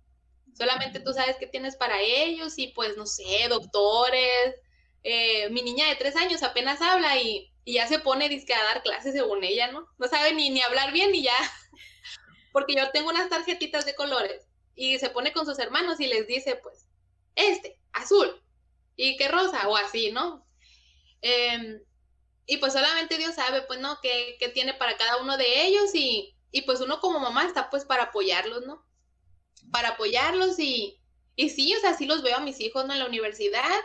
Solamente 0.57 1.01
tú 1.01 1.13
sabes 1.13 1.37
qué 1.37 1.47
tienes 1.47 1.77
para 1.77 2.01
ellos 2.01 2.55
y 2.59 2.69
pues, 2.69 2.97
no 2.97 3.07
sé, 3.07 3.47
doctores. 3.49 4.57
Eh, 5.05 5.49
mi 5.51 5.63
niña 5.63 5.89
de 5.89 5.97
tres 5.97 6.17
años 6.17 6.43
apenas 6.43 6.81
habla 6.81 7.19
y, 7.19 7.51
ya 7.67 7.87
se 7.87 7.99
pone 7.99 8.27
a 8.27 8.65
dar 8.65 8.83
clases 8.83 9.15
según 9.15 9.43
ella, 9.43 9.73
¿no? 9.73 9.87
No 9.97 10.07
sabe 10.07 10.35
ni, 10.35 10.51
ni 10.51 10.61
hablar 10.61 10.93
bien 10.93 11.13
ni 11.13 11.23
ya. 11.23 11.33
Porque 12.53 12.75
yo 12.75 12.91
tengo 12.91 13.09
unas 13.09 13.31
tarjetitas 13.31 13.87
de 13.87 13.95
colores 13.95 14.47
y 14.75 14.99
se 14.99 15.09
pone 15.09 15.33
con 15.33 15.47
sus 15.47 15.59
hermanos 15.59 15.99
y 15.99 16.07
les 16.07 16.27
dice, 16.27 16.57
pues, 16.57 16.84
este, 17.35 17.79
azul, 17.93 18.43
y 18.97 19.17
qué 19.17 19.29
rosa, 19.29 19.69
o 19.69 19.77
así, 19.77 20.11
¿no? 20.13 20.47
Em, 21.21 21.81
y 22.47 22.59
pues 22.59 22.73
solamente 22.73 23.19
Dios 23.19 23.35
sabe, 23.35 23.63
pues, 23.63 23.81
¿no? 23.81 23.99
Qué, 24.03 24.37
tiene 24.55 24.75
para 24.75 24.97
cada 24.97 25.17
uno 25.19 25.37
de 25.37 25.67
ellos 25.67 25.95
y, 25.95 26.37
y, 26.51 26.63
pues 26.63 26.81
uno 26.81 27.01
como 27.01 27.19
mamá 27.19 27.47
está 27.47 27.71
pues 27.71 27.85
para 27.85 28.05
apoyarlos, 28.05 28.67
¿no? 28.67 28.85
Para 29.71 29.91
apoyarlos 29.91 30.59
y, 30.59 31.01
y 31.37 31.51
sí, 31.51 31.75
o 31.75 31.81
sea, 31.81 31.95
sí 31.95 32.07
los 32.07 32.23
veo 32.23 32.37
a 32.37 32.41
mis 32.41 32.61
hijos, 32.61 32.87
¿no? 32.87 32.93
En 32.93 33.01
la 33.01 33.07
universidad 33.07 33.81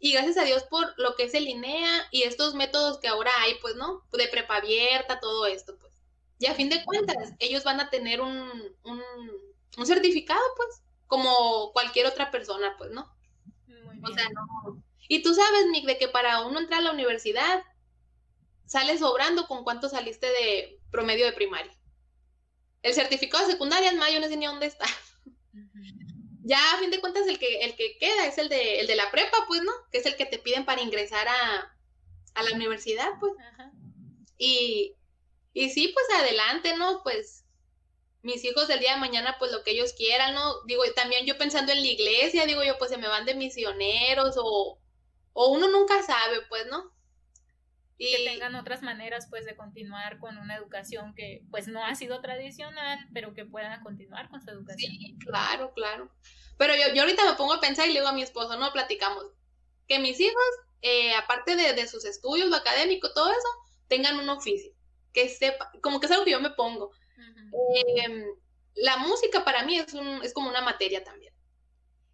y 0.00 0.12
gracias 0.12 0.36
a 0.38 0.44
Dios 0.44 0.62
por 0.64 0.94
lo 0.96 1.16
que 1.16 1.24
es 1.24 1.34
el 1.34 1.48
INEA 1.48 2.08
y 2.12 2.22
estos 2.22 2.54
métodos 2.54 2.98
que 2.98 3.08
ahora 3.08 3.32
hay, 3.40 3.54
pues, 3.60 3.74
¿no? 3.74 4.04
De 4.12 4.28
prepa 4.28 4.56
abierta, 4.56 5.18
todo 5.20 5.46
esto, 5.46 5.76
pues. 5.78 5.92
Y 6.38 6.46
a 6.46 6.54
fin 6.54 6.68
de 6.68 6.84
cuentas, 6.84 7.32
ellos 7.40 7.64
van 7.64 7.80
a 7.80 7.90
tener 7.90 8.20
un, 8.20 8.38
un, 8.84 9.02
un 9.76 9.86
certificado, 9.86 10.40
pues, 10.56 10.82
como 11.08 11.72
cualquier 11.72 12.06
otra 12.06 12.30
persona, 12.30 12.76
pues, 12.78 12.90
¿no? 12.92 13.12
O 14.02 14.14
sea, 14.14 14.28
no. 14.28 14.82
Y 15.08 15.22
tú 15.22 15.34
sabes, 15.34 15.66
Mick, 15.70 15.86
de 15.86 15.98
que 15.98 16.08
para 16.08 16.46
uno 16.46 16.60
entrar 16.60 16.80
a 16.80 16.84
la 16.84 16.92
universidad, 16.92 17.64
sales 18.66 19.00
sobrando 19.00 19.48
con 19.48 19.64
cuánto 19.64 19.88
saliste 19.88 20.26
de 20.26 20.78
promedio 20.90 21.26
de 21.26 21.32
primaria. 21.32 21.72
El 22.82 22.94
certificado 22.94 23.44
de 23.44 23.52
secundaria 23.52 23.90
en 23.90 23.98
mayo 23.98 24.20
no 24.20 24.28
sé 24.28 24.36
ni 24.36 24.46
dónde 24.46 24.66
está. 24.66 24.86
Ya 26.44 26.58
a 26.72 26.78
fin 26.78 26.90
de 26.90 27.00
cuentas 27.00 27.26
el 27.26 27.38
que, 27.38 27.60
el 27.60 27.74
que 27.74 27.98
queda 27.98 28.26
es 28.26 28.38
el 28.38 28.48
de, 28.48 28.80
el 28.80 28.86
de 28.86 28.96
la 28.96 29.10
prepa, 29.10 29.36
pues, 29.46 29.62
¿no? 29.62 29.72
Que 29.90 29.98
es 29.98 30.06
el 30.06 30.16
que 30.16 30.24
te 30.24 30.38
piden 30.38 30.64
para 30.64 30.80
ingresar 30.80 31.26
a, 31.28 31.76
a 32.34 32.42
la 32.42 32.54
universidad, 32.54 33.10
pues. 33.20 33.32
Y, 34.38 34.94
y 35.52 35.70
sí, 35.70 35.92
pues 35.92 36.20
adelante, 36.20 36.76
¿no? 36.76 37.02
Pues 37.02 37.44
mis 38.22 38.44
hijos 38.44 38.68
del 38.68 38.80
día 38.80 38.94
de 38.94 39.00
mañana, 39.00 39.36
pues 39.38 39.52
lo 39.52 39.62
que 39.62 39.70
ellos 39.70 39.92
quieran, 39.92 40.34
¿no? 40.34 40.62
Digo, 40.64 40.82
también 40.94 41.24
yo 41.26 41.38
pensando 41.38 41.72
en 41.72 41.80
la 41.80 41.86
iglesia, 41.86 42.46
digo 42.46 42.62
yo, 42.64 42.76
pues 42.78 42.90
se 42.90 42.98
me 42.98 43.08
van 43.08 43.24
de 43.24 43.34
misioneros 43.34 44.36
o, 44.38 44.78
o 45.32 45.48
uno 45.48 45.68
nunca 45.68 46.02
sabe, 46.02 46.42
pues, 46.48 46.66
¿no? 46.66 46.92
Y... 47.96 48.10
Que 48.16 48.30
tengan 48.30 48.54
otras 48.54 48.82
maneras, 48.82 49.28
pues, 49.30 49.44
de 49.44 49.56
continuar 49.56 50.18
con 50.18 50.36
una 50.38 50.56
educación 50.56 51.14
que, 51.14 51.42
pues, 51.50 51.68
no 51.68 51.84
ha 51.84 51.94
sido 51.94 52.20
tradicional, 52.20 52.98
pero 53.14 53.34
que 53.34 53.44
puedan 53.44 53.82
continuar 53.82 54.28
con 54.30 54.42
su 54.42 54.50
educación. 54.50 54.92
Sí, 54.92 55.16
claro, 55.24 55.72
claro. 55.74 56.10
Pero 56.56 56.74
yo, 56.74 56.92
yo 56.94 57.02
ahorita 57.02 57.24
me 57.24 57.36
pongo 57.36 57.54
a 57.54 57.60
pensar 57.60 57.86
y 57.86 57.92
le 57.92 58.00
digo 58.00 58.08
a 58.08 58.12
mi 58.12 58.22
esposo, 58.22 58.56
no, 58.56 58.72
platicamos, 58.72 59.24
que 59.86 60.00
mis 60.00 60.18
hijos, 60.18 60.44
eh, 60.82 61.14
aparte 61.14 61.54
de, 61.54 61.72
de 61.72 61.86
sus 61.86 62.04
estudios, 62.04 62.48
lo 62.48 62.56
académico, 62.56 63.12
todo 63.12 63.30
eso, 63.30 63.48
tengan 63.86 64.18
un 64.18 64.28
oficio, 64.28 64.72
que 65.12 65.28
sepa, 65.28 65.70
como 65.82 66.00
que 66.00 66.06
es 66.06 66.12
algo 66.12 66.24
que 66.24 66.32
yo 66.32 66.40
me 66.40 66.50
pongo 66.50 66.90
Em, 68.04 68.24
la 68.74 68.96
música 68.98 69.44
para 69.44 69.64
mí 69.64 69.78
es, 69.78 70.32
como 70.32 70.48
una 70.48 70.60
materia 70.60 71.02
también. 71.04 71.32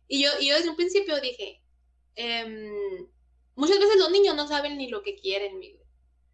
Y 0.08 0.22
yo, 0.22 0.30
y 0.40 0.50
desde 0.50 0.70
un 0.70 0.76
principio 0.76 1.20
dije, 1.20 1.62
em, 2.14 3.08
muchas 3.54 3.78
veces 3.78 3.96
los 3.96 4.10
niños 4.10 4.34
no 4.34 4.46
saben 4.46 4.76
ni 4.78 4.88
lo 4.88 5.02
que 5.02 5.16
quieren, 5.16 5.60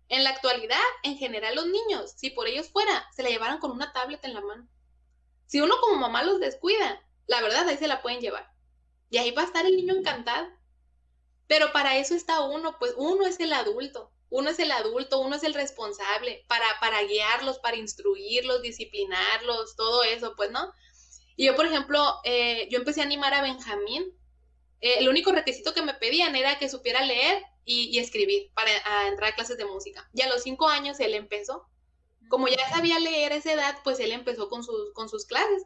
En 0.08 0.24
la 0.24 0.30
actualidad, 0.30 0.80
en 1.04 1.16
general, 1.18 1.54
los 1.54 1.66
niños, 1.66 2.12
si 2.16 2.30
por 2.30 2.48
ellos 2.48 2.68
fuera, 2.68 3.06
se 3.14 3.22
la 3.22 3.30
llevaran 3.30 3.58
con 3.58 3.70
una 3.70 3.92
tablet 3.92 4.24
en 4.24 4.34
la 4.34 4.40
mano. 4.40 4.68
Si 5.46 5.60
uno 5.60 5.76
como 5.80 5.96
mamá 5.98 6.22
los 6.24 6.40
descuida, 6.40 7.00
la 7.26 7.40
verdad 7.42 7.68
ahí 7.68 7.76
se 7.76 7.88
la 7.88 8.02
pueden 8.02 8.20
llevar. 8.20 8.50
Y 9.08 9.18
ahí 9.18 9.30
va 9.30 9.42
a 9.42 9.46
estar 9.46 9.66
el 9.66 9.76
niño 9.76 9.94
encantado. 9.94 10.48
Pero 11.46 11.72
para 11.72 11.96
eso 11.96 12.14
está 12.14 12.40
uno, 12.40 12.76
pues 12.78 12.94
uno 12.96 13.26
es 13.26 13.38
el 13.40 13.52
adulto 13.52 14.12
uno 14.30 14.50
es 14.50 14.58
el 14.60 14.70
adulto, 14.70 15.20
uno 15.20 15.36
es 15.36 15.42
el 15.42 15.54
responsable 15.54 16.44
para, 16.46 16.66
para 16.80 17.02
guiarlos, 17.02 17.58
para 17.58 17.76
instruirlos, 17.76 18.62
disciplinarlos, 18.62 19.76
todo 19.76 20.04
eso, 20.04 20.34
pues, 20.36 20.50
¿no? 20.50 20.72
Y 21.36 21.46
yo, 21.46 21.56
por 21.56 21.66
ejemplo, 21.66 22.02
eh, 22.24 22.68
yo 22.70 22.78
empecé 22.78 23.00
a 23.00 23.04
animar 23.04 23.34
a 23.34 23.42
Benjamín. 23.42 24.04
Eh, 24.80 24.94
el 24.98 25.08
único 25.08 25.32
requisito 25.32 25.74
que 25.74 25.82
me 25.82 25.94
pedían 25.94 26.36
era 26.36 26.58
que 26.58 26.68
supiera 26.68 27.04
leer 27.04 27.42
y, 27.64 27.98
escribir 27.98 28.50
para 28.54 28.70
entrar 29.08 29.32
a 29.32 29.34
clases 29.34 29.56
de 29.56 29.64
música. 29.64 30.08
Y 30.12 30.22
a 30.22 30.28
los 30.28 30.42
cinco 30.42 30.68
años 30.68 31.00
él 31.00 31.14
empezó. 31.14 31.66
Como 32.28 32.46
ya 32.46 32.68
sabía 32.68 32.98
leer 32.98 33.32
a 33.32 33.36
esa 33.36 33.52
edad, 33.52 33.78
pues 33.82 33.98
él 34.00 34.12
empezó 34.12 34.48
con 34.48 34.62
sus, 34.62 34.92
con 34.92 35.08
sus 35.08 35.24
clases. 35.26 35.64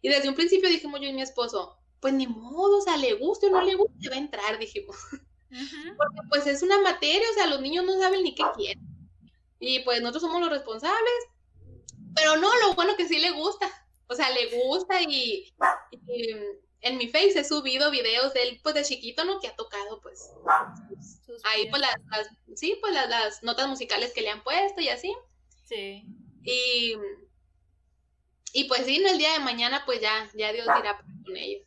Y 0.00 0.08
desde 0.08 0.28
un 0.28 0.34
principio 0.34 0.68
dijimos 0.68 1.00
yo 1.00 1.08
y 1.08 1.12
mi 1.12 1.22
esposo, 1.22 1.76
pues 2.00 2.14
ni 2.14 2.26
modo, 2.26 2.78
o 2.78 2.80
sea, 2.80 2.96
le 2.96 3.14
guste 3.14 3.46
o 3.46 3.50
no 3.50 3.62
le 3.62 3.74
guste, 3.74 4.08
va 4.08 4.14
a 4.14 4.18
entrar, 4.18 4.58
dijimos. 4.58 4.96
Porque 5.50 6.20
pues 6.28 6.46
es 6.46 6.62
una 6.62 6.80
materia, 6.80 7.26
o 7.30 7.34
sea, 7.34 7.46
los 7.46 7.60
niños 7.60 7.84
no 7.84 7.98
saben 7.98 8.22
ni 8.22 8.34
qué 8.34 8.44
quieren. 8.56 8.84
Y 9.58 9.80
pues 9.80 10.00
nosotros 10.00 10.22
somos 10.22 10.40
los 10.40 10.50
responsables. 10.50 11.26
Pero 12.14 12.36
no, 12.36 12.48
lo 12.60 12.74
bueno 12.74 12.96
que 12.96 13.06
sí 13.06 13.18
le 13.18 13.30
gusta. 13.30 13.68
O 14.06 14.14
sea, 14.14 14.30
le 14.30 14.64
gusta 14.64 15.00
y, 15.02 15.52
en 16.80 16.96
mi 16.96 17.08
face 17.08 17.38
he 17.38 17.44
subido 17.44 17.90
videos 17.90 18.32
de 18.34 18.42
él, 18.42 18.60
pues 18.62 18.74
de 18.74 18.82
chiquito, 18.82 19.24
¿no? 19.24 19.38
Que 19.38 19.48
ha 19.48 19.54
tocado, 19.54 20.00
pues. 20.00 20.30
ahí, 21.44 21.68
pues 21.70 21.82
las, 21.82 21.96
sí, 22.56 22.76
pues 22.80 22.92
las, 22.92 23.42
notas 23.42 23.68
musicales 23.68 24.12
que 24.12 24.22
le 24.22 24.30
han 24.30 24.42
puesto 24.42 24.80
y 24.80 24.88
así. 24.88 25.14
Sí. 25.64 26.04
Y, 26.42 26.96
y 28.52 28.64
pues 28.64 28.86
sí, 28.86 28.96
en 28.96 29.06
el 29.06 29.18
día 29.18 29.32
de 29.34 29.40
mañana, 29.40 29.82
pues 29.84 30.00
ya, 30.00 30.28
ya 30.34 30.52
Dios 30.52 30.66
dirá 30.76 30.98
con 31.24 31.36
ellos. 31.36 31.66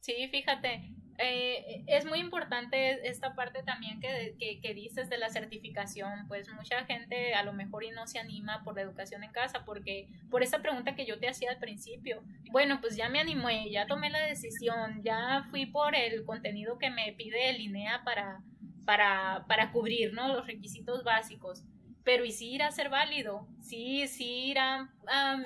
Sí, 0.00 0.26
fíjate, 0.32 0.90
eh, 1.18 1.82
es 1.88 2.04
muy 2.04 2.20
importante 2.20 3.08
esta 3.08 3.34
parte 3.34 3.64
también 3.64 4.00
que, 4.00 4.36
que, 4.38 4.74
dices 4.74 5.10
de 5.10 5.18
la 5.18 5.28
certificación, 5.30 6.28
pues 6.28 6.48
mucha 6.52 6.84
gente 6.84 7.34
a 7.34 7.42
lo 7.42 7.52
mejor 7.52 7.82
y 7.82 7.90
no 7.90 8.06
se 8.06 8.20
anima 8.20 8.62
por 8.62 8.76
la 8.76 8.82
educación 8.82 9.24
en 9.24 9.32
casa, 9.32 9.64
porque 9.64 10.08
por 10.30 10.44
esa 10.44 10.60
pregunta 10.60 10.94
que 10.94 11.06
yo 11.06 11.18
te 11.18 11.28
hacía 11.28 11.50
al 11.50 11.58
principio, 11.58 12.22
bueno, 12.52 12.80
pues 12.80 12.96
ya 12.96 13.08
me 13.08 13.18
animé, 13.18 13.68
ya 13.70 13.86
tomé 13.86 14.10
la 14.10 14.20
decisión, 14.20 15.02
ya 15.02 15.44
fui 15.50 15.66
por 15.66 15.96
el 15.96 16.24
contenido 16.24 16.78
que 16.78 16.90
me 16.90 17.12
pide 17.12 17.50
el 17.50 17.60
INEA 17.60 18.02
para, 18.04 18.40
para, 18.84 19.44
para 19.48 19.72
cubrir, 19.72 20.12
¿no? 20.12 20.28
Los 20.28 20.46
requisitos 20.46 21.02
básicos. 21.02 21.64
Pero 22.04 22.24
y 22.24 22.32
si 22.32 22.52
ir 22.52 22.62
a 22.62 22.70
ser 22.70 22.88
válido, 22.88 23.46
sí, 23.60 24.08
sí 24.08 24.46
ir 24.46 24.58
a, 24.58 24.88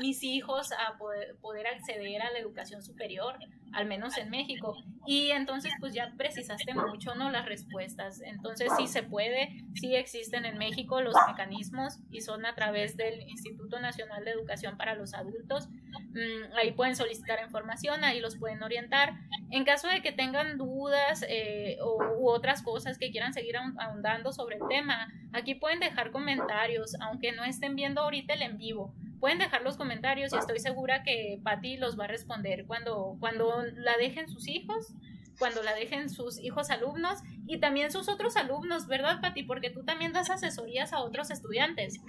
mis 0.00 0.22
hijos 0.22 0.70
a 0.70 0.96
poder, 0.96 1.34
poder, 1.40 1.66
acceder 1.66 2.22
a 2.22 2.30
la 2.30 2.38
educación 2.38 2.84
superior, 2.84 3.36
al 3.72 3.86
menos 3.86 4.16
en 4.18 4.30
México. 4.30 4.76
Y 5.06 5.30
entonces 5.30 5.72
pues 5.80 5.94
ya 5.94 6.12
precisaste 6.16 6.74
mucho, 6.74 7.14
¿no? 7.14 7.30
Las 7.30 7.46
respuestas. 7.46 8.20
Entonces 8.20 8.70
sí 8.76 8.86
se 8.86 9.02
puede, 9.02 9.64
sí 9.74 9.96
existen 9.96 10.44
en 10.44 10.58
México 10.58 11.00
los 11.00 11.14
mecanismos 11.28 11.98
y 12.10 12.20
son 12.20 12.46
a 12.46 12.54
través 12.54 12.96
del 12.96 13.22
Instituto 13.28 13.80
Nacional 13.80 14.24
de 14.24 14.30
Educación 14.30 14.76
para 14.76 14.94
los 14.94 15.14
Adultos. 15.14 15.68
Mm, 16.14 16.56
ahí 16.56 16.72
pueden 16.72 16.94
solicitar 16.94 17.40
información, 17.42 18.04
ahí 18.04 18.20
los 18.20 18.36
pueden 18.36 18.62
orientar. 18.62 19.14
En 19.50 19.64
caso 19.64 19.88
de 19.88 20.02
que 20.02 20.12
tengan 20.12 20.56
dudas 20.56 21.24
eh, 21.28 21.78
o, 21.82 21.98
u 22.18 22.28
otras 22.28 22.62
cosas 22.62 22.98
que 22.98 23.10
quieran 23.10 23.32
seguir 23.32 23.56
ahondando 23.56 24.32
sobre 24.32 24.56
el 24.56 24.62
tema, 24.68 25.12
aquí 25.32 25.54
pueden 25.54 25.80
dejar 25.80 26.10
comentarios, 26.10 26.94
aunque 27.00 27.32
no 27.32 27.44
estén 27.44 27.74
viendo 27.74 28.02
ahorita 28.02 28.34
el 28.34 28.42
en 28.42 28.58
vivo 28.58 28.94
pueden 29.22 29.38
dejar 29.38 29.62
los 29.62 29.76
comentarios 29.76 30.32
y 30.32 30.36
estoy 30.36 30.58
segura 30.58 31.04
que 31.04 31.38
Patti 31.44 31.76
los 31.76 31.96
va 31.96 32.06
a 32.06 32.08
responder 32.08 32.66
cuando, 32.66 33.16
cuando 33.20 33.62
la 33.76 33.96
dejen 33.96 34.28
sus 34.28 34.48
hijos, 34.48 34.94
cuando 35.38 35.62
la 35.62 35.76
dejen 35.76 36.10
sus 36.10 36.40
hijos 36.40 36.70
alumnos 36.70 37.20
y 37.46 37.60
también 37.60 37.92
sus 37.92 38.08
otros 38.08 38.36
alumnos, 38.36 38.88
¿verdad, 38.88 39.20
Patti? 39.20 39.44
Porque 39.44 39.70
tú 39.70 39.84
también 39.84 40.12
das 40.12 40.28
asesorías 40.28 40.92
a 40.92 40.98
otros 40.98 41.30
estudiantes. 41.30 42.00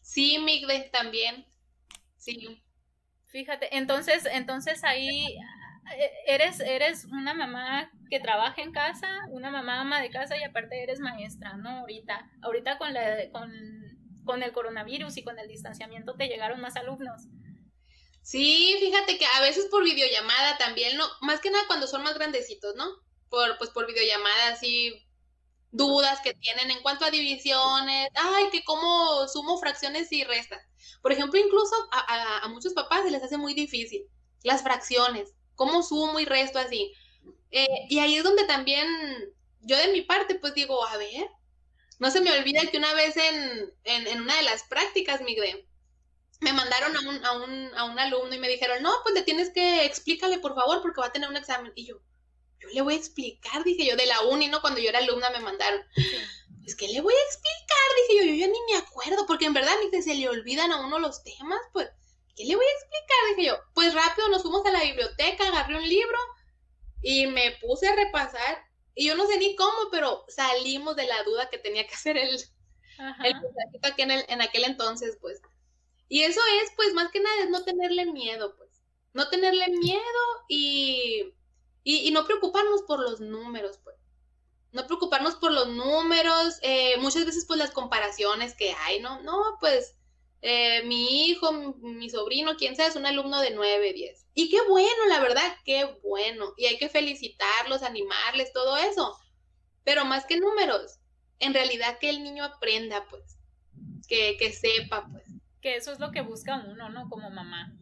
Sí, 0.00 0.38
Migde, 0.38 0.88
también. 0.90 1.44
Sí. 2.16 2.62
Fíjate, 3.26 3.76
entonces, 3.76 4.26
entonces 4.32 4.82
ahí 4.82 5.26
eh, 5.94 6.10
eres, 6.26 6.60
eres 6.60 7.04
una 7.04 7.34
mamá 7.34 7.90
que 8.08 8.18
trabaja 8.18 8.62
en 8.62 8.72
casa, 8.72 9.08
una 9.28 9.50
mamá 9.50 9.82
ama 9.82 10.00
de 10.00 10.08
casa 10.08 10.38
y 10.38 10.42
aparte 10.42 10.82
eres 10.82 11.00
maestra, 11.00 11.58
¿no? 11.58 11.80
Ahorita, 11.80 12.30
ahorita 12.40 12.78
con, 12.78 12.94
la, 12.94 13.30
con, 13.30 13.52
con 14.24 14.42
el 14.42 14.52
coronavirus 14.52 15.16
y 15.16 15.24
con 15.24 15.38
el 15.38 15.48
distanciamiento 15.48 16.14
te 16.14 16.28
llegaron 16.28 16.60
más 16.60 16.76
alumnos. 16.76 17.22
Sí, 18.22 18.76
fíjate 18.78 19.18
que 19.18 19.26
a 19.26 19.40
veces 19.40 19.66
por 19.70 19.82
videollamada 19.82 20.58
también, 20.58 20.96
no, 20.96 21.06
más 21.22 21.40
que 21.40 21.50
nada 21.50 21.64
cuando 21.66 21.86
son 21.86 22.02
más 22.02 22.14
grandecitos, 22.14 22.74
¿no? 22.76 22.86
Por, 23.28 23.56
pues 23.58 23.70
por 23.70 23.86
videollamada, 23.86 24.48
así, 24.52 25.06
dudas 25.72 26.20
que 26.20 26.34
tienen 26.34 26.70
en 26.70 26.82
cuanto 26.82 27.04
a 27.04 27.10
divisiones, 27.10 28.08
ay, 28.14 28.50
que 28.50 28.62
cómo 28.64 29.26
sumo 29.28 29.58
fracciones 29.58 30.12
y 30.12 30.24
restas. 30.24 30.62
Por 31.02 31.12
ejemplo, 31.12 31.40
incluso 31.40 31.74
a, 31.92 32.44
a, 32.44 32.48
muchos 32.48 32.74
papás 32.74 33.04
se 33.04 33.10
les 33.10 33.22
hace 33.22 33.38
muy 33.38 33.54
difícil 33.54 34.06
las 34.42 34.62
fracciones, 34.62 35.34
cómo 35.54 35.82
sumo 35.82 36.18
y 36.20 36.24
resto 36.24 36.58
así. 36.58 36.92
Eh, 37.50 37.86
y 37.88 37.98
ahí 37.98 38.16
es 38.16 38.24
donde 38.24 38.44
también 38.44 38.86
yo 39.62 39.76
de 39.76 39.92
mi 39.92 40.02
parte 40.02 40.36
pues 40.36 40.54
digo, 40.54 40.84
a 40.86 40.96
ver, 40.96 41.28
no 42.00 42.10
se 42.10 42.20
me 42.22 42.32
olvida 42.32 42.62
que 42.70 42.78
una 42.78 42.94
vez 42.94 43.16
en, 43.16 43.72
en, 43.84 44.06
en 44.06 44.22
una 44.22 44.34
de 44.36 44.42
las 44.42 44.64
prácticas, 44.64 45.20
Miguel, 45.20 45.68
me 46.40 46.52
mandaron 46.54 46.96
a 46.96 47.00
un, 47.00 47.24
a, 47.24 47.32
un, 47.32 47.74
a 47.76 47.84
un 47.84 47.98
alumno 47.98 48.34
y 48.34 48.38
me 48.38 48.48
dijeron, 48.48 48.82
no, 48.82 48.90
pues 49.02 49.14
le 49.14 49.22
tienes 49.22 49.50
que 49.50 49.84
explícale 49.84 50.38
por 50.38 50.54
favor 50.54 50.80
porque 50.80 51.00
va 51.00 51.08
a 51.08 51.12
tener 51.12 51.28
un 51.28 51.36
examen. 51.36 51.72
Y 51.76 51.86
yo, 51.86 52.00
yo 52.58 52.68
le 52.72 52.80
voy 52.80 52.94
a 52.94 52.96
explicar, 52.96 53.62
dije 53.64 53.84
yo, 53.84 53.96
de 53.96 54.06
la 54.06 54.22
uni, 54.22 54.48
¿no? 54.48 54.62
Cuando 54.62 54.80
yo 54.80 54.88
era 54.88 55.00
alumna 55.00 55.28
me 55.30 55.40
mandaron. 55.40 55.82
Es 56.64 56.74
que 56.74 56.88
le 56.88 57.02
voy 57.02 57.12
a 57.12 57.26
explicar, 57.26 57.88
dije 58.08 58.18
yo, 58.18 58.32
yo 58.32 58.34
ya 58.34 58.46
ni 58.46 58.72
me 58.72 58.78
acuerdo, 58.78 59.26
porque 59.26 59.44
en 59.44 59.52
verdad 59.52 59.74
ni 59.84 59.90
que 59.90 60.02
se 60.02 60.14
le 60.14 60.28
olvidan 60.28 60.72
a 60.72 60.80
uno 60.80 60.98
los 60.98 61.22
temas, 61.22 61.60
pues, 61.74 61.90
¿qué 62.34 62.44
le 62.46 62.56
voy 62.56 62.64
a 62.64 62.78
explicar? 62.78 63.36
Dije 63.36 63.48
yo, 63.48 63.58
pues 63.74 63.92
rápido 63.92 64.28
nos 64.28 64.40
fuimos 64.40 64.64
a 64.64 64.70
la 64.70 64.82
biblioteca, 64.82 65.48
agarré 65.48 65.76
un 65.76 65.86
libro 65.86 66.18
y 67.02 67.26
me 67.26 67.58
puse 67.60 67.88
a 67.88 67.94
repasar, 67.94 68.64
y 69.00 69.06
yo 69.06 69.14
no 69.16 69.26
sé 69.26 69.38
ni 69.38 69.56
cómo, 69.56 69.90
pero 69.90 70.24
salimos 70.28 70.96
de 70.96 71.06
la 71.06 71.22
duda 71.24 71.48
que 71.48 71.58
tenía 71.58 71.86
que 71.86 71.94
hacer 71.94 72.16
el, 72.16 72.30
el 73.24 73.34
aquí 73.82 74.02
en, 74.02 74.10
el, 74.10 74.24
en 74.28 74.42
aquel 74.42 74.64
entonces, 74.64 75.16
pues. 75.20 75.40
Y 76.08 76.22
eso 76.22 76.40
es, 76.62 76.70
pues, 76.76 76.92
más 76.92 77.10
que 77.10 77.20
nada, 77.20 77.42
es 77.42 77.50
no 77.50 77.64
tenerle 77.64 78.06
miedo, 78.06 78.56
pues. 78.56 78.70
No 79.12 79.28
tenerle 79.28 79.68
miedo 79.68 80.00
y 80.48 81.32
y, 81.82 82.10
no 82.10 82.24
preocuparnos 82.26 82.82
por 82.82 83.00
los 83.00 83.20
números, 83.20 83.78
pues. 83.82 83.96
No 84.72 84.86
preocuparnos 84.86 85.34
por 85.36 85.50
los 85.52 85.68
números, 85.68 86.58
eh, 86.62 86.96
muchas 86.98 87.24
veces 87.24 87.44
pues 87.46 87.58
las 87.58 87.72
comparaciones 87.72 88.54
que 88.54 88.72
hay, 88.72 89.00
¿no? 89.00 89.20
No, 89.22 89.56
pues 89.58 89.96
eh, 90.42 90.82
mi 90.84 91.28
hijo, 91.28 91.52
mi, 91.52 92.08
sobrino, 92.08 92.56
quien 92.56 92.76
sea, 92.76 92.86
es 92.86 92.96
un 92.96 93.06
alumno 93.06 93.40
de 93.40 93.50
9, 93.50 93.92
10. 93.92 94.26
Y 94.34 94.50
qué 94.50 94.58
bueno, 94.68 95.06
la 95.08 95.20
verdad, 95.20 95.56
qué 95.64 95.84
bueno. 96.02 96.54
Y 96.56 96.66
hay 96.66 96.78
que 96.78 96.88
felicitarlos, 96.88 97.82
animarles, 97.82 98.52
todo 98.52 98.76
eso. 98.76 99.16
Pero 99.84 100.04
más 100.04 100.24
que 100.26 100.38
números, 100.38 100.98
en 101.38 101.54
realidad 101.54 101.98
que 101.98 102.10
el 102.10 102.22
niño 102.22 102.44
aprenda, 102.44 103.06
pues, 103.08 103.38
que, 104.08 104.36
que 104.38 104.52
sepa, 104.52 105.06
pues 105.10 105.24
que 105.60 105.76
eso 105.76 105.92
es 105.92 106.00
lo 106.00 106.10
que 106.10 106.22
busca 106.22 106.64
uno, 106.66 106.88
¿no? 106.88 107.08
Como 107.08 107.30
mamá. 107.30 107.76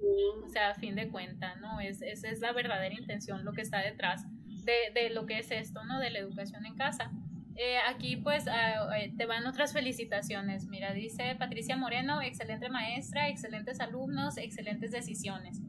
O 0.45 0.49
sea, 0.49 0.71
a 0.71 0.75
fin 0.75 0.97
de 0.97 1.09
cuentas, 1.09 1.59
¿no? 1.61 1.81
Es, 1.81 2.03
esa 2.03 2.29
es 2.29 2.41
la 2.41 2.53
verdadera 2.53 2.95
intención, 2.95 3.45
lo 3.45 3.53
que 3.53 3.63
está 3.63 3.79
detrás 3.79 4.25
de, 4.65 4.91
de 4.95 5.11
lo 5.11 5.27
que 5.27 5.39
es 5.39 5.51
esto, 5.51 5.85
¿no? 5.85 6.01
De 6.01 6.11
la 6.11 6.19
educación 6.19 6.67
en 6.67 6.75
casa. 6.75 7.13
Eh, 7.61 7.77
aquí 7.89 8.15
pues 8.15 8.47
ah, 8.47 8.97
eh, 8.97 9.13
te 9.19 9.27
van 9.27 9.45
otras 9.45 9.73
felicitaciones. 9.73 10.69
Mira, 10.69 10.93
dice 10.93 11.35
Patricia 11.37 11.77
Moreno, 11.77 12.23
excelente 12.23 12.69
maestra, 12.69 13.29
excelentes 13.29 13.81
alumnos, 13.81 14.37
excelentes 14.37 14.93
decisiones. 14.93 15.61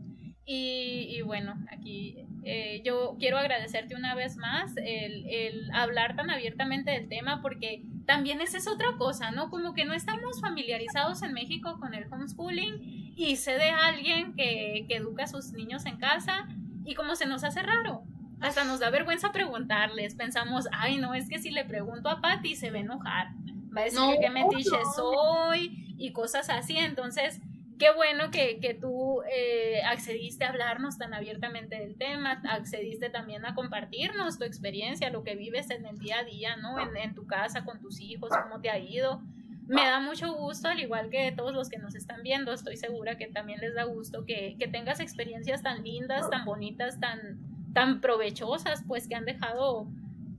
Y, 0.52 1.22
bueno, 1.22 1.54
aquí 1.72 2.26
eh, 2.44 2.82
yo 2.84 3.18
quiero 3.20 3.38
agradecerte 3.38 3.94
una 3.96 4.16
vez 4.16 4.36
más 4.36 4.76
el, 4.78 5.28
el, 5.30 5.70
hablar 5.74 6.16
tan 6.16 6.32
abiertamente 6.32 6.90
del 6.90 7.08
tema 7.08 7.40
porque 7.44 7.84
también 8.08 8.42
esa 8.42 8.58
es 8.58 8.68
otra 8.68 8.98
cosa, 8.98 9.30
¿no? 9.30 9.52
Como 9.52 9.76
que 9.76 9.86
no 9.86 9.94
estamos 9.94 10.42
familiarizados 10.42 11.22
en 11.22 11.34
México 11.34 11.78
con 11.80 11.94
el 11.94 12.12
homeschooling 12.12 13.14
y 13.16 13.36
sé 13.36 13.58
de 13.60 13.70
alguien 13.70 14.34
que, 14.34 14.86
que 14.88 14.96
educa 14.96 15.26
a 15.26 15.28
sus 15.28 15.52
niños 15.54 15.86
en 15.86 15.98
casa 15.98 16.48
y 16.84 16.96
como 16.96 17.16
se 17.16 17.28
nos 17.28 17.44
hace 17.44 17.62
raro. 17.62 18.09
Hasta 18.42 18.64
nos 18.64 18.80
da 18.80 18.90
vergüenza 18.90 19.32
preguntarles. 19.32 20.16
Pensamos, 20.16 20.68
ay, 20.72 20.98
no, 20.98 21.14
es 21.14 21.30
que 21.30 21.40
si 21.40 21.52
le 21.52 21.66
pregunto 21.66 22.10
a 22.10 22.22
Patty 22.22 22.56
se 22.56 22.72
va 22.72 22.78
a 22.78 22.82
enojar. 22.82 23.28
Va 23.76 23.82
a 23.82 23.84
decir 23.86 24.00
que 24.22 24.30
metiche 24.30 24.78
soy 24.96 25.96
y 25.98 26.12
cosas 26.14 26.50
así. 26.50 26.78
Entonces, 26.78 27.42
qué 27.78 27.92
bueno 27.96 28.32
que, 28.32 28.60
que 28.60 28.74
tú 28.74 29.22
eh, 29.34 29.82
accediste 29.86 30.46
a 30.46 30.50
hablarnos 30.50 30.98
tan 30.98 31.14
abiertamente 31.14 31.78
del 31.78 31.98
tema, 31.98 32.42
accediste 32.50 33.10
también 33.10 33.46
a 33.46 33.56
compartirnos 33.56 34.38
tu 34.38 34.44
experiencia, 34.44 35.10
lo 35.10 35.24
que 35.24 35.36
vives 35.36 35.70
en 35.70 35.86
el 35.86 35.98
día 35.98 36.20
a 36.20 36.24
día, 36.24 36.56
¿no? 36.58 36.80
En, 36.80 36.96
en, 36.96 37.16
tu 37.16 37.28
casa, 37.28 37.66
con 37.66 37.80
tus 37.80 38.00
hijos, 38.00 38.30
cómo 38.44 38.62
te 38.62 38.70
ha 38.70 38.80
ido. 38.80 39.22
Me 39.68 39.86
da 39.86 40.00
mucho 40.00 40.34
gusto, 40.34 40.68
al 40.68 40.80
igual 40.80 41.10
que 41.10 41.32
todos 41.32 41.54
los 41.54 41.70
que 41.70 41.78
nos 41.78 41.94
están 41.94 42.24
viendo, 42.24 42.52
estoy 42.52 42.76
segura 42.76 43.18
que 43.18 43.28
también 43.28 43.60
les 43.60 43.76
da 43.76 43.84
gusto 43.84 44.26
que, 44.26 44.56
que 44.60 44.68
tengas 44.68 45.00
experiencias 45.00 45.62
tan 45.62 45.84
lindas, 45.84 46.28
tan 46.30 46.44
bonitas, 46.44 47.00
tan, 47.00 47.38
tan 47.74 48.02
provechosas, 48.02 48.84
pues 48.88 49.08
que 49.08 49.16
han 49.16 49.26
dejado 49.26 49.88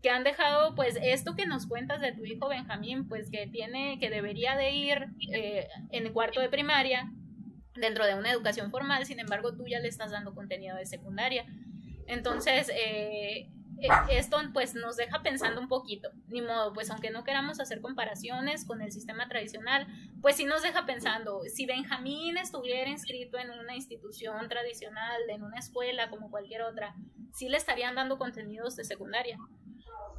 que 0.03 0.09
han 0.09 0.25
dejado 0.25 0.75
pues 0.75 0.99
esto 1.03 1.37
que 1.37 1.47
nos 1.47 1.67
cuentas 1.67 2.01
de 2.01 2.13
tu 2.13 2.25
hijo 2.25 2.49
Benjamín, 2.49 3.07
pues 3.07 3.31
que 3.31 3.47
tiene, 3.47 3.99
que 3.99 4.09
debería 4.09 4.57
de 4.57 4.73
ir 4.73 5.09
eh, 5.31 5.69
en 5.91 6.11
cuarto 6.13 6.41
de 6.41 6.49
primaria, 6.49 7.13
dentro 7.75 8.07
de 8.07 8.15
una 8.15 8.31
educación 8.31 8.71
formal, 8.71 9.05
sin 9.05 9.21
embargo 9.21 9.55
tú 9.55 9.67
ya 9.67 9.79
le 9.79 9.89
estás 9.89 10.11
dando 10.11 10.35
contenido 10.35 10.77
de 10.77 10.87
secundaria. 10.87 11.45
Entonces, 12.07 12.71
eh, 12.75 13.51
esto 14.11 14.39
pues 14.53 14.75
nos 14.75 14.97
deja 14.97 15.23
pensando 15.23 15.61
un 15.61 15.69
poquito, 15.69 16.11
ni 16.29 16.43
modo, 16.43 16.73
pues 16.73 16.91
aunque 16.91 17.11
no 17.11 17.25
queramos 17.25 17.61
hacer 17.61 17.81
comparaciones 17.81 18.65
con 18.65 18.83
el 18.83 18.93
sistema 18.93 19.29
tradicional, 19.29 19.87
pues 20.21 20.37
sí 20.37 20.45
nos 20.45 20.63
deja 20.63 20.87
pensando, 20.87 21.43
si 21.53 21.67
Benjamín 21.67 22.37
estuviera 22.37 22.89
inscrito 22.89 23.39
en 23.39 23.51
una 23.51 23.75
institución 23.75 24.49
tradicional, 24.49 25.23
en 25.29 25.43
una 25.43 25.59
escuela 25.59 26.11
como 26.11 26.31
cualquier 26.31 26.63
otra, 26.63 26.95
sí 27.33 27.49
le 27.49 27.57
estarían 27.57 27.95
dando 27.95 28.19
contenidos 28.19 28.77
de 28.77 28.85
secundaria. 28.85 29.39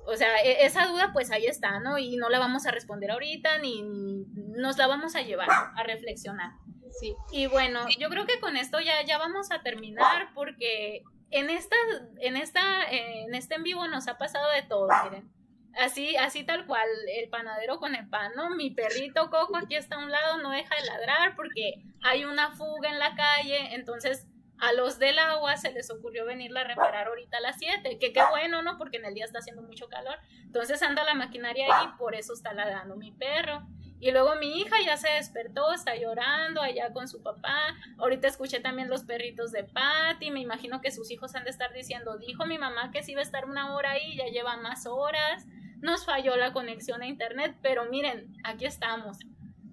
O 0.05 0.15
sea, 0.15 0.41
e, 0.43 0.65
esa 0.65 0.87
duda 0.87 1.11
pues 1.13 1.31
ahí 1.31 1.45
está, 1.45 1.79
¿no? 1.79 1.97
Y 1.97 2.17
no 2.17 2.29
la 2.29 2.39
vamos 2.39 2.65
a 2.65 2.71
responder 2.71 3.11
ahorita, 3.11 3.59
ni 3.59 3.83
nos 3.83 4.77
la 4.77 4.87
vamos 4.87 5.15
a 5.15 5.21
llevar 5.21 5.49
a 5.49 5.83
reflexionar. 5.83 6.51
Sí. 6.99 7.15
Y 7.31 7.47
bueno, 7.47 7.85
yo 7.99 8.09
creo 8.09 8.25
que 8.25 8.39
con 8.39 8.57
esto 8.57 8.79
ya, 8.79 9.05
ya 9.05 9.17
vamos 9.17 9.51
a 9.51 9.61
terminar 9.61 10.33
porque 10.33 11.03
en 11.31 11.49
esta, 11.49 11.75
en 12.19 12.37
esta, 12.37 12.83
en 12.89 13.33
este 13.33 13.55
en 13.55 13.63
vivo 13.63 13.87
nos 13.87 14.07
ha 14.07 14.17
pasado 14.17 14.49
de 14.51 14.63
todo, 14.63 14.87
miren. 15.05 15.31
Así, 15.77 16.17
así 16.17 16.43
tal 16.43 16.67
cual, 16.67 16.87
el 17.15 17.29
panadero 17.29 17.79
con 17.79 17.95
el 17.95 18.09
pan, 18.09 18.33
¿no? 18.35 18.49
Mi 18.49 18.71
perrito 18.71 19.29
Coco 19.29 19.55
aquí 19.55 19.75
está 19.75 19.95
a 19.95 19.99
un 19.99 20.11
lado, 20.11 20.37
no 20.39 20.51
deja 20.51 20.75
de 20.75 20.85
ladrar 20.85 21.35
porque 21.35 21.81
hay 22.03 22.25
una 22.25 22.51
fuga 22.51 22.89
en 22.89 22.99
la 22.99 23.15
calle, 23.15 23.73
entonces 23.73 24.27
a 24.61 24.73
los 24.73 24.99
del 24.99 25.17
agua 25.17 25.57
se 25.57 25.71
les 25.71 25.89
ocurrió 25.89 26.25
venirla 26.25 26.61
a 26.61 26.65
reparar 26.65 27.07
ahorita 27.07 27.37
a 27.37 27.41
las 27.41 27.57
7, 27.57 27.97
que 27.99 28.13
qué 28.13 28.21
bueno, 28.29 28.61
¿no? 28.61 28.77
Porque 28.77 28.97
en 28.97 29.05
el 29.05 29.13
día 29.15 29.25
está 29.25 29.39
haciendo 29.39 29.63
mucho 29.63 29.87
calor. 29.87 30.19
Entonces 30.43 30.83
anda 30.83 31.03
la 31.03 31.15
maquinaria 31.15 31.65
ahí, 31.73 31.87
por 31.97 32.13
eso 32.13 32.33
está 32.33 32.53
ladrando 32.53 32.95
mi 32.95 33.11
perro. 33.11 33.65
Y 34.01 34.09
luego 34.09 34.35
mi 34.37 34.59
hija 34.59 34.75
ya 34.83 34.97
se 34.97 35.09
despertó, 35.09 35.71
está 35.71 35.95
llorando 35.95 36.59
allá 36.59 36.91
con 36.91 37.07
su 37.07 37.21
papá. 37.21 37.77
Ahorita 37.99 38.27
escuché 38.27 38.59
también 38.59 38.89
los 38.89 39.03
perritos 39.03 39.51
de 39.51 39.63
Patty. 39.63 40.31
Me 40.31 40.39
imagino 40.39 40.81
que 40.81 40.91
sus 40.91 41.11
hijos 41.11 41.35
han 41.35 41.43
de 41.43 41.51
estar 41.51 41.71
diciendo, 41.71 42.17
dijo 42.17 42.47
mi 42.47 42.57
mamá 42.57 42.89
que 42.91 43.03
sí 43.03 43.11
iba 43.11 43.21
a 43.21 43.23
estar 43.23 43.45
una 43.45 43.75
hora 43.75 43.91
ahí, 43.91 44.17
ya 44.17 44.25
lleva 44.25 44.57
más 44.57 44.87
horas. 44.87 45.45
Nos 45.81 46.03
falló 46.03 46.35
la 46.35 46.51
conexión 46.51 47.03
a 47.03 47.07
internet, 47.07 47.55
pero 47.61 47.85
miren, 47.85 48.35
aquí 48.43 48.65
estamos. 48.65 49.19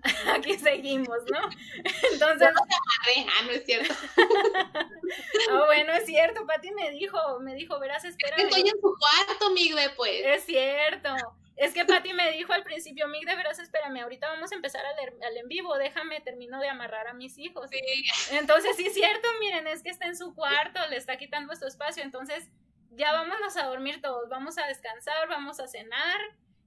aquí 0.35 0.59
seguimos, 0.59 1.19
¿no? 1.33 1.41
Entonces. 2.13 2.49
Ah, 2.55 3.45
no 3.47 3.51
es 3.51 3.65
cierto. 3.65 3.95
ah, 5.51 5.63
bueno, 5.67 5.93
es 5.95 6.05
cierto. 6.05 6.47
Patty 6.47 6.71
me 6.73 6.91
dijo, 6.91 7.19
me 7.41 7.55
dijo, 7.55 7.81
verás, 7.81 8.05
espera. 8.05 8.37
Estoy 8.37 8.61
en 8.61 8.79
su 8.79 8.95
cuarto, 8.99 9.51
Migde, 9.55 9.89
pues. 9.97 10.21
Es 10.23 10.45
cierto. 10.45 11.09
Es 11.59 11.75
que 11.75 11.85
Patti 11.85 12.13
me 12.13 12.31
dijo 12.31 12.53
al 12.53 12.63
principio, 12.63 13.09
Mig, 13.09 13.27
de 13.27 13.35
veras, 13.35 13.59
espérame, 13.59 14.03
ahorita 14.03 14.29
vamos 14.29 14.53
a 14.53 14.55
empezar 14.55 14.81
al, 14.87 15.23
al 15.23 15.37
en 15.37 15.49
vivo, 15.49 15.77
déjame, 15.77 16.21
termino 16.21 16.61
de 16.61 16.69
amarrar 16.69 17.09
a 17.09 17.15
mis 17.15 17.37
hijos. 17.37 17.69
Entonces, 18.31 18.77
sí 18.77 18.87
es 18.87 18.95
cierto, 18.95 19.27
miren, 19.41 19.67
es 19.67 19.83
que 19.83 19.91
está 19.91 20.07
en 20.07 20.17
su 20.17 20.37
cuarto, 20.37 20.79
le 20.89 20.97
está 20.97 21.17
quitando 21.19 21.57
su 21.57 21.67
espacio, 21.67 22.05
entonces 22.05 22.49
ya 22.91 23.13
vámonos 23.13 23.57
a 23.57 23.65
dormir 23.65 24.01
todos, 24.01 24.29
vamos 24.29 24.57
a 24.57 24.67
descansar, 24.67 25.29
vamos 25.29 25.59
a 25.59 25.67
cenar. 25.67 26.21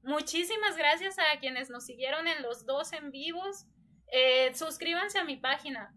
Muchísimas 0.03 0.75
gracias 0.75 1.17
a 1.19 1.39
quienes 1.39 1.69
nos 1.69 1.85
siguieron 1.85 2.27
en 2.27 2.41
los 2.41 2.65
dos 2.65 2.91
en 2.91 3.11
vivos. 3.11 3.67
Eh, 4.11 4.53
suscríbanse 4.55 5.19
a 5.19 5.23
mi 5.23 5.37
página. 5.37 5.95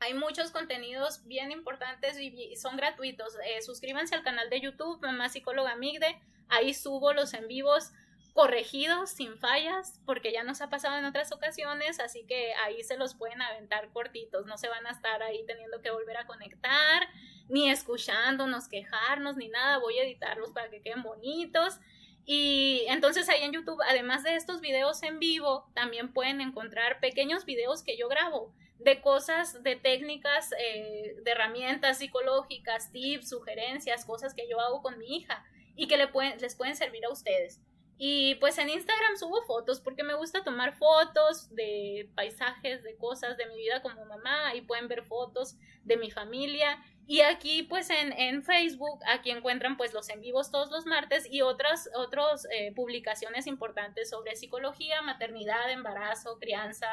Hay 0.00 0.14
muchos 0.14 0.50
contenidos 0.50 1.24
bien 1.26 1.52
importantes 1.52 2.18
y 2.18 2.56
son 2.56 2.76
gratuitos. 2.76 3.36
Eh, 3.44 3.62
suscríbanse 3.62 4.16
al 4.16 4.24
canal 4.24 4.50
de 4.50 4.60
YouTube, 4.60 5.00
Mamá 5.00 5.28
Psicóloga 5.28 5.76
Migde. 5.76 6.20
Ahí 6.48 6.74
subo 6.74 7.12
los 7.12 7.32
en 7.32 7.46
vivos 7.46 7.92
corregidos 8.36 9.08
sin 9.08 9.38
fallas, 9.38 9.98
porque 10.04 10.30
ya 10.30 10.44
nos 10.44 10.60
ha 10.60 10.68
pasado 10.68 10.98
en 10.98 11.06
otras 11.06 11.32
ocasiones, 11.32 11.98
así 12.00 12.22
que 12.26 12.52
ahí 12.66 12.82
se 12.82 12.98
los 12.98 13.14
pueden 13.14 13.40
aventar 13.40 13.88
cortitos, 13.94 14.44
no 14.44 14.58
se 14.58 14.68
van 14.68 14.86
a 14.86 14.90
estar 14.90 15.22
ahí 15.22 15.42
teniendo 15.46 15.80
que 15.80 15.90
volver 15.90 16.18
a 16.18 16.26
conectar, 16.26 17.08
ni 17.48 17.70
escuchándonos, 17.70 18.68
quejarnos, 18.68 19.38
ni 19.38 19.48
nada. 19.48 19.78
Voy 19.78 19.98
a 19.98 20.04
editarlos 20.04 20.52
para 20.52 20.68
que 20.68 20.82
queden 20.82 21.02
bonitos. 21.02 21.80
Y 22.26 22.84
entonces 22.88 23.26
ahí 23.30 23.42
en 23.42 23.52
YouTube, 23.52 23.80
además 23.88 24.22
de 24.22 24.34
estos 24.34 24.60
videos 24.60 25.02
en 25.02 25.18
vivo, 25.18 25.70
también 25.72 26.12
pueden 26.12 26.42
encontrar 26.42 27.00
pequeños 27.00 27.46
videos 27.46 27.82
que 27.82 27.96
yo 27.96 28.06
grabo 28.06 28.52
de 28.78 29.00
cosas, 29.00 29.62
de 29.62 29.76
técnicas, 29.76 30.52
eh, 30.60 31.16
de 31.22 31.30
herramientas 31.30 31.96
psicológicas, 31.96 32.92
tips, 32.92 33.30
sugerencias, 33.30 34.04
cosas 34.04 34.34
que 34.34 34.46
yo 34.46 34.60
hago 34.60 34.82
con 34.82 34.98
mi 34.98 35.16
hija 35.16 35.42
y 35.74 35.88
que 35.88 35.96
les 35.96 36.10
pueden 36.54 36.76
servir 36.76 37.06
a 37.06 37.10
ustedes. 37.10 37.62
Y 37.98 38.34
pues 38.36 38.58
en 38.58 38.68
Instagram 38.68 39.16
subo 39.16 39.42
fotos 39.42 39.80
porque 39.80 40.02
me 40.02 40.14
gusta 40.14 40.44
tomar 40.44 40.74
fotos 40.76 41.48
de 41.54 42.10
paisajes, 42.14 42.82
de 42.82 42.96
cosas 42.96 43.38
de 43.38 43.46
mi 43.46 43.56
vida 43.56 43.80
como 43.80 44.04
mamá. 44.04 44.54
y 44.54 44.60
pueden 44.60 44.88
ver 44.88 45.02
fotos 45.02 45.56
de 45.84 45.96
mi 45.96 46.10
familia. 46.10 46.82
Y 47.06 47.20
aquí 47.20 47.62
pues 47.62 47.88
en, 47.88 48.12
en 48.12 48.42
Facebook, 48.42 49.00
aquí 49.06 49.30
encuentran 49.30 49.76
pues 49.76 49.94
los 49.94 50.10
en 50.10 50.20
vivos 50.20 50.50
todos 50.50 50.70
los 50.70 50.84
martes 50.84 51.26
y 51.30 51.40
otras 51.40 51.88
otros, 51.94 52.46
eh, 52.50 52.72
publicaciones 52.74 53.46
importantes 53.46 54.10
sobre 54.10 54.36
psicología, 54.36 55.00
maternidad, 55.02 55.70
embarazo, 55.70 56.38
crianza, 56.38 56.88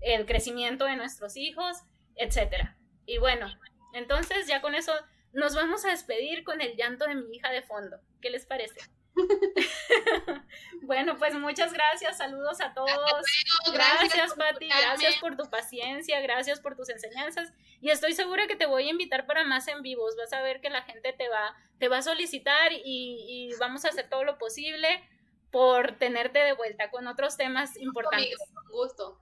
el 0.00 0.24
crecimiento 0.26 0.84
de 0.86 0.96
nuestros 0.96 1.36
hijos, 1.36 1.78
etcétera. 2.14 2.78
Y 3.04 3.18
bueno, 3.18 3.48
entonces 3.92 4.46
ya 4.46 4.62
con 4.62 4.74
eso 4.74 4.92
nos 5.32 5.54
vamos 5.54 5.84
a 5.84 5.90
despedir 5.90 6.44
con 6.44 6.60
el 6.60 6.76
llanto 6.76 7.06
de 7.06 7.16
mi 7.16 7.36
hija 7.36 7.50
de 7.50 7.62
fondo. 7.62 7.98
¿Qué 8.20 8.30
les 8.30 8.46
parece? 8.46 8.80
bueno, 10.82 11.18
pues 11.18 11.34
muchas 11.34 11.72
gracias, 11.72 12.18
saludos 12.18 12.60
a 12.60 12.72
todos. 12.74 13.24
Gracias, 13.72 14.14
gracias 14.14 14.34
Pati, 14.34 14.68
gracias 14.68 15.16
por 15.16 15.36
tu 15.36 15.48
paciencia, 15.50 16.20
gracias 16.20 16.60
por 16.60 16.76
tus 16.76 16.88
enseñanzas 16.88 17.52
y 17.80 17.90
estoy 17.90 18.14
segura 18.14 18.46
que 18.46 18.56
te 18.56 18.66
voy 18.66 18.86
a 18.86 18.90
invitar 18.90 19.26
para 19.26 19.44
más 19.44 19.68
en 19.68 19.82
vivos. 19.82 20.16
Vas 20.16 20.32
a 20.32 20.42
ver 20.42 20.60
que 20.60 20.70
la 20.70 20.82
gente 20.82 21.12
te 21.12 21.28
va, 21.28 21.56
te 21.78 21.88
va 21.88 21.98
a 21.98 22.02
solicitar 22.02 22.72
y, 22.72 22.80
y 22.84 23.54
vamos 23.58 23.84
a 23.84 23.88
hacer 23.88 24.08
todo 24.08 24.24
lo 24.24 24.38
posible 24.38 25.02
por 25.50 25.98
tenerte 25.98 26.38
de 26.38 26.52
vuelta 26.52 26.90
con 26.90 27.06
otros 27.06 27.36
temas 27.36 27.76
importantes. 27.78 28.38
gusto. 28.70 29.18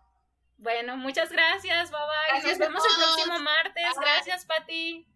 Bueno, 0.59 0.97
muchas 0.97 1.31
gracias, 1.31 1.91
bye 1.91 2.01
bye. 2.01 2.51
Nos 2.51 2.59
vemos 2.59 2.83
el 2.85 2.97
próximo 2.97 3.39
martes. 3.41 3.85
Gracias, 4.01 4.47
Pati. 4.47 5.07